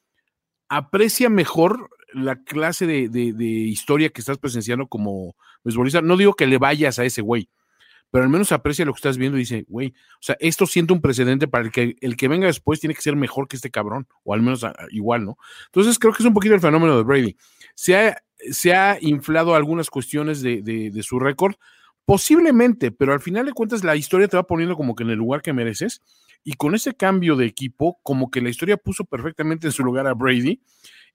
aprecia 0.68 1.30
mejor 1.30 1.90
la 2.14 2.38
clase 2.38 2.88
de, 2.88 3.10
de 3.10 3.46
historia 3.46 4.10
que 4.10 4.22
estás 4.22 4.40
presenciando 4.40 4.88
como 4.88 5.36
beisbolista. 5.64 6.02
No 6.02 6.18
digo 6.18 6.34
que 6.34 6.48
le 6.48 6.58
vayas 6.58 6.98
a 6.98 7.06
ese 7.06 7.22
güey, 7.22 7.50
pero 8.12 8.24
al 8.24 8.30
menos 8.30 8.52
aprecia 8.52 8.86
lo 8.86 8.94
que 8.94 8.98
estás 8.98 9.18
viendo 9.18 9.38
y 9.38 9.42
dice, 9.42 9.66
güey, 9.68 9.90
o 9.90 10.22
sea, 10.22 10.38
esto 10.40 10.66
siente 10.66 10.94
un 10.94 11.02
precedente 11.02 11.48
para 11.48 11.66
el 11.66 11.72
que 11.72 11.96
el 12.02 12.16
que 12.16 12.28
venga 12.28 12.48
después 12.48 12.80
tiene 12.80 12.96
que 12.96 13.02
ser 13.02 13.16
mejor 13.16 13.48
que 13.48 13.56
este 13.56 13.72
cabrón, 13.72 14.08
o 14.24 14.34
al 14.34 14.42
menos 14.42 14.66
igual, 14.92 15.26
¿no? 15.26 15.38
Entonces 15.66 16.00
creo 16.00 16.14
que 16.14 16.24
es 16.24 16.28
un 16.28 16.34
poquito 16.34 16.56
el 16.56 16.62
fenómeno 16.62 16.98
de 16.98 17.04
Brady. 17.04 17.38
Se 17.76 17.96
ha, 17.96 18.18
se 18.52 18.74
ha 18.74 18.98
inflado 19.02 19.56
algunas 19.56 19.90
cuestiones 19.90 20.42
de, 20.42 20.62
de, 20.62 21.04
su 21.04 21.20
récord, 21.20 21.56
posiblemente, 22.06 22.92
pero 22.92 23.14
al 23.14 23.20
final 23.20 23.46
de 23.46 23.54
cuentas 23.54 23.84
la 23.84 23.96
historia 23.96 24.28
te 24.28 24.38
va 24.38 24.44
poniendo 24.44 24.76
como 24.76 24.96
que 24.96 25.04
en 25.04 25.10
el 25.10 25.18
lugar 25.18 25.42
que 25.42 25.54
mereces. 25.54 26.02
Y 26.48 26.54
con 26.54 26.76
ese 26.76 26.94
cambio 26.94 27.36
de 27.36 27.48
equipo, 27.48 28.00
como 28.04 28.30
que 28.30 28.40
la 28.40 28.50
historia 28.50 28.78
puso 28.78 29.04
perfectamente 29.04 29.66
en 29.66 29.74
su 29.74 29.84
lugar 29.84 30.06
a 30.06 30.14
Brady 30.14 30.62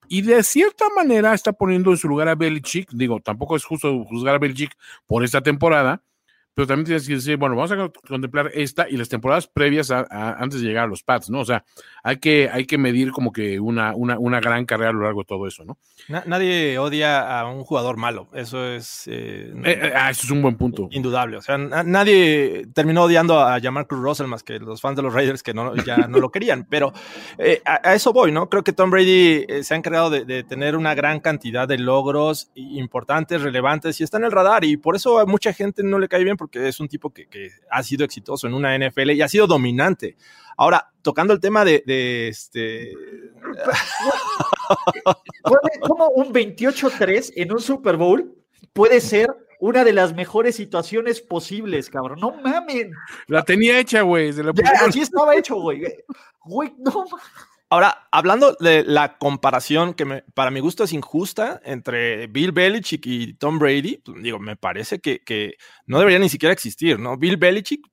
y 0.09 0.22
de 0.22 0.43
cierta 0.43 0.86
manera 0.97 1.34
está 1.34 1.53
poniendo 1.53 1.93
en 1.93 1.97
su 1.97 2.09
lugar 2.09 2.28
a 2.28 2.34
Belichick. 2.34 2.91
Digo, 2.91 3.20
tampoco 3.20 3.55
es 3.55 3.64
justo 3.64 4.05
juzgar 4.05 4.34
a 4.34 4.38
Belichick 4.38 4.76
por 5.07 5.22
esta 5.22 5.41
temporada, 5.41 6.03
pero 6.55 6.66
también 6.66 6.86
tienes 6.86 7.07
que 7.07 7.14
decir, 7.14 7.36
bueno, 7.36 7.55
vamos 7.55 7.72
a 7.72 7.90
contemplar 8.07 8.51
esta 8.55 8.88
y 8.88 8.96
las 8.96 9.09
temporadas 9.09 9.46
previas 9.46 9.90
a, 9.90 10.07
antes 10.38 10.61
de 10.61 10.66
llegar 10.66 10.84
a 10.84 10.86
los 10.88 11.03
Pats, 11.03 11.30
¿no? 11.30 11.40
O 11.40 11.44
sea, 11.44 11.64
hay 12.03 12.18
que, 12.18 12.48
hay 12.53 12.66
que 12.66 12.76
medir 12.76 13.12
como 13.12 13.32
que 13.32 13.61
una, 13.61 13.94
una, 13.94 14.18
una 14.18 14.40
gran 14.40 14.66
carrera 14.66 14.90
a 14.90 14.92
lo 14.92 15.03
largo 15.03 15.20
de 15.20 15.26
todo 15.26 15.46
eso, 15.46 15.64
¿no? 15.64 15.78
nadie 16.26 16.78
odia 16.78 17.40
a 17.40 17.48
un 17.48 17.62
jugador 17.64 17.96
malo, 17.96 18.28
eso 18.34 18.66
es... 18.66 19.07
Eh, 19.07 19.53
eh, 19.64 19.80
eh, 19.82 19.92
ah, 19.94 20.11
eso 20.11 20.22
es 20.24 20.30
un 20.30 20.42
buen 20.42 20.57
punto. 20.57 20.88
Indudable, 20.90 21.36
o 21.36 21.42
sea, 21.42 21.57
nadie 21.57 22.66
terminó 22.74 23.05
odiando 23.05 23.40
a 23.40 23.61
Cruz 23.86 24.03
Russell 24.03 24.26
más 24.26 24.42
que 24.42 24.59
los 24.59 24.80
fans 24.80 24.96
de 24.96 25.03
los 25.03 25.14
Raiders 25.14 25.42
que 25.42 25.55
no, 25.55 25.74
ya 25.76 26.09
no 26.09 26.18
lo 26.18 26.30
querían, 26.30 26.66
pero 26.68 26.92
a, 27.64 27.94
eso 27.94 28.12
voy, 28.12 28.32
¿no? 28.32 28.48
Creo 28.48 28.64
que 28.64 28.72
Tom 28.72 28.90
Brady 28.90 29.46
se 29.62 29.74
ha 29.74 29.76
encargado 29.76 30.11
de, 30.11 30.24
de 30.24 30.42
tener 30.42 30.76
una 30.76 30.94
gran 30.94 31.20
cantidad 31.20 31.68
de 31.68 31.78
logros 31.78 32.51
importantes, 32.55 33.42
relevantes 33.42 34.01
y 34.01 34.05
está 34.05 34.18
en 34.18 34.24
el 34.24 34.32
radar 34.32 34.64
y 34.64 34.76
por 34.76 34.96
eso 34.96 35.18
a 35.18 35.26
mucha 35.26 35.53
gente 35.53 35.82
no 35.82 35.98
le 35.98 36.09
cae 36.09 36.24
bien 36.24 36.36
porque 36.41 36.68
es 36.68 36.80
un 36.80 36.88
tipo 36.88 37.12
que, 37.12 37.28
ha 37.70 37.82
sido 37.82 38.03
exitoso 38.03 38.47
en 38.47 38.55
una 38.55 38.74
NFL 38.74 39.11
y 39.11 39.20
ha 39.20 39.28
sido 39.28 39.47
dominante. 39.47 40.16
Ahora, 40.57 40.91
tocando 41.03 41.34
el 41.34 41.41
tema 41.41 41.66
de, 41.66 42.28
este... 42.28 42.95
¿Cómo 45.82 46.09
un 46.09 46.32
28-3 46.32 47.34
en 47.36 47.53
un 47.53 47.61
Super 47.61 47.99
Bowl 47.99 48.34
puede 48.72 49.03
ser 49.03 49.28
una 49.59 49.84
de 49.84 49.93
las 49.93 50.14
mejores 50.14 50.57
situaciones 50.57 51.20
posibles, 51.20 51.91
cabrón? 51.91 52.18
No 52.20 52.30
mamen. 52.32 52.93
La 53.26 53.45
tenía 53.45 53.78
hecha, 53.78 54.01
güey. 54.01 54.32
Así 54.86 55.03
estaba 55.03 55.36
hecho, 55.36 55.57
güey. 55.57 55.82
Güey, 56.47 56.72
no 56.78 57.05
Ahora, 57.73 58.09
hablando 58.11 58.57
de 58.59 58.83
la 58.83 59.16
comparación 59.16 59.95
que 59.95 60.25
para 60.35 60.51
mi 60.51 60.59
gusto 60.59 60.83
es 60.83 60.93
injusta 60.93 61.61
entre 61.64 62.27
Bill 62.27 62.51
Belichick 62.51 63.07
y 63.07 63.35
Tom 63.35 63.61
Brady, 63.61 63.99
pues, 64.05 64.21
digo, 64.21 64.41
me 64.41 64.57
parece 64.57 64.99
que, 65.01 65.55
no 65.87 66.01
debería 66.01 66.18
ni 66.18 66.29
siquiera 66.29 66.53
existir, 66.53 66.99
¿no? 66.99 67.16
Bill 67.16 67.37
Belichick 67.37 67.87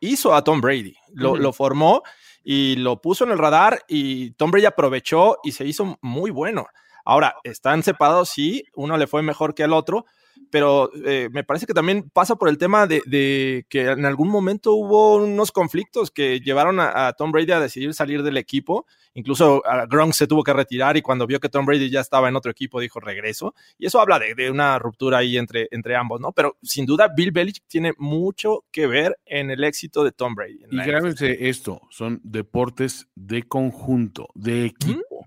hizo 0.00 0.34
a 0.34 0.42
Tom 0.42 0.60
Brady, 0.60 0.96
lo, 1.14 1.36
lo, 1.36 1.52
formó 1.52 2.02
y 2.42 2.74
lo 2.74 3.00
puso 3.00 3.22
en 3.22 3.30
el 3.30 3.38
radar 3.38 3.84
y 3.86 4.32
Tom 4.32 4.50
Brady 4.50 4.66
aprovechó 4.66 5.36
y 5.44 5.52
se 5.52 5.66
hizo 5.66 6.00
muy 6.02 6.32
bueno. 6.32 6.66
Ahora, 7.04 7.36
están 7.44 7.84
separados, 7.84 8.28
sí, 8.28 8.64
uno 8.74 8.96
le 8.96 9.06
fue 9.06 9.22
mejor 9.22 9.54
que 9.54 9.62
al 9.62 9.72
otro, 9.72 10.04
pero 10.50 10.90
eh, 11.06 11.28
me 11.32 11.44
parece 11.44 11.66
que 11.66 11.74
también 11.74 12.10
pasa 12.10 12.36
por 12.36 12.48
el 12.48 12.58
tema 12.58 12.86
de, 12.86 13.64
que 13.68 13.90
en 13.90 14.04
algún 14.04 14.28
momento 14.28 14.74
hubo 14.74 15.16
unos 15.16 15.50
conflictos 15.50 16.10
que 16.10 16.40
llevaron 16.40 16.78
a, 16.78 17.12
Tom 17.14 17.32
Brady 17.32 17.52
a 17.52 17.60
decidir 17.60 17.94
salir 17.94 18.22
del 18.22 18.36
equipo. 18.36 18.86
Incluso 19.14 19.62
Gronk 19.88 20.12
se 20.12 20.26
tuvo 20.26 20.42
que 20.42 20.52
retirar 20.52 20.96
y 20.96 21.02
cuando 21.02 21.26
vio 21.26 21.40
que 21.40 21.48
Tom 21.48 21.64
Brady 21.64 21.90
ya 21.90 22.00
estaba 22.00 22.28
en 22.28 22.36
otro 22.36 22.50
equipo 22.50 22.80
dijo 22.80 23.00
regreso. 23.00 23.54
Y 23.78 23.86
eso 23.86 24.00
habla 24.00 24.18
de, 24.18 24.50
una 24.50 24.78
ruptura 24.78 25.18
ahí 25.18 25.38
entre, 25.38 25.68
entre 25.70 25.96
ambos, 25.96 26.20
¿no? 26.20 26.32
Pero 26.32 26.58
sin 26.62 26.84
duda 26.84 27.08
Bill 27.08 27.32
Belichick 27.32 27.64
tiene 27.66 27.92
mucho 27.96 28.64
que 28.70 28.86
ver 28.86 29.18
en 29.24 29.50
el 29.50 29.64
éxito 29.64 30.04
de 30.04 30.12
Tom 30.12 30.34
Brady. 30.34 30.64
Y 30.70 30.76
grábense 30.76 31.48
esto, 31.48 31.80
son 31.90 32.20
deportes 32.24 33.08
de 33.14 33.42
conjunto, 33.44 34.28
de 34.34 34.66
equipo. 34.66 35.26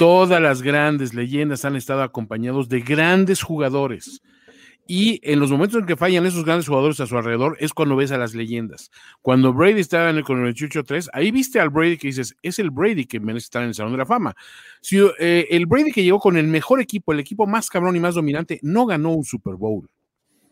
Todas 0.00 0.40
las 0.40 0.62
grandes 0.62 1.12
leyendas 1.12 1.66
han 1.66 1.76
estado 1.76 2.02
acompañados 2.02 2.70
de 2.70 2.80
grandes 2.80 3.42
jugadores. 3.42 4.22
Y 4.86 5.20
en 5.22 5.38
los 5.38 5.50
momentos 5.50 5.78
en 5.78 5.84
que 5.84 5.94
fallan 5.94 6.24
esos 6.24 6.42
grandes 6.42 6.68
jugadores 6.68 7.00
a 7.00 7.06
su 7.06 7.18
alrededor 7.18 7.58
es 7.60 7.74
cuando 7.74 7.96
ves 7.96 8.10
a 8.10 8.16
las 8.16 8.34
leyendas. 8.34 8.90
Cuando 9.20 9.52
Brady 9.52 9.80
estaba 9.80 10.08
en 10.08 10.16
el, 10.16 10.24
con 10.24 10.46
el 10.46 10.54
3 10.54 11.10
ahí 11.12 11.30
viste 11.30 11.60
al 11.60 11.68
Brady 11.68 11.98
que 11.98 12.06
dices, 12.06 12.34
es 12.40 12.58
el 12.58 12.70
Brady 12.70 13.04
que 13.04 13.20
merece 13.20 13.44
estar 13.44 13.60
en 13.60 13.68
el 13.68 13.74
Salón 13.74 13.92
de 13.92 13.98
la 13.98 14.06
Fama. 14.06 14.34
Si, 14.80 14.96
eh, 15.18 15.46
el 15.50 15.66
Brady 15.66 15.92
que 15.92 16.02
llegó 16.02 16.18
con 16.18 16.38
el 16.38 16.46
mejor 16.46 16.80
equipo, 16.80 17.12
el 17.12 17.20
equipo 17.20 17.46
más 17.46 17.68
cabrón 17.68 17.94
y 17.94 18.00
más 18.00 18.14
dominante, 18.14 18.58
no 18.62 18.86
ganó 18.86 19.10
un 19.12 19.24
Super 19.24 19.56
Bowl. 19.56 19.86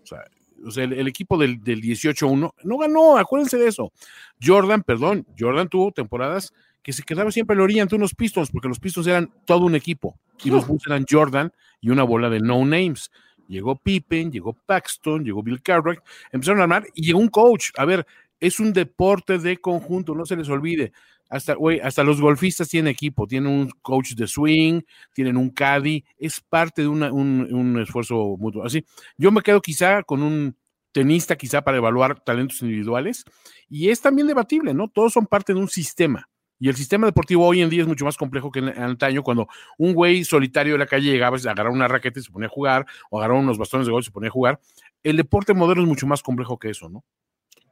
O 0.02 0.06
sea, 0.06 0.84
el, 0.84 1.08
equipo 1.08 1.38
del, 1.38 1.64
del 1.64 1.80
18-1 1.80 2.52
no 2.64 2.76
ganó, 2.76 3.16
acuérdense 3.16 3.56
de 3.56 3.68
eso. 3.68 3.94
Jordan, 4.42 4.82
perdón, 4.82 5.26
Jordan 5.38 5.70
tuvo 5.70 5.90
temporadas 5.90 6.52
que 6.88 6.94
se 6.94 7.02
quedaba 7.02 7.30
siempre 7.30 7.52
en 7.52 7.58
la 7.58 7.64
orilla 7.64 7.82
ante 7.82 7.96
unos 7.96 8.14
Pistons, 8.14 8.50
porque 8.50 8.66
los 8.66 8.80
Pistons 8.80 9.06
eran 9.06 9.30
todo 9.44 9.66
un 9.66 9.74
equipo, 9.74 10.18
y 10.42 10.48
los 10.48 10.66
Bulls 10.66 10.86
eran 10.86 11.04
Jordan 11.06 11.52
y 11.82 11.90
una 11.90 12.02
bola 12.02 12.30
de 12.30 12.40
no 12.40 12.64
names. 12.64 13.10
Llegó 13.46 13.76
Pippen, 13.76 14.32
llegó 14.32 14.54
Paxton, 14.54 15.22
llegó 15.22 15.42
Bill 15.42 15.60
Cartwright, 15.60 16.00
empezaron 16.32 16.60
a 16.60 16.62
armar 16.62 16.86
y 16.94 17.04
llegó 17.04 17.18
un 17.18 17.28
coach. 17.28 17.72
A 17.76 17.84
ver, 17.84 18.06
es 18.40 18.58
un 18.58 18.72
deporte 18.72 19.36
de 19.36 19.58
conjunto, 19.58 20.14
no 20.14 20.24
se 20.24 20.34
les 20.34 20.48
olvide. 20.48 20.92
Hasta, 21.28 21.56
hasta 21.82 22.04
los 22.04 22.22
golfistas 22.22 22.70
tienen 22.70 22.90
equipo, 22.90 23.26
tienen 23.26 23.52
un 23.52 23.70
coach 23.82 24.14
de 24.14 24.26
swing, 24.26 24.80
tienen 25.12 25.36
un 25.36 25.50
caddy, 25.50 26.02
es 26.16 26.40
parte 26.40 26.80
de 26.80 26.88
un, 26.88 27.02
un, 27.02 27.78
esfuerzo 27.82 28.34
mutuo. 28.38 28.64
Así, 28.64 28.82
yo 29.18 29.30
me 29.30 29.42
quedo 29.42 29.60
quizá 29.60 30.02
con 30.04 30.22
un 30.22 30.56
tenista, 30.90 31.36
quizá 31.36 31.60
para 31.60 31.76
evaluar 31.76 32.18
talentos 32.20 32.62
individuales, 32.62 33.26
y 33.68 33.90
es 33.90 34.00
también 34.00 34.26
debatible, 34.26 34.72
¿no? 34.72 34.88
Todos 34.88 35.12
son 35.12 35.26
parte 35.26 35.52
de 35.52 35.60
un 35.60 35.68
sistema. 35.68 36.30
Y 36.58 36.68
el 36.68 36.76
sistema 36.76 37.06
deportivo 37.06 37.46
hoy 37.46 37.62
en 37.62 37.70
día 37.70 37.82
es 37.82 37.88
mucho 37.88 38.04
más 38.04 38.16
complejo 38.16 38.50
que 38.50 38.58
en 38.58 38.68
antaño, 38.68 39.22
cuando 39.22 39.48
un 39.76 39.94
güey 39.94 40.24
solitario 40.24 40.72
de 40.74 40.78
la 40.78 40.86
calle 40.86 41.10
llegaba, 41.10 41.36
agarraba 41.36 41.70
una 41.70 41.88
raqueta 41.88 42.18
y 42.18 42.22
se 42.22 42.32
ponía 42.32 42.48
a 42.48 42.50
jugar, 42.50 42.86
o 43.10 43.18
agarraba 43.18 43.40
unos 43.40 43.58
bastones 43.58 43.86
de 43.86 43.92
golf 43.92 44.04
y 44.04 44.06
se 44.06 44.12
ponía 44.12 44.28
a 44.28 44.32
jugar. 44.32 44.60
El 45.02 45.16
deporte 45.16 45.54
moderno 45.54 45.84
es 45.84 45.88
mucho 45.88 46.06
más 46.06 46.22
complejo 46.22 46.58
que 46.58 46.70
eso, 46.70 46.88
¿no? 46.88 47.04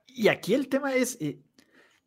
Y 0.06 0.28
aquí 0.28 0.54
el 0.54 0.68
tema 0.68 0.94
es, 0.94 1.18
eh, 1.20 1.40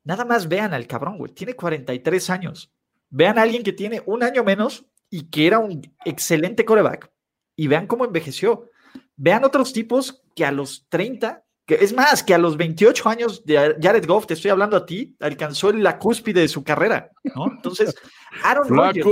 nada 0.04 0.26
más 0.26 0.48
vean 0.48 0.74
al 0.74 0.88
cabrón, 0.88 1.18
güey, 1.18 1.34
tiene 1.34 1.56
43 1.56 2.30
años. 2.30 2.72
Vean 3.10 3.38
a 3.38 3.42
alguien 3.42 3.64
que 3.64 3.74
tiene 3.74 4.02
un 4.06 4.24
año 4.24 4.44
menos 4.44 4.86
y 5.10 5.30
que 5.30 5.48
era 5.48 5.60
un 5.60 5.82
excelente 6.06 6.66
coreback. 6.66 7.12
Y 7.56 7.68
vean 7.68 7.88
cómo 7.88 8.06
envejeció. 8.06 8.70
Vean 9.16 9.44
otros 9.44 9.74
tipos 9.74 10.24
que 10.36 10.46
a 10.46 10.52
los 10.52 10.88
30 10.90 11.44
es 11.76 11.93
más, 11.93 12.24
que 12.24 12.34
a 12.34 12.38
los 12.38 12.57
28 12.57 13.09
años 13.09 13.45
de 13.45 13.78
Jared 13.82 14.05
Goff, 14.05 14.26
te 14.26 14.34
estoy 14.34 14.51
hablando 14.51 14.78
a 14.78 14.86
ti, 14.86 15.15
alcanzó 15.20 15.72
la 15.72 15.97
cúspide 15.97 16.41
de 16.41 16.47
su 16.47 16.63
carrera, 16.63 17.11
¿no? 17.36 17.47
Entonces, 17.51 17.95
Aaron 18.43 18.67
Rodgers, 18.70 19.07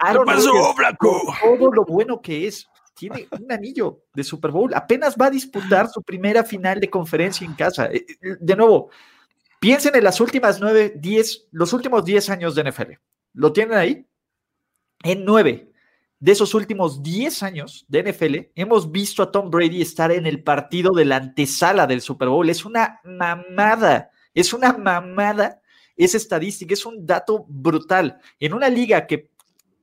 Aaron 0.00 0.26
todo 0.26 1.72
lo 1.72 1.84
bueno 1.84 2.20
que 2.20 2.46
es, 2.46 2.66
tiene 2.94 3.28
un 3.30 3.50
anillo 3.50 4.02
de 4.14 4.24
Super 4.24 4.50
Bowl, 4.50 4.72
apenas 4.74 5.16
va 5.20 5.26
a 5.26 5.30
disputar 5.30 5.88
su 5.88 6.02
primera 6.02 6.44
final 6.44 6.80
de 6.80 6.90
conferencia 6.90 7.44
en 7.44 7.54
casa. 7.54 7.86
Eh, 7.86 8.06
eh, 8.08 8.36
de 8.38 8.56
nuevo, 8.56 8.90
piensen 9.60 9.94
en 9.96 10.04
las 10.04 10.20
últimas 10.20 10.60
nueve, 10.60 10.92
diez, 10.96 11.48
los 11.50 11.72
últimos 11.72 12.04
diez 12.04 12.30
años 12.30 12.54
de 12.54 12.70
NFL. 12.70 12.92
¿Lo 13.34 13.52
tienen 13.52 13.76
ahí? 13.76 14.06
En 15.02 15.24
nueve, 15.24 15.72
de 16.24 16.32
esos 16.32 16.54
últimos 16.54 17.02
10 17.02 17.42
años 17.42 17.84
de 17.86 18.02
NFL, 18.02 18.34
hemos 18.54 18.90
visto 18.90 19.22
a 19.22 19.30
Tom 19.30 19.50
Brady 19.50 19.82
estar 19.82 20.10
en 20.10 20.24
el 20.24 20.42
partido 20.42 20.92
de 20.92 21.04
la 21.04 21.16
antesala 21.16 21.86
del 21.86 22.00
Super 22.00 22.30
Bowl. 22.30 22.48
Es 22.48 22.64
una 22.64 22.98
mamada, 23.04 24.10
es 24.32 24.54
una 24.54 24.72
mamada 24.72 25.60
esa 25.98 26.16
estadística, 26.16 26.72
es 26.72 26.86
un 26.86 27.04
dato 27.04 27.44
brutal. 27.46 28.16
En 28.40 28.54
una 28.54 28.70
liga 28.70 29.06
que 29.06 29.28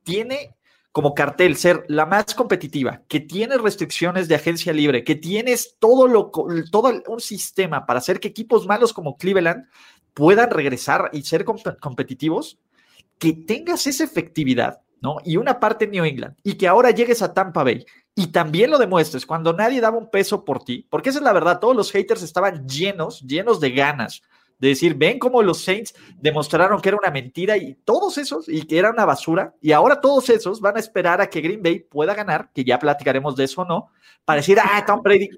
tiene 0.02 0.56
como 0.90 1.14
cartel 1.14 1.54
ser 1.54 1.84
la 1.86 2.06
más 2.06 2.34
competitiva, 2.34 3.02
que 3.06 3.20
tiene 3.20 3.56
restricciones 3.56 4.26
de 4.26 4.34
agencia 4.34 4.72
libre, 4.72 5.04
que 5.04 5.14
tienes 5.14 5.76
todo, 5.78 6.08
lo, 6.08 6.32
todo 6.72 7.04
un 7.06 7.20
sistema 7.20 7.86
para 7.86 8.00
hacer 8.00 8.18
que 8.18 8.26
equipos 8.26 8.66
malos 8.66 8.92
como 8.92 9.16
Cleveland 9.16 9.68
puedan 10.12 10.50
regresar 10.50 11.08
y 11.12 11.22
ser 11.22 11.44
competitivos, 11.44 12.58
que 13.20 13.32
tengas 13.32 13.86
esa 13.86 14.02
efectividad 14.02 14.80
¿no? 15.02 15.18
Y 15.24 15.36
una 15.36 15.60
parte 15.60 15.84
en 15.84 15.90
New 15.90 16.04
England, 16.04 16.36
y 16.42 16.54
que 16.54 16.68
ahora 16.68 16.90
llegues 16.90 17.20
a 17.22 17.34
Tampa 17.34 17.64
Bay 17.64 17.84
y 18.14 18.28
también 18.28 18.70
lo 18.70 18.78
demuestres 18.78 19.26
cuando 19.26 19.52
nadie 19.52 19.80
daba 19.80 19.98
un 19.98 20.10
peso 20.10 20.44
por 20.44 20.64
ti, 20.64 20.86
porque 20.88 21.10
esa 21.10 21.18
es 21.18 21.24
la 21.24 21.32
verdad, 21.32 21.58
todos 21.58 21.76
los 21.76 21.90
haters 21.90 22.22
estaban 22.22 22.66
llenos, 22.68 23.20
llenos 23.20 23.60
de 23.60 23.70
ganas 23.72 24.22
de 24.58 24.68
decir, 24.68 24.94
ven 24.94 25.18
cómo 25.18 25.42
los 25.42 25.60
Saints 25.64 25.92
demostraron 26.20 26.80
que 26.80 26.88
era 26.88 26.96
una 26.96 27.10
mentira 27.10 27.56
y 27.56 27.74
todos 27.84 28.16
esos, 28.16 28.48
y 28.48 28.62
que 28.64 28.78
era 28.78 28.90
una 28.90 29.04
basura, 29.04 29.56
y 29.60 29.72
ahora 29.72 30.00
todos 30.00 30.30
esos 30.30 30.60
van 30.60 30.76
a 30.76 30.78
esperar 30.78 31.20
a 31.20 31.28
que 31.28 31.40
Green 31.40 31.60
Bay 31.60 31.80
pueda 31.80 32.14
ganar, 32.14 32.52
que 32.54 32.62
ya 32.62 32.78
platicaremos 32.78 33.34
de 33.34 33.42
eso 33.42 33.62
o 33.62 33.64
no, 33.64 33.88
para 34.24 34.36
decir, 34.36 34.58
ah, 34.62 34.84
Tom 34.86 35.02
Brady, 35.02 35.30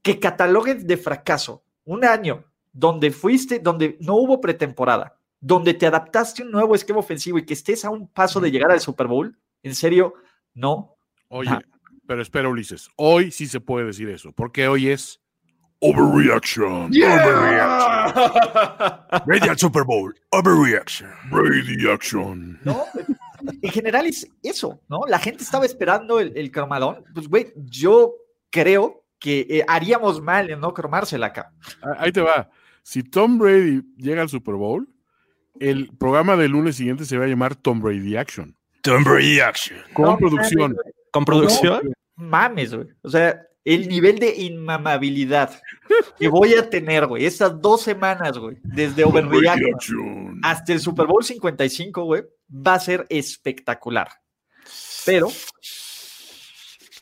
que 0.00 0.20
cataloguen 0.20 0.86
de 0.86 0.96
fracaso 0.96 1.64
un 1.84 2.04
año 2.04 2.44
donde 2.72 3.10
fuiste, 3.10 3.58
donde 3.58 3.96
no 3.98 4.14
hubo 4.14 4.40
pretemporada, 4.40 5.18
donde 5.44 5.74
te 5.74 5.86
adaptaste 5.86 6.42
a 6.42 6.46
un 6.46 6.52
nuevo 6.52 6.74
esquema 6.74 7.00
ofensivo 7.00 7.36
y 7.36 7.44
que 7.44 7.52
estés 7.52 7.84
a 7.84 7.90
un 7.90 8.08
paso 8.08 8.40
de 8.40 8.50
llegar 8.50 8.70
al 8.70 8.80
Super 8.80 9.06
Bowl, 9.06 9.36
en 9.62 9.74
serio, 9.74 10.14
no. 10.54 10.96
Oye, 11.28 11.50
pero 12.06 12.22
espera, 12.22 12.48
Ulises, 12.48 12.88
hoy 12.96 13.30
sí 13.30 13.46
se 13.46 13.60
puede 13.60 13.84
decir 13.84 14.08
eso, 14.08 14.32
porque 14.32 14.66
hoy 14.68 14.88
es 14.88 15.20
Overreaction. 15.80 16.86
Overreaction. 16.86 18.22
Brady 19.26 19.48
al 19.50 19.58
Super 19.58 19.84
Bowl. 19.84 20.14
Overreaction. 20.30 21.10
Brady 21.30 21.90
Action. 21.92 22.58
No, 22.64 22.84
en 23.60 23.70
general 23.70 24.06
es 24.06 24.26
eso, 24.42 24.80
¿no? 24.88 25.02
La 25.06 25.18
gente 25.18 25.42
estaba 25.42 25.66
esperando 25.66 26.20
el, 26.20 26.50
cromadón. 26.50 27.04
Pues, 27.12 27.28
güey, 27.28 27.52
yo 27.56 28.14
creo 28.48 29.04
que 29.18 29.46
eh, 29.50 29.62
haríamos 29.68 30.22
mal 30.22 30.48
en 30.48 30.58
no 30.60 30.72
cromársela 30.72 31.26
acá. 31.26 31.52
Ahí 31.98 32.12
te 32.12 32.22
va. 32.22 32.48
Si 32.82 33.02
Tom 33.02 33.36
Brady 33.36 33.82
llega 33.98 34.22
al 34.22 34.30
Super 34.30 34.54
Bowl, 34.54 34.88
el 35.60 35.90
programa 35.98 36.36
del 36.36 36.52
lunes 36.52 36.76
siguiente 36.76 37.04
se 37.04 37.18
va 37.18 37.24
a 37.24 37.28
llamar 37.28 37.54
Tom 37.56 37.80
Brady 37.80 38.16
Action. 38.16 38.56
Tomb 38.82 39.06
Reaction. 39.06 39.78
Con 39.94 40.04
No, 40.04 40.16
producción. 40.18 40.72
mames. 40.72 40.94
¿Con 41.10 41.24
producción? 41.24 41.92
Mames, 42.16 42.74
güey. 42.74 42.88
O 43.02 43.08
sea, 43.08 43.40
el 43.64 43.88
nivel 43.88 44.18
de 44.18 44.34
inmamabilidad 44.36 45.58
que 46.18 46.28
voy 46.28 46.54
a 46.54 46.68
tener, 46.68 47.06
güey, 47.06 47.24
estas 47.24 47.60
dos 47.62 47.80
semanas, 47.82 48.36
güey, 48.36 48.58
desde 48.62 49.04
Overreaction 49.04 49.58
Reaction. 49.58 50.40
hasta 50.42 50.72
el 50.74 50.80
Super 50.80 51.06
Bowl 51.06 51.24
55, 51.24 52.04
güey, 52.04 52.24
va 52.50 52.74
a 52.74 52.80
ser 52.80 53.06
espectacular. 53.08 54.08
Pero, 55.06 55.28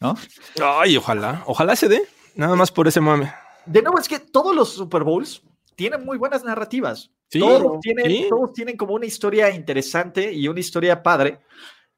¿no? 0.00 0.16
Ay, 0.62 0.96
ojalá. 0.96 1.42
Ojalá 1.46 1.74
se 1.76 1.88
dé. 1.88 2.02
Nada 2.34 2.54
más 2.56 2.70
por 2.70 2.86
ese 2.88 3.00
mame. 3.00 3.32
De 3.66 3.82
nuevo, 3.82 3.98
es 3.98 4.08
que 4.08 4.18
todos 4.18 4.54
los 4.54 4.72
Super 4.72 5.04
Bowls 5.04 5.42
tienen 5.76 6.04
muy 6.04 6.18
buenas 6.18 6.44
narrativas. 6.44 7.10
Sí, 7.28 7.38
todos, 7.40 7.80
tienen, 7.80 8.06
sí. 8.06 8.26
todos 8.28 8.52
tienen 8.52 8.76
como 8.76 8.94
una 8.94 9.06
historia 9.06 9.50
interesante 9.50 10.32
y 10.32 10.48
una 10.48 10.60
historia 10.60 11.02
padre. 11.02 11.40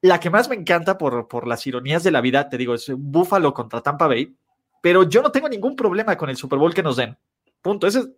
La 0.01 0.21
que 0.21 0.31
más 0.31 0.49
me 0.49 0.55
encanta 0.55 0.97
por, 0.99 1.27
por 1.29 1.47
las 1.49 1.67
ironías 1.67 2.05
de 2.05 2.11
la 2.11 2.21
vida, 2.21 2.49
te 2.49 2.57
digo, 2.59 2.75
es 2.75 2.91
Buffalo 2.95 3.53
contra 3.55 3.81
Tampa 3.81 4.07
Bay, 4.07 4.37
pero 4.83 5.09
yo 5.09 5.23
no 5.23 5.33
tengo 5.33 5.49
ningún 5.49 5.75
problema 5.75 6.17
con 6.17 6.29
el 6.31 6.37
Super 6.37 6.59
Bowl 6.59 6.75
que 6.75 6.83
nos 6.83 6.97
den. 6.97 7.17
Punto. 7.63 7.87
Ese 7.87 8.01
es- 8.01 8.09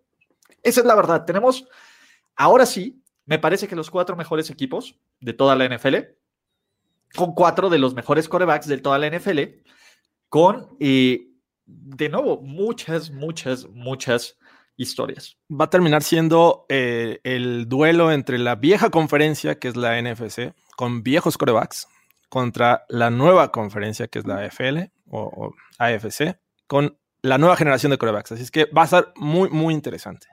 esa 0.63 0.81
es 0.81 0.85
la 0.85 0.95
verdad. 0.95 1.23
Tenemos, 1.25 1.65
ahora 2.35 2.65
sí, 2.65 3.01
me 3.25 3.39
parece 3.39 3.67
que 3.67 3.75
los 3.75 3.89
cuatro 3.89 4.15
mejores 4.15 4.49
equipos 4.49 4.99
de 5.21 5.33
toda 5.33 5.55
la 5.55 5.65
NFL, 5.65 5.95
con 7.15 7.33
cuatro 7.33 7.69
de 7.69 7.79
los 7.79 7.93
mejores 7.93 8.27
corebacks 8.27 8.67
de 8.67 8.77
toda 8.79 8.97
la 8.99 9.07
NFL, 9.07 9.63
con, 10.29 10.75
eh, 10.79 11.29
de 11.65 12.09
nuevo, 12.09 12.41
muchas, 12.41 13.11
muchas, 13.11 13.67
muchas 13.69 14.36
historias. 14.77 15.37
Va 15.51 15.65
a 15.65 15.69
terminar 15.69 16.03
siendo 16.03 16.65
eh, 16.69 17.19
el 17.23 17.67
duelo 17.67 18.11
entre 18.11 18.37
la 18.37 18.55
vieja 18.55 18.89
conferencia, 18.89 19.59
que 19.59 19.67
es 19.67 19.75
la 19.75 20.01
NFC, 20.01 20.53
con 20.75 21.03
viejos 21.03 21.37
corebacks, 21.37 21.87
contra 22.29 22.85
la 22.87 23.09
nueva 23.09 23.51
conferencia, 23.51 24.07
que 24.07 24.19
es 24.19 24.27
la 24.27 24.37
AFL 24.37 24.91
o, 25.09 25.21
o 25.21 25.55
AFC, 25.79 26.39
con 26.67 26.97
la 27.21 27.37
nueva 27.37 27.57
generación 27.57 27.89
de 27.89 27.97
corebacks. 27.97 28.31
Así 28.31 28.43
es 28.43 28.51
que 28.51 28.65
va 28.65 28.83
a 28.83 28.87
ser 28.87 29.07
muy, 29.15 29.49
muy 29.49 29.73
interesante. 29.73 30.27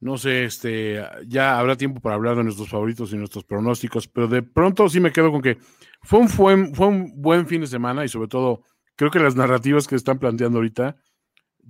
No 0.00 0.16
sé, 0.16 0.44
este, 0.44 1.04
ya 1.26 1.58
habrá 1.58 1.76
tiempo 1.76 2.00
para 2.00 2.14
hablar 2.14 2.34
de 2.34 2.44
nuestros 2.44 2.70
favoritos 2.70 3.12
y 3.12 3.16
nuestros 3.16 3.44
pronósticos, 3.44 4.08
pero 4.08 4.28
de 4.28 4.42
pronto 4.42 4.88
sí 4.88 4.98
me 4.98 5.12
quedo 5.12 5.30
con 5.30 5.42
que 5.42 5.58
fue 6.02 6.20
un, 6.20 6.28
fue, 6.30 6.72
fue 6.72 6.86
un 6.86 7.20
buen 7.20 7.46
fin 7.46 7.60
de 7.60 7.66
semana 7.66 8.02
y 8.02 8.08
sobre 8.08 8.28
todo 8.28 8.62
creo 8.96 9.10
que 9.10 9.18
las 9.18 9.36
narrativas 9.36 9.86
que 9.86 9.96
están 9.96 10.18
planteando 10.18 10.56
ahorita 10.58 10.96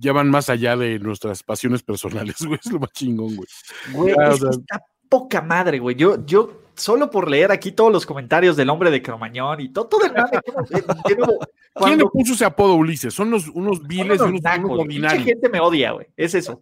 ya 0.01 0.11
van 0.13 0.29
más 0.29 0.49
allá 0.49 0.75
de 0.75 0.97
nuestras 0.99 1.43
pasiones 1.43 1.83
personales, 1.83 2.35
güey, 2.45 2.59
es 2.63 2.71
lo 2.71 2.79
más 2.79 2.91
chingón, 2.91 3.35
güey. 3.35 3.47
Güey, 3.93 4.15
Ah, 4.19 4.31
es 4.33 4.39
sea- 4.39 4.49
está 4.49 4.83
poca 5.07 5.41
madre, 5.41 5.79
güey. 5.79 5.95
Yo, 5.95 6.25
yo, 6.25 6.63
solo 6.73 7.09
por 7.11 7.29
leer 7.29 7.51
aquí 7.51 7.71
todos 7.71 7.91
los 7.91 8.05
comentarios 8.05 8.55
del 8.55 8.69
hombre 8.69 8.89
de 8.89 9.01
Cromañón 9.01 9.59
y 9.61 9.69
todo, 9.69 9.87
todo 9.87 10.05
el 10.05 10.13
mame. 10.13 10.39
¿Quién 11.75 11.99
le 11.99 12.05
puso 12.05 12.33
ese 12.33 12.45
apodo 12.45 12.73
Ulises? 12.75 13.13
Son 13.13 13.29
los, 13.29 13.47
unos 13.49 13.77
son 13.77 13.87
viles 13.87 14.17
y 14.19 14.23
unos 14.23 14.29
unos, 14.29 14.41
nacos, 14.41 14.71
unos 14.71 14.87
pinche 14.87 14.97
ordinarios, 15.05 15.23
gente 15.25 15.49
me 15.49 15.59
odia, 15.59 15.91
güey. 15.91 16.07
Es 16.17 16.33
eso. 16.33 16.61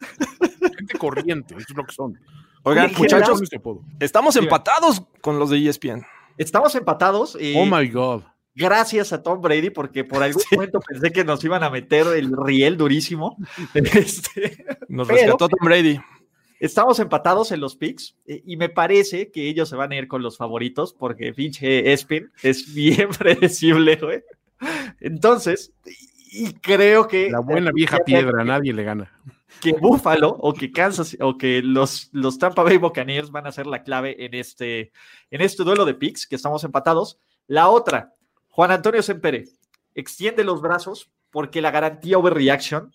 gente 0.76 0.98
corriente, 0.98 1.54
eso 1.56 1.66
es 1.70 1.76
lo 1.76 1.84
que 1.84 1.92
son. 1.92 2.18
Oigan, 2.64 2.88
¿Cómo 2.88 2.98
muchachos, 3.00 3.40
estamos 4.00 4.36
empatados 4.36 5.02
con 5.22 5.38
los 5.38 5.50
de 5.50 5.66
ESPN. 5.68 6.04
Estamos 6.36 6.74
empatados. 6.74 7.36
y 7.40 7.54
Oh 7.56 7.64
my 7.64 7.88
God. 7.88 8.22
Gracias 8.58 9.12
a 9.12 9.22
Tom 9.22 9.40
Brady, 9.40 9.70
porque 9.70 10.04
por 10.04 10.22
algún 10.22 10.42
momento 10.52 10.80
pensé 10.80 11.12
que 11.12 11.24
nos 11.24 11.42
iban 11.44 11.62
a 11.62 11.70
meter 11.70 12.06
el 12.08 12.36
riel 12.36 12.76
durísimo. 12.76 13.36
Este, 13.74 14.64
Nos 14.88 15.06
rescató 15.08 15.48
Tom 15.48 15.64
Brady. 15.64 15.98
Estamos 16.60 16.98
empatados 16.98 17.52
en 17.52 17.60
los 17.60 17.76
picks 17.76 18.16
eh, 18.26 18.42
y 18.44 18.56
me 18.56 18.68
parece 18.68 19.30
que 19.30 19.48
ellos 19.48 19.68
se 19.68 19.76
van 19.76 19.92
a 19.92 19.96
ir 19.96 20.08
con 20.08 20.22
los 20.22 20.36
favoritos 20.36 20.92
porque 20.92 21.32
pinche 21.32 21.92
Espin 21.92 22.32
es 22.42 22.74
bien 22.74 23.08
predecible, 23.18 23.96
güey. 23.96 24.22
Entonces, 25.00 25.72
y 25.86 26.08
y 26.30 26.52
creo 26.54 27.08
que 27.08 27.30
La 27.30 27.40
buena 27.40 27.70
vieja 27.72 27.98
piedra, 28.04 28.44
nadie 28.44 28.72
le 28.72 28.84
gana. 28.84 29.12
que 29.60 29.72
Buffalo 29.72 30.36
o 30.40 30.52
que 30.52 30.70
Kansas 30.70 31.16
o 31.20 31.38
que 31.38 31.62
los, 31.62 32.10
los 32.12 32.38
Tampa 32.38 32.62
Bay 32.62 32.76
Buccaneers 32.76 33.30
van 33.30 33.46
a 33.46 33.52
ser 33.52 33.66
la 33.66 33.82
clave 33.82 34.24
en 34.24 34.34
este, 34.34 34.92
en 35.30 35.40
este 35.40 35.64
duelo 35.64 35.84
de 35.84 35.94
picks 35.94 36.26
que 36.26 36.36
estamos 36.36 36.64
empatados. 36.64 37.18
La 37.46 37.68
otra, 37.68 38.14
Juan 38.58 38.72
Antonio 38.72 39.04
Sempere, 39.04 39.44
extiende 39.94 40.42
los 40.42 40.60
brazos 40.60 41.12
porque 41.30 41.62
la 41.62 41.70
garantía 41.70 42.18
overreaction 42.18 42.92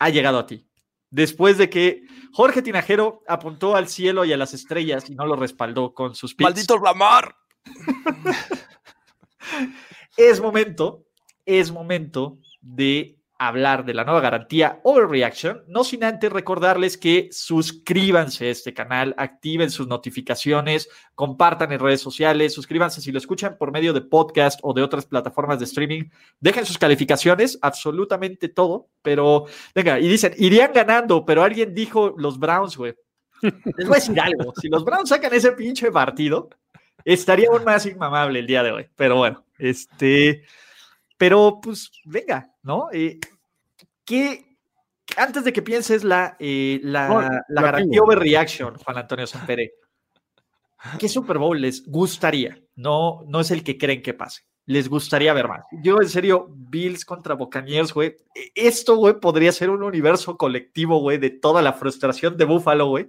ha 0.00 0.08
llegado 0.08 0.36
a 0.36 0.46
ti. 0.46 0.66
Después 1.10 1.58
de 1.58 1.70
que 1.70 2.02
Jorge 2.32 2.60
Tinajero 2.60 3.22
apuntó 3.28 3.76
al 3.76 3.86
cielo 3.86 4.24
y 4.24 4.32
a 4.32 4.36
las 4.36 4.52
estrellas 4.52 5.08
y 5.08 5.14
no 5.14 5.24
lo 5.24 5.36
respaldó 5.36 5.94
con 5.94 6.16
sus 6.16 6.34
picks. 6.34 6.50
¡Maldito 6.50 6.78
Lamar! 6.78 7.36
es 10.16 10.40
momento, 10.40 11.04
es 11.44 11.70
momento 11.70 12.38
de 12.60 13.15
hablar 13.38 13.84
de 13.84 13.94
la 13.94 14.04
nueva 14.04 14.20
garantía 14.20 14.80
Overreaction, 14.82 15.62
no 15.68 15.84
sin 15.84 16.04
antes 16.04 16.32
recordarles 16.32 16.96
que 16.96 17.28
suscríbanse 17.30 18.46
a 18.46 18.50
este 18.50 18.72
canal, 18.72 19.14
activen 19.18 19.70
sus 19.70 19.86
notificaciones, 19.86 20.88
compartan 21.14 21.72
en 21.72 21.80
redes 21.80 22.00
sociales, 22.00 22.54
suscríbanse 22.54 23.00
si 23.00 23.12
lo 23.12 23.18
escuchan 23.18 23.56
por 23.58 23.72
medio 23.72 23.92
de 23.92 24.00
podcast 24.00 24.60
o 24.62 24.72
de 24.72 24.82
otras 24.82 25.06
plataformas 25.06 25.58
de 25.58 25.66
streaming, 25.66 26.04
dejen 26.40 26.64
sus 26.64 26.78
calificaciones, 26.78 27.58
absolutamente 27.60 28.48
todo, 28.48 28.88
pero 29.02 29.44
venga, 29.74 30.00
y 30.00 30.08
dicen, 30.08 30.32
irían 30.38 30.72
ganando, 30.72 31.24
pero 31.24 31.42
alguien 31.42 31.74
dijo 31.74 32.14
los 32.16 32.38
Browns, 32.38 32.76
güey. 32.76 32.94
Les 33.42 33.86
voy 33.86 33.96
a 33.96 34.00
decir 34.00 34.18
algo, 34.18 34.54
si 34.60 34.68
los 34.68 34.84
Browns 34.84 35.10
sacan 35.10 35.34
ese 35.34 35.52
pinche 35.52 35.90
partido, 35.92 36.48
estaría 37.04 37.48
aún 37.50 37.64
más 37.64 37.84
inmamable 37.84 38.38
el 38.38 38.46
día 38.46 38.62
de 38.62 38.72
hoy, 38.72 38.86
pero 38.96 39.16
bueno, 39.16 39.44
este... 39.58 40.44
Pero 41.18 41.60
pues 41.62 41.90
venga, 42.04 42.52
¿no? 42.66 42.88
Eh, 42.92 43.18
¿qué, 44.04 44.58
antes 45.16 45.44
de 45.44 45.52
que 45.52 45.62
pienses 45.62 46.02
la, 46.02 46.36
eh, 46.40 46.80
la, 46.82 47.08
No, 47.08 47.22
la 47.22 47.44
la 47.48 47.62
garantía 47.62 48.02
overreaction, 48.02 48.76
Juan 48.76 48.98
Antonio 48.98 49.26
Sampere, 49.26 49.72
¿qué 50.98 51.08
Super 51.08 51.38
Bowl 51.38 51.60
les 51.60 51.86
gustaría? 51.86 52.58
No, 52.74 53.22
no 53.28 53.40
es 53.40 53.52
el 53.52 53.62
que 53.62 53.78
creen 53.78 54.02
que 54.02 54.14
pase. 54.14 54.42
Les 54.66 54.88
gustaría 54.88 55.32
ver 55.32 55.46
más. 55.46 55.64
Yo, 55.80 56.02
en 56.02 56.08
serio, 56.08 56.48
Bills 56.50 57.04
contra 57.04 57.34
Buccaneers, 57.36 57.94
güey. 57.94 58.16
e- 58.34 58.50
Esto, 58.56 58.96
güey, 58.96 59.14
podría 59.20 59.52
ser 59.52 59.70
un 59.70 59.84
universo 59.84 60.36
colectivo, 60.36 60.98
güey, 60.98 61.18
de 61.18 61.30
toda 61.30 61.62
la 61.62 61.72
frustración 61.72 62.36
de 62.36 62.46
Buffalo, 62.46 62.88
güey, 62.88 63.08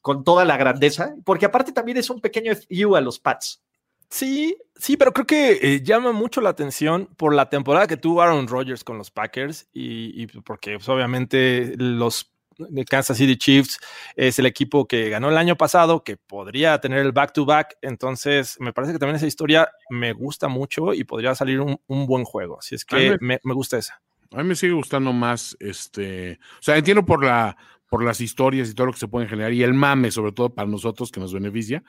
con 0.00 0.24
toda 0.24 0.46
la 0.46 0.56
grandeza, 0.56 1.14
porque 1.24 1.44
aparte 1.44 1.72
también 1.72 1.98
es 1.98 2.08
un 2.08 2.22
pequeño 2.22 2.52
FU 2.52 2.96
a 2.96 3.02
los 3.02 3.18
Pats. 3.20 3.62
Sí, 4.10 4.56
sí, 4.76 4.96
pero 4.96 5.12
creo 5.12 5.26
que 5.26 5.58
eh, 5.60 5.82
llama 5.82 6.12
mucho 6.12 6.40
la 6.40 6.50
atención 6.50 7.08
por 7.16 7.34
la 7.34 7.48
temporada 7.48 7.86
que 7.86 7.96
tuvo 7.96 8.22
Aaron 8.22 8.46
Rodgers 8.46 8.84
con 8.84 8.98
los 8.98 9.10
Packers 9.10 9.68
y, 9.72 10.22
y 10.22 10.26
porque 10.26 10.74
pues, 10.76 10.88
obviamente 10.88 11.74
los 11.76 12.30
de 12.58 12.84
Kansas 12.84 13.16
City 13.16 13.36
Chiefs 13.36 13.80
es 14.16 14.38
el 14.38 14.46
equipo 14.46 14.86
que 14.86 15.08
ganó 15.08 15.28
el 15.28 15.36
año 15.36 15.56
pasado, 15.56 16.04
que 16.04 16.16
podría 16.16 16.80
tener 16.80 17.00
el 17.00 17.12
back-to-back. 17.12 17.78
Entonces, 17.82 18.56
me 18.60 18.72
parece 18.72 18.92
que 18.92 18.98
también 18.98 19.16
esa 19.16 19.26
historia 19.26 19.68
me 19.90 20.12
gusta 20.12 20.48
mucho 20.48 20.94
y 20.94 21.04
podría 21.04 21.34
salir 21.34 21.60
un, 21.60 21.80
un 21.86 22.06
buen 22.06 22.24
juego. 22.24 22.58
Así 22.58 22.74
es 22.74 22.84
que 22.84 23.16
me, 23.20 23.40
me 23.42 23.54
gusta 23.54 23.78
esa. 23.78 24.00
A 24.32 24.38
mí 24.38 24.44
me 24.44 24.56
sigue 24.56 24.72
gustando 24.72 25.12
más, 25.12 25.56
este, 25.60 26.40
o 26.58 26.62
sea, 26.62 26.76
entiendo 26.76 27.04
por 27.04 27.24
la, 27.24 27.56
por 27.88 28.02
las 28.02 28.20
historias 28.20 28.68
y 28.68 28.74
todo 28.74 28.88
lo 28.88 28.92
que 28.92 28.98
se 28.98 29.06
pueden 29.06 29.28
generar 29.28 29.52
y 29.52 29.62
el 29.62 29.74
mame, 29.74 30.10
sobre 30.10 30.32
todo 30.32 30.52
para 30.52 30.68
nosotros 30.68 31.12
que 31.12 31.20
nos 31.20 31.32
beneficia, 31.32 31.84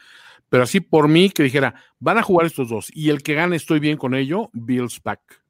pero 0.50 0.64
así 0.64 0.80
por 0.80 1.08
mí 1.08 1.30
que 1.30 1.44
dijera, 1.44 1.76
van 2.00 2.18
a 2.18 2.24
jugar 2.24 2.46
estos 2.46 2.70
dos 2.70 2.92
y 2.94 3.10
el 3.10 3.22
que 3.24 3.34
gane 3.34 3.56
estoy 3.56 3.80
bien 3.80 3.98
con 3.98 4.14
ello, 4.16 4.50
Bills 4.54 5.00
Pack. 5.00 5.42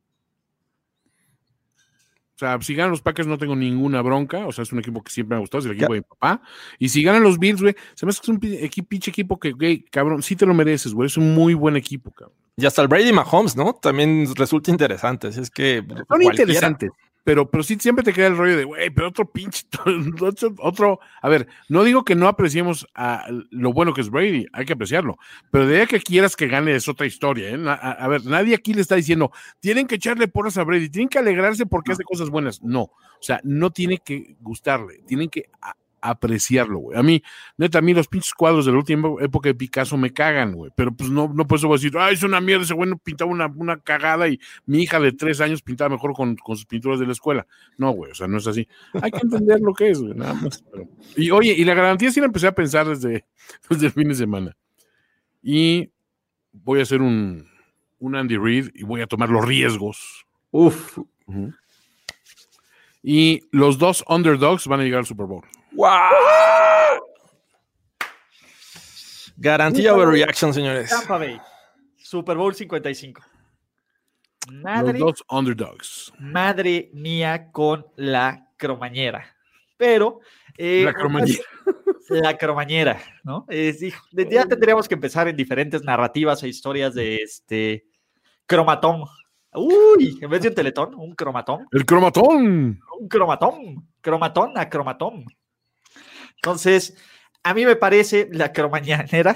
O 2.36 2.38
sea, 2.38 2.62
si 2.62 2.76
ganan 2.76 2.92
los 2.92 3.02
Packers 3.02 3.30
no 3.30 3.38
tengo 3.38 3.56
ninguna 3.56 4.02
bronca, 4.02 4.46
o 4.46 4.52
sea, 4.52 4.64
es 4.64 4.74
un 4.74 4.80
equipo 4.80 5.02
que 5.02 5.10
siempre 5.10 5.36
me 5.36 5.38
ha 5.38 5.40
gustado, 5.40 5.60
es 5.60 5.66
el 5.68 5.72
equipo 5.72 5.94
de 5.94 6.00
mi 6.00 6.06
papá. 6.06 6.42
Y 6.78 6.90
si 6.90 7.02
ganan 7.02 7.24
los 7.24 7.40
Bills, 7.40 7.62
güey, 7.62 7.74
se 7.94 8.06
me 8.06 8.10
hace 8.10 8.20
que 8.20 8.26
es 8.26 8.30
un 8.30 8.40
pi- 8.40 8.58
equi- 8.58 8.86
pinche 8.86 9.10
equipo 9.10 9.40
que, 9.40 9.54
güey, 9.54 9.84
cabrón, 9.86 10.22
sí 10.22 10.36
te 10.36 10.46
lo 10.46 10.54
mereces, 10.54 10.94
güey, 10.94 11.08
es 11.08 11.16
un 11.16 11.34
muy 11.34 11.54
buen 11.54 11.78
equipo, 11.78 12.12
cabrón. 12.12 12.36
Y 12.58 12.66
hasta 12.66 12.82
el 12.82 12.90
Brady 12.90 13.14
Mahomes, 13.14 13.56
¿no? 13.56 13.74
También 13.74 14.28
resulta 14.36 14.70
interesante. 14.70 15.28
Así 15.28 15.40
es 15.42 15.50
que. 15.50 15.78
Son 15.88 16.06
cualquiera. 16.08 16.34
interesantes, 16.34 16.90
pero, 17.26 17.50
pero 17.52 17.64
sí 17.64 17.76
siempre 17.80 18.04
te 18.06 18.14
queda 18.14 18.28
el 18.28 18.38
rollo 18.38 18.56
de, 18.56 18.64
güey, 18.64 18.90
pero 18.92 19.10
otro 19.10 19.30
pinche, 19.30 19.66
otro, 20.22 20.56
otro- 20.60 21.00
a 21.22 21.28
ver, 21.28 21.48
no 21.68 21.84
digo 21.84 22.06
que 22.06 22.16
no 22.16 22.30
apreciemos 22.30 22.88
a 22.96 23.26
lo 23.50 23.74
bueno 23.74 23.94
que 23.94 24.00
es 24.02 24.10
Brady, 24.10 24.46
hay 24.54 24.64
que 24.66 24.74
apreciarlo, 24.74 25.18
pero 25.52 25.68
de 25.68 25.82
ahí 25.82 25.88
que 25.88 26.00
quieras 26.00 26.38
que 26.38 26.48
gane 26.48 26.74
es 26.76 26.88
otra 26.88 27.06
historia, 27.06 27.50
¿eh? 27.50 27.60
A, 27.68 27.74
a 27.74 28.08
ver, 28.08 28.24
nadie 28.26 28.56
aquí 28.56 28.74
le 28.74 28.82
está 28.82 28.96
diciendo, 28.96 29.32
tienen 29.60 29.88
que 29.88 29.96
echarle 29.96 30.30
porras 30.30 30.58
a 30.58 30.64
Brady, 30.64 30.90
tienen 30.90 31.10
que 31.10 31.20
alegrarse 31.20 31.66
porque 31.66 31.92
hace 31.92 32.04
cosas 32.04 32.30
buenas, 32.30 32.62
no, 32.64 32.84
o 32.84 32.94
sea, 33.20 33.42
no 33.44 33.72
tiene 33.72 33.98
que 33.98 34.38
gustarle, 34.40 35.00
tienen 35.08 35.30
que 35.30 35.50
apreciarlo, 36.10 36.80
güey. 36.80 36.98
A 36.98 37.04
mí, 37.04 37.22
neta, 37.58 37.80
a 37.80 37.82
mí 37.82 37.94
los 37.94 38.08
pinches 38.08 38.34
cuadros 38.34 38.66
de 38.66 38.72
la 38.72 38.78
última 38.78 39.10
época 39.22 39.50
de 39.50 39.56
Picasso 39.56 39.98
me 39.98 40.12
cagan, 40.14 40.54
güey, 40.54 40.72
pero 40.76 40.92
pues 40.94 41.10
no, 41.10 41.32
no 41.34 41.46
por 41.48 41.58
eso 41.58 41.68
voy 41.68 41.76
a 41.76 41.80
decir, 41.82 41.98
ay, 41.98 42.14
es 42.16 42.24
una 42.24 42.42
mierda, 42.42 42.64
ese 42.64 42.74
güey 42.74 42.90
no 42.90 42.98
pintaba 42.98 43.32
una, 43.32 43.48
una 43.48 43.80
cagada 43.80 44.28
y 44.28 44.40
mi 44.66 44.84
hija 44.84 45.00
de 45.00 45.12
tres 45.12 45.42
años 45.42 45.62
pintaba 45.62 45.90
mejor 45.90 46.14
con, 46.14 46.36
con 46.36 46.56
sus 46.56 46.66
pinturas 46.66 47.00
de 47.00 47.06
la 47.06 47.12
escuela. 47.14 47.46
No, 47.78 47.92
güey, 47.92 48.12
o 48.12 48.16
sea, 48.16 48.28
no 48.28 48.38
es 48.38 48.48
así. 48.48 48.68
Hay 49.02 49.12
que 49.12 49.20
entender 49.24 49.60
lo 49.62 49.74
que 49.74 49.90
es, 49.90 50.00
güey, 50.00 50.14
nada 50.14 50.34
más. 50.36 50.64
pero- 50.72 50.88
Y 51.16 51.32
oye, 51.32 51.54
y 51.54 51.64
la 51.66 51.74
garantía 51.74 52.12
sí 52.12 52.20
la 52.20 52.28
empecé 52.28 52.48
a 52.48 52.56
pensar 52.56 52.88
desde, 52.88 53.26
desde 53.70 53.88
el 53.88 53.92
fin 53.92 54.08
de 54.10 54.16
semana. 54.16 54.56
Y 55.42 55.90
voy 56.54 56.80
a 56.80 56.84
hacer 56.84 57.02
un, 57.02 57.48
un 58.00 58.16
Andy 58.16 58.38
Reid 58.38 58.70
y 58.74 58.84
voy 58.84 59.02
a 59.02 59.08
tomar 59.08 59.30
los 59.30 59.46
riesgos. 59.46 60.26
Uf. 60.52 61.00
Y 63.04 63.42
los 63.52 63.78
dos 63.78 64.04
underdogs 64.08 64.68
van 64.68 64.80
a 64.80 64.84
llegar 64.84 65.00
al 65.00 65.06
Super 65.06 65.26
Bowl. 65.28 65.44
Garantía 69.38 69.94
overreaction, 69.94 70.54
señores. 70.54 70.90
Tampa 70.90 71.18
Bay. 71.18 71.40
Super 71.98 72.38
Bowl 72.38 72.54
55. 72.54 73.22
Madre, 74.52 75.00
Los 75.00 75.14
dos 75.14 75.24
underdogs. 75.30 76.14
madre 76.20 76.90
mía 76.94 77.50
con 77.52 77.86
la 77.96 78.48
cromañera. 78.58 79.36
Pero. 79.78 80.20
eh, 80.58 80.84
La 80.86 80.94
cromañera. 80.94 81.44
La 82.10 82.38
cromañera, 82.38 83.02
¿no? 83.24 83.46
Es, 83.50 83.82
hijo, 83.82 84.06
ya 84.12 84.46
tendríamos 84.46 84.88
que 84.88 84.94
empezar 84.94 85.28
en 85.28 85.36
diferentes 85.36 85.84
narrativas 85.84 86.44
e 86.44 86.48
historias 86.48 86.94
de 86.94 87.16
este. 87.18 87.86
Cromatón. 88.46 89.06
Uy, 89.54 90.20
en 90.22 90.30
vez 90.30 90.42
de 90.44 90.50
un 90.50 90.56
teletón, 90.56 90.94
un 90.94 91.16
cromatón. 91.16 91.66
El 91.72 91.84
cromatón. 91.86 92.80
un 93.00 93.08
cromatón, 93.10 93.88
cromatón 94.02 94.52
a 94.58 94.70
cromatón. 94.70 95.26
Entonces, 96.46 96.96
a 97.42 97.56
mí 97.56 97.66
me 97.66 97.76
parece 97.76 98.30
la 98.32 98.54
cromañanera. 98.54 99.36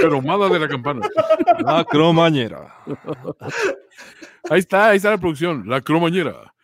Cromada 0.00 0.48
de 0.48 0.58
la 0.60 0.68
campana. 0.68 1.08
La 1.58 1.84
cromañera. 1.84 2.76
Ahí 4.48 4.60
está, 4.60 4.90
ahí 4.90 4.98
está 4.98 5.10
la 5.10 5.18
producción. 5.18 5.64
La 5.66 5.80
cromañera. 5.80 6.54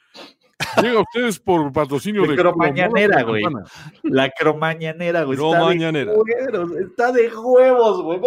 Llega 0.81 1.01
a 1.01 1.03
ustedes 1.03 1.41
por 1.41 1.73
patrocinio 1.73 2.23
De 2.23 2.29
de 2.29 2.37
cromañanera, 2.37 3.25
güey. 3.25 3.43
La 4.05 4.31
cromañanera, 4.31 5.25
güey. 5.25 5.37
Cromañanera. 5.37 6.13
está 6.81 7.11
de 7.11 7.35
huevos, 7.35 8.01
güey. 8.01 8.21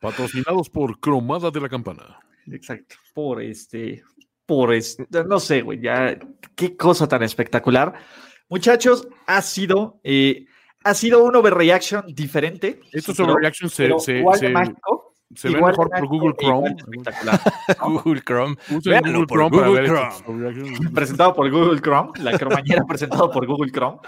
Patrocinados 0.00 0.68
por 0.70 1.00
Cromada 1.00 1.50
de 1.50 1.60
la 1.60 1.68
Campana. 1.68 2.18
Exacto. 2.50 2.96
Por 3.14 3.42
este, 3.42 4.02
por 4.44 4.72
este, 4.72 5.06
no 5.26 5.40
sé, 5.40 5.62
güey, 5.62 5.80
ya, 5.80 6.18
qué 6.54 6.76
cosa 6.76 7.08
tan 7.08 7.22
espectacular. 7.22 7.94
Muchachos, 8.48 9.08
ha 9.26 9.42
sido, 9.42 10.00
eh, 10.04 10.46
ha 10.84 10.94
sido 10.94 11.24
un 11.24 11.34
overreaction 11.34 12.04
diferente. 12.14 12.80
Estos 12.92 13.16
sí, 13.16 13.22
overreactions 13.22 13.72
se, 13.72 13.90
se, 13.98 14.24
se- 14.38 14.48
mágico, 14.50 15.05
se 15.36 15.50
igual 15.50 15.72
mejor 15.72 15.90
de 15.90 15.98
por 15.98 16.08
Google 16.08 16.34
Chrome. 16.38 16.76
espectacular. 16.78 17.40
Google 17.80 18.22
Chrome. 18.22 18.56
Google 18.68 19.26
por 19.26 19.36
Chrome 19.38 19.58
Google 19.58 19.86
Chrome. 19.86 20.90
presentado 20.94 21.34
por 21.34 21.50
Google 21.50 21.80
Chrome, 21.80 22.12
la 22.20 22.38
cromañera 22.38 22.84
presentado 22.88 23.30
por 23.30 23.46
Google 23.46 23.70
Chrome. 23.70 23.98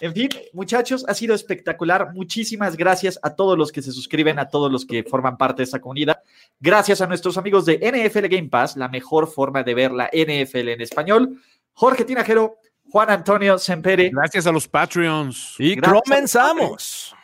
En 0.00 0.14
fin, 0.14 0.28
muchachos, 0.52 1.04
ha 1.08 1.14
sido 1.14 1.34
espectacular. 1.34 2.12
Muchísimas 2.14 2.76
gracias 2.76 3.18
a 3.22 3.34
todos 3.34 3.58
los 3.58 3.72
que 3.72 3.82
se 3.82 3.92
suscriben, 3.92 4.38
a 4.38 4.48
todos 4.48 4.70
los 4.70 4.84
que 4.86 5.04
forman 5.04 5.36
parte 5.36 5.58
de 5.58 5.64
esta 5.64 5.80
comunidad. 5.80 6.20
Gracias 6.60 7.00
a 7.00 7.06
nuestros 7.06 7.36
amigos 7.38 7.66
de 7.66 7.78
NFL 7.78 8.26
Game 8.28 8.48
Pass, 8.48 8.76
la 8.76 8.88
mejor 8.88 9.26
forma 9.26 9.62
de 9.62 9.74
ver 9.74 9.92
la 9.92 10.10
NFL 10.12 10.68
en 10.68 10.80
español. 10.80 11.40
Jorge 11.72 12.04
Tinajero, 12.04 12.58
Juan 12.90 13.10
Antonio 13.10 13.58
Sempere. 13.58 14.10
Gracias 14.10 14.46
a 14.46 14.52
los 14.52 14.66
Patreons. 14.66 15.56
Y 15.58 15.76
Gracias. 15.76 16.02
comenzamos. 16.04 17.14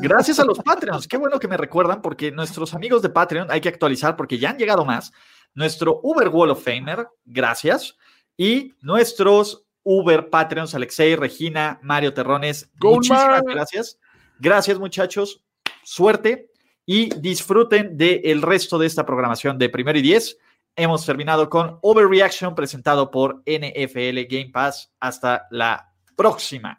Gracias 0.00 0.38
a 0.38 0.44
los 0.44 0.58
Patreons. 0.58 1.06
Qué 1.06 1.16
bueno 1.16 1.38
que 1.38 1.48
me 1.48 1.56
recuerdan 1.56 2.02
porque 2.02 2.30
nuestros 2.30 2.74
amigos 2.74 3.02
de 3.02 3.10
Patreon 3.10 3.50
hay 3.50 3.60
que 3.60 3.68
actualizar 3.68 4.16
porque 4.16 4.38
ya 4.38 4.50
han 4.50 4.58
llegado 4.58 4.84
más. 4.84 5.12
Nuestro 5.54 6.00
Uber 6.02 6.28
Wall 6.28 6.50
of 6.50 6.62
Famer, 6.64 7.08
gracias. 7.24 7.96
Y 8.36 8.74
nuestros 8.80 9.64
Uber 9.82 10.28
Patreons, 10.30 10.74
Alexei, 10.74 11.16
Regina, 11.16 11.80
Mario 11.82 12.12
Terrones. 12.12 12.70
Go, 12.78 12.96
muchísimas 12.96 13.42
man. 13.42 13.54
gracias. 13.54 13.98
Gracias, 14.38 14.78
muchachos. 14.78 15.42
Suerte 15.82 16.50
y 16.84 17.08
disfruten 17.20 17.96
del 17.96 18.42
resto 18.42 18.78
de 18.78 18.86
esta 18.86 19.04
programación 19.04 19.58
de 19.58 19.68
primero 19.68 19.98
y 19.98 20.02
diez. 20.02 20.38
Hemos 20.76 21.04
terminado 21.04 21.50
con 21.50 21.78
Overreaction 21.82 22.54
presentado 22.54 23.10
por 23.10 23.42
NFL 23.46 24.20
Game 24.28 24.50
Pass. 24.52 24.92
Hasta 25.00 25.46
la 25.50 25.92
próxima. 26.14 26.78